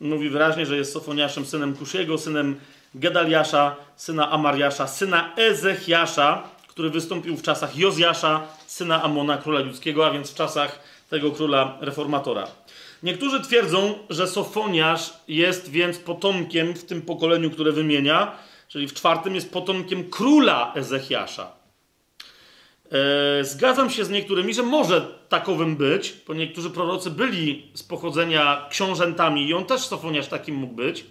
[0.00, 2.60] mówi wyraźnie, że jest Sofoniaszem synem Kusziego, synem
[2.94, 10.10] Gedaliasza, syna Amariasza, syna Ezechiasza, który wystąpił w czasach Jozjasza, syna Amona, króla ludzkiego, a
[10.10, 10.80] więc w czasach
[11.10, 12.46] tego króla reformatora.
[13.02, 18.32] Niektórzy twierdzą, że Sofoniasz jest więc potomkiem w tym pokoleniu, które wymienia,
[18.68, 21.52] czyli w czwartym jest potomkiem króla Ezechiasza.
[22.92, 28.66] E, zgadzam się z niektórymi, że może takowym być, bo niektórzy prorocy byli z pochodzenia
[28.70, 31.04] książętami i on też Sofoniasz takim mógł być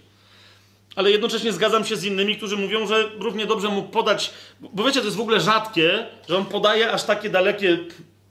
[0.96, 5.00] ale jednocześnie zgadzam się z innymi, którzy mówią, że równie dobrze mógł podać, bo wiecie,
[5.00, 7.78] to jest w ogóle rzadkie, że on podaje aż takie dalekie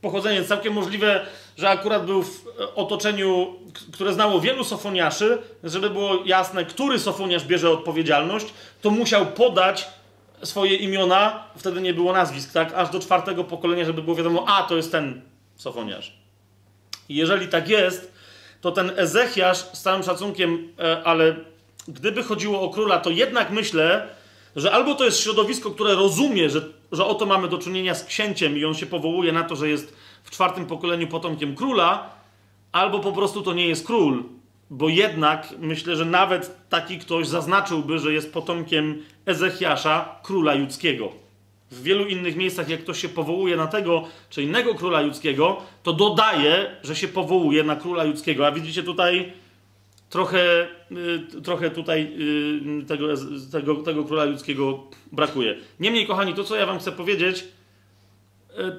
[0.01, 0.43] pochodzenie.
[0.43, 1.25] Całkiem możliwe,
[1.57, 3.55] że akurat był w otoczeniu,
[3.93, 8.45] które znało wielu sofoniaszy, żeby było jasne, który sofoniarz bierze odpowiedzialność,
[8.81, 9.87] to musiał podać
[10.43, 12.73] swoje imiona, wtedy nie było nazwisk, tak?
[12.73, 15.21] Aż do czwartego pokolenia, żeby było wiadomo, a to jest ten
[15.55, 16.13] sofoniarz.
[17.09, 18.13] I jeżeli tak jest,
[18.61, 21.35] to ten Ezechiasz, z całym szacunkiem, e, ale
[21.87, 24.07] gdyby chodziło o króla, to jednak myślę,
[24.55, 26.61] że albo to jest środowisko, które rozumie, że,
[26.91, 29.93] że oto mamy do czynienia z księciem i on się powołuje na to, że jest
[30.25, 32.09] w czwartym pokoleniu potomkiem króla,
[32.71, 34.23] albo po prostu to nie jest król,
[34.69, 41.11] bo jednak myślę, że nawet taki ktoś zaznaczyłby, że jest potomkiem Ezechiasza, króla judzkiego.
[41.71, 45.93] W wielu innych miejscach, jak ktoś się powołuje na tego czy innego króla judzkiego, to
[45.93, 48.47] dodaje, że się powołuje na króla judzkiego.
[48.47, 49.33] A widzicie tutaj
[50.09, 50.67] trochę,
[51.37, 52.13] y, trochę tutaj
[52.81, 53.07] y, tego,
[53.51, 55.55] tego, tego króla ludzkiego brakuje.
[55.79, 57.45] Niemniej, kochani, to co ja wam chcę powiedzieć,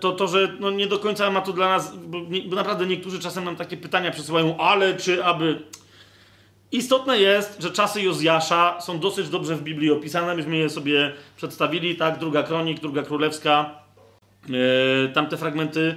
[0.00, 2.86] to to, że no nie do końca ma to dla nas, bo, nie, bo naprawdę
[2.86, 5.62] niektórzy czasem nam takie pytania przesyłają, ale czy aby...
[6.72, 10.34] Istotne jest, że czasy Jozjasza są dosyć dobrze w Biblii opisane.
[10.34, 12.18] Myśmy je sobie przedstawili, tak?
[12.18, 13.70] Druga kronik, druga królewska.
[14.48, 15.96] Yy, tamte fragmenty,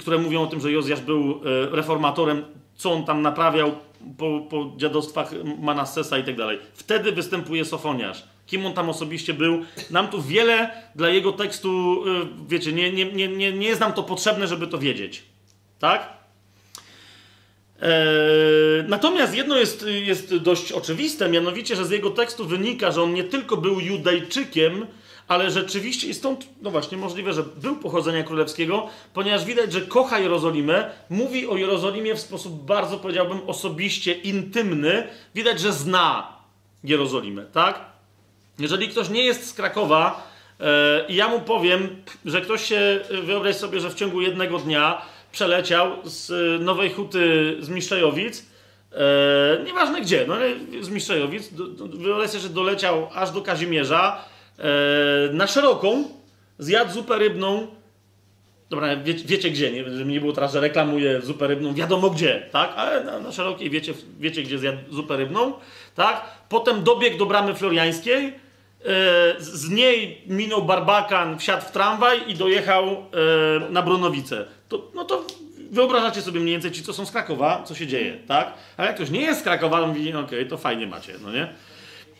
[0.00, 1.40] które mówią o tym, że Jozjasz był
[1.70, 3.72] reformatorem, co on tam naprawiał,
[4.18, 6.58] po, po dziadostwach Manassesa i tak dalej.
[6.74, 8.24] Wtedy występuje Sofoniarz.
[8.48, 9.64] Kim on tam osobiście był?
[9.90, 13.92] Nam tu wiele dla jego tekstu, y, wiecie, nie, nie, nie, nie, nie jest nam
[13.92, 15.22] to potrzebne, żeby to wiedzieć.
[15.78, 16.18] Tak?
[17.82, 23.14] Eee, natomiast jedno jest, jest dość oczywiste, mianowicie, że z jego tekstu wynika, że on
[23.14, 24.86] nie tylko był Judejczykiem,
[25.28, 30.18] ale rzeczywiście, i stąd, no właśnie, możliwe, że był pochodzenia królewskiego, ponieważ widać, że kocha
[30.18, 35.08] Jerozolimę, mówi o Jerozolimie w sposób bardzo, powiedziałbym, osobiście intymny.
[35.34, 36.32] Widać, że zna
[36.84, 37.97] Jerozolimę, tak?
[38.58, 40.30] Jeżeli ktoś nie jest z Krakowa,
[40.60, 45.02] e, i ja mu powiem, że ktoś się, wyobraź sobie, że w ciągu jednego dnia
[45.32, 46.30] przeleciał z
[46.62, 48.46] Nowej Huty z Miszczejowic,
[48.92, 51.48] e, nieważne gdzie, no ale z Miszczejowic,
[51.94, 54.24] wyobraź sobie, że doleciał aż do Kazimierza,
[54.58, 56.04] E, na szeroką
[56.58, 57.66] zjadł zupę rybną.
[58.70, 62.48] Dobra, wie, wiecie gdzie, nie, żeby nie było teraz, że reklamuje zupę rybną, wiadomo gdzie,
[62.52, 62.72] tak?
[62.76, 65.52] Ale na, na szerokiej wiecie, wiecie, gdzie zjadł zupę rybną,
[65.94, 66.24] tak?
[66.48, 68.32] Potem dobiegł do bramy floriańskiej, e,
[69.38, 74.44] z niej minął barbakan, wsiadł w tramwaj i dojechał e, na Bronowice.
[74.68, 75.24] To, no to
[75.70, 78.54] wyobrażacie sobie mniej więcej ci, co są z Krakowa, co się dzieje, tak?
[78.76, 81.32] Ale jak ktoś nie jest z Krakowa, to mówi, okej, okay, to fajnie macie, no
[81.32, 81.48] nie?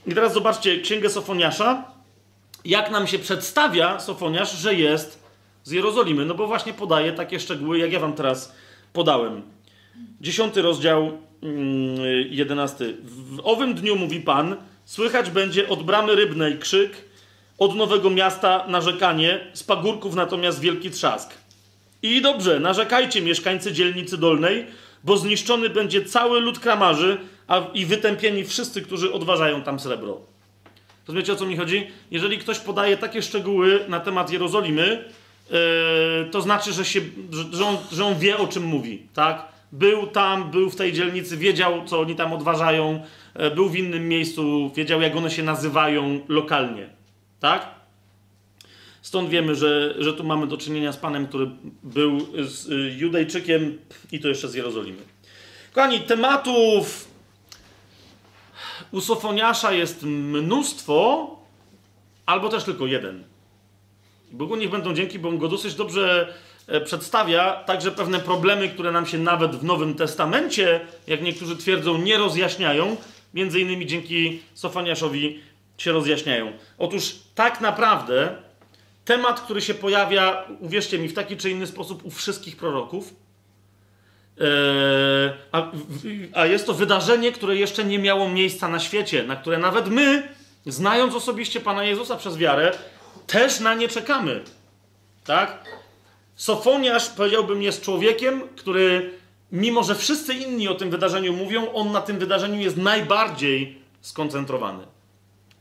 [0.06, 1.84] I teraz zobaczcie Księgę Sofoniasza,
[2.64, 5.28] jak nam się przedstawia Sofoniarz, że jest
[5.64, 6.24] z Jerozolimy.
[6.24, 8.54] No bo właśnie podaje takie szczegóły, jak ja wam teraz
[8.92, 9.42] podałem.
[10.20, 11.98] Dziesiąty rozdział, mm,
[12.30, 12.96] jedenasty.
[13.04, 14.56] W owym dniu, mówi Pan,
[14.88, 16.92] słychać będzie od bramy rybnej krzyk,
[17.58, 21.34] od nowego miasta narzekanie, z pagórków natomiast wielki trzask.
[22.02, 24.66] I dobrze, narzekajcie mieszkańcy dzielnicy dolnej,
[25.04, 27.18] bo zniszczony będzie cały lud kramarzy
[27.48, 30.20] a, i wytępieni wszyscy, którzy odważają tam srebro.
[31.08, 31.86] Rozumiecie o co mi chodzi?
[32.10, 35.04] Jeżeli ktoś podaje takie szczegóły na temat Jerozolimy,
[35.50, 35.56] yy,
[36.30, 37.00] to znaczy, że, się,
[37.52, 39.48] że, on, że on wie o czym mówi, tak?
[39.72, 43.02] Był tam, był w tej dzielnicy, wiedział co oni tam odważają,
[43.54, 46.88] był w innym miejscu, wiedział jak one się nazywają lokalnie,
[47.40, 47.78] tak?
[49.02, 51.50] Stąd wiemy, że, że tu mamy do czynienia z panem, który
[51.82, 53.78] był z y, Judejczykiem
[54.12, 55.02] i to jeszcze z Jerozolimy.
[55.72, 57.08] Kochani, tematów
[58.92, 61.30] u Sofoniasza jest mnóstwo,
[62.26, 63.24] albo też tylko jeden.
[64.32, 66.34] Bogu niech będą dzięki, bo on go dosyć dobrze
[66.66, 71.98] e, przedstawia także pewne problemy, które nam się nawet w Nowym Testamencie, jak niektórzy twierdzą,
[71.98, 72.96] nie rozjaśniają.
[73.38, 75.40] Między innymi dzięki Sofoniaszowi
[75.76, 76.52] się rozjaśniają.
[76.78, 78.36] Otóż tak naprawdę
[79.04, 83.14] temat, który się pojawia, uwierzcie mi, w taki czy inny sposób u wszystkich proroków.
[84.40, 84.46] Eee,
[85.52, 85.72] a,
[86.34, 90.28] a jest to wydarzenie, które jeszcze nie miało miejsca na świecie, na które nawet my,
[90.66, 92.72] znając osobiście Pana Jezusa przez wiarę,
[93.26, 94.40] też na nie czekamy.
[95.24, 95.64] Tak?
[96.36, 99.17] Sofoniasz, powiedziałbym, jest człowiekiem, który,
[99.52, 104.84] mimo że wszyscy inni o tym wydarzeniu mówią, on na tym wydarzeniu jest najbardziej skoncentrowany.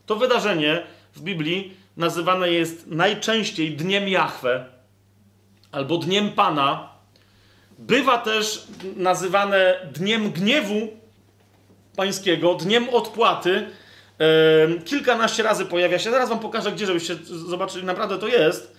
[0.05, 0.83] To wydarzenie
[1.15, 4.65] w Biblii nazywane jest najczęściej Dniem Jahwe
[5.71, 6.89] albo Dniem Pana.
[7.79, 10.87] Bywa też nazywane Dniem Gniewu
[11.95, 13.69] Pańskiego, Dniem Odpłaty.
[14.85, 16.11] Kilkanaście razy pojawia się.
[16.11, 18.76] Zaraz wam pokażę, gdzie, żebyście zobaczyli, naprawdę to jest.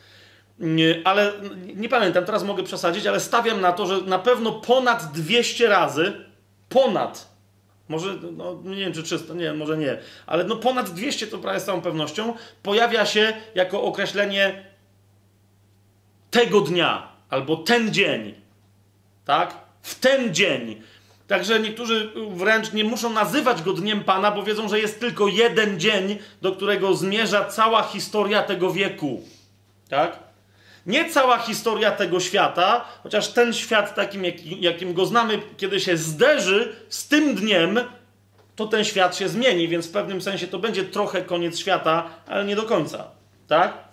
[1.05, 1.33] Ale
[1.75, 6.13] nie pamiętam, teraz mogę przesadzić, ale stawiam na to, że na pewno ponad 200 razy,
[6.69, 7.39] ponad
[7.89, 11.61] może, no, nie wiem czy 300, nie, może nie, ale no ponad 200 to prawie
[11.61, 14.65] z całą pewnością pojawia się jako określenie
[16.31, 18.35] tego dnia albo ten dzień.
[19.25, 19.55] Tak?
[19.83, 20.83] W ten dzień.
[21.27, 25.81] Także niektórzy wręcz nie muszą nazywać go Dniem Pana, bo wiedzą, że jest tylko jeden
[25.81, 29.23] dzień, do którego zmierza cała historia tego wieku.
[29.89, 30.28] Tak?
[30.89, 34.23] Nie cała historia tego świata, chociaż ten świat takim,
[34.61, 37.81] jakim go znamy, kiedy się zderzy z tym dniem,
[38.57, 42.45] to ten świat się zmieni, więc w pewnym sensie to będzie trochę koniec świata, ale
[42.45, 43.11] nie do końca.
[43.49, 43.89] Tak?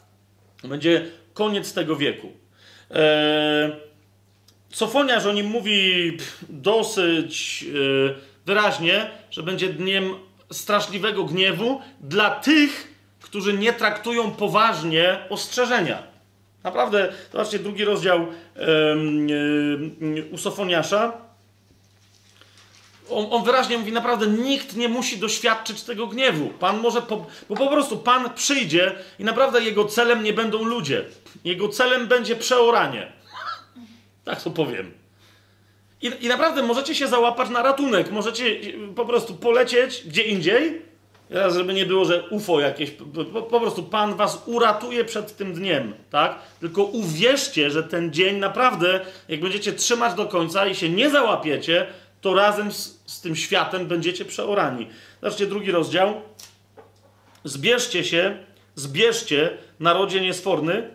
[0.63, 2.31] Będzie koniec tego wieku.
[2.91, 3.71] Eee,
[4.75, 6.17] Sofoniarz o nim mówi
[6.49, 7.65] dosyć
[8.09, 8.15] e,
[8.45, 10.15] wyraźnie, że będzie dniem
[10.51, 16.14] straszliwego gniewu dla tych, którzy nie traktują poważnie ostrzeżenia.
[16.65, 18.27] Naprawdę, zobaczcie, drugi rozdział
[19.99, 21.13] yy, u Sofoniasza.
[23.09, 26.49] On, on, wyraźnie mówi, naprawdę nikt nie musi doświadczyć tego gniewu.
[26.49, 31.05] Pan może, po, bo po prostu Pan przyjdzie i naprawdę jego celem nie będą ludzie.
[31.43, 33.11] Jego celem będzie przeoranie.
[34.23, 34.91] Tak to powiem.
[36.01, 38.11] I, I naprawdę możecie się załapać na ratunek.
[38.11, 38.59] Możecie
[38.95, 40.81] po prostu polecieć gdzie indziej
[41.29, 45.53] Teraz, żeby nie było, że UFO jakieś, po, po, prostu Pan was uratuje przed tym
[45.53, 46.39] dniem, tak?
[46.59, 51.87] Tylko uwierzcie, że ten dzień naprawdę, jak będziecie trzymać do końca i się nie załapiecie,
[52.21, 54.87] to razem z, z tym światem będziecie przeorani.
[55.21, 56.21] Zobaczcie drugi rozdział.
[57.43, 58.37] Zbierzcie się,
[58.75, 60.89] zbierzcie, narodzie niesforny,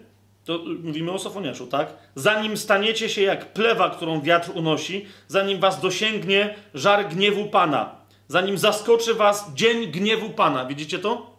[0.44, 1.92] to mówimy o Sofoniaszu, tak?
[2.15, 8.00] Zanim staniecie się jak plewa, którą wiatr unosi, zanim was dosięgnie żar gniewu Pana
[8.31, 10.65] zanim zaskoczy was dzień gniewu Pana.
[10.65, 11.36] Widzicie to?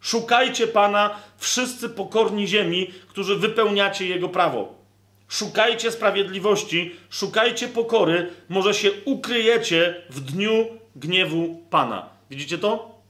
[0.00, 4.74] Szukajcie Pana, wszyscy pokorni ziemi, którzy wypełniacie Jego prawo.
[5.28, 10.66] Szukajcie sprawiedliwości, szukajcie pokory, może się ukryjecie w dniu
[10.96, 12.08] gniewu Pana.
[12.30, 13.00] Widzicie to?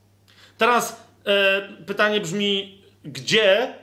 [0.58, 3.74] Teraz e, pytanie brzmi, gdzie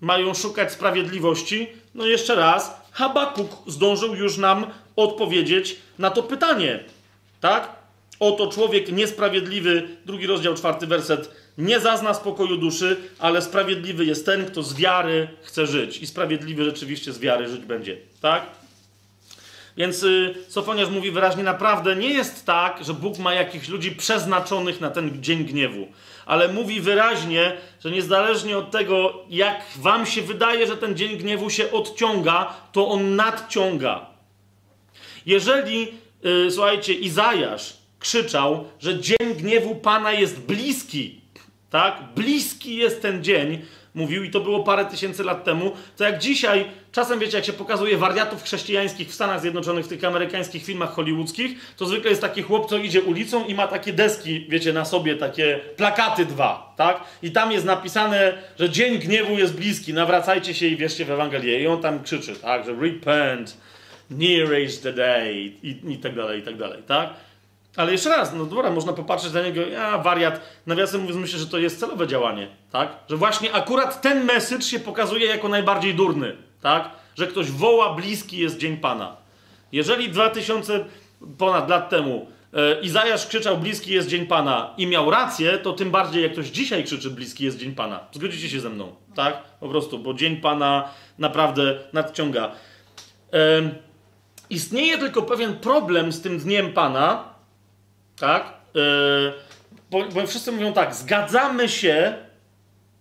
[0.00, 1.68] mają szukać sprawiedliwości?
[1.94, 4.66] No jeszcze raz, Habakuk zdążył już nam
[4.96, 6.84] odpowiedzieć na to pytanie.
[7.40, 7.77] Tak?
[8.20, 14.46] Oto człowiek niesprawiedliwy, drugi rozdział, czwarty werset, nie zazna spokoju duszy, ale sprawiedliwy jest ten,
[14.46, 15.98] kto z wiary chce żyć.
[15.98, 17.96] I sprawiedliwy rzeczywiście z wiary żyć będzie.
[18.20, 18.46] Tak?
[19.76, 24.80] Więc y, Sofoniarz mówi wyraźnie, naprawdę nie jest tak, że Bóg ma jakichś ludzi przeznaczonych
[24.80, 25.88] na ten dzień gniewu.
[26.26, 31.50] Ale mówi wyraźnie, że niezależnie od tego, jak wam się wydaje, że ten dzień gniewu
[31.50, 34.06] się odciąga, to on nadciąga.
[35.26, 35.92] Jeżeli,
[36.46, 41.20] y, słuchajcie, Izajasz krzyczał, że dzień gniewu Pana jest bliski.
[41.70, 42.02] Tak?
[42.14, 43.58] Bliski jest ten dzień,
[43.94, 45.72] mówił, i to było parę tysięcy lat temu.
[45.96, 50.04] To jak dzisiaj, czasem wiecie, jak się pokazuje wariatów chrześcijańskich w Stanach Zjednoczonych, w tych
[50.04, 54.46] amerykańskich filmach hollywoodzkich, to zwykle jest taki chłop, co idzie ulicą i ma takie deski,
[54.48, 57.04] wiecie, na sobie, takie plakaty dwa, tak?
[57.22, 61.60] I tam jest napisane, że dzień gniewu jest bliski, nawracajcie się i wierzcie w Ewangelię.
[61.60, 63.56] I on tam krzyczy, tak, że repent,
[64.10, 67.10] near is the day, i, i tak dalej, i tak dalej, tak?
[67.78, 71.46] Ale jeszcze raz, no dobra, można popatrzeć na niego, a wariat, nawiasem mówiąc, myślę, że
[71.46, 72.88] to jest celowe działanie, tak?
[73.08, 76.90] Że właśnie akurat ten message się pokazuje jako najbardziej durny, tak?
[77.16, 79.16] Że ktoś woła, bliski jest Dzień Pana.
[79.72, 80.84] Jeżeli 2000
[81.38, 85.90] ponad lat temu e, Izajasz krzyczał, bliski jest Dzień Pana i miał rację, to tym
[85.90, 88.00] bardziej jak ktoś dzisiaj krzyczy, bliski jest Dzień Pana.
[88.12, 89.42] Zgodzicie się ze mną, tak?
[89.60, 92.50] Po prostu, bo Dzień Pana naprawdę nadciąga.
[93.32, 93.70] E,
[94.50, 97.37] istnieje tylko pewien problem z tym Dniem Pana,
[98.20, 98.52] tak?
[98.74, 99.32] Yy,
[99.90, 102.14] bo, bo wszyscy mówią tak, zgadzamy się,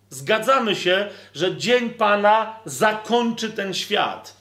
[0.09, 4.37] zgadzamy się, że dzień Pana zakończy ten świat.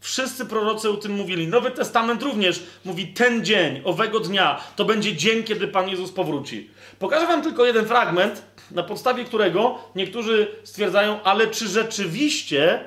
[0.00, 1.48] Wszyscy prorocy o tym mówili.
[1.48, 6.70] Nowy Testament również mówi ten dzień, owego dnia, to będzie dzień, kiedy Pan Jezus powróci.
[6.98, 12.84] Pokażę wam tylko jeden fragment, na podstawie którego niektórzy stwierdzają, ale czy rzeczywiście,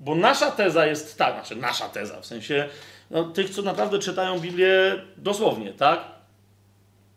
[0.00, 2.68] bo nasza teza jest tak, znaczy nasza teza, w sensie
[3.10, 6.13] no, tych, co naprawdę czytają Biblię dosłownie, tak?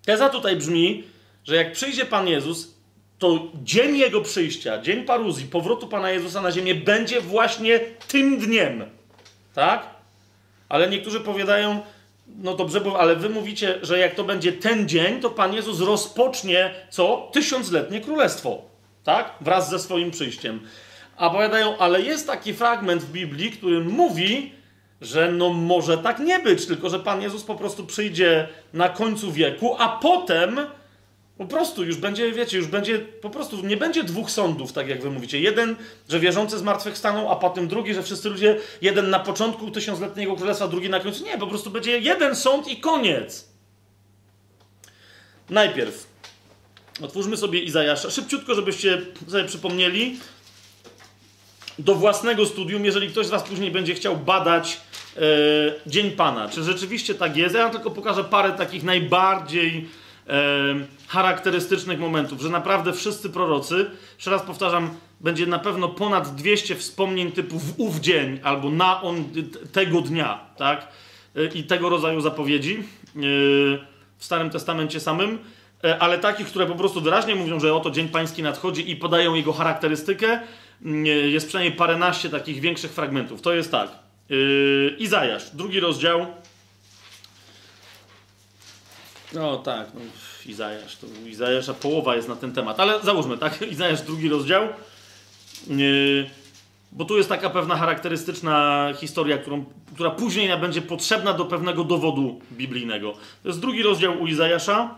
[0.07, 1.03] Teza tutaj brzmi,
[1.43, 2.75] że jak przyjdzie Pan Jezus,
[3.19, 8.85] to dzień Jego przyjścia, dzień paruzji, powrotu Pana Jezusa na ziemię będzie właśnie tym dniem.
[9.53, 9.87] Tak?
[10.69, 11.81] Ale niektórzy powiadają,
[12.27, 16.73] no dobrze, ale wy mówicie, że jak to będzie ten dzień, to Pan Jezus rozpocznie
[16.89, 17.29] co?
[17.33, 18.61] Tysiącletnie królestwo.
[19.03, 19.33] Tak?
[19.41, 20.59] Wraz ze swoim przyjściem.
[21.17, 24.56] A powiadają, ale jest taki fragment w Biblii, który mówi,
[25.01, 29.31] że no może tak nie być, tylko że Pan Jezus po prostu przyjdzie na końcu
[29.31, 30.59] wieku, a potem
[31.37, 35.01] po prostu już będzie, wiecie, już będzie, po prostu nie będzie dwóch sądów, tak jak
[35.01, 35.39] wy mówicie.
[35.39, 35.75] Jeden,
[36.09, 40.89] że wierzący zmartwychwstaną, a potem drugi, że wszyscy ludzie, jeden na początku tysiącletniego królestwa, drugi
[40.89, 41.23] na końcu.
[41.23, 43.47] Nie, po prostu będzie jeden sąd i koniec.
[45.49, 46.07] Najpierw
[47.01, 48.09] otwórzmy sobie Izajasza.
[48.09, 50.19] Szybciutko, żebyście sobie przypomnieli
[51.79, 54.81] do własnego studium, jeżeli ktoś z was później będzie chciał badać
[55.15, 55.21] e,
[55.87, 56.49] Dzień Pana.
[56.49, 57.55] Czy rzeczywiście tak jest?
[57.55, 59.89] Ja tylko pokażę parę takich najbardziej
[61.07, 63.85] charakterystycznych momentów, że naprawdę wszyscy prorocy,
[64.17, 64.89] jeszcze raz powtarzam,
[65.21, 69.23] będzie na pewno ponad 200 wspomnień typu w ów dzień albo na on
[69.71, 70.87] tego dnia, tak?
[71.35, 73.19] E, I tego rodzaju zapowiedzi e,
[74.17, 75.39] w Starym Testamencie samym,
[75.83, 79.33] e, ale takich, które po prostu wyraźnie mówią, że oto Dzień Pański nadchodzi i podają
[79.33, 80.39] jego charakterystykę,
[81.31, 83.41] jest przynajmniej paręnaście takich większych fragmentów.
[83.41, 83.89] To jest tak.
[84.97, 86.27] Izajasz, drugi rozdział,
[89.33, 90.01] no tak, no,
[90.45, 94.67] Izajasz, to Izajasza połowa jest na ten temat, ale załóżmy, tak, Izajasz drugi rozdział,
[95.67, 96.29] yy,
[96.91, 102.41] bo tu jest taka pewna charakterystyczna historia, którą, która później będzie potrzebna do pewnego dowodu
[102.51, 103.13] biblijnego.
[103.43, 104.95] To jest drugi rozdział u Izajasza,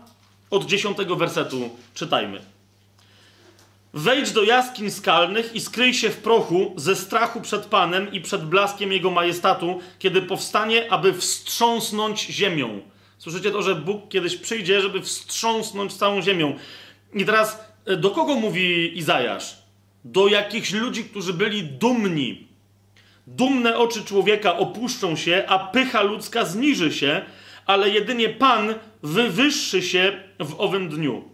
[0.50, 2.40] od dziesiątego wersetu czytajmy.
[3.94, 8.44] Wejdź do jaskiń skalnych i skryj się w prochu ze strachu przed Panem i przed
[8.44, 12.80] blaskiem Jego majestatu, kiedy powstanie, aby wstrząsnąć ziemią
[13.20, 16.56] Słyszycie to, że Bóg kiedyś przyjdzie, żeby wstrząsnąć całą ziemią.
[17.14, 19.58] I teraz e, do kogo mówi Izajasz?
[20.04, 22.48] Do jakichś ludzi, którzy byli dumni.
[23.26, 27.22] Dumne oczy człowieka opuszczą się, a pycha ludzka zniży się,
[27.66, 31.24] ale jedynie Pan wywyższy się w owym dniu.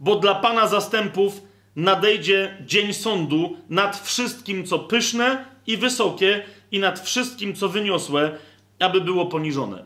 [0.00, 1.42] Bo dla Pana zastępów
[1.76, 8.38] nadejdzie dzień sądu nad wszystkim, co pyszne i wysokie, i nad wszystkim, co wyniosłe,
[8.78, 9.84] aby było poniżone.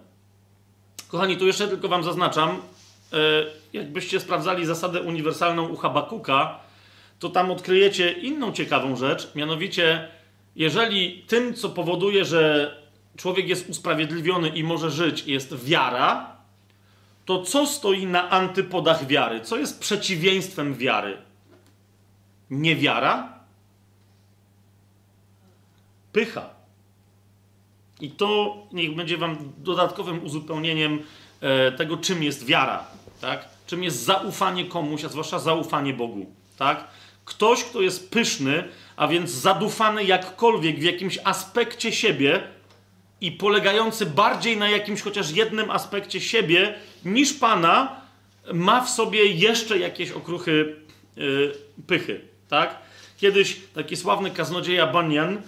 [1.08, 2.56] Kochani, tu jeszcze tylko wam zaznaczam, e,
[3.72, 6.58] jakbyście sprawdzali zasadę uniwersalną u Habakuka,
[7.18, 10.08] to tam odkryjecie inną ciekawą rzecz, mianowicie,
[10.56, 12.74] jeżeli tym, co powoduje, że
[13.16, 16.36] człowiek jest usprawiedliwiony i może żyć, jest wiara,
[17.24, 19.40] to co stoi na antypodach wiary?
[19.40, 21.16] Co jest przeciwieństwem wiary?
[22.50, 23.40] Niewiara?
[26.12, 26.50] Pycha.
[28.00, 31.02] I to niech będzie wam dodatkowym uzupełnieniem
[31.40, 32.84] e, tego, czym jest wiara,
[33.20, 33.48] tak?
[33.66, 36.26] Czym jest zaufanie komuś, a zwłaszcza zaufanie Bogu,
[36.58, 36.88] tak?
[37.24, 42.42] Ktoś, kto jest pyszny, a więc zadufany jakkolwiek w jakimś aspekcie siebie
[43.20, 48.00] i polegający bardziej na jakimś chociaż jednym aspekcie siebie niż Pana,
[48.52, 50.76] ma w sobie jeszcze jakieś okruchy
[51.16, 51.52] yy,
[51.86, 52.78] pychy, tak?
[53.16, 55.38] Kiedyś taki sławny kaznodzieja Bunyan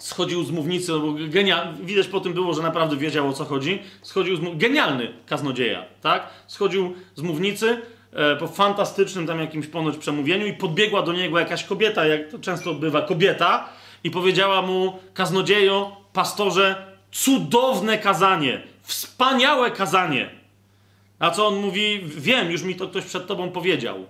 [0.00, 1.72] schodził z mównicy, bo genia...
[1.82, 3.82] widać po tym było, że naprawdę wiedział o co chodzi.
[4.02, 6.28] Schodził z genialny kaznodzieja, tak?
[6.46, 11.64] Schodził z mównicy e, po fantastycznym tam jakimś ponoć przemówieniu i podbiegła do niego jakaś
[11.64, 13.68] kobieta, jak to często bywa kobieta,
[14.04, 20.30] i powiedziała mu: Kaznodziejo, pastorze, cudowne kazanie, wspaniałe kazanie.
[21.18, 22.00] A co on mówi?
[22.04, 24.06] Wiem, już mi to ktoś przed tobą powiedział.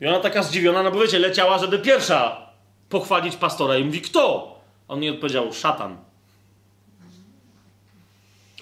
[0.00, 2.48] I ona taka zdziwiona, no bo wiecie, leciała, żeby pierwsza
[2.88, 3.76] pochwalić pastora.
[3.76, 4.54] I mówi, kto?
[4.88, 5.96] On nie odpowiedział, szatan.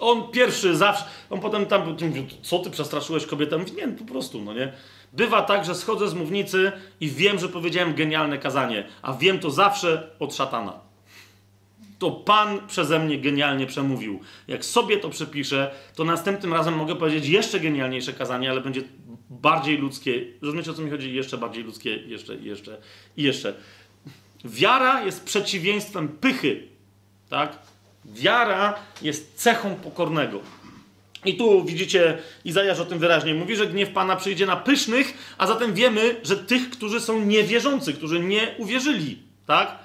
[0.00, 3.58] On pierwszy zawsze, on potem tam mówił, co ty przestraszyłeś kobietę?
[3.58, 4.72] Mówi, nie, po prostu, no nie.
[5.12, 9.50] Bywa tak, że schodzę z mównicy i wiem, że powiedziałem genialne kazanie, a wiem to
[9.50, 10.72] zawsze od szatana.
[11.98, 14.20] To Pan przeze mnie genialnie przemówił.
[14.48, 18.82] Jak sobie to przepiszę, to następnym razem mogę powiedzieć jeszcze genialniejsze kazanie, ale będzie
[19.30, 20.24] bardziej ludzkie.
[20.42, 21.14] Rozumiecie, o co mi chodzi?
[21.14, 22.78] Jeszcze bardziej ludzkie, jeszcze, jeszcze
[23.16, 23.54] i jeszcze.
[24.44, 26.62] Wiara jest przeciwieństwem pychy.
[27.28, 27.58] Tak?
[28.04, 30.40] Wiara jest cechą pokornego.
[31.24, 35.46] I tu widzicie, Izajasz o tym wyraźnie mówi, że gniew Pana przyjdzie na pysznych, a
[35.46, 39.18] zatem wiemy, że tych, którzy są niewierzący, którzy nie uwierzyli.
[39.46, 39.78] Tak?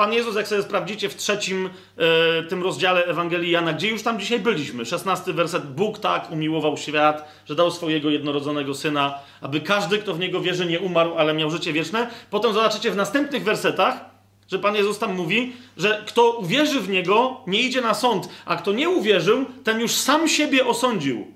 [0.00, 4.20] Pan Jezus, jak sobie sprawdzicie w trzecim e, tym rozdziale Ewangelii Jana, gdzie już tam
[4.20, 9.98] dzisiaj byliśmy, szesnasty werset, Bóg tak umiłował świat, że dał swojego jednorodzonego Syna, aby każdy,
[9.98, 12.10] kto w Niego wierzy, nie umarł, ale miał życie wieczne.
[12.30, 14.04] Potem zobaczycie w następnych wersetach,
[14.50, 18.56] że Pan Jezus tam mówi, że kto uwierzy w Niego, nie idzie na sąd, a
[18.56, 21.26] kto nie uwierzył, ten już sam siebie osądził.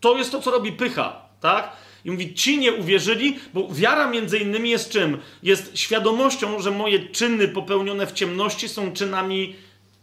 [0.00, 1.72] To jest to, co robi pycha, tak?
[2.04, 5.18] I mówi, ci nie uwierzyli, bo wiara między innymi jest czym?
[5.42, 9.54] Jest świadomością, że moje czyny popełnione w ciemności są czynami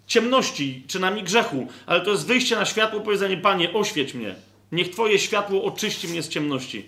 [0.07, 1.67] ciemności, czynami grzechu.
[1.85, 4.35] Ale to jest wyjście na światło, powiedzenie, Panie, oświeć mnie.
[4.71, 6.85] Niech Twoje światło oczyści mnie z ciemności.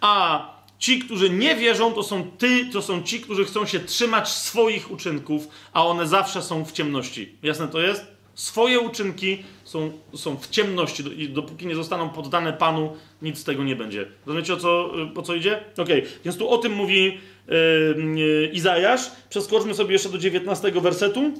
[0.00, 0.44] A
[0.78, 4.90] ci, którzy nie wierzą, to są ty, to są ci, którzy chcą się trzymać swoich
[4.90, 7.32] uczynków, a one zawsze są w ciemności.
[7.42, 8.19] Jasne to jest?
[8.34, 13.64] Swoje uczynki są, są w ciemności i dopóki nie zostaną poddane Panu, nic z tego
[13.64, 14.06] nie będzie.
[14.26, 15.60] Rozumiecie o co, o co idzie?
[15.72, 16.12] Okej, okay.
[16.24, 17.18] więc tu o tym mówi
[17.48, 17.56] yy,
[18.14, 19.10] yy, Izajasz.
[19.30, 21.32] Przeskoczmy sobie jeszcze do 19 wersetu,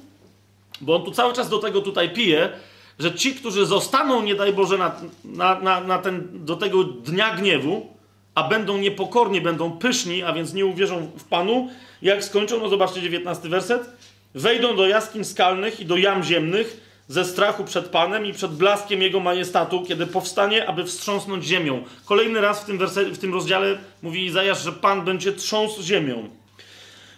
[0.80, 2.52] bo on tu cały czas do tego tutaj pije,
[2.98, 7.36] że ci, którzy zostaną, nie daj Boże, na, na, na, na ten, do tego dnia
[7.36, 7.86] gniewu,
[8.34, 11.68] a będą niepokorni, będą pyszni, a więc nie uwierzą w Panu,
[12.02, 13.90] jak skończą, no zobaczcie 19 werset,
[14.34, 19.02] wejdą do jaskiń skalnych i do jam ziemnych, ze strachu przed Panem i przed blaskiem
[19.02, 21.84] Jego majestatu, kiedy powstanie, aby wstrząsnąć ziemią.
[22.04, 22.78] Kolejny raz w tym,
[23.12, 26.28] w tym rozdziale mówi Izajasz, że Pan będzie trząsł ziemią.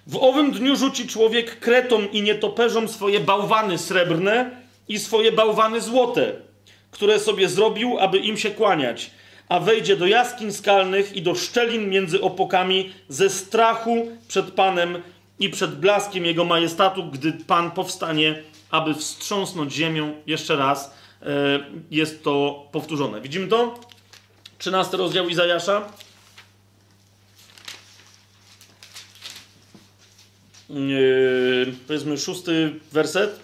[0.07, 4.51] W owym dniu rzuci człowiek kretom i nietoperzom swoje bałwany srebrne
[4.89, 6.33] i swoje bałwany złote,
[6.91, 9.11] które sobie zrobił, aby im się kłaniać,
[9.49, 15.03] a wejdzie do jaskiń skalnych i do szczelin między opokami ze strachu przed Panem
[15.43, 20.15] i przed blaskiem Jego majestatu, gdy Pan powstanie aby wstrząsnąć ziemią.
[20.27, 21.27] Jeszcze raz e,
[21.91, 23.21] jest to powtórzone.
[23.21, 23.81] Widzimy to?
[24.59, 25.89] 13 rozdział Izajasza.
[30.71, 33.41] Yy, powiedzmy szósty werset.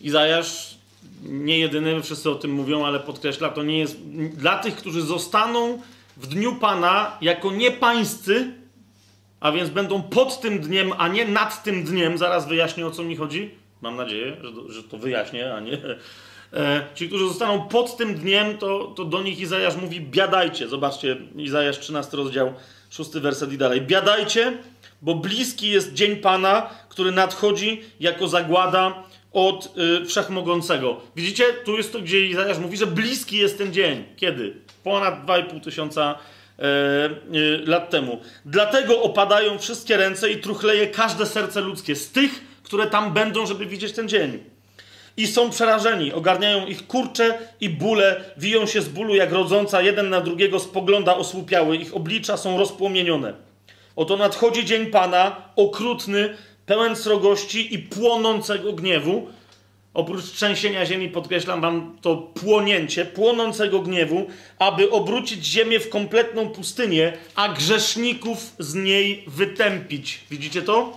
[0.00, 0.78] Izajasz
[1.22, 3.96] nie jedyny, wszyscy o tym mówią, ale podkreśla, to nie jest
[4.36, 5.82] dla tych, którzy zostaną
[6.16, 8.59] w dniu Pana jako niepańscy,
[9.40, 12.18] a więc będą pod tym dniem, a nie nad tym dniem.
[12.18, 13.50] Zaraz wyjaśnię, o co mi chodzi.
[13.80, 15.78] Mam nadzieję, że, że to wyjaśnię, a nie.
[16.52, 20.68] E, ci, którzy zostaną pod tym dniem, to, to do nich Izajasz mówi: biadajcie.
[20.68, 22.54] Zobaczcie, Izajasz 13 rozdział,
[22.90, 23.80] 6 werset i dalej.
[23.80, 24.58] Biadajcie,
[25.02, 29.02] bo bliski jest dzień Pana, który nadchodzi jako zagłada
[29.32, 31.00] od y, wszechmogącego.
[31.16, 34.04] Widzicie, tu jest to, gdzie Izajasz mówi, że bliski jest ten dzień.
[34.16, 34.56] Kiedy?
[34.84, 36.39] Ponad 2,5 tysiąca e,
[37.66, 38.20] lat temu.
[38.44, 42.30] Dlatego opadają wszystkie ręce i truchleje każde serce ludzkie z tych,
[42.62, 44.38] które tam będą, żeby widzieć ten dzień.
[45.16, 50.10] I są przerażeni, ogarniają ich kurcze i bóle, wiją się z bólu jak rodząca, jeden
[50.10, 53.32] na drugiego spogląda osłupiały, ich oblicza są rozpłomienione.
[53.96, 59.28] Oto nadchodzi dzień Pana, okrutny, pełen srogości i płonącego gniewu,
[59.94, 64.26] Oprócz trzęsienia ziemi podkreślam wam to płonięcie, płonącego gniewu,
[64.58, 70.20] aby obrócić ziemię w kompletną pustynię, a grzeszników z niej wytępić.
[70.30, 70.96] Widzicie to?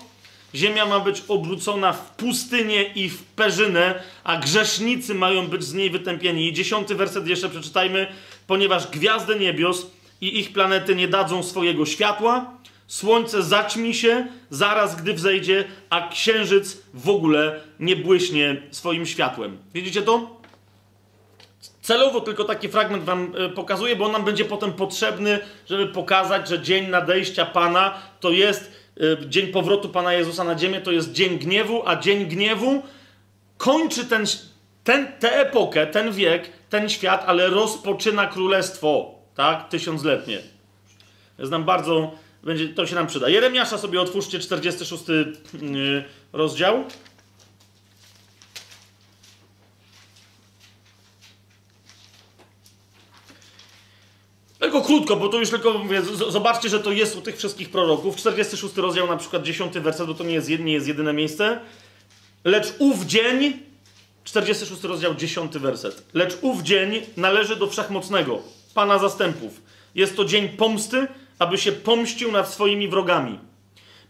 [0.55, 5.89] Ziemia ma być obrócona w pustynię i w perzynę, a grzesznicy mają być z niej
[5.89, 6.47] wytępieni.
[6.47, 8.07] I dziesiąty werset jeszcze przeczytajmy.
[8.47, 9.87] Ponieważ gwiazdy niebios
[10.21, 12.57] i ich planety nie dadzą swojego światła,
[12.93, 19.57] Słońce zaćmi się zaraz, gdy wzejdzie, a księżyc w ogóle nie błyśnie swoim światłem.
[19.73, 20.39] Widzicie to?
[21.81, 25.39] Celowo tylko taki fragment wam e, pokazuję, bo on nam będzie potem potrzebny,
[25.69, 28.71] żeby pokazać, że dzień nadejścia Pana to jest
[29.23, 32.83] e, dzień powrotu Pana Jezusa na ziemię, to jest dzień gniewu, a dzień gniewu
[33.57, 34.25] kończy ten,
[34.83, 39.69] ten, tę epokę, ten wiek, ten świat, ale rozpoczyna królestwo, tak?
[39.69, 40.39] Tysiącletnie.
[41.39, 43.29] Jest nam bardzo będzie, to się nam przyda.
[43.29, 46.83] Jeremiasza sobie otwórzcie, 46 y, rozdział.
[54.59, 58.15] Tylko krótko, bo to już tylko mówię, zobaczcie, że to jest u tych wszystkich proroków.
[58.15, 61.59] 46 rozdział, na przykład 10 werset, bo to nie jest, nie jest jedyne miejsce.
[62.43, 63.59] Lecz ów dzień,
[64.23, 66.03] 46 rozdział, 10 werset.
[66.13, 68.41] Lecz ów dzień należy do wszechmocnego,
[68.73, 69.61] Pana zastępów.
[69.95, 71.07] Jest to dzień pomsty,
[71.43, 73.39] aby się pomścił nad swoimi wrogami.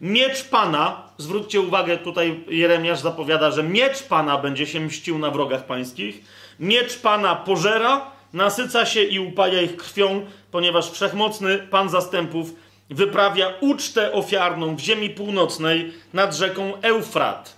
[0.02, 5.66] Miecz Pana, zwróćcie uwagę, tutaj Jeremiasz zapowiada, że miecz Pana będzie się mścił na wrogach
[5.66, 6.24] pańskich.
[6.60, 12.54] Miecz Pana pożera, nasyca się i upaja ich krwią, ponieważ wszechmocny Pan zastępów
[12.90, 17.56] wyprawia ucztę ofiarną w ziemi północnej nad rzeką Eufrat.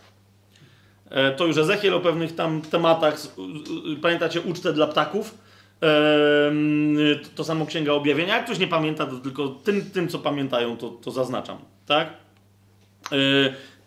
[1.10, 3.18] E, to już Ezechiel o pewnych tam tematach,
[4.02, 5.45] pamiętacie ucztę dla ptaków?
[7.36, 8.36] To samo Księga Objawienia.
[8.36, 11.58] Jak ktoś nie pamięta, to tylko tym, tym co pamiętają, to, to zaznaczam.
[11.86, 12.14] Tak?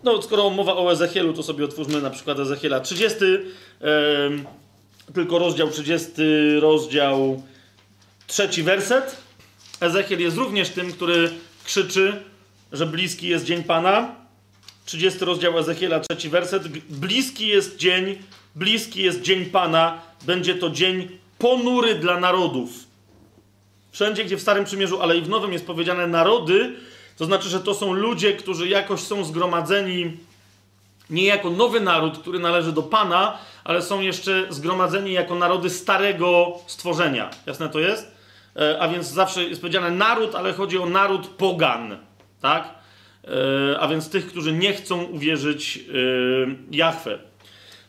[0.04, 3.18] No, skoro mowa o Ezechielu, to sobie otwórzmy na przykład Ezechiela 30,
[5.14, 6.12] tylko rozdział 30,
[6.60, 7.42] rozdział
[8.26, 9.16] trzeci werset.
[9.80, 11.30] Ezechiel jest również tym, który
[11.64, 12.22] krzyczy,
[12.72, 14.14] że bliski jest dzień Pana.
[14.84, 16.68] 30 rozdział Ezechiela, trzeci werset.
[16.88, 18.18] Bliski jest dzień,
[18.54, 22.70] bliski jest dzień Pana, będzie to dzień ponury dla narodów.
[23.90, 26.74] Wszędzie, gdzie w Starym Przymierzu, ale i w Nowym jest powiedziane narody,
[27.16, 30.16] to znaczy, że to są ludzie, którzy jakoś są zgromadzeni
[31.10, 36.52] nie jako nowy naród, który należy do Pana, ale są jeszcze zgromadzeni jako narody starego
[36.66, 37.30] stworzenia.
[37.46, 38.12] Jasne to jest?
[38.56, 41.98] E, a więc zawsze jest powiedziane naród, ale chodzi o naród pogan.
[42.40, 42.74] Tak?
[43.24, 47.18] E, a więc tych, którzy nie chcą uwierzyć e, Jahwe.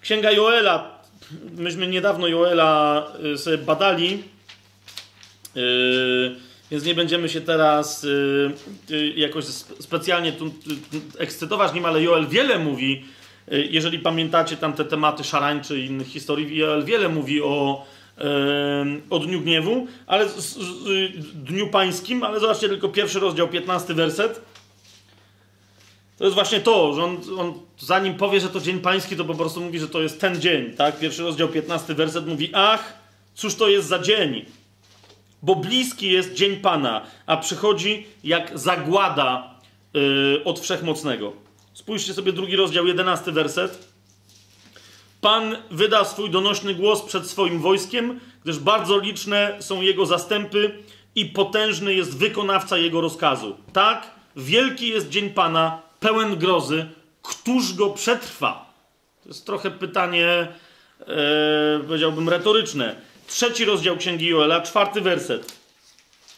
[0.02, 0.99] Księga Joela,
[1.58, 3.06] myśmy niedawno Joela
[3.38, 4.24] sobie badali,
[6.72, 8.08] więc nie będziemy się teraz
[9.16, 9.46] jakoś
[9.80, 10.34] specjalnie
[11.18, 13.06] ekscytować nim, ale Joel wiele mówi,
[13.52, 17.86] jeżeli pamiętacie tam te tematy szarańczy i innych historii, Joel wiele mówi o,
[19.10, 20.26] o Dniu Gniewu, ale
[21.34, 24.49] Dniu Pańskim, ale zobaczcie tylko pierwszy rozdział, 15 werset.
[26.20, 29.36] To jest właśnie to, że on, on, zanim powie, że to dzień pański, to po
[29.36, 31.00] prostu mówi, że to jest ten dzień, tak?
[31.00, 32.94] Pierwszy rozdział, 15 werset mówi, ach,
[33.36, 34.46] cóż to jest za dzień?
[35.42, 39.56] Bo bliski jest dzień Pana, a przychodzi jak zagłada
[39.94, 41.34] yy, od Wszechmocnego.
[41.74, 43.88] Spójrzcie sobie drugi rozdział, 11 werset.
[45.22, 50.84] Pan wyda swój donośny głos przed swoim wojskiem, gdyż bardzo liczne są jego zastępy
[51.16, 53.58] i potężny jest wykonawca jego rozkazu.
[53.74, 56.86] Tak, wielki jest dzień Pana, pełen grozy,
[57.22, 58.74] któż go przetrwa?
[59.24, 60.48] To jest trochę pytanie,
[61.00, 62.96] e, powiedziałbym, retoryczne.
[63.28, 65.54] Trzeci rozdział Księgi Joela, czwarty werset.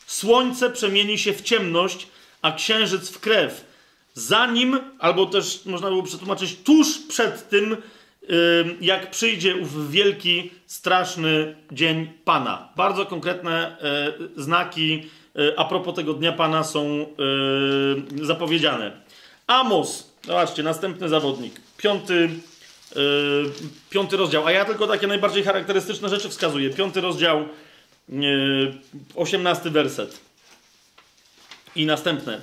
[0.06, 2.08] Słońce przemieni się w ciemność,
[2.42, 3.66] a księżyc w krew.
[4.14, 7.78] Zanim, albo też można było przetłumaczyć tuż przed tym,
[8.82, 12.70] jak przyjdzie ów wielki, straszny dzień Pana.
[12.76, 15.04] Bardzo konkretne e, znaki
[15.36, 17.06] e, a propos tego dnia Pana są
[18.22, 18.92] zapowiedziane.
[19.52, 21.62] Amos, zobaczcie, następny zawodnik.
[21.78, 22.30] Piąty,
[22.96, 23.52] yy,
[23.90, 24.48] piąty rozdział.
[24.48, 26.70] A ja tylko takie najbardziej charakterystyczne rzeczy wskazuję.
[26.70, 27.46] Piąty rozdział,
[28.10, 28.74] yy,
[29.16, 30.20] osiemnasty werset.
[31.76, 32.42] I następne.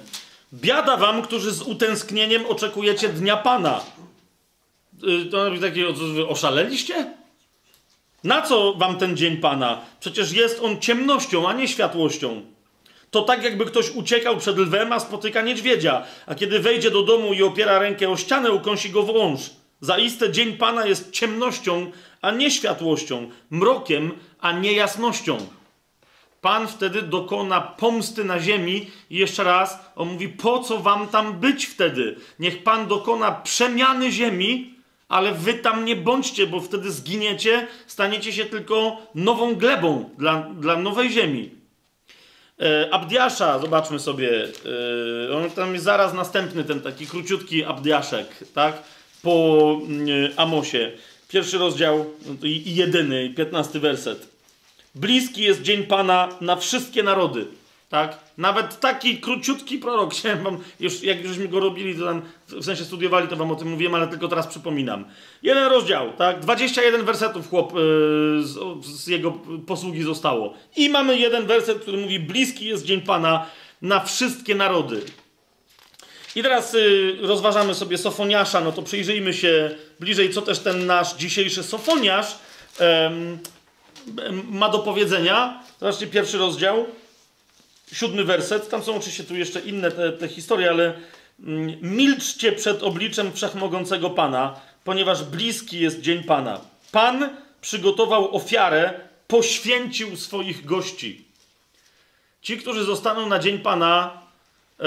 [0.54, 3.80] Biada wam, którzy z utęsknieniem oczekujecie dnia Pana.
[5.02, 5.88] Yy, to takie,
[6.28, 7.14] oszaleliście?
[8.24, 9.80] Na co wam ten dzień Pana?
[10.00, 12.42] Przecież jest on ciemnością, a nie światłością.
[13.10, 17.34] To tak, jakby ktoś uciekał przed lwem, a spotyka niedźwiedzia, a kiedy wejdzie do domu
[17.34, 19.40] i opiera rękę o ścianę, ukąsi go wąż.
[19.80, 21.90] Zaiste dzień Pana jest ciemnością,
[22.22, 25.38] a nie światłością, mrokiem, a nie jasnością.
[26.40, 31.40] Pan wtedy dokona pomsty na ziemi i jeszcze raz on mówi, po co wam tam
[31.40, 32.16] być wtedy?
[32.38, 34.74] Niech Pan dokona przemiany ziemi,
[35.08, 40.76] ale wy tam nie bądźcie, bo wtedy zginiecie, staniecie się tylko nową glebą dla, dla
[40.76, 41.57] nowej ziemi.
[42.60, 44.44] E, Abdiasza, zobaczmy sobie.
[45.28, 48.82] E, on tam jest zaraz następny, ten taki króciutki Abdiaszek, tak?
[49.22, 50.92] Po mm, Amosie.
[51.28, 54.28] Pierwszy rozdział no i jedyny, piętnasty werset.
[54.94, 57.46] Bliski jest dzień Pana na wszystkie narody.
[57.88, 58.18] Tak?
[58.38, 62.84] Nawet taki króciutki prorok, chciałem wam, już, jak żeśmy go robili, to tam, w sensie
[62.84, 65.04] studiowali, to wam o tym mówiłem, ale tylko teraz przypominam.
[65.42, 66.40] Jeden rozdział, tak?
[66.40, 67.80] 21 wersetów chłop yy,
[68.42, 69.32] z, z, jego
[69.66, 70.54] posługi zostało.
[70.76, 73.46] I mamy jeden werset, który mówi, bliski jest dzień Pana
[73.82, 75.02] na wszystkie narody.
[76.36, 81.14] I teraz yy, rozważamy sobie Sofoniasza, no to przyjrzyjmy się bliżej, co też ten nasz
[81.14, 82.38] dzisiejszy Sofoniasz
[82.80, 82.86] yy,
[84.50, 85.62] ma do powiedzenia.
[85.80, 86.86] Zobaczcie pierwszy rozdział
[87.92, 88.68] siódmy werset.
[88.68, 90.94] Tam są oczywiście tu jeszcze inne te, te historie, ale
[91.40, 96.60] mm, milczcie przed obliczem wszechmogącego Pana, ponieważ bliski jest dzień Pana.
[96.92, 97.28] Pan
[97.60, 98.94] przygotował ofiarę,
[99.26, 101.24] poświęcił swoich gości.
[102.42, 104.22] Ci, którzy zostaną na dzień Pana,
[104.80, 104.84] e,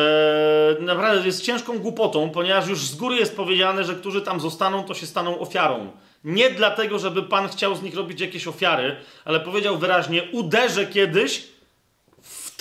[0.80, 4.94] naprawdę jest ciężką głupotą, ponieważ już z góry jest powiedziane, że którzy tam zostaną, to
[4.94, 5.92] się staną ofiarą.
[6.24, 11.44] Nie dlatego, żeby Pan chciał z nich robić jakieś ofiary, ale powiedział wyraźnie: uderzę kiedyś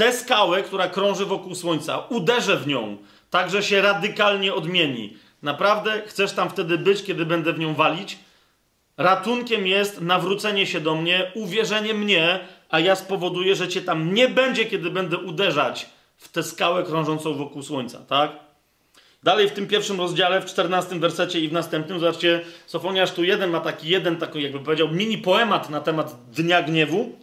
[0.01, 2.97] tę skałę, która krąży wokół Słońca, uderzę w nią,
[3.31, 5.17] tak że się radykalnie odmieni.
[5.43, 8.19] Naprawdę chcesz tam wtedy być, kiedy będę w nią walić?
[8.97, 14.29] Ratunkiem jest nawrócenie się do mnie, uwierzenie mnie, a ja spowoduję, że cię tam nie
[14.29, 18.31] będzie, kiedy będę uderzać w tę skałę krążącą wokół Słońca, tak?
[19.23, 23.51] Dalej w tym pierwszym rozdziale, w czternastym wersecie i w następnym, zobaczcie, Sofoniasz tu jeden
[23.51, 27.20] ma taki jeden, taki jakby powiedział, mini poemat na temat Dnia Gniewu.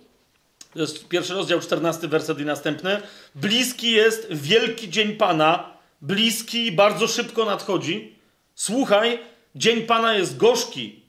[0.77, 3.01] To jest pierwszy rozdział, czternasty werset i następny.
[3.35, 8.15] Bliski jest wielki dzień Pana, bliski, bardzo szybko nadchodzi.
[8.55, 9.19] Słuchaj,
[9.55, 10.99] dzień Pana jest gorzki.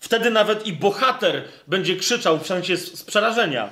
[0.00, 3.70] Wtedy nawet i bohater będzie krzyczał w sensie z przerażenia.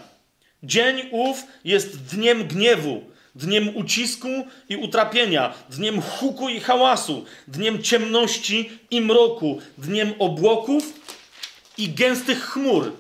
[0.63, 4.29] Dzień ów jest dniem gniewu, dniem ucisku
[4.69, 10.93] i utrapienia, dniem huku i hałasu, dniem ciemności i mroku, dniem obłoków
[11.79, 12.93] i gęstych chmur,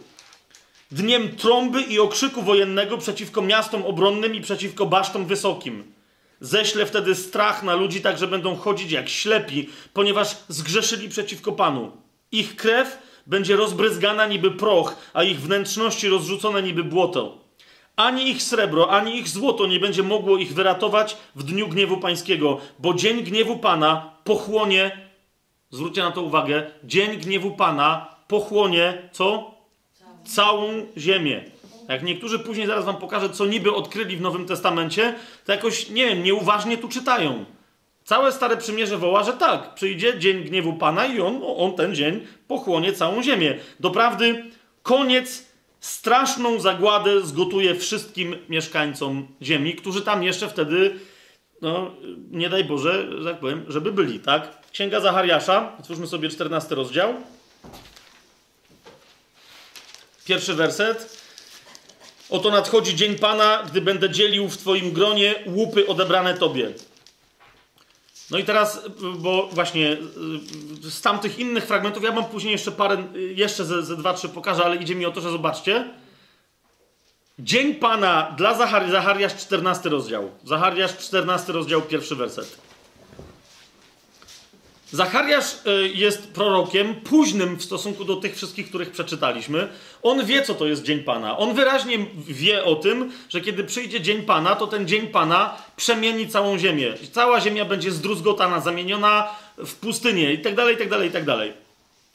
[0.90, 5.92] dniem trąby i okrzyku wojennego przeciwko miastom obronnym i przeciwko basztom wysokim.
[6.40, 11.92] Ześlę wtedy strach na ludzi, tak że będą chodzić jak ślepi, ponieważ zgrzeszyli przeciwko Panu.
[12.32, 17.38] Ich krew będzie rozbryzgana niby proch, a ich wnętrzności rozrzucone niby błoto.
[17.96, 22.58] Ani ich srebro, ani ich złoto nie będzie mogło ich wyratować w dniu gniewu pańskiego,
[22.78, 25.08] bo dzień gniewu Pana pochłonie,
[25.70, 29.55] zwróćcie na to uwagę, dzień gniewu Pana pochłonie co?
[30.26, 31.44] Całą ziemię.
[31.88, 35.14] Jak niektórzy później zaraz wam pokażę, co niby odkryli w Nowym Testamencie,
[35.44, 37.44] to jakoś, nie wiem, nieuważnie tu czytają.
[38.04, 42.26] Całe Stare Przymierze woła, że tak, przyjdzie dzień gniewu Pana i on, on ten dzień
[42.48, 43.58] pochłonie całą ziemię.
[43.80, 44.44] Doprawdy,
[44.82, 45.46] koniec
[45.80, 50.94] straszną zagładę zgotuje wszystkim mieszkańcom ziemi, którzy tam jeszcze wtedy,
[51.62, 51.90] no,
[52.30, 54.70] nie daj Boże, że tak powiem, żeby byli, tak?
[54.72, 57.14] Księga Zachariasza, otwórzmy sobie 14 rozdział.
[60.26, 61.22] Pierwszy werset.
[62.30, 66.72] Oto nadchodzi dzień Pana, gdy będę dzielił w Twoim gronie łupy odebrane Tobie.
[68.30, 68.80] No i teraz,
[69.16, 69.96] bo właśnie
[70.82, 74.64] z tamtych innych fragmentów, ja mam później jeszcze parę, jeszcze ze, ze dwa, trzy pokażę,
[74.64, 75.90] ale idzie mi o to, że zobaczcie.
[77.38, 80.30] Dzień Pana dla Zachari Zachariasz 14 rozdział.
[80.44, 82.65] Zachariasz 14 rozdział, pierwszy werset.
[84.92, 89.68] Zachariasz y, jest prorokiem późnym w stosunku do tych wszystkich, których przeczytaliśmy.
[90.02, 91.38] On wie, co to jest Dzień Pana.
[91.38, 91.98] On wyraźnie
[92.28, 96.94] wie o tym, że kiedy przyjdzie Dzień Pana, to ten Dzień Pana przemieni całą ziemię.
[97.12, 101.24] Cała ziemia będzie zdruzgotana, zamieniona w pustynię i tak dalej, i tak dalej, i tak
[101.24, 101.52] dalej.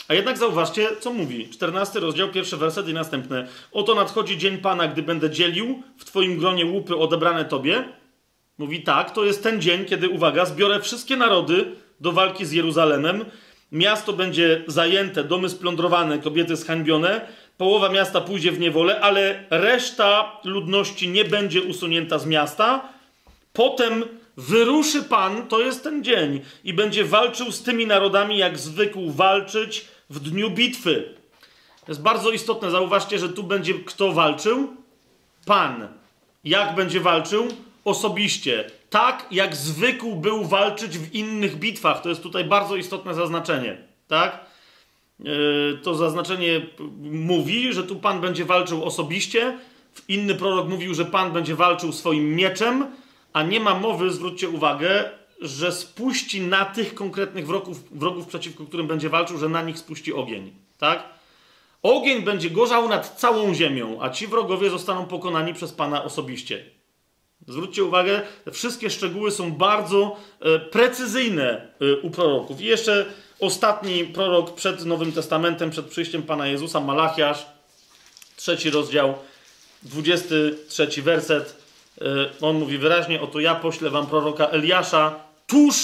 [0.07, 1.49] A jednak zauważcie, co mówi.
[1.49, 3.47] 14 rozdział, pierwszy werset i następny.
[3.71, 7.83] Oto nadchodzi Dzień Pana, gdy będę dzielił w Twoim gronie łupy odebrane Tobie.
[8.57, 13.25] Mówi tak, to jest ten dzień, kiedy, uwaga, zbiorę wszystkie narody do walki z Jeruzalemem.
[13.71, 17.21] Miasto będzie zajęte, domy splądrowane, kobiety zhańbione,
[17.57, 22.89] połowa miasta pójdzie w niewolę, ale reszta ludności nie będzie usunięta z miasta.
[23.53, 24.03] Potem
[24.37, 29.85] wyruszy Pan, to jest ten dzień, i będzie walczył z tymi narodami, jak zwykł walczyć
[30.09, 31.15] w dniu bitwy.
[31.85, 32.71] To jest bardzo istotne.
[32.71, 34.75] Zauważcie, że tu będzie kto walczył?
[35.45, 35.87] Pan.
[36.43, 37.47] Jak będzie walczył?
[37.85, 42.01] Osobiście tak jak zwykł był walczyć w innych bitwach.
[42.01, 44.45] To jest tutaj bardzo istotne zaznaczenie, tak?
[45.19, 46.61] Yy, to zaznaczenie
[47.01, 49.57] mówi, że tu Pan będzie walczył osobiście.
[50.07, 52.85] Inny prorok mówił, że Pan będzie walczył swoim mieczem,
[53.33, 55.09] a nie ma mowy, zwróćcie uwagę,
[55.41, 60.13] że spuści na tych konkretnych wrogów, wrogów przeciwko którym będzie walczył, że na nich spuści
[60.13, 61.03] ogień, tak?
[61.83, 66.80] Ogień będzie gorzał nad całą ziemią, a ci wrogowie zostaną pokonani przez Pana osobiście.
[67.47, 72.61] Zwróćcie uwagę, te wszystkie szczegóły są bardzo e, precyzyjne e, u proroków.
[72.61, 73.05] I jeszcze
[73.39, 77.45] ostatni prorok przed Nowym Testamentem, przed przyjściem Pana Jezusa, Malachiasz,
[78.35, 79.13] trzeci rozdział,
[79.83, 81.55] 23 werset.
[82.01, 82.05] E,
[82.41, 85.75] on mówi wyraźnie: Oto ja poślę wam proroka Eliasza tuż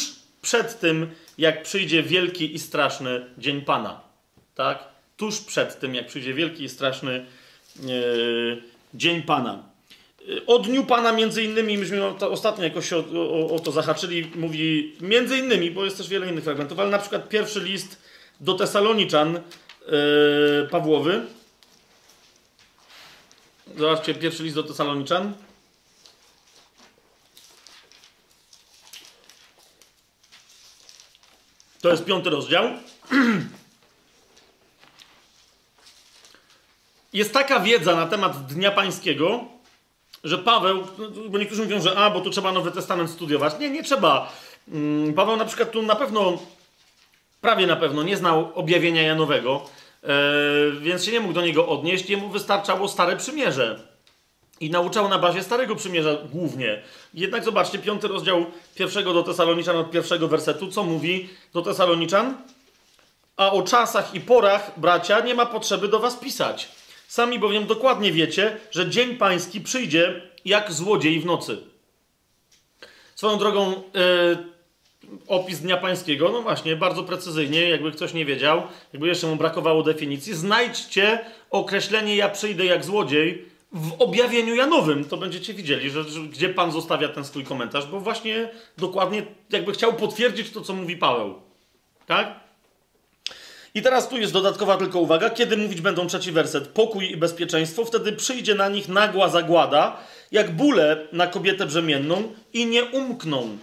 [0.41, 4.01] przed tym, jak przyjdzie wielki i straszny dzień Pana.
[4.55, 4.83] Tak?
[5.17, 7.25] Tuż przed tym, jak przyjdzie wielki i straszny
[8.93, 9.63] dzień Pana.
[10.47, 15.37] O dniu Pana między innymi, myśmy ostatnio jakoś o, o, o, to zahaczyli, mówi między
[15.37, 18.01] innymi, bo jest też wiele innych fragmentów, ale na przykład pierwszy list
[18.39, 21.25] do Tesaloniczan yy, Pawłowy.
[23.77, 25.33] Zobaczcie, pierwszy list do Tesaloniczan.
[31.81, 32.69] To jest piąty rozdział.
[37.13, 39.56] Jest taka wiedza na temat Dnia Pańskiego,
[40.23, 40.83] że Paweł,
[41.29, 43.59] bo niektórzy mówią, że a, bo tu trzeba Nowy Testament studiować.
[43.59, 44.33] Nie, nie trzeba.
[44.67, 46.39] Mm, Paweł na przykład tu na pewno,
[47.41, 49.61] prawie na pewno nie znał objawienia Janowego,
[50.03, 50.07] e,
[50.81, 52.09] więc się nie mógł do niego odnieść.
[52.09, 53.79] Jemu wystarczało Stare Przymierze.
[54.59, 56.81] I nauczał na bazie Starego Przymierza głównie.
[57.13, 62.37] Jednak zobaczcie, piąty rozdział pierwszego do Tesaloniczan od pierwszego wersetu, co mówi do Tesaloniczan?
[63.37, 66.69] A o czasach i porach, bracia, nie ma potrzeby do was pisać
[67.07, 71.57] Sami bowiem dokładnie wiecie, że dzień pański przyjdzie jak złodziej w nocy.
[73.15, 78.61] Swoją drogą, yy, opis Dnia Pańskiego, no właśnie, bardzo precyzyjnie, jakby ktoś nie wiedział,
[78.93, 81.19] jakby jeszcze mu brakowało definicji, znajdźcie
[81.49, 86.49] określenie ja przyjdę jak złodziej w w objawieniu Janowym, to będziecie widzieli, że, że, gdzie
[86.49, 91.35] Pan zostawia ten swój komentarz, bo właśnie dokładnie jakby chciał potwierdzić to, co mówi Paweł.
[92.05, 92.46] Tak?
[93.77, 97.85] I teraz tu jest dodatkowa tylko uwaga, kiedy mówić będą trzeci werset, pokój i bezpieczeństwo,
[97.85, 99.97] wtedy przyjdzie na nich nagła zagłada,
[100.31, 103.57] jak bóle na kobietę brzemienną i nie umkną.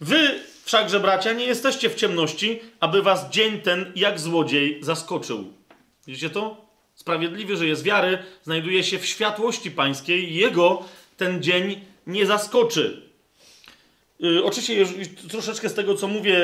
[0.00, 5.52] Wy, wszakże bracia, nie jesteście w ciemności, aby was dzień ten jak złodziej zaskoczył.
[6.06, 6.66] Widzicie to?
[6.94, 10.84] Sprawiedliwy, że jest wiary, znajduje się w światłości pańskiej jego
[11.16, 13.02] ten dzień nie zaskoczy.
[14.24, 14.88] Yy, oczywiście już,
[15.28, 16.38] troszeczkę z tego, co mówię,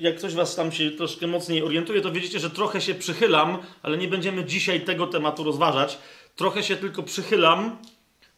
[0.00, 3.98] jak ktoś was tam się troszkę mocniej orientuje, to widzicie, że trochę się przychylam, ale
[3.98, 5.98] nie będziemy dzisiaj tego tematu rozważać.
[6.36, 7.76] Trochę się tylko przychylam,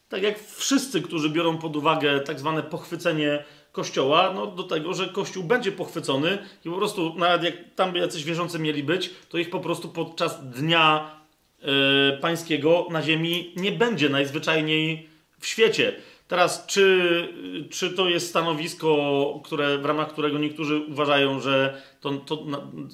[0.08, 5.08] tak jak wszyscy, którzy biorą pod uwagę tak zwane pochwycenie Kościoła, no do tego, że
[5.08, 9.38] Kościół będzie pochwycony i po prostu, nawet jak tam by jacyś wierzący mieli być, to
[9.38, 11.10] ich po prostu podczas dnia
[11.62, 11.68] yy,
[12.20, 15.08] pańskiego na ziemi nie będzie najzwyczajniej
[15.40, 15.92] w świecie.
[16.28, 17.28] Teraz, czy,
[17.70, 22.46] czy to jest stanowisko, które, w ramach którego niektórzy uważają, że to, to,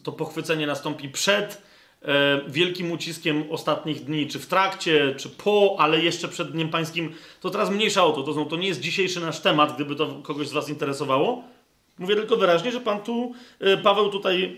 [0.02, 1.62] to pochwycenie nastąpi przed
[2.02, 7.12] e, wielkim uciskiem ostatnich dni, czy w trakcie, czy po, ale jeszcze przed Dniem Pańskim,
[7.41, 8.23] to teraz mniejsza o to.
[8.23, 11.44] To, to nie jest dzisiejszy nasz temat, gdyby to kogoś z Was interesowało.
[11.99, 14.57] Mówię tylko wyraźnie, że Pan tu, e, Paweł tutaj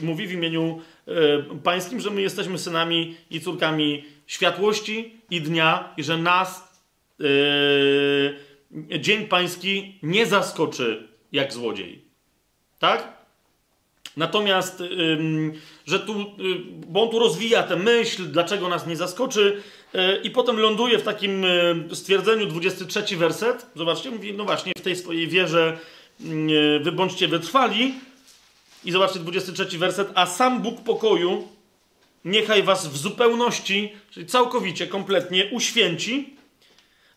[0.00, 1.12] e, mówi w imieniu e,
[1.42, 6.75] pańskim, że my jesteśmy synami i córkami światłości i dnia i że nas
[7.18, 12.04] yy, dzień pański nie zaskoczy jak złodziej.
[12.78, 13.16] Tak?
[14.16, 15.52] Natomiast, yy,
[15.86, 19.62] że tu, yy, bo on tu rozwija tę myśl, dlaczego nas nie zaskoczy,
[19.94, 23.66] y, i potem ląduje w takim y, stwierdzeniu 23 werset.
[23.74, 25.78] Zobaczcie, mówi, no właśnie, w tej swojej wierze
[26.20, 27.94] y, wy bądźcie wytrwali.
[28.84, 30.08] I zobaczcie 23 werset.
[30.14, 31.48] A sam Bóg pokoju
[32.24, 36.35] niechaj was w zupełności, czyli całkowicie, kompletnie uświęci,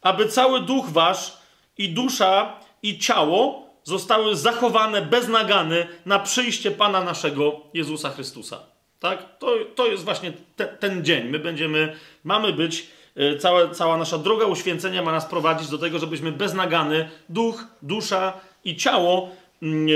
[0.02, 1.38] aby cały duch wasz
[1.78, 8.60] i dusza i ciało zostały zachowane bez nagany na przyjście Pana naszego Jezusa Chrystusa.
[9.00, 9.38] Tak?
[9.40, 11.30] To, to jest właśnie te, ten dzień.
[11.30, 16.00] My będziemy, mamy być, e, cała, cała nasza droga uświęcenia ma nas prowadzić do tego,
[16.00, 19.30] żebyśmy bez nagany, duch, dusza i ciało
[19.62, 19.90] mm, e,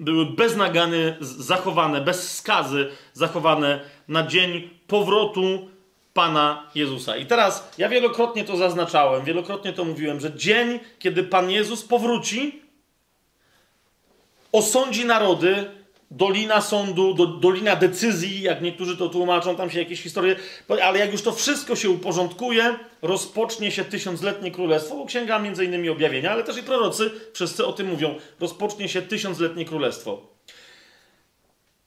[0.00, 5.68] były bez nagany zachowane, bez skazy zachowane na dzień powrotu
[6.16, 7.16] Pana Jezusa.
[7.16, 12.62] I teraz ja wielokrotnie to zaznaczałem, wielokrotnie to mówiłem, że dzień, kiedy Pan Jezus powróci,
[14.52, 15.70] osądzi narody,
[16.10, 20.36] dolina sądu, do, dolina decyzji, jak niektórzy to tłumaczą, tam się jakieś historie,
[20.82, 25.88] ale jak już to wszystko się uporządkuje, rozpocznie się tysiącletnie królestwo, bo księga między innymi
[25.88, 30.35] objawienia, ale też i prorocy wszyscy o tym mówią, rozpocznie się tysiącletnie królestwo.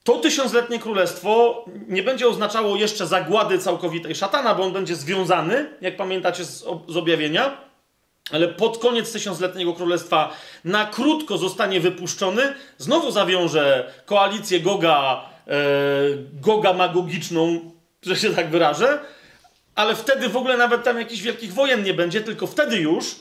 [0.03, 5.97] To tysiącletnie królestwo nie będzie oznaczało jeszcze zagłady całkowitej szatana, bo on będzie związany, jak
[5.97, 7.57] pamiętacie z, z objawienia,
[8.31, 10.33] ale pod koniec tysiącletniego królestwa
[10.65, 15.53] na krótko zostanie wypuszczony, znowu zawiąże koalicję Goga, e,
[16.33, 17.71] Goga magiczną,
[18.03, 18.99] że się tak wyrażę,
[19.75, 23.15] ale wtedy w ogóle nawet tam jakichś wielkich wojen nie będzie, tylko wtedy już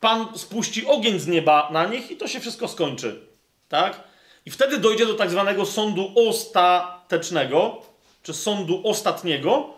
[0.00, 3.20] Pan spuści ogień z nieba na nich i to się wszystko skończy.
[3.68, 4.00] Tak?
[4.46, 7.82] I wtedy dojdzie do tak zwanego sądu ostatecznego,
[8.22, 9.74] czy sądu ostatniego,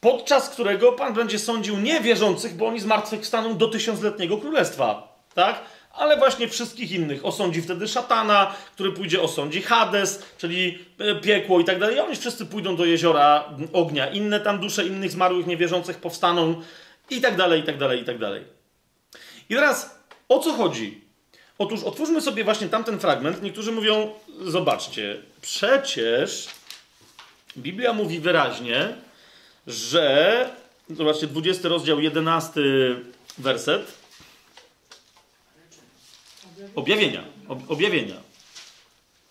[0.00, 5.60] podczas którego Pan będzie sądził nie wierzących, bo oni zmartwychwstaną do tysiącletniego królestwa, tak?
[5.92, 7.24] Ale właśnie wszystkich innych.
[7.24, 12.00] Osądzi wtedy szatana, który pójdzie osądzi Hades, czyli e, piekło i tak dalej.
[12.00, 14.10] Oni wszyscy pójdą do jeziora ognia.
[14.10, 16.62] Inne tam dusze innych zmarłych niewierzących powstaną
[17.10, 18.44] i tak dalej, i tak dalej, i tak dalej.
[19.48, 19.98] I teraz
[20.28, 21.03] o co chodzi?
[21.58, 23.42] Otóż otwórzmy sobie właśnie tamten fragment.
[23.42, 24.12] Niektórzy mówią,
[24.44, 26.48] zobaczcie, przecież
[27.56, 28.94] Biblia mówi wyraźnie,
[29.66, 30.50] że,
[30.90, 32.60] zobaczcie, 20 rozdział, 11
[33.38, 33.92] werset.
[36.74, 37.24] Objawienia.
[37.68, 38.16] objawienia.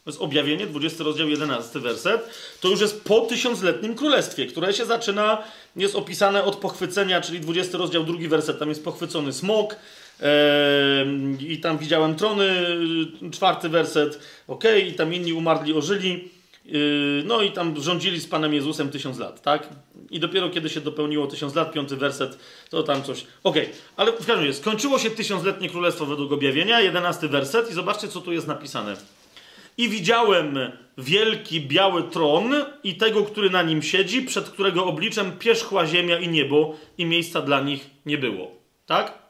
[0.04, 2.30] To jest objawienie, 20 rozdział, 11 werset.
[2.62, 5.44] To już jest po tysiącletnim królestwie, które się zaczyna,
[5.76, 8.60] jest opisane od pochwycenia, czyli 20 rozdział, drugi werset.
[8.60, 9.76] Tam jest pochwycony smok,
[11.40, 12.66] i tam widziałem trony,
[13.32, 16.30] czwarty werset, ok, i tam inni umarli, ożyli,
[16.66, 19.70] yy, no i tam rządzili z Panem Jezusem tysiąc lat, tak?
[20.10, 22.38] I dopiero kiedy się dopełniło tysiąc lat, piąty werset,
[22.70, 23.56] to tam coś, ok,
[23.98, 28.22] ale w każdym razie skończyło się tysiącletnie królestwo według objawienia, jedenasty werset i zobaczcie, co
[28.22, 28.96] tu jest napisane.
[29.78, 30.60] I widziałem
[30.98, 32.54] wielki biały tron
[32.84, 37.42] i tego, który na nim siedzi, przed którego obliczem pierzchła ziemia i niebo i miejsca
[37.42, 38.52] dla nich nie było.
[38.86, 39.23] Tak?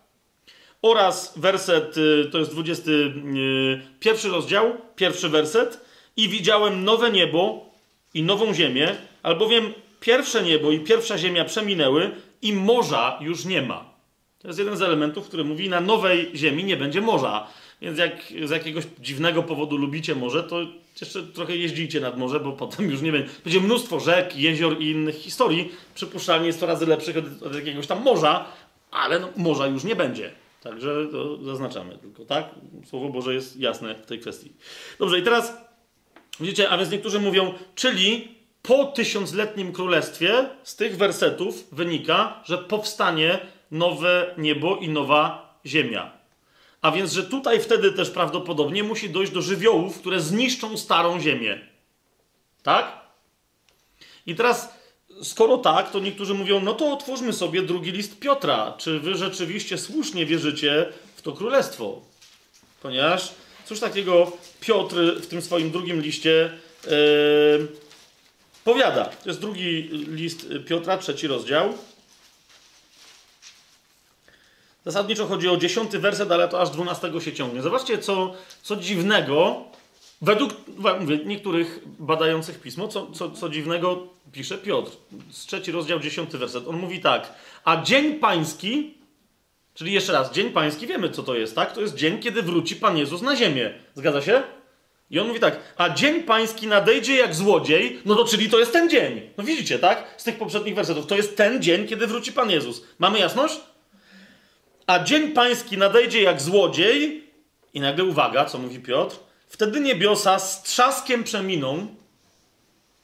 [0.83, 5.85] Oraz werset, y, to jest 21 rozdział, pierwszy werset.
[6.17, 7.65] I widziałem nowe niebo
[8.13, 13.93] i nową ziemię, albowiem pierwsze niebo i pierwsza ziemia przeminęły i morza już nie ma.
[14.39, 17.47] To jest jeden z elementów, który mówi, na nowej ziemi nie będzie morza.
[17.81, 20.61] Więc jak z jakiegoś dziwnego powodu lubicie morze, to
[21.01, 23.29] jeszcze trochę jeździcie nad morze, bo potem już nie będzie.
[23.43, 25.71] Będzie mnóstwo rzek, jezior i innych historii.
[25.95, 28.45] Przypuszczalnie jest to razy lepszych od, od jakiegoś tam morza,
[28.91, 30.42] ale no, morza już nie będzie.
[30.63, 32.49] Także to zaznaczamy tylko, tak?
[32.85, 34.53] Słowo Boże jest jasne w tej kwestii.
[34.99, 35.53] Dobrze, i teraz
[36.39, 43.39] widzicie, a więc niektórzy mówią, czyli po tysiącletnim królestwie z tych wersetów wynika, że powstanie
[43.71, 46.11] nowe niebo i nowa ziemia.
[46.81, 51.59] A więc, że tutaj wtedy też prawdopodobnie musi dojść do żywiołów, które zniszczą starą ziemię.
[52.63, 52.99] Tak?
[54.25, 54.73] I teraz,
[55.23, 58.73] skoro tak, to niektórzy mówią, no to otwórzmy sobie drugi list Piotra.
[58.77, 62.01] Czy wy rzeczywiście słusznie wierzycie w to królestwo?
[62.81, 63.31] Ponieważ
[63.65, 66.51] cóż takiego Piotr w tym swoim drugim liście
[66.85, 66.91] yy,
[68.63, 69.05] powiada.
[69.05, 71.73] To jest drugi list Piotra, trzeci rozdział.
[74.85, 77.61] Zasadniczo chodzi o dziesiąty werset, ale to aż dwunastego się ciągnie.
[77.61, 78.33] Zobaczcie, co,
[78.63, 79.65] co dziwnego,
[80.23, 80.53] według
[80.99, 84.91] mówię, niektórych badających pismo, co, co, co dziwnego pisze Piotr.
[85.31, 86.67] Z trzeci rozdział, dziesiąty werset.
[86.67, 87.33] On mówi tak,
[87.65, 88.93] a dzień pański,
[89.73, 91.73] czyli jeszcze raz, dzień pański, wiemy co to jest, tak?
[91.73, 93.73] To jest dzień, kiedy wróci Pan Jezus na ziemię.
[93.95, 94.43] Zgadza się?
[95.09, 98.73] I on mówi tak, a dzień pański nadejdzie jak złodziej, no to czyli to jest
[98.73, 99.21] ten dzień.
[99.37, 100.15] No widzicie, tak?
[100.17, 101.07] Z tych poprzednich wersetów.
[101.07, 102.83] To jest ten dzień, kiedy wróci Pan Jezus.
[102.99, 103.59] Mamy jasność?
[104.87, 107.23] A dzień pański nadejdzie jak złodziej,
[107.73, 109.15] i nagle uwaga, co mówi Piotr,
[109.53, 111.87] wtedy niebiosa z trzaskiem przeminą,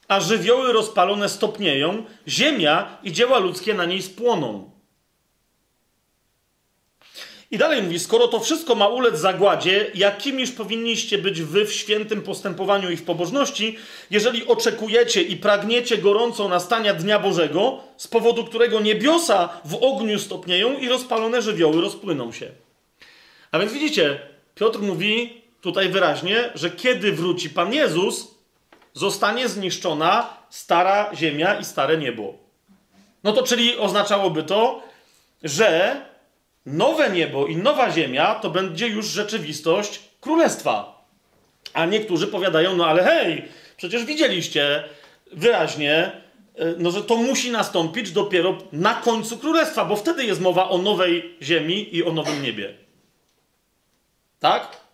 [0.08, 4.72] a żywioły rozpalone stopnieją, ziemia i dzieła ludzkie na niej spłoną.
[7.52, 12.22] I dalej mówi, skoro to wszystko ma ulec zagładzie, jakimiż powinniście być wy w świętym
[12.22, 13.78] postępowaniu i w pobożności,
[14.12, 20.78] jeżeli oczekujecie i pragniecie gorąco nastania Dnia Bożego, z powodu którego niebiosa w ogniu stopnieją
[20.78, 22.52] i rozpalone żywioły rozpłyną się.
[23.52, 24.20] A więc widzicie,
[24.56, 28.40] Piotr mówi tutaj wyraźnie, że kiedy wróci Pan Jezus,
[28.94, 32.34] zostanie zniszczona stara ziemia i stare niebo.
[33.24, 34.84] No to czyli oznaczałoby to,
[35.44, 36.02] że
[36.66, 41.06] nowe niebo i nowa ziemia to będzie już rzeczywistość królestwa.
[41.74, 43.48] A niektórzy powiadają, no ale hej,
[43.78, 44.84] przecież widzieliście
[45.32, 45.96] wyraźnie,
[46.56, 50.78] e, no, że to musi nastąpić dopiero na końcu królestwa, bo wtedy jest mowa o
[50.78, 52.74] nowej ziemi i o nowym niebie.
[54.40, 54.89] Tak?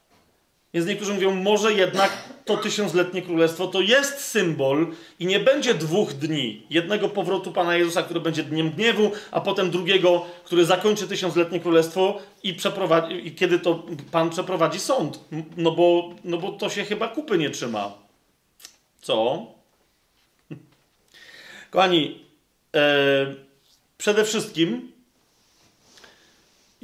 [0.75, 4.87] Więc niektórzy mówią, może jednak to tysiącletnie królestwo to jest symbol
[5.19, 6.63] i nie będzie dwóch dni.
[6.69, 12.19] Jednego powrotu Pana Jezusa, który będzie dniem gniewu, a potem drugiego, który zakończy tysiącletnie królestwo
[12.43, 15.19] i, przeprowadzi, i kiedy to Pan przeprowadzi sąd.
[15.57, 17.93] No bo, no bo to się chyba kupy nie trzyma.
[19.01, 19.45] Co?
[21.71, 22.25] Kochani,
[22.75, 23.35] e,
[23.97, 24.91] przede wszystkim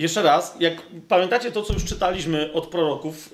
[0.02, 3.34] jeszcze raz, jak pamiętacie to, co już czytaliśmy od proroków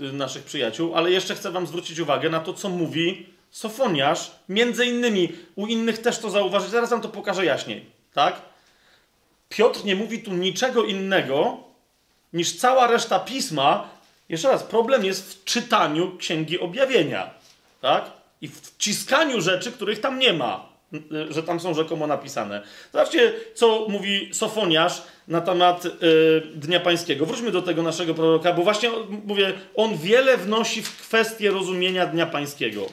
[0.00, 4.86] yy, naszych przyjaciół, ale jeszcze chcę wam zwrócić uwagę na to, co mówi Sofoniasz, między
[4.86, 8.42] innymi, u innych też to zauważyć, zaraz wam to pokażę jaśniej, tak?
[9.48, 11.56] Piotr nie mówi tu niczego innego,
[12.32, 13.88] niż cała reszta pisma.
[14.28, 17.30] Jeszcze raz, problem jest w czytaniu Księgi Objawienia,
[17.80, 18.10] tak?
[18.40, 20.71] I w wciskaniu rzeczy, których tam nie ma
[21.30, 22.62] że tam są rzekomo napisane.
[22.92, 25.90] Zobaczcie, co mówi Sofoniasz na temat y,
[26.54, 27.26] Dnia Pańskiego.
[27.26, 28.90] Wróćmy do tego naszego proroka, bo właśnie
[29.24, 32.86] mówię, on wiele wnosi w kwestię rozumienia Dnia Pańskiego.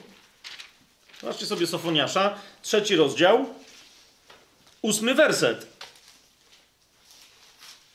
[1.20, 3.46] Zobaczcie sobie Sofoniasza, trzeci rozdział,
[4.82, 5.66] ósmy werset.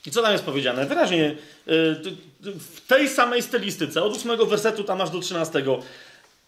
[0.06, 0.86] I co tam jest powiedziane?
[0.86, 1.36] Wyraźnie, y,
[2.42, 5.80] w tej samej stylistyce, od ósmego wersetu tam aż do trzynastego.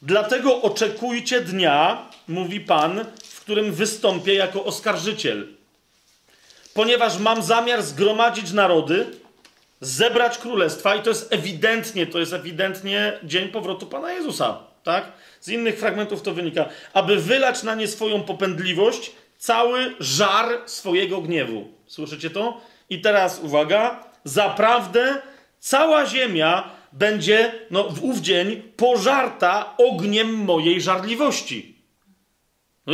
[0.02, 3.06] Dlatego oczekujcie dnia, mówi Pan,
[3.48, 5.48] którym wystąpię jako oskarżyciel.
[6.74, 9.06] Ponieważ mam zamiar zgromadzić narody,
[9.82, 15.11] zebrać królestwa, i to jest ewidentnie, to jest ewidentnie dzień powrotu Pana Jezusa, tak?
[15.40, 16.69] Z innych fragmentów to wynika.
[16.93, 21.67] Aby wylać na nie swoją popędliwość, cały żar swojego gniewu.
[21.85, 22.61] Słyszycie to?
[22.90, 25.22] I teraz uwaga, zaprawdę
[25.59, 31.76] cała ziemia będzie no, w ów dzień pożarta ogniem mojej żarliwości.
[32.88, 32.93] No,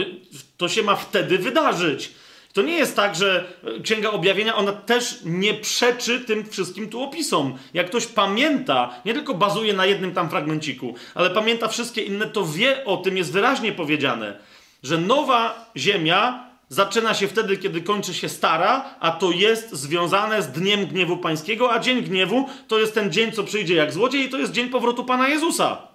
[0.58, 2.12] to się ma wtedy wydarzyć.
[2.54, 7.58] To nie jest tak, że Księga Objawienia, ona też nie przeczy tym wszystkim tu opisom.
[7.74, 12.46] Jak ktoś pamięta, nie tylko bazuje na jednym tam fragmenciku, ale pamięta wszystkie inne, to
[12.46, 14.40] wie o tym, jest wyraźnie powiedziane,
[14.84, 20.48] że nowa ziemia zaczyna się wtedy, kiedy kończy się stara, a to jest związane z
[20.48, 24.30] dniem gniewu pańskiego, a dzień gniewu to jest ten dzień, co przyjdzie jak złodziej i
[24.30, 25.93] to jest dzień powrotu Pana Jezusa.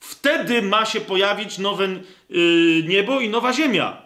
[0.00, 1.88] Wtedy ma się pojawić nowe
[2.28, 4.02] yy, niebo i nowa ziemia.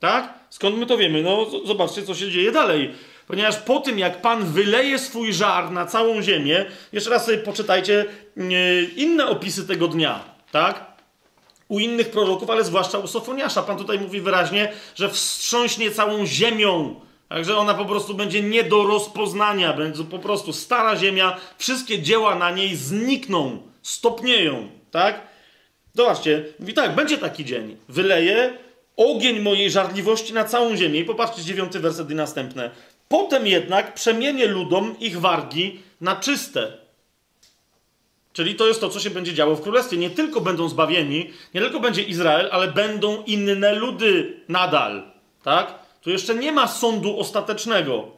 [0.00, 0.34] Tak?
[0.50, 1.22] Skąd my to wiemy?
[1.22, 2.94] No, zobaczcie, co się dzieje dalej.
[3.26, 8.06] Ponieważ po tym, jak Pan wyleje swój żar na całą ziemię, jeszcze raz sobie poczytajcie
[8.96, 10.86] inne opisy tego dnia, tak?
[11.68, 13.62] U innych proroków, ale zwłaszcza u Sofoniasza.
[13.62, 17.00] Pan tutaj mówi wyraźnie, że wstrząśnie całą ziemią.
[17.28, 19.72] Także ona po prostu będzie nie do rozpoznania.
[19.72, 25.20] Będzie po prostu stara ziemia, wszystkie dzieła na niej znikną, stopnieją, tak?
[25.94, 27.76] Zobaczcie, mówi tak, będzie taki dzień.
[27.88, 28.58] Wyleje
[28.96, 31.00] ogień mojej żarliwości na całą ziemię.
[31.00, 32.70] I popatrzcie, dziewiąty werset i następne.
[33.08, 36.72] Potem jednak przemienię ludom ich wargi na czyste.
[38.32, 39.96] Czyli to jest to, co się będzie działo w królestwie.
[39.96, 45.12] Nie tylko będą zbawieni, nie tylko będzie Izrael, ale będą inne ludy nadal.
[45.42, 45.74] Tak?
[46.00, 48.17] Tu jeszcze nie ma sądu ostatecznego.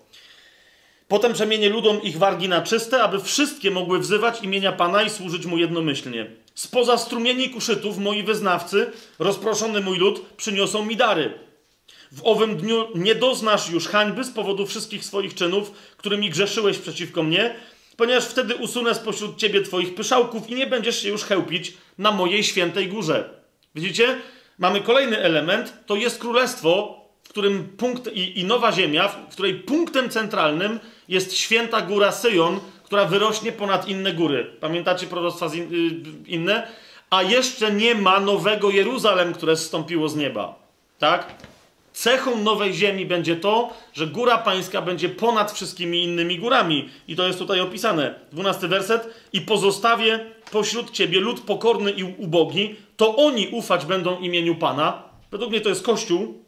[1.11, 5.47] Potem przemienię ludom ich wargi na czyste, aby wszystkie mogły wzywać imienia Pana i służyć
[5.47, 6.27] mu jednomyślnie.
[6.55, 11.33] Spoza strumieni kuszytów moi wyznawcy, rozproszony mój lud, przyniosą mi dary.
[12.13, 17.23] W owym dniu nie doznasz już hańby z powodu wszystkich swoich czynów, którymi grzeszyłeś przeciwko
[17.23, 17.55] mnie,
[17.97, 22.45] ponieważ wtedy usunę spośród ciebie twoich pyszałków i nie będziesz się już chełpić na mojej
[22.45, 23.31] świętej górze.
[23.75, 24.17] Widzicie?
[24.59, 29.55] Mamy kolejny element, to jest królestwo, w którym punkt i, i nowa ziemia, w której
[29.55, 30.81] punktem centralnym
[31.11, 34.51] jest święta góra Syjon, która wyrośnie ponad inne góry.
[34.61, 35.71] Pamiętacie proroctwa y,
[36.27, 36.67] inne?
[37.11, 40.55] A jeszcze nie ma nowego Jeruzalem, które zstąpiło z nieba.
[40.99, 41.35] Tak?
[41.93, 46.89] Cechą nowej ziemi będzie to, że góra pańska będzie ponad wszystkimi innymi górami.
[47.09, 48.15] I to jest tutaj opisane.
[48.33, 49.15] Dwunasty werset.
[49.33, 55.03] I pozostawię pośród ciebie lud pokorny i ubogi, to oni ufać będą imieniu Pana.
[55.31, 56.45] Według mnie to jest Kościół.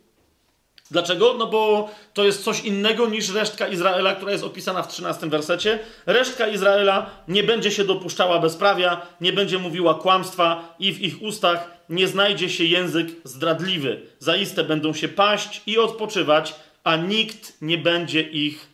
[0.92, 1.34] Dlaczego?
[1.38, 5.78] No bo to jest coś innego niż resztka Izraela, która jest opisana w 13 wersecie.
[6.06, 11.70] Resztka Izraela nie będzie się dopuszczała bezprawia, nie będzie mówiła kłamstwa i w ich ustach
[11.88, 14.00] nie znajdzie się język zdradliwy.
[14.18, 16.54] Zaiste będą się paść i odpoczywać,
[16.84, 18.68] a nikt nie będzie ich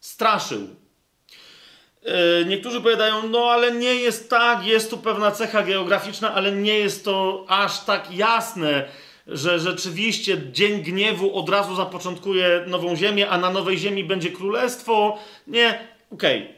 [0.00, 0.68] straszył.
[2.02, 6.78] Yy, niektórzy powiadają, no ale nie jest tak, jest tu pewna cecha geograficzna, ale nie
[6.78, 8.84] jest to aż tak jasne,
[9.26, 15.18] że rzeczywiście dzień gniewu od razu zapoczątkuje nową ziemię, a na nowej ziemi będzie królestwo.
[15.46, 15.78] Nie,
[16.10, 16.42] okej.
[16.42, 16.54] Okay.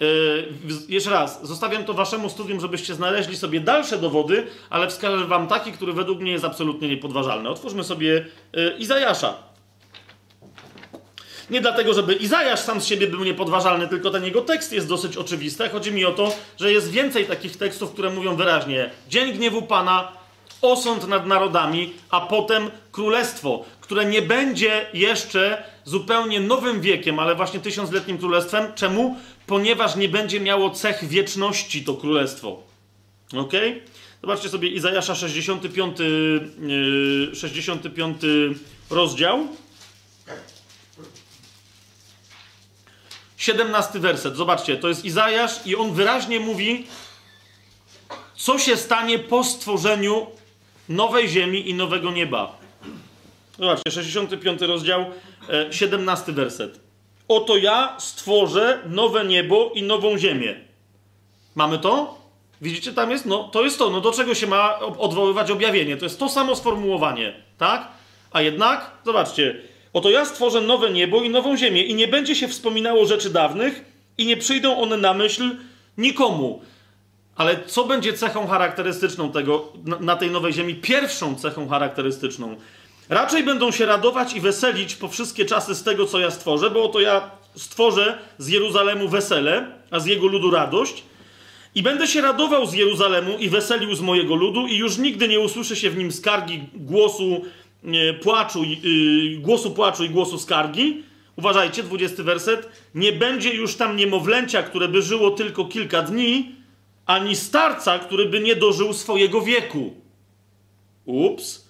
[0.00, 0.48] Yy,
[0.88, 5.72] jeszcze raz, zostawiam to waszemu studium, żebyście znaleźli sobie dalsze dowody, ale wskażę wam taki,
[5.72, 7.48] który według mnie jest absolutnie niepodważalny.
[7.48, 9.34] Otwórzmy sobie yy, Izajasza.
[11.50, 15.16] Nie dlatego, żeby Izajasz sam z siebie był niepodważalny, tylko ten jego tekst jest dosyć
[15.16, 15.68] oczywisty.
[15.68, 20.12] Chodzi mi o to, że jest więcej takich tekstów, które mówią wyraźnie: Dzień gniewu Pana,
[20.72, 27.60] osąd nad narodami, a potem królestwo, które nie będzie jeszcze zupełnie nowym wiekiem, ale właśnie
[27.60, 28.72] tysiącletnim królestwem.
[28.74, 29.16] Czemu?
[29.46, 32.62] ponieważ nie będzie miało cech wieczności to królestwo.
[33.36, 33.52] Ok?
[34.20, 35.98] Zobaczcie sobie Izajasza 65,
[37.34, 38.54] 65 yy,
[38.90, 39.48] rozdział.
[43.36, 44.36] 17 werset.
[44.36, 46.86] Zobaczcie, to jest Izajasz i on wyraźnie mówi,
[48.36, 50.26] co się stanie po stworzeniu
[50.88, 52.58] nowej ziemi i nowego nieba.
[53.58, 55.04] Zobaczcie, 65 rozdział,
[55.70, 56.80] 17 e, werset.
[57.28, 60.54] Oto ja stworzę nowe niebo i nową ziemię.
[61.54, 62.18] Mamy to?
[62.60, 63.26] Widzicie, tam jest?
[63.26, 63.90] No, to jest to.
[63.90, 65.96] No, do czego się ma odwoływać objawienie?
[65.96, 67.88] To jest to samo sformułowanie, tak?
[68.30, 69.60] A jednak, zobaczcie,
[69.92, 73.84] oto ja stworzę nowe niebo i nową ziemię i nie będzie się wspominało rzeczy dawnych
[74.18, 75.50] i nie przyjdą one na myśl
[75.98, 76.62] nikomu.
[77.36, 80.74] Ale co będzie cechą charakterystyczną tego, na, na tej nowej ziemi?
[80.74, 82.56] Pierwszą cechą charakterystyczną
[83.08, 86.84] Raczej będą się radować i weselić po wszystkie czasy z tego, co ja stworzę, bo
[86.84, 91.02] oto ja stworzę z Jeruzalemu wesele, a z jego ludu radość.
[91.74, 95.40] I będę się radował z Jeruzalemu i weselił z mojego ludu, i już nigdy nie
[95.40, 97.44] usłyszy się w nim skargi głosu
[97.82, 101.02] nie, płaczu, yy, głosu płaczu i głosu skargi.
[101.36, 102.68] Uważajcie, 20 werset.
[102.94, 106.54] Nie będzie już tam niemowlęcia, które by żyło tylko kilka dni,
[107.06, 109.94] ani starca, który by nie dożył swojego wieku.
[111.04, 111.64] Ups.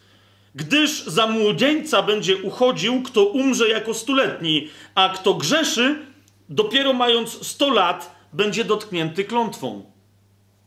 [0.55, 6.07] Gdyż za młodzieńca będzie uchodził, kto umrze jako stuletni, a kto grzeszy,
[6.49, 9.85] dopiero mając 100 lat, będzie dotknięty klątwą.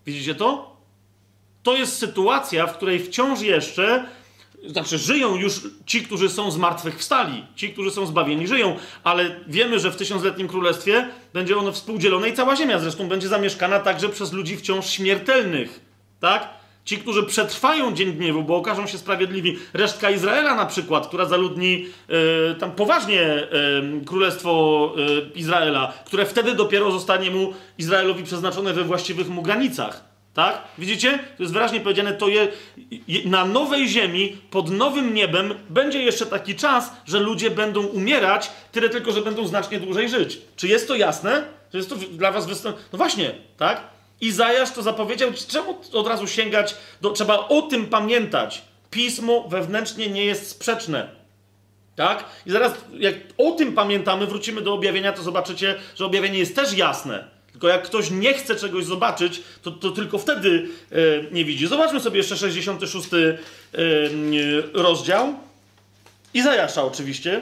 [0.06, 0.78] Widzicie to?
[1.64, 4.06] To jest sytuacja, w której wciąż jeszcze,
[4.66, 9.92] znaczy żyją już ci, którzy są zmartwychwstali, ci, którzy są zbawieni, żyją, ale wiemy, że
[9.92, 14.58] w tysiącletnim królestwie będzie ono współdzielone i cała ziemia zresztą będzie zamieszkana także przez ludzi
[14.58, 15.82] wciąż śmiertelnych.
[16.20, 16.58] Tak?
[16.86, 19.58] Ci, którzy przetrwają dzień gniewu, bo okażą się sprawiedliwi.
[19.74, 23.48] Resztka Izraela na przykład, która zaludni yy, tam poważnie
[23.96, 30.07] yy, królestwo yy, Izraela, które wtedy dopiero zostanie mu Izraelowi przeznaczone we właściwych mu granicach.
[30.38, 30.64] Tak?
[30.78, 31.20] Widzicie?
[31.38, 32.48] To jest wyraźnie powiedziane, to je,
[33.26, 38.90] na nowej ziemi, pod nowym niebem będzie jeszcze taki czas, że ludzie będą umierać, tyle
[38.90, 40.42] tylko, że będą znacznie dłużej żyć.
[40.56, 41.44] Czy jest to jasne?
[41.72, 42.78] Czy jest to dla was występ...
[42.92, 43.82] No właśnie, tak?
[44.22, 45.32] Izajasz to zapowiedział.
[45.48, 46.76] Czemu od razu sięgać?
[47.02, 47.10] Do...
[47.10, 48.62] Trzeba o tym pamiętać.
[48.92, 51.10] Pismo wewnętrznie nie jest sprzeczne.
[51.96, 52.26] Tak?
[52.46, 56.74] I zaraz, jak o tym pamiętamy, wrócimy do objawienia, to zobaczycie, że objawienie jest też
[56.74, 57.37] jasne.
[57.58, 60.96] Tylko jak ktoś nie chce czegoś zobaczyć, to, to tylko wtedy e,
[61.32, 61.68] nie widzi.
[61.68, 63.18] Zobaczmy sobie jeszcze 66 e,
[64.74, 65.34] rozdział.
[66.34, 67.42] Izajasza oczywiście.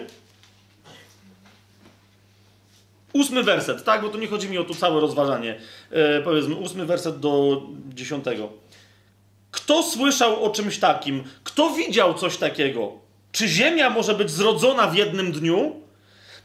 [3.13, 4.01] Ósmy werset, tak?
[4.01, 5.59] Bo to nie chodzi mi o to całe rozważanie.
[5.91, 7.61] E, powiedzmy, ósmy werset do
[7.93, 8.49] dziesiątego.
[9.51, 11.23] Kto słyszał o czymś takim?
[11.43, 12.91] Kto widział coś takiego?
[13.31, 15.84] Czy ziemia może być zrodzona w jednym dniu?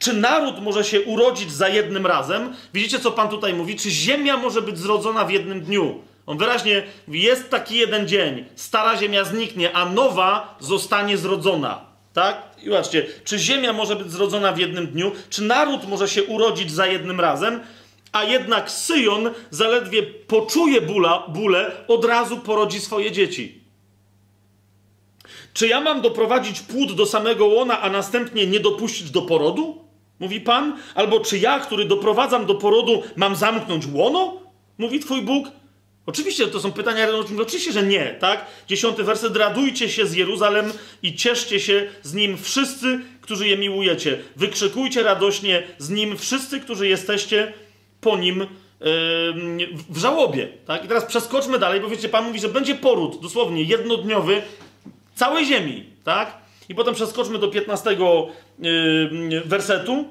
[0.01, 2.55] Czy naród może się urodzić za jednym razem?
[2.75, 3.77] Widzicie, co Pan tutaj mówi?
[3.77, 6.03] Czy ziemia może być zrodzona w jednym dniu?
[6.27, 11.81] On wyraźnie mówi, jest taki jeden dzień, stara ziemia zniknie, a nowa zostanie zrodzona.
[12.13, 12.43] Tak?
[12.63, 15.13] I zobaczcie, czy ziemia może być zrodzona w jednym dniu?
[15.31, 17.61] Czy naród może się urodzić za jednym razem?
[18.13, 23.61] A jednak Syjon zaledwie poczuje bóla, bóle, od razu porodzi swoje dzieci.
[25.55, 29.90] Czy ja mam doprowadzić płód do samego łona, a następnie nie dopuścić do porodu?
[30.21, 30.77] Mówi Pan.
[30.95, 34.41] Albo czy ja, który doprowadzam do porodu, mam zamknąć łono?
[34.79, 35.49] Mówi Twój Bóg.
[36.07, 37.09] Oczywiście to są pytania,
[37.41, 38.47] oczywiście, że nie, tak?
[38.69, 44.19] Dziesiąty werset, radujcie się z Jeruzalem i cieszcie się z nim wszyscy, którzy je miłujecie.
[44.37, 47.53] Wykrzykujcie radośnie z nim wszyscy, którzy jesteście
[48.01, 48.47] po nim yy,
[49.91, 50.85] w żałobie, tak?
[50.85, 54.43] I teraz przeskoczmy dalej, bo wiecie, Pan mówi, że będzie poród, dosłownie jednodniowy
[55.15, 56.37] całej ziemi, tak?
[56.69, 57.99] I potem przeskoczmy do 15 yy,
[59.45, 60.05] wersetu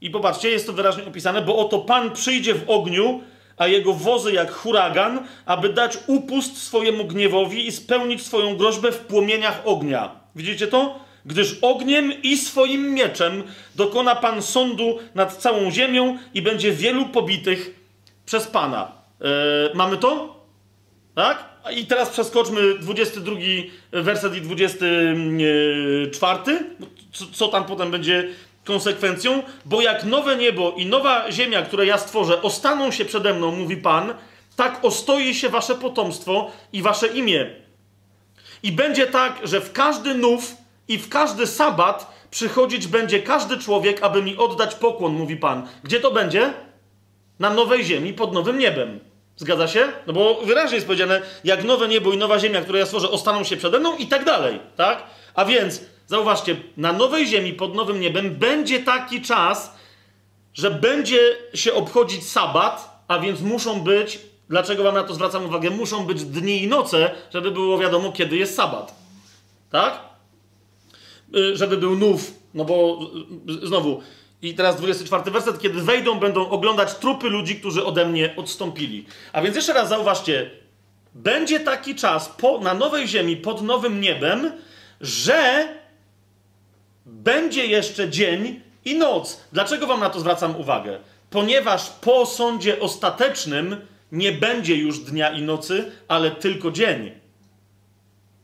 [0.00, 3.20] i popatrzcie, jest to wyraźnie opisane, bo oto Pan przyjdzie w ogniu,
[3.56, 8.98] a jego wozy jak huragan, aby dać upust swojemu gniewowi i spełnić swoją groźbę w
[8.98, 10.10] płomieniach ognia.
[10.36, 10.98] Widzicie to?
[11.26, 13.42] Gdyż ogniem i swoim mieczem
[13.74, 17.80] dokona Pan sądu nad całą ziemią i będzie wielu pobitych
[18.26, 18.92] przez Pana.
[19.20, 19.26] Yy,
[19.74, 20.40] mamy to?
[21.14, 21.55] Tak?
[21.70, 23.36] I teraz przeskoczmy 22
[23.92, 26.40] werset i 24.
[27.12, 28.28] Co, co tam potem będzie
[28.64, 29.42] konsekwencją?
[29.64, 33.76] Bo jak nowe niebo i nowa ziemia, które ja stworzę, ostaną się przede mną, mówi
[33.76, 34.14] Pan,
[34.56, 37.46] tak ostoi się wasze potomstwo i wasze imię.
[38.62, 40.56] I będzie tak, że w każdy nów
[40.88, 45.68] i w każdy sabat przychodzić będzie każdy człowiek, aby mi oddać pokłon, mówi Pan.
[45.82, 46.52] Gdzie to będzie?
[47.38, 49.00] Na nowej ziemi, pod nowym niebem.
[49.36, 49.92] Zgadza się?
[50.06, 53.44] No bo wyraźnie jest powiedziane, jak nowe niebo i nowa ziemia, które ja stworzę, ostaną
[53.44, 55.02] się przede mną i tak dalej, tak?
[55.34, 59.74] A więc, zauważcie, na nowej ziemi, pod nowym niebem będzie taki czas,
[60.54, 65.70] że będzie się obchodzić sabat, a więc muszą być, dlaczego wam na to zwracam uwagę,
[65.70, 68.94] muszą być dni i noce, żeby było wiadomo, kiedy jest sabat.
[69.70, 70.00] Tak?
[71.36, 72.98] Y, żeby był nów, no bo
[73.62, 74.00] y, znowu,
[74.46, 79.06] i teraz 24 werset, kiedy wejdą, będą oglądać trupy ludzi, którzy ode mnie odstąpili.
[79.32, 80.50] A więc jeszcze raz zauważcie,
[81.14, 84.52] będzie taki czas po, na nowej ziemi, pod nowym niebem,
[85.00, 85.68] że
[87.06, 89.40] będzie jeszcze dzień i noc.
[89.52, 90.98] Dlaczego wam na to zwracam uwagę?
[91.30, 93.76] Ponieważ po sądzie ostatecznym
[94.12, 97.10] nie będzie już dnia i nocy, ale tylko dzień.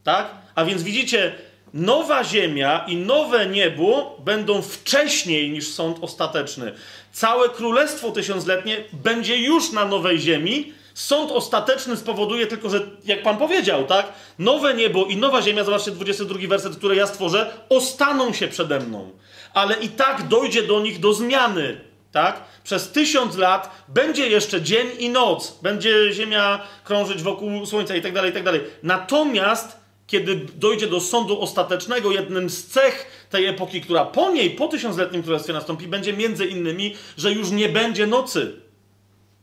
[0.05, 0.35] Tak?
[0.55, 1.33] A więc widzicie,
[1.75, 6.73] nowa ziemia i nowe niebo będą wcześniej niż sąd ostateczny.
[7.13, 10.73] Całe królestwo tysiącletnie będzie już na nowej ziemi.
[10.95, 14.13] Sąd ostateczny spowoduje tylko, że jak Pan powiedział, tak?
[14.39, 19.11] Nowe niebo i nowa ziemia, zobaczcie 22 werset, które ja stworzę, ostaną się przede mną.
[19.55, 21.81] Ale i tak dojdzie do nich do zmiany,
[22.13, 22.45] tak?
[22.65, 25.59] Przez tysiąc lat będzie jeszcze dzień i noc.
[25.63, 28.61] Będzie ziemia krążyć wokół słońca i tak dalej, i tak dalej.
[28.83, 29.82] Natomiast
[30.13, 35.23] kiedy dojdzie do sądu ostatecznego, jednym z cech tej epoki, która po niej, po tysiącletnim
[35.23, 38.53] królestwie nastąpi, będzie między innymi, że już nie będzie nocy.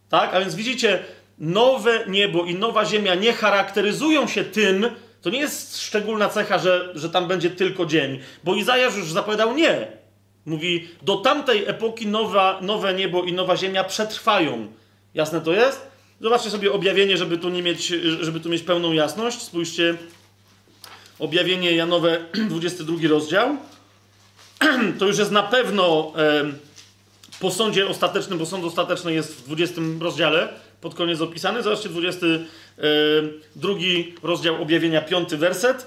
[0.09, 0.33] Tak?
[0.33, 0.99] A więc widzicie,
[1.37, 4.89] nowe niebo i nowa ziemia nie charakteryzują się tym,
[5.21, 9.55] to nie jest szczególna cecha, że, że tam będzie tylko dzień, bo Izajasz już zapowiadał
[9.55, 9.87] nie.
[10.45, 14.67] Mówi, do tamtej epoki nowa, nowe niebo i nowa ziemia przetrwają.
[15.13, 15.87] Jasne to jest?
[16.21, 17.87] Zobaczcie sobie objawienie, żeby tu, nie mieć,
[18.21, 19.41] żeby tu mieć pełną jasność.
[19.41, 19.97] Spójrzcie,
[21.19, 23.57] Objawienie Janowe, 22 rozdział.
[24.99, 26.13] To już jest na pewno
[27.39, 30.49] po sądzie ostatecznym, bo sąd ostateczny jest w 20 rozdziale,
[30.81, 31.63] pod koniec opisany.
[31.63, 33.73] Zobaczcie, 22
[34.23, 35.85] rozdział objawienia, 5 werset.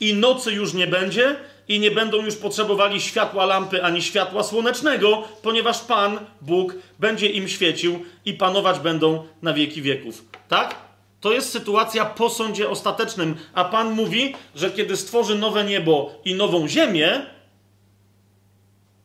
[0.00, 1.36] I nocy już nie będzie,
[1.68, 7.48] i nie będą już potrzebowali światła lampy ani światła słonecznego, ponieważ Pan, Bóg, będzie im
[7.48, 10.24] świecił i panować będą na wieki wieków.
[10.48, 10.85] Tak?
[11.26, 13.36] To jest sytuacja po sądzie ostatecznym.
[13.54, 17.26] A Pan mówi, że kiedy stworzy nowe niebo i nową ziemię,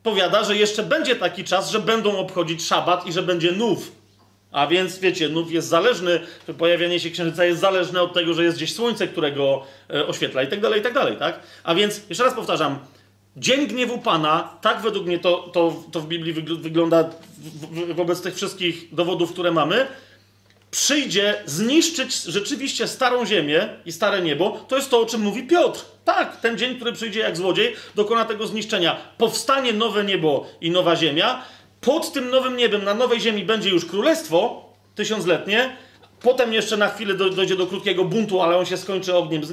[0.02, 3.92] powiada, że jeszcze będzie taki czas, że będą obchodzić szabat i że będzie nów.
[4.52, 6.20] A więc wiecie, nów jest zależny,
[6.58, 10.48] pojawianie się księżyca jest zależne od tego, że jest gdzieś słońce, którego e, oświetla i
[10.48, 11.40] tak dalej, i tak dalej, tak?
[11.64, 12.78] A więc, jeszcze raz powtarzam,
[13.36, 17.10] dzień gniewu Pana, tak według mnie to, to, to w Biblii wygląda
[17.94, 19.86] wobec tych wszystkich dowodów, które mamy,
[20.72, 25.80] przyjdzie zniszczyć rzeczywiście starą ziemię i stare niebo, to jest to, o czym mówi Piotr.
[26.04, 28.96] Tak, ten dzień, który przyjdzie jak złodziej, dokona tego zniszczenia.
[29.18, 31.44] Powstanie nowe niebo i nowa ziemia.
[31.80, 35.76] Pod tym nowym niebem, na nowej ziemi będzie już królestwo tysiącletnie.
[36.20, 39.52] Potem jeszcze na chwilę dojdzie do krótkiego buntu, ale on się skończy ogniem z,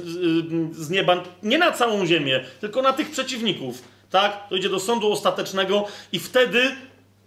[0.76, 1.24] z nieba.
[1.42, 3.82] Nie na całą ziemię, tylko na tych przeciwników.
[4.10, 4.46] Tak?
[4.50, 6.62] Dojdzie do sądu ostatecznego i wtedy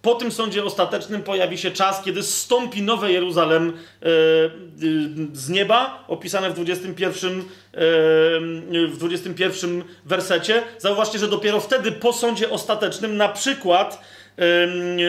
[0.04, 4.10] po tym sądzie ostatecznym pojawi się czas, kiedy stąpi nowe Jeruzalem e, e,
[5.34, 7.44] z nieba, opisane w 21, e,
[8.88, 10.64] w 21 wersecie.
[10.78, 14.02] Zauważcie, że dopiero wtedy po sądzie ostatecznym, na przykład,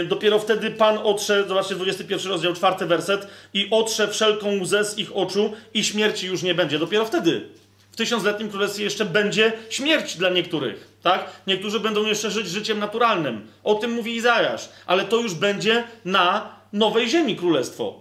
[0.08, 5.16] dopiero wtedy Pan otrze, zobaczcie 21 rozdział, czwarty werset, i otrze wszelką łzę z ich
[5.16, 6.78] oczu i śmierci już nie będzie.
[6.78, 7.48] Dopiero wtedy.
[7.94, 10.88] W tysiącletnim królestwie jeszcze będzie śmierć dla niektórych.
[11.02, 11.30] Tak?
[11.46, 13.46] Niektórzy będą jeszcze żyć życiem naturalnym.
[13.64, 14.68] O tym mówi Izajasz.
[14.86, 18.00] Ale to już będzie na nowej ziemi królestwo.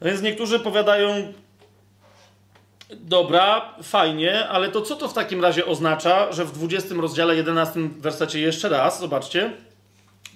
[0.00, 1.32] No więc niektórzy powiadają,
[2.90, 7.80] dobra, fajnie, ale to co to w takim razie oznacza, że w 20 rozdziale 11
[7.98, 9.52] wersecie jeszcze raz, zobaczcie,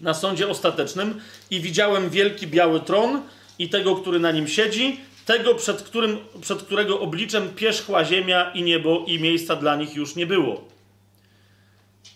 [0.01, 3.23] na sądzie ostatecznym i widziałem wielki biały tron
[3.59, 8.63] i tego, który na nim siedzi, tego, przed, którym, przed którego obliczem pierzchła ziemia i
[8.63, 10.65] niebo i miejsca dla nich już nie było.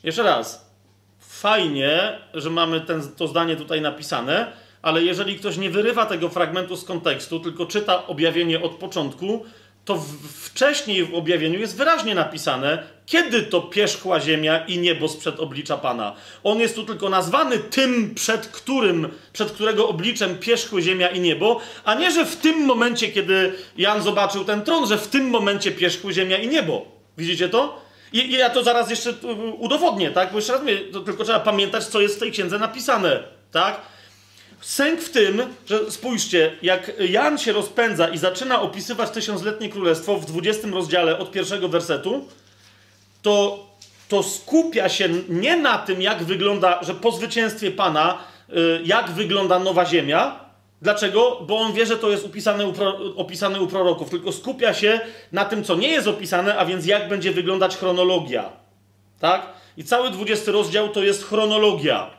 [0.02, 0.70] Jeszcze raz.
[1.18, 4.52] Fajnie, że mamy ten, to zdanie tutaj napisane,
[4.83, 9.47] ale jeżeli ktoś nie wyrywa tego fragmentu z kontekstu, tylko czyta objawienie od początku,
[9.86, 15.40] to w, wcześniej w objawieniu jest wyraźnie napisane, kiedy to pierzchła ziemia i niebo sprzed
[15.40, 16.15] oblicza Pana.
[16.44, 21.60] On jest tu tylko nazwany tym, przed którym, przed którego obliczem pierzchły ziemia i niebo,
[21.84, 25.70] a nie, że w tym momencie, kiedy Jan zobaczył ten tron, że w tym momencie
[25.70, 26.86] pierzchły ziemia i niebo.
[27.18, 27.81] Widzicie to?
[28.12, 29.15] I, ja to zaraz jeszcze
[29.58, 30.31] udowodnię, tak?
[30.31, 33.81] Bo jeszcze raz mówię, to tylko trzeba pamiętać, co jest w tej księdze napisane, tak?
[34.67, 40.27] Sęk w tym, że spójrzcie, jak Jan się rozpędza i zaczyna opisywać tysiącletnie królestwo w
[40.27, 42.28] 20 rozdziale od pierwszego wersetu,
[43.23, 43.67] to,
[44.09, 48.19] to skupia się nie na tym, jak wygląda, że po zwycięstwie Pana,
[48.51, 50.47] y, jak wygląda nowa ziemia,
[50.83, 51.41] Dlaczego?
[51.47, 55.01] Bo on wie, że to jest opisane u, pro, opisane u proroków, tylko skupia się
[55.33, 58.53] na tym, co nie jest opisane, a więc jak będzie wyglądać chronologia.
[59.20, 59.47] Tak?
[59.77, 62.16] I cały 20 rozdział to jest chronologia.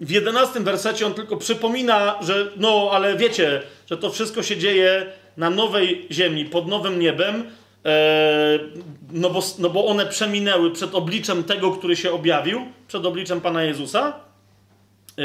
[0.00, 5.06] W 11 wersecie on tylko przypomina, że no, ale wiecie, że to wszystko się dzieje
[5.36, 7.44] na nowej ziemi, pod nowym niebem,
[7.84, 8.58] e,
[9.12, 13.62] no, bo, no bo one przeminęły przed obliczem tego, który się objawił, przed obliczem Pana
[13.62, 14.12] Jezusa.
[15.18, 15.22] E,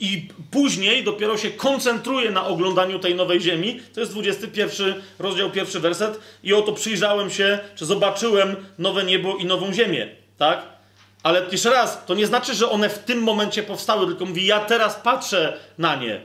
[0.00, 3.80] i później dopiero się koncentruje na oglądaniu tej nowej ziemi.
[3.94, 6.20] To jest 21 rozdział, pierwszy werset.
[6.44, 10.08] I oto przyjrzałem się, czy zobaczyłem nowe niebo i nową ziemię.
[10.38, 10.75] Tak?
[11.22, 14.60] Ale jeszcze raz, to nie znaczy, że one w tym momencie powstały, tylko mówi, ja
[14.60, 16.20] teraz patrzę na nie.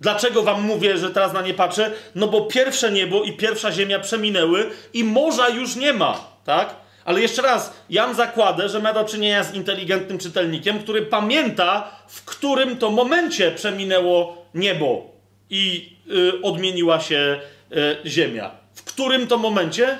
[0.00, 1.92] Dlaczego wam mówię, że teraz na nie patrzę?
[2.14, 6.24] No bo pierwsze niebo i pierwsza ziemia przeminęły i morza już nie ma.
[6.44, 6.74] Tak?
[7.04, 12.24] Ale jeszcze raz, Jan zakładę, że ma do czynienia z inteligentnym czytelnikiem, który pamięta, w
[12.24, 15.10] którym to momencie przeminęło niebo
[15.50, 17.40] i y, odmieniła się
[17.72, 18.50] y, ziemia.
[18.74, 19.98] W którym to momencie?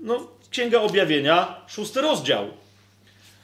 [0.00, 2.48] No, Księga Objawienia, szósty rozdział.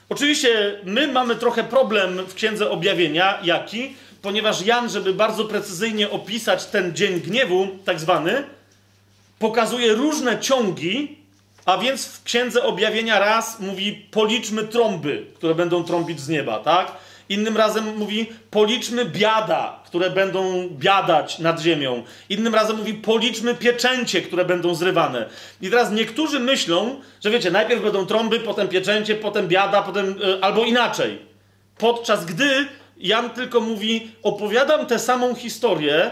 [0.09, 3.95] Oczywiście my mamy trochę problem w Księdze Objawienia, jaki?
[4.21, 8.43] Ponieważ Jan, żeby bardzo precyzyjnie opisać ten dzień gniewu, tak zwany,
[9.39, 11.17] pokazuje różne ciągi,
[11.65, 16.91] a więc w Księdze Objawienia raz mówi policzmy trąby, które będą trąbić z nieba, tak?
[17.29, 22.03] Innym razem mówi policzmy biada, które będą biadać nad ziemią.
[22.29, 25.29] Innym razem mówi policzmy pieczęcie, które będą zrywane.
[25.61, 30.37] I teraz niektórzy myślą, że wiecie, najpierw będą trąby, potem pieczęcie, potem biada, potem yy,
[30.41, 31.19] albo inaczej.
[31.77, 36.11] Podczas gdy Jan tylko mówi opowiadam tę samą historię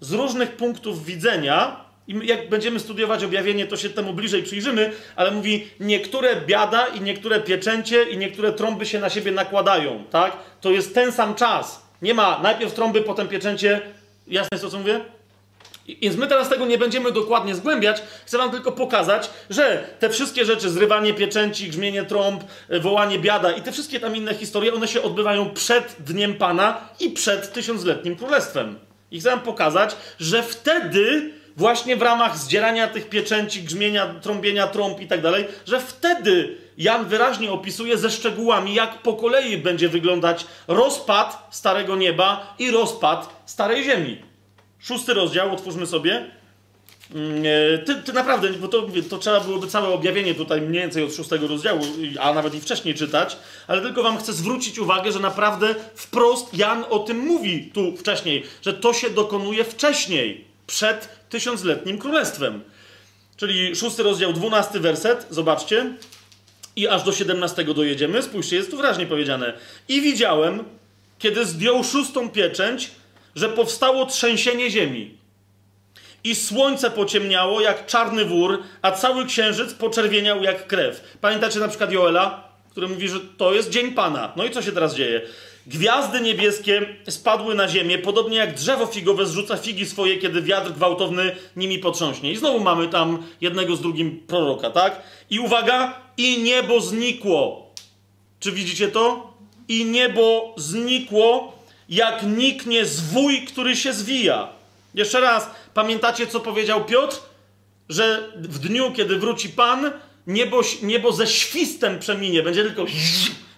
[0.00, 5.30] z różnych punktów widzenia, i jak będziemy studiować objawienie, to się temu bliżej przyjrzymy, ale
[5.30, 10.36] mówi, niektóre biada i niektóre pieczęcie i niektóre trąby się na siebie nakładają, tak?
[10.60, 11.86] To jest ten sam czas.
[12.02, 13.80] Nie ma najpierw trąby, potem pieczęcie.
[14.26, 15.00] Jasne jest to, co mówię?
[16.02, 18.02] Więc my teraz tego nie będziemy dokładnie zgłębiać.
[18.26, 23.52] Chcę wam tylko pokazać, że te wszystkie rzeczy, zrywanie pieczęci, grzmienie trąb, e, wołanie biada
[23.52, 28.16] i te wszystkie tam inne historie, one się odbywają przed Dniem Pana i przed tysiącletnim
[28.16, 28.78] królestwem.
[29.10, 35.00] I chcę wam pokazać, że wtedy, właśnie w ramach zdzierania tych pieczęci, grzmienia, trąbienia trąb
[35.00, 40.46] i tak dalej, że wtedy Jan wyraźnie opisuje ze szczegółami, jak po kolei będzie wyglądać
[40.68, 44.22] rozpad Starego Nieba i rozpad Starej Ziemi.
[44.78, 46.30] Szósty rozdział, otwórzmy sobie.
[47.14, 47.42] Mm,
[47.74, 51.14] e, Ty, ty naprawdę, bo to, to trzeba byłoby całe objawienie tutaj mniej więcej od
[51.14, 51.80] szóstego rozdziału,
[52.20, 53.36] a nawet i wcześniej czytać,
[53.66, 58.42] ale tylko wam chcę zwrócić uwagę, że naprawdę wprost Jan o tym mówi tu wcześniej,
[58.62, 62.62] że to się dokonuje wcześniej, przed tysiącletnim królestwem.
[63.36, 65.92] Czyli szósty rozdział, dwunasty werset, zobaczcie,
[66.76, 68.22] i aż do siedemnastego dojedziemy.
[68.22, 69.52] Spójrzcie, jest tu wyraźnie powiedziane.
[69.88, 70.64] I widziałem,
[71.18, 72.90] kiedy zdjął szóstą pieczęć,
[73.36, 75.18] że powstało trzęsienie ziemi
[76.24, 81.16] i słońce pociemniało jak czarny wór, a cały księżyc poczerwieniał jak krew.
[81.20, 84.32] Pamiętacie na przykład Joela, który mówi, że to jest dzień Pana.
[84.36, 85.20] No i co się teraz dzieje?
[85.66, 91.36] Gwiazdy niebieskie spadły na ziemię, podobnie jak drzewo figowe zrzuca figi swoje, kiedy wiatr gwałtowny
[91.56, 92.32] nimi potrząśnie.
[92.32, 95.02] I znowu mamy tam jednego z drugim proroka, tak?
[95.30, 97.70] I uwaga, i niebo znikło.
[98.40, 99.34] Czy widzicie to?
[99.68, 101.52] I niebo znikło,
[101.88, 104.48] jak niknie zwój, który się zwija.
[104.94, 107.16] Jeszcze raz, pamiętacie, co powiedział Piotr?
[107.88, 109.90] Że w dniu, kiedy wróci Pan,
[110.26, 112.42] niebo, niebo ze świstem przeminie.
[112.42, 112.84] Będzie tylko.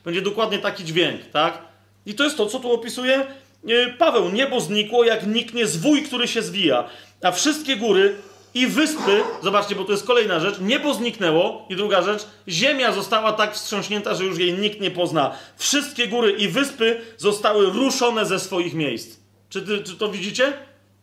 [0.05, 1.68] Będzie dokładnie taki dźwięk, tak?
[2.09, 3.27] I to jest to, co tu opisuje
[3.69, 4.29] e, Paweł.
[4.29, 6.89] Niebo znikło, jak niknie zwój, który się zwija.
[7.23, 8.17] A wszystkie góry
[8.55, 11.67] i wyspy, zobaczcie, bo to jest kolejna rzecz, niebo zniknęło.
[11.71, 15.35] I druga rzecz, ziemia została tak wstrząśnięta, że już jej nikt nie pozna.
[15.57, 19.17] Wszystkie góry i wyspy zostały ruszone ze swoich miejsc.
[19.49, 20.53] Czy, ty, czy to widzicie?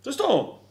[0.03, 0.64] To jest to.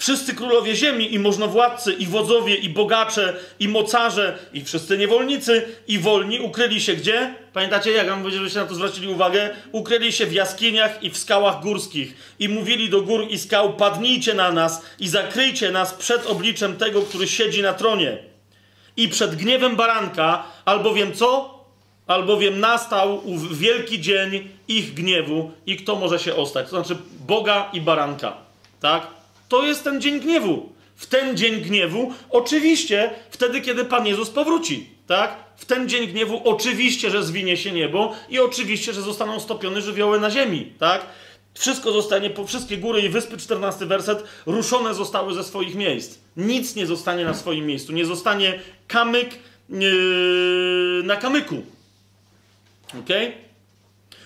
[0.00, 5.98] Wszyscy królowie ziemi, i możnowładcy, i wodzowie, i bogacze, i mocarze, i wszyscy niewolnicy, i
[5.98, 7.34] wolni ukryli się gdzie?
[7.52, 9.50] Pamiętacie, jak wam żebyście na to zwrócili uwagę?
[9.72, 12.34] Ukryli się w jaskiniach i w skałach górskich.
[12.38, 17.02] I mówili do gór i skał, padnijcie na nas i zakryjcie nas przed obliczem tego,
[17.02, 18.18] który siedzi na tronie.
[18.96, 21.60] I przed gniewem baranka, albowiem co?
[22.06, 26.64] Albowiem nastał ów wielki dzień ich gniewu i kto może się ostać?
[26.64, 26.96] To znaczy
[27.26, 28.36] Boga i baranka.
[28.80, 29.19] Tak?
[29.50, 30.72] To jest ten dzień gniewu.
[30.96, 35.36] W ten dzień gniewu, oczywiście, wtedy, kiedy Pan Jezus powróci, tak?
[35.56, 40.20] W ten dzień gniewu, oczywiście, że zwinie się niebo i oczywiście, że zostaną stopione żywioły
[40.20, 41.06] na ziemi, tak?
[41.54, 46.18] Wszystko zostanie, po wszystkie góry i wyspy, 14 werset, ruszone zostały ze swoich miejsc.
[46.36, 47.92] Nic nie zostanie na swoim miejscu.
[47.92, 49.30] Nie zostanie kamyk
[49.68, 51.62] yy, na kamyku.
[52.88, 53.28] Okej?
[53.28, 53.49] Okay?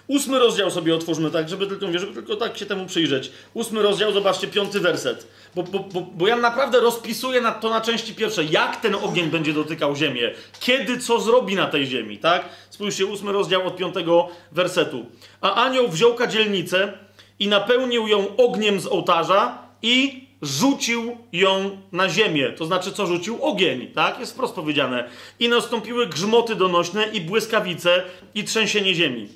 [0.06, 3.30] Ósmy rozdział sobie otwórzmy tak, żeby tylko, żeby tylko tak się temu przyjrzeć.
[3.54, 5.26] Ósmy rozdział, zobaczcie, piąty werset.
[5.54, 9.30] Bo, bo, bo, bo ja naprawdę rozpisuję na, to na części pierwszej, jak ten ogień
[9.30, 12.48] będzie dotykał ziemię, kiedy co zrobi na tej ziemi, tak?
[12.70, 15.06] Spójrzcie, ósmy rozdział od piątego wersetu.
[15.40, 16.92] A anioł wziął kadzielnicę
[17.38, 22.52] i napełnił ją ogniem z ołtarza i rzucił ją na ziemię.
[22.56, 23.44] To znaczy, co rzucił?
[23.44, 24.20] Ogień, tak?
[24.20, 25.08] Jest wprost powiedziane.
[25.40, 28.02] I nastąpiły grzmoty donośne i błyskawice
[28.34, 29.28] i trzęsienie ziemi.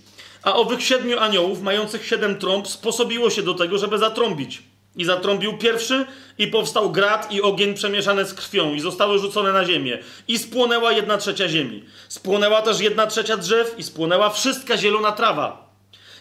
[0.49, 4.63] A owych siedmiu aniołów, mających siedem trąb, sposobiło się do tego, żeby zatrąbić.
[4.97, 6.07] I zatrąbił pierwszy,
[6.39, 9.99] i powstał grat i ogień przemieszane z krwią, i zostały rzucone na ziemię.
[10.29, 11.85] I spłonęła jedna trzecia ziemi.
[12.09, 15.69] Spłonęła też jedna trzecia drzew, i spłonęła wszystka zielona trawa.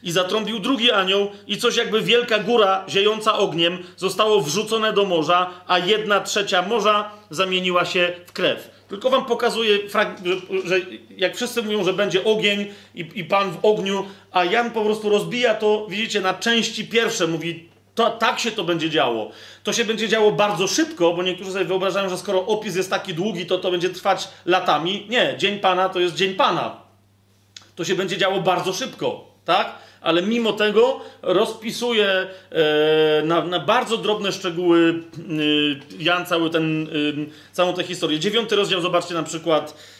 [0.03, 5.49] I zatrąbił drugi anioł, i coś jakby wielka góra ziejąca ogniem zostało wrzucone do morza,
[5.67, 8.76] a jedna trzecia morza zamieniła się w krew.
[8.87, 9.77] Tylko wam pokazuję,
[10.65, 10.79] że
[11.17, 15.09] jak wszyscy mówią, że będzie ogień i, i Pan w ogniu, a Jan po prostu
[15.09, 17.27] rozbija to, widzicie, na części pierwsze.
[17.27, 19.31] Mówi, to, tak się to będzie działo.
[19.63, 23.13] To się będzie działo bardzo szybko, bo niektórzy sobie wyobrażają, że skoro opis jest taki
[23.13, 25.05] długi, to to będzie trwać latami.
[25.09, 26.81] Nie, Dzień Pana to jest Dzień Pana.
[27.75, 29.75] To się będzie działo bardzo szybko, tak?
[30.01, 32.27] Ale mimo tego rozpisuje e,
[33.25, 35.03] na, na, bardzo drobne szczegóły
[35.99, 38.19] e, Jan cały ten, e, całą tę historię.
[38.19, 39.97] Dziewiąty rozdział, zobaczcie na przykład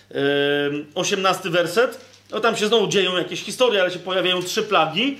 [0.95, 1.99] osiemnasty werset.
[2.31, 5.19] No tam się znowu dzieją jakieś historie, ale się pojawiają trzy plagi.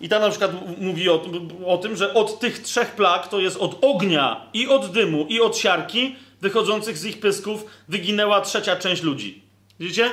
[0.00, 1.24] I tam na przykład mówi o,
[1.66, 5.40] o tym, że od tych trzech plag, to jest od ognia i od dymu i
[5.40, 9.42] od siarki wychodzących z ich pysków, wyginęła trzecia część ludzi.
[9.80, 10.10] Widzicie?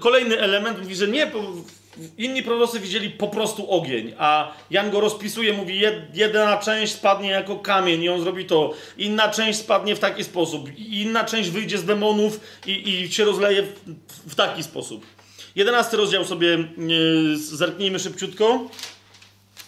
[0.00, 1.30] Kolejny element mówi, że nie,
[2.18, 5.80] Inni prorocy widzieli po prostu ogień, a Jan go rozpisuje, mówi,
[6.14, 10.78] jedna część spadnie jako kamień i on zrobi to, inna część spadnie w taki sposób,
[10.78, 13.74] inna część wyjdzie z demonów i, i się rozleje w,
[14.30, 15.06] w, taki sposób.
[15.56, 16.46] Jedenasty rozdział sobie
[16.78, 18.68] yy, zerknijmy szybciutko,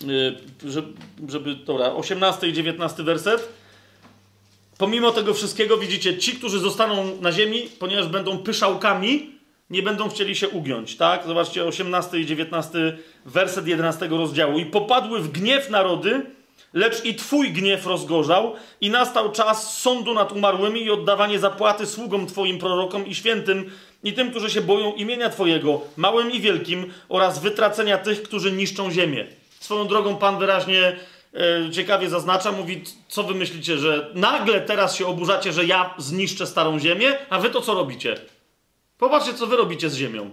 [0.01, 0.93] yy, żeby,
[1.29, 3.49] żeby, dobra, 18 i 19 werset.
[4.79, 9.40] Pomimo tego wszystkiego widzicie, ci, którzy zostaną na ziemi, ponieważ będą pyszałkami,
[9.71, 11.27] nie będą chcieli się ugiąć, tak?
[11.27, 14.59] Zobaczcie 18 i 19 werset 11 rozdziału.
[14.59, 16.23] I popadły w gniew narody
[16.75, 22.27] lecz i twój gniew rozgorzał i nastał czas sądu nad umarłymi i oddawanie zapłaty sługom
[22.27, 23.71] twoim prorokom i świętym
[24.05, 28.91] i tym, którzy się boją imienia twojego, małym i wielkim oraz wytracenia tych, którzy niszczą
[28.91, 29.27] ziemię.
[29.61, 30.97] Swoją drogą Pan wyraźnie
[31.35, 36.47] e, ciekawie zaznacza, mówi, co wy myślicie, że nagle teraz się oburzacie, że ja zniszczę
[36.47, 38.17] starą ziemię, a wy to co robicie?
[39.01, 40.31] Popatrzcie, co wy robicie z ziemią.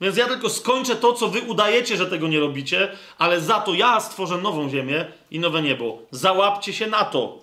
[0.00, 2.88] Więc ja tylko skończę to, co wy udajecie, że tego nie robicie,
[3.18, 5.98] ale za to ja stworzę nową ziemię i nowe niebo.
[6.10, 7.38] Załapcie się na to.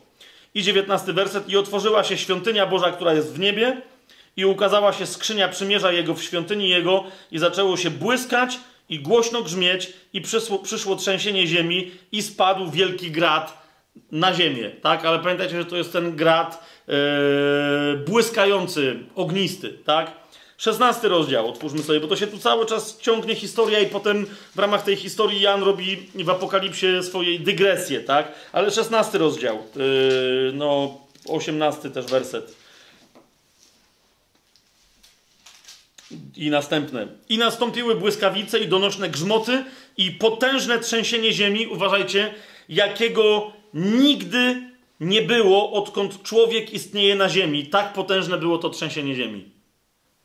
[0.56, 1.50] I dziewiętnasty werset.
[1.50, 3.82] I otworzyła się świątynia Boża, która jest w niebie,
[4.38, 9.42] i ukazała się skrzynia przymierza jego w świątyni jego, i zaczęło się błyskać, i głośno
[9.42, 13.68] grzmieć, i przyszło, przyszło trzęsienie ziemi, i spadł wielki grad
[14.11, 14.72] na ziemię.
[14.82, 15.06] Tak?
[15.06, 16.95] Ale pamiętajcie, że to jest ten grad yy,
[17.98, 19.77] błyskający, ognisty.
[19.85, 20.23] Tak?
[20.57, 24.25] 16 rozdział, otwórzmy sobie, bo to się tu cały czas ciągnie historia i potem
[24.56, 28.32] w ramach tej historii Jan robi w Apokalipsie swojej dygresję, tak?
[28.51, 32.56] Ale 16 rozdział, yy, no 18 też werset.
[36.35, 37.07] I następne.
[37.30, 39.64] I nastąpiły błyskawice i donośne grzmoty
[39.98, 42.33] i potężne trzęsienie ziemi, uważajcie,
[42.69, 47.65] jakiego nigdy nie było, odkąd człowiek istnieje na ziemi.
[47.65, 49.52] Tak potężne było to trzęsienie ziemi.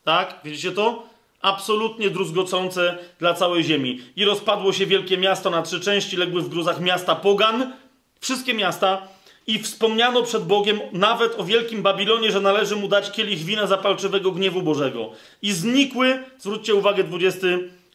[0.09, 0.41] Tak?
[0.45, 1.07] Widzicie to?
[1.41, 4.01] Absolutnie druzgocące dla całej ziemi.
[4.17, 7.73] I rozpadło się wielkie miasto na trzy części, legły w gruzach miasta Pogan,
[8.21, 9.09] wszystkie miasta,
[9.47, 14.33] i wspomniano przed Bogiem nawet o wielkim Babilonie, że należy mu dać kielich wina zapalczywego
[14.33, 15.11] gniewu Bożego.
[15.43, 17.47] I znikły, zwróćcie uwagę, 20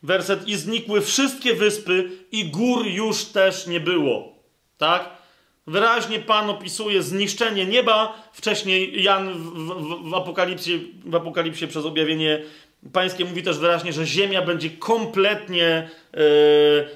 [0.03, 4.33] werset, i znikły wszystkie wyspy, i gór już też nie było.
[4.77, 5.09] Tak?
[5.67, 8.23] Wyraźnie Pan opisuje zniszczenie nieba.
[8.33, 12.43] Wcześniej Jan w, w, w, Apokalipsie, w Apokalipsie przez objawienie
[12.93, 15.89] Pańskie mówi też wyraźnie, że ziemia będzie kompletnie,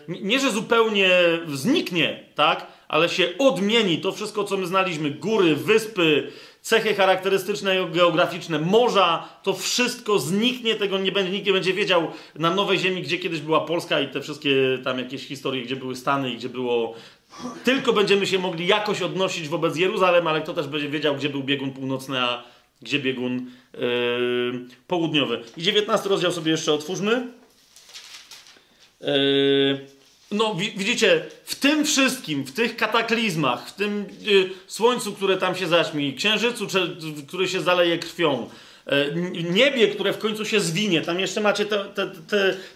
[0.08, 1.10] yy, nie że zupełnie
[1.48, 2.68] zniknie, tak?
[2.88, 3.98] ale się odmieni.
[3.98, 6.32] To wszystko, co my znaliśmy, góry, wyspy,
[6.62, 12.56] cechy charakterystyczne geograficzne, morza, to wszystko zniknie, tego nie będzie, nikt nie będzie wiedział na
[12.56, 14.52] nowej ziemi, gdzie kiedyś była Polska i te wszystkie
[14.84, 16.94] tam jakieś historie, gdzie były Stany i gdzie było
[17.64, 21.44] tylko będziemy się mogli jakoś odnosić wobec Jeruzalem, ale kto też będzie wiedział, gdzie był
[21.44, 22.44] biegun północny, a
[22.82, 23.80] gdzie biegun yy,
[24.88, 25.44] południowy.
[25.58, 27.28] I 19 rozdział sobie jeszcze otwórzmy.
[29.02, 29.08] Yy,
[30.32, 35.68] no, widzicie, w tym wszystkim, w tych kataklizmach, w tym yy, słońcu, które tam się
[35.68, 36.68] zaśmi, księżycu,
[37.28, 38.50] który się zaleje krwią,
[39.54, 42.12] niebie, które w końcu się zwinie, tam jeszcze macie te, te,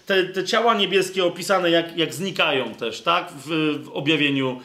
[0.06, 4.60] te, te, ciała niebieskie opisane, jak, jak znikają też, tak, w, w objawieniu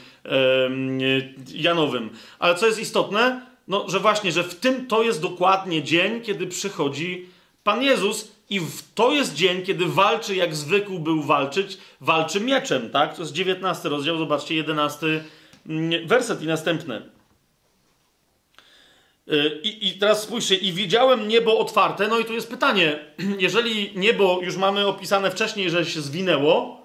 [1.53, 2.09] Janowym.
[2.39, 6.47] Ale co jest istotne, no, że właśnie, że w tym to jest dokładnie dzień, kiedy
[6.47, 7.25] przychodzi
[7.63, 8.61] Pan Jezus i
[8.95, 13.15] to jest dzień, kiedy walczy, jak zwykł był walczyć, walczy mieczem, tak?
[13.15, 15.23] To jest 19 rozdział, zobaczcie, 11
[15.69, 17.16] mm, werset i następny.
[19.31, 22.99] Y, I, I teraz spójrzcie, i widziałem niebo otwarte, no i tu jest pytanie,
[23.39, 26.81] jeżeli niebo już mamy opisane wcześniej, że się zwinęło,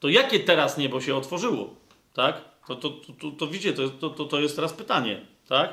[0.00, 1.74] to jakie teraz niebo się otworzyło,
[2.14, 2.50] tak?
[2.66, 5.72] To, to, to, to, to widzicie, to, to, to jest teraz pytanie, tak?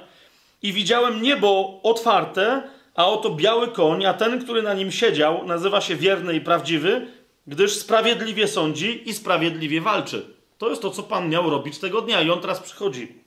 [0.61, 2.63] I widziałem niebo otwarte,
[2.95, 7.07] a oto biały koń, a ten, który na nim siedział, nazywa się wierny i prawdziwy,
[7.47, 10.25] gdyż sprawiedliwie sądzi i sprawiedliwie walczy.
[10.57, 13.26] To jest to, co Pan miał robić tego dnia i on teraz przychodzi.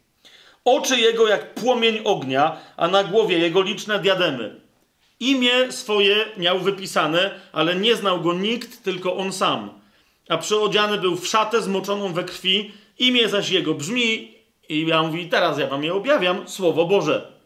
[0.64, 4.60] Oczy jego jak płomień ognia, a na głowie jego liczne diademy.
[5.20, 9.70] Imię swoje miał wypisane, ale nie znał go nikt, tylko on sam.
[10.28, 14.34] A przyodziany był w szatę zmoczoną we krwi, imię zaś jego brzmi,
[14.68, 17.40] i ja mówię, teraz ja wam je objawiam, Słowo Boże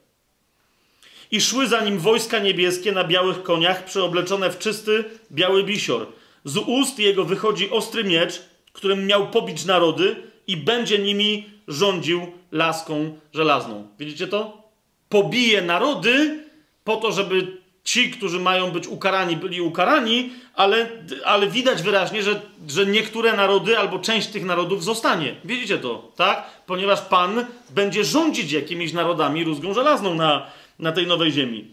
[1.35, 6.07] i szły za nim wojska niebieskie na białych koniach, przeobleczone w czysty, biały bisior.
[6.45, 13.19] Z ust jego wychodzi ostry miecz, którym miał pobić narody i będzie nimi rządził laską
[13.35, 13.87] żelazną.
[13.99, 14.63] Widzicie to?
[15.09, 16.45] Pobije narody
[16.85, 20.89] po to, żeby ci, którzy mają być ukarani, byli ukarani, ale,
[21.25, 25.35] ale widać wyraźnie, że, że niektóre narody albo część tych narodów zostanie.
[25.45, 26.47] Widzicie to, tak?
[26.67, 30.47] Ponieważ Pan będzie rządzić jakimiś narodami rózgą żelazną na,
[30.79, 31.65] na tej nowej ziemi.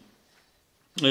[1.02, 1.08] Yy,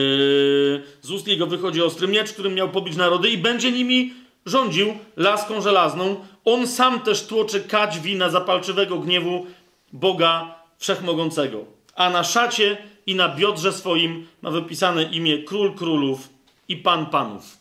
[1.03, 4.15] z ust jego wychodzi ostry miecz, którym miał pobić narody i będzie nimi
[4.47, 6.25] rządził laską żelazną.
[6.45, 9.47] On sam też tłoczy kać wina zapalczywego gniewu
[9.93, 11.65] Boga Wszechmogącego.
[11.95, 16.29] A na szacie i na biodrze swoim ma wypisane imię Król Królów
[16.69, 17.59] i Pan Panów.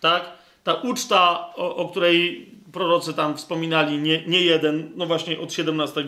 [0.00, 0.32] Tak?
[0.64, 6.04] Ta uczta, o, o której prorocy tam wspominali, nie, nie jeden, no właśnie od 17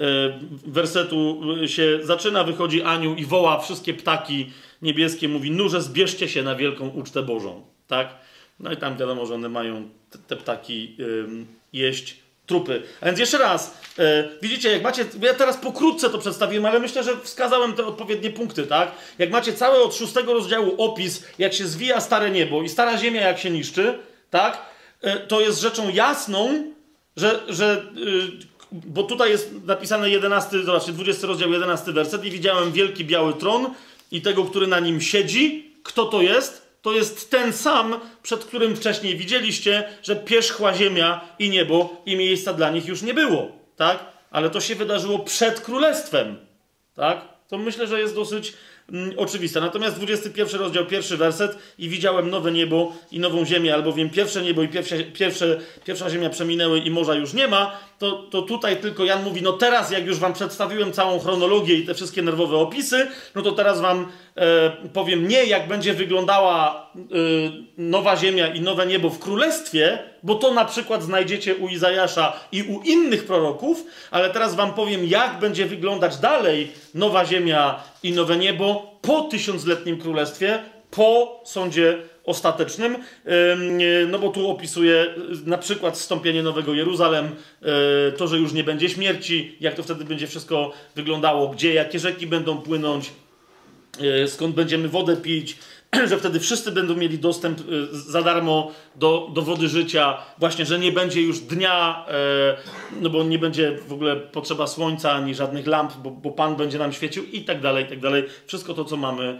[0.00, 4.50] E, wersetu się zaczyna, wychodzi anioł i woła wszystkie ptaki
[4.82, 8.14] niebieskie, mówi, nurze zbierzcie się na wielką ucztę Bożą, tak?
[8.60, 10.96] No i tam wiadomo, że one mają te, te ptaki
[11.72, 12.82] jeść trupy.
[13.00, 17.04] A więc jeszcze raz, e, widzicie, jak macie, ja teraz pokrótce to przedstawiłem, ale myślę,
[17.04, 18.92] że wskazałem te odpowiednie punkty, tak?
[19.18, 23.20] Jak macie cały od szóstego rozdziału opis, jak się zwija stare niebo i stara ziemia,
[23.20, 23.98] jak się niszczy,
[24.30, 24.62] tak?
[25.00, 26.72] E, to jest rzeczą jasną,
[27.16, 27.82] że, że
[28.42, 33.34] e, bo tutaj jest napisane 11, zobaczcie, 20 rozdział, 11 werset i widziałem wielki biały
[33.34, 33.74] tron
[34.10, 35.72] i tego, który na nim siedzi.
[35.82, 36.65] Kto to jest?
[36.86, 42.52] To jest ten sam, przed którym wcześniej widzieliście, że pierzchła ziemia i niebo i miejsca
[42.52, 44.04] dla nich już nie było, tak?
[44.30, 46.36] Ale to się wydarzyło przed królestwem,
[46.94, 47.20] tak?
[47.48, 48.52] To myślę, że jest dosyć
[48.92, 49.60] mm, oczywiste.
[49.60, 54.62] Natomiast 21 rozdział, pierwszy werset i widziałem nowe niebo i nową ziemię, albowiem pierwsze niebo
[54.62, 59.04] i pierwsze, pierwsze, pierwsza ziemia przeminęły i morza już nie ma, to, to tutaj tylko
[59.04, 63.06] Jan mówi, no teraz jak już wam przedstawiłem całą chronologię i te wszystkie nerwowe opisy,
[63.34, 67.02] no to teraz wam e, powiem nie jak będzie wyglądała e,
[67.78, 72.62] nowa ziemia i nowe niebo w królestwie, bo to na przykład znajdziecie u Izajasza i
[72.62, 78.36] u innych proroków, ale teraz wam powiem jak będzie wyglądać dalej nowa ziemia i nowe
[78.36, 80.62] niebo po tysiącletnim królestwie,
[80.96, 82.96] po sądzie ostatecznym,
[84.08, 85.14] no bo tu opisuje
[85.46, 90.04] na przykład wstąpienie Nowego Jeruzalem, e, to, że już nie będzie śmierci, jak to wtedy
[90.04, 93.12] będzie wszystko wyglądało, gdzie, jakie rzeki będą płynąć,
[94.26, 95.56] skąd będziemy wodę pić,
[96.08, 100.78] że wtedy wszyscy będą mieli dostęp e, za darmo do, do wody życia, właśnie, że
[100.78, 102.56] nie będzie już dnia, e,
[103.00, 106.78] no bo nie będzie w ogóle potrzeba słońca ani żadnych lamp, bo, bo Pan będzie
[106.78, 108.24] nam świecił i tak dalej, i tak dalej.
[108.46, 109.38] Wszystko to, co mamy e,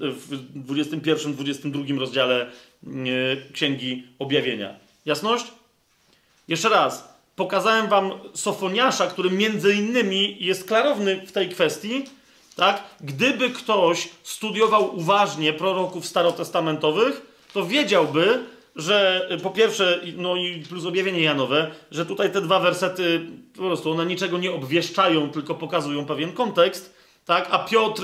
[0.00, 0.28] w
[0.66, 2.50] 21-22 rozdziale
[3.52, 4.74] Księgi Objawienia.
[5.06, 5.46] Jasność?
[6.48, 7.18] Jeszcze raz.
[7.36, 12.04] Pokazałem wam Sofoniasza, który między innymi jest klarowny w tej kwestii,
[12.58, 12.84] tak?
[13.00, 17.22] Gdyby ktoś studiował uważnie proroków starotestamentowych,
[17.52, 18.44] to wiedziałby,
[18.76, 23.90] że po pierwsze, no i plus objawienie Janowe, że tutaj te dwa wersety po prostu
[23.90, 27.48] one niczego nie obwieszczają, tylko pokazują pewien kontekst, tak?
[27.50, 28.02] A Piotr,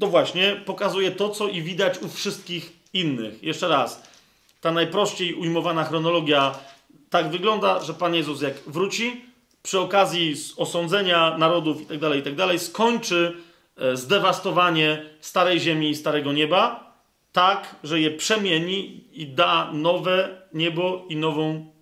[0.00, 3.42] no właśnie, pokazuje to, co i widać u wszystkich innych.
[3.42, 4.02] Jeszcze raz,
[4.60, 6.54] ta najprościej ujmowana chronologia
[7.10, 9.27] tak wygląda, że Pan Jezus jak wróci,
[9.62, 13.36] przy okazji osądzenia narodów itd., tak itd., tak skończy
[13.76, 16.94] e, zdewastowanie starej ziemi i starego nieba,
[17.32, 21.72] tak, że je przemieni i da nowe niebo i nową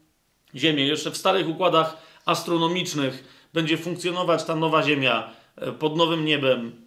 [0.55, 0.87] ziemię.
[0.87, 6.86] Jeszcze w starych układach astronomicznych będzie funkcjonować ta nowa ziemia e, pod nowym niebem,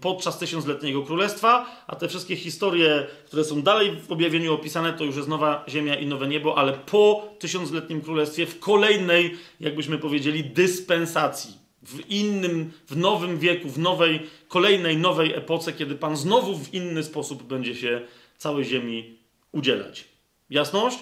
[0.00, 5.16] podczas tysiącletniego królestwa, a te wszystkie historie, które są dalej w objawieniu opisane, to już
[5.16, 11.54] jest nowa ziemia i nowe niebo, ale po tysiącletnim królestwie, w kolejnej, jakbyśmy powiedzieli, dyspensacji.
[11.82, 17.02] W innym, w nowym wieku, w nowej, kolejnej nowej epoce, kiedy Pan znowu w inny
[17.02, 18.00] sposób będzie się
[18.38, 19.18] całej ziemi
[19.52, 20.04] udzielać.
[20.50, 20.98] Jasność?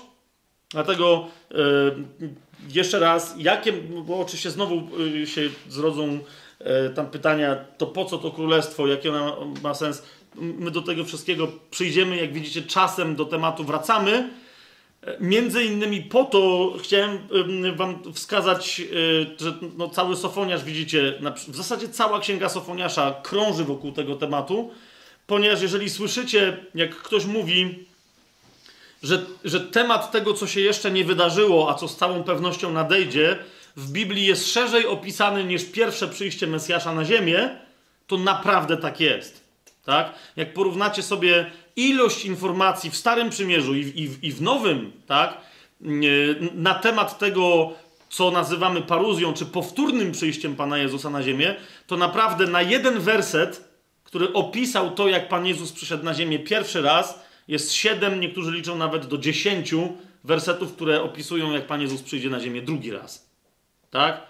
[0.70, 1.58] Dlatego yy,
[2.68, 6.18] jeszcze raz, jakie, bo oczywiście znowu yy, się zrodzą
[6.94, 10.02] tam pytania, to po co to królestwo, jakie ono ma sens.
[10.34, 14.30] My do tego wszystkiego przyjdziemy, jak widzicie, czasem do tematu wracamy.
[15.02, 17.18] E, między innymi po to chciałem
[17.76, 21.18] wam wskazać, e, że no cały Sofoniasz, widzicie,
[21.48, 24.70] w zasadzie cała księga Sofoniasza krąży wokół tego tematu,
[25.26, 27.86] ponieważ jeżeli słyszycie, jak ktoś mówi,
[29.02, 33.38] że, że temat tego, co się jeszcze nie wydarzyło, a co z całą pewnością nadejdzie,
[33.76, 37.50] w Biblii jest szerzej opisany niż pierwsze przyjście Mesjasza na ziemię,
[38.06, 39.44] to naprawdę tak jest.
[39.84, 40.14] Tak?
[40.36, 45.40] Jak porównacie sobie ilość informacji w Starym Przymierzu i, i, i w Nowym, tak?
[46.54, 47.72] na temat tego,
[48.08, 51.54] co nazywamy paruzją, czy powtórnym przyjściem Pana Jezusa na ziemię,
[51.86, 53.68] to naprawdę na jeden werset,
[54.04, 58.76] który opisał to, jak Pan Jezus przyszedł na ziemię pierwszy raz, jest siedem, niektórzy liczą
[58.76, 59.92] nawet do dziesięciu
[60.24, 63.25] wersetów, które opisują, jak Pan Jezus przyjdzie na ziemię drugi raz.
[63.90, 64.26] Tak?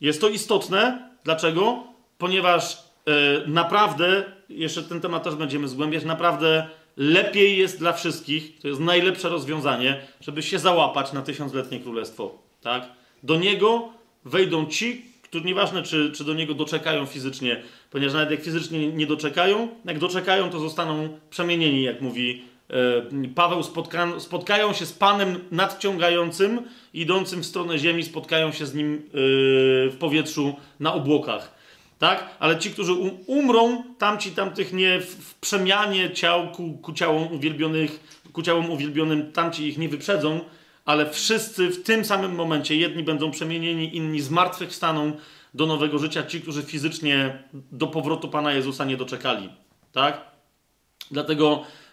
[0.00, 1.10] Jest to istotne.
[1.24, 1.84] Dlaczego?
[2.18, 3.14] Ponieważ yy,
[3.46, 9.28] naprawdę, jeszcze ten temat też będziemy zgłębiać, naprawdę lepiej jest dla wszystkich, to jest najlepsze
[9.28, 12.38] rozwiązanie, żeby się załapać na tysiącletnie królestwo.
[12.62, 12.88] Tak?
[13.22, 13.88] Do niego
[14.24, 19.06] wejdą ci, którzy nieważne, czy, czy do niego doczekają fizycznie, ponieważ nawet jak fizycznie nie
[19.06, 22.42] doczekają, jak doczekają, to zostaną przemienieni, jak mówi
[23.34, 26.62] Paweł spotka, spotkają się z Panem nadciągającym,
[26.94, 29.00] idącym w stronę ziemi, spotkają się z nim e,
[29.90, 31.54] w powietrzu na obłokach.
[31.98, 32.36] Tak?
[32.38, 32.92] Ale ci, którzy
[33.26, 39.68] umrą, tamci tamtych nie w przemianie ciał ku, ku ciałom uwielbionych, ku ciałom uwielbionym, tamci
[39.68, 40.40] ich nie wyprzedzą,
[40.84, 45.12] ale wszyscy w tym samym momencie, jedni będą przemienieni, inni z martwych staną
[45.54, 49.48] do nowego życia, ci, którzy fizycznie do powrotu Pana Jezusa nie doczekali.
[49.92, 50.20] Tak?
[51.10, 51.85] Dlatego E,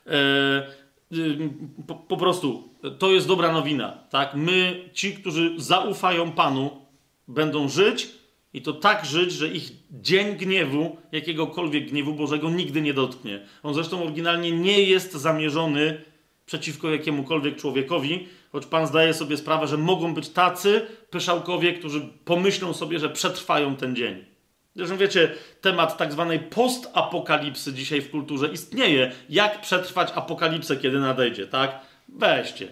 [1.88, 4.36] po, po, prostu to jest dobra nowina, tak?
[4.36, 6.82] My, ci, którzy zaufają Panu,
[7.28, 8.10] będą żyć
[8.54, 13.46] i to tak żyć, że ich dzień gniewu, jakiegokolwiek gniewu Bożego nigdy nie dotknie.
[13.64, 16.02] On zresztą oryginalnie nie jest zamierzony
[16.46, 22.74] przeciwko jakiemukolwiek człowiekowi, choć Pan zdaje sobie sprawę, że mogą być tacy pyszałkowie, którzy pomyślą
[22.74, 24.33] sobie, że przetrwają ten dzień.
[24.76, 29.12] Zresztą wiecie, temat tak zwanej postapokalipsy dzisiaj w kulturze istnieje.
[29.30, 31.80] Jak przetrwać apokalipsę, kiedy nadejdzie, tak?
[32.10, 32.68] Weźcie.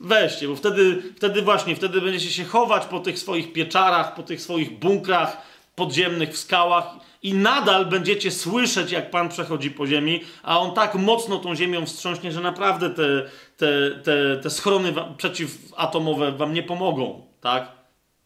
[0.00, 4.40] Weźcie, bo wtedy, wtedy właśnie, wtedy będziecie się chować po tych swoich pieczarach, po tych
[4.40, 5.36] swoich bunkrach
[5.74, 6.84] podziemnych w skałach
[7.22, 11.86] i nadal będziecie słyszeć, jak Pan przechodzi po ziemi, a On tak mocno tą ziemią
[11.86, 13.22] wstrząśnie, że naprawdę te,
[13.56, 17.81] te, te, te schrony przeciwatomowe Wam nie pomogą, tak?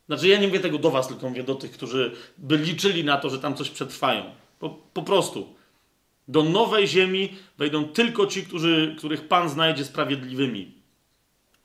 [0.07, 3.17] Znaczy, ja nie mówię tego do Was, tylko mówię do tych, którzy by liczyli na
[3.17, 4.25] to, że tam coś przetrwają.
[4.59, 5.55] Po, po prostu.
[6.28, 10.73] Do nowej ziemi wejdą tylko ci, którzy, których Pan znajdzie sprawiedliwymi.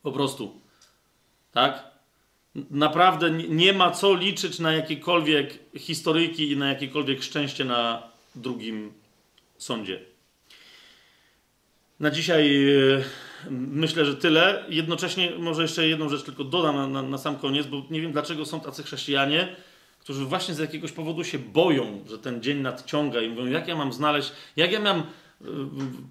[0.03, 0.61] Po prostu.
[1.51, 1.91] Tak?
[2.71, 8.03] Naprawdę nie ma co liczyć na jakiekolwiek historyjki i na jakiekolwiek szczęście na
[8.35, 8.93] drugim
[9.57, 9.99] sądzie.
[11.99, 13.03] Na dzisiaj e,
[13.49, 14.65] myślę, że tyle.
[14.69, 18.11] Jednocześnie może jeszcze jedną rzecz tylko dodam na, na, na, sam koniec, bo nie wiem
[18.11, 19.55] dlaczego są tacy chrześcijanie,
[19.99, 23.75] którzy właśnie z jakiegoś powodu się boją, że ten dzień nadciąga i mówią, jak ja
[23.75, 25.03] mam znaleźć, jak ja mam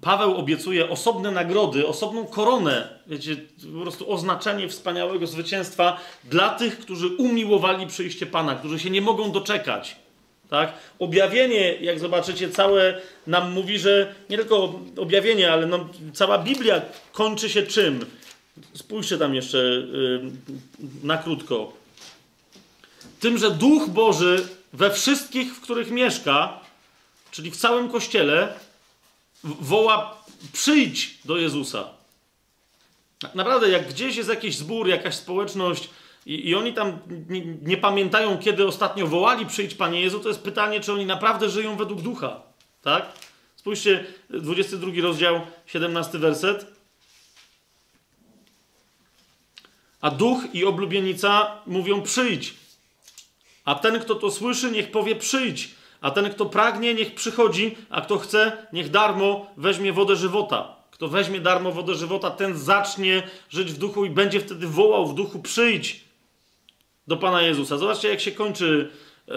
[0.01, 3.37] Paweł obiecuje osobne nagrody, osobną koronę, wiecie,
[3.73, 9.31] po prostu oznaczenie wspaniałego zwycięstwa dla tych, którzy umiłowali przyjście Pana, którzy się nie mogą
[9.31, 9.95] doczekać.
[10.51, 10.73] Tak?
[10.99, 16.81] Objawienie, jak zobaczycie, całe nam mówi, że nie tylko objawienie, ale no, cała Biblia
[17.11, 18.05] kończy się czym?
[18.73, 20.31] Spójrzcie tam jeszcze yy,
[21.03, 21.73] na krótko.
[23.19, 26.59] Tym, że Duch Boży we wszystkich, w których mieszka,
[27.31, 28.53] czyli w całym kościele,
[29.43, 30.23] woła:
[30.53, 31.89] przyjdź do Jezusa.
[33.35, 35.89] Naprawdę, jak gdzieś jest jakiś zbór, jakaś społeczność
[36.25, 40.41] i, i oni tam nie, nie, pamiętają, kiedy ostatnio wołali przyjdź Panie Jezu, to jest
[40.41, 42.41] pytanie, czy oni naprawdę żyją według ducha.
[42.81, 43.05] Tak?
[43.55, 46.65] Spójrzcie, 22 rozdział, 17 werset.
[50.01, 52.53] A duch i oblubienica mówią przyjdź.
[53.65, 55.69] A ten, kto to słyszy, niech powie przyjdź.
[56.01, 60.75] A ten, kto pragnie, niech przychodzi, a kto chce, niech darmo weźmie wodę żywota.
[60.91, 65.15] Kto weźmie darmo wodę żywota, ten zacznie żyć w duchu i będzie wtedy wołał w
[65.15, 66.10] duchu: przyjdź
[67.07, 67.77] do Pana Jezusa.
[67.77, 68.89] Zobaczcie, jak się kończy
[69.27, 69.33] e,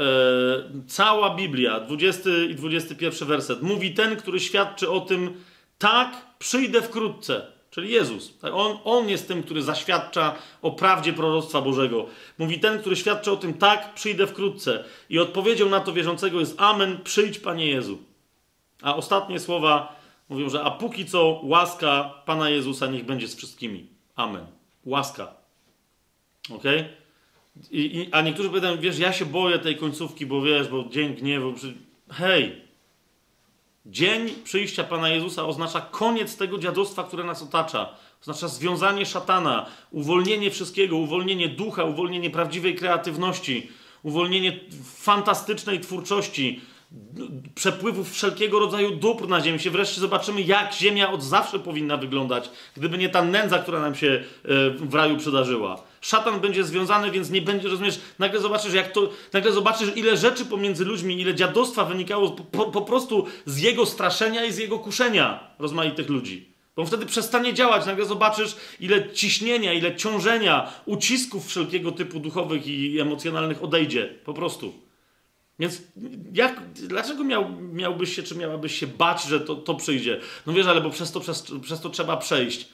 [0.86, 3.62] cała Biblia, 20 i 21 werset.
[3.62, 5.44] Mówi ten, który świadczy o tym:
[5.78, 7.54] tak, przyjdę wkrótce.
[7.70, 8.38] Czyli Jezus.
[8.38, 12.06] Tak, on, on jest tym, który zaświadcza o prawdzie proroctwa Bożego.
[12.38, 14.84] Mówi ten, który świadczy o tym, tak, przyjdę wkrótce.
[15.10, 17.98] I odpowiedzią na to wierzącego jest Amen, przyjdź Panie Jezu.
[18.82, 19.96] A ostatnie słowa
[20.28, 23.86] mówią, że a póki co łaska Pana Jezusa niech będzie z wszystkimi.
[24.16, 24.46] Amen.
[24.84, 25.34] Łaska.
[26.50, 26.64] Ok?
[27.70, 31.14] I, i, a niektórzy powiadają, wiesz, ja się boję tej końcówki, bo wiesz, bo dzień
[31.14, 31.52] gniewu.
[31.52, 31.74] Przy...
[32.10, 32.64] Hej,
[33.86, 37.88] Dzień przyjścia Pana Jezusa oznacza koniec tego dziadostwa, które nas otacza.
[38.22, 43.68] Oznacza związanie szatana, uwolnienie wszystkiego, uwolnienie ducha, uwolnienie prawdziwej kreatywności,
[44.02, 44.60] uwolnienie
[44.96, 46.60] fantastycznej twórczości,
[47.54, 49.58] przepływów wszelkiego rodzaju dóbr na ziemi.
[49.58, 54.24] Wreszcie zobaczymy, jak ziemia od zawsze powinna wyglądać, gdyby nie ta nędza, która nam się
[54.44, 55.82] e, w raju przydarzyła.
[56.04, 60.44] Szatan będzie związany, więc nie będzie, rozumiesz, nagle zobaczysz, jak to, nagle zobaczysz, ile rzeczy
[60.44, 65.50] pomiędzy ludźmi, ile dziadostwa wynikało po, po prostu z jego straszenia i z jego kuszenia
[65.58, 66.48] rozmaitych ludzi.
[66.76, 72.66] Bo on wtedy przestanie działać, nagle zobaczysz, ile ciśnienia, ile ciążenia, ucisków wszelkiego typu duchowych
[72.66, 74.14] i emocjonalnych odejdzie.
[74.24, 74.72] Po prostu.
[75.58, 75.82] Więc
[76.32, 80.20] jak, dlaczego miał, miałbyś się, czy miałabyś się bać, że to, to przyjdzie?
[80.46, 82.68] No wiesz, ale bo przez to, przez, przez to trzeba przejść.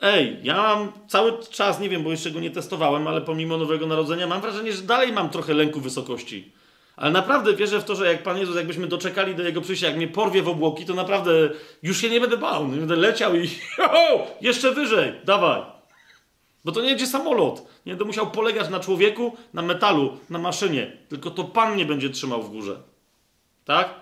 [0.00, 3.86] Ej, ja mam cały czas, nie wiem, bo jeszcze go nie testowałem, ale pomimo Nowego
[3.86, 6.52] Narodzenia mam wrażenie, że dalej mam trochę lęku wysokości.
[6.96, 9.96] Ale naprawdę wierzę w to, że jak Pan Jezus, jakbyśmy doczekali do Jego przyjścia, jak
[9.96, 11.50] mnie porwie w obłoki, to naprawdę
[11.82, 12.68] już się nie będę bał.
[12.68, 13.50] Nie będę leciał i
[14.40, 15.62] jeszcze wyżej, dawaj.
[16.64, 17.62] Bo to nie będzie samolot.
[17.86, 20.96] Nie będę musiał polegać na człowieku, na metalu, na maszynie.
[21.08, 22.76] Tylko to Pan mnie będzie trzymał w górze.
[23.64, 23.94] Tak?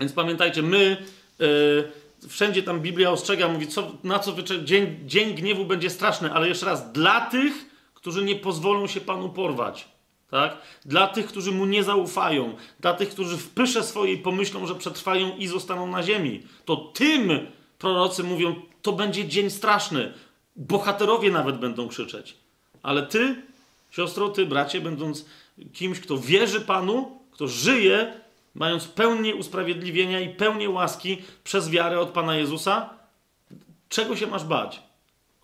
[0.00, 0.96] Więc pamiętajcie, my...
[1.38, 6.48] Yy, wszędzie tam Biblia ostrzega, mówi, co, na co dzień, dzień gniewu będzie straszny, ale
[6.48, 7.52] jeszcze raz, dla tych,
[7.94, 9.88] którzy nie pozwolą się Panu porwać.
[10.30, 10.56] Tak?
[10.84, 15.36] Dla tych, którzy mu nie zaufają, dla tych, którzy w pysze swojej pomyślą, że przetrwają
[15.36, 17.46] i zostaną na ziemi, to tym
[17.78, 20.12] prorocy mówią, to będzie dzień straszny.
[20.56, 22.36] Bohaterowie nawet będą krzyczeć.
[22.82, 23.42] Ale ty,
[23.90, 25.24] siostro, ty, bracie, będąc
[25.72, 28.20] kimś, kto wierzy Panu, kto żyje
[28.58, 32.98] mając pełnię usprawiedliwienia i pełnię łaski przez wiarę od Pana Jezusa,
[33.88, 34.82] Czego się masz bać?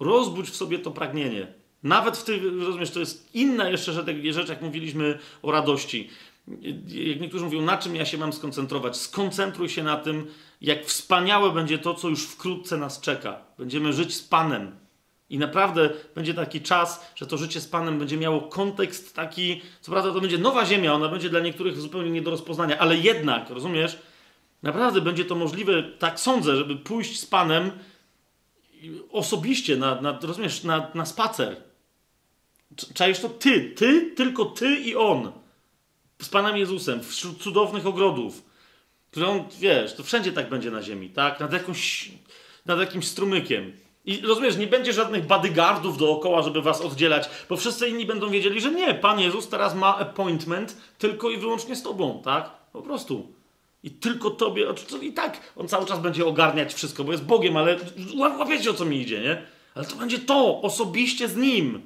[0.00, 1.46] Rozbudź w sobie to pragnienie.
[1.82, 3.92] Nawet w tych, rozumiesz, to jest inna jeszcze
[4.32, 6.10] rzecz, jak mówiliśmy o radości.
[6.86, 8.96] Jak niektórzy mówią, na czym ja się mam skoncentrować?
[8.96, 10.26] Skoncentruj się na tym,
[10.60, 13.40] jak wspaniałe będzie to, co już wkrótce nas czeka.
[13.58, 14.78] Będziemy żyć z Panem.
[15.30, 19.92] I naprawdę będzie taki czas, że to życie z Panem będzie miało kontekst taki, co
[19.92, 23.50] prawda to będzie nowa ziemia, ona będzie dla niektórych zupełnie nie do rozpoznania, ale jednak,
[23.50, 23.98] rozumiesz,
[24.62, 27.70] naprawdę będzie to możliwe, tak sądzę, żeby pójść z Panem
[29.10, 31.56] osobiście, na, na, rozumiesz, na, na spacer.
[32.94, 35.32] Czajesz to ty, ty, tylko ty i On.
[36.22, 38.42] Z Panem Jezusem, wśród cudownych ogrodów.
[39.10, 41.40] Które on, wiesz, to wszędzie tak będzie na ziemi, tak?
[41.40, 42.10] Nad, jakąś,
[42.66, 43.72] nad jakimś strumykiem.
[44.06, 48.60] I rozumiesz, nie będzie żadnych bodyguardów dookoła, żeby was oddzielać, bo wszyscy inni będą wiedzieli,
[48.60, 52.50] że nie, Pan Jezus teraz ma appointment tylko i wyłącznie z tobą, tak?
[52.72, 53.32] Po prostu.
[53.82, 54.66] I tylko tobie,
[55.02, 57.78] i tak on cały czas będzie ogarniać wszystko, bo jest Bogiem, ale
[58.16, 59.42] łapiecie o co mi idzie, nie?
[59.74, 61.80] Ale to będzie to, osobiście z Nim.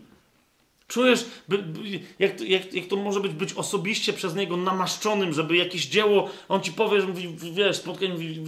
[0.88, 1.80] Czujesz, by, by,
[2.18, 6.60] jak, jak, jak to może być, być osobiście przez Niego namaszczonym, żeby jakieś dzieło, on
[6.60, 8.40] ci powie, że mówi, wiesz, spotkanie, mówi,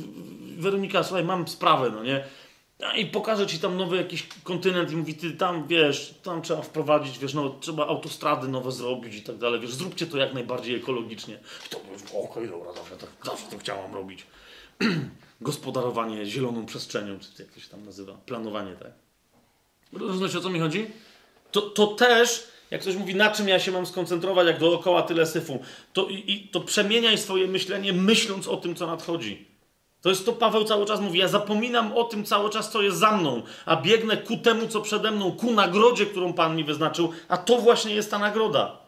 [0.59, 2.25] Weronika, słuchaj, mam sprawę, no nie?
[2.97, 7.19] I pokaże ci tam nowy jakiś kontynent i mówi, ty tam, wiesz, tam trzeba wprowadzić,
[7.19, 11.39] wiesz, no, trzeba autostrady nowe zrobić i tak dalej, wiesz, zróbcie to jak najbardziej ekologicznie.
[11.71, 14.27] To, okej, okay, dobra, zawsze, tak, zawsze to chciałam robić.
[15.41, 18.93] Gospodarowanie zieloną przestrzenią, czy jak to się tam nazywa, planowanie, tak.
[19.93, 20.87] Rozumiecie, o co mi chodzi?
[21.53, 25.27] To, to też, jak ktoś mówi, na czym ja się mam skoncentrować, jak dookoła tyle
[25.27, 29.50] syfu, to, i to przemieniaj swoje myślenie, myśląc o tym, co nadchodzi.
[30.03, 31.19] To jest to Paweł cały czas mówi.
[31.19, 34.81] Ja zapominam o tym cały czas, co jest za mną, a biegnę ku temu, co
[34.81, 38.79] przede mną, ku nagrodzie, którą Pan mi wyznaczył, a to właśnie jest ta nagroda.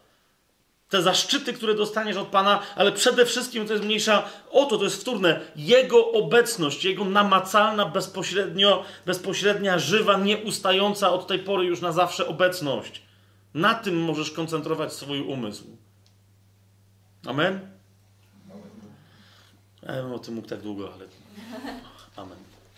[0.88, 5.00] Te zaszczyty, które dostaniesz od Pana, ale przede wszystkim to jest mniejsza, oto to jest
[5.00, 12.26] wtórne, Jego obecność, Jego namacalna, bezpośrednio, bezpośrednia, żywa, nieustająca od tej pory już na zawsze
[12.26, 13.02] obecność.
[13.54, 15.64] Na tym możesz koncentrować swój umysł.
[17.26, 17.71] Amen?
[19.82, 21.06] Ja bym o tym mógł tak długo, ale.
[22.16, 22.38] Amen.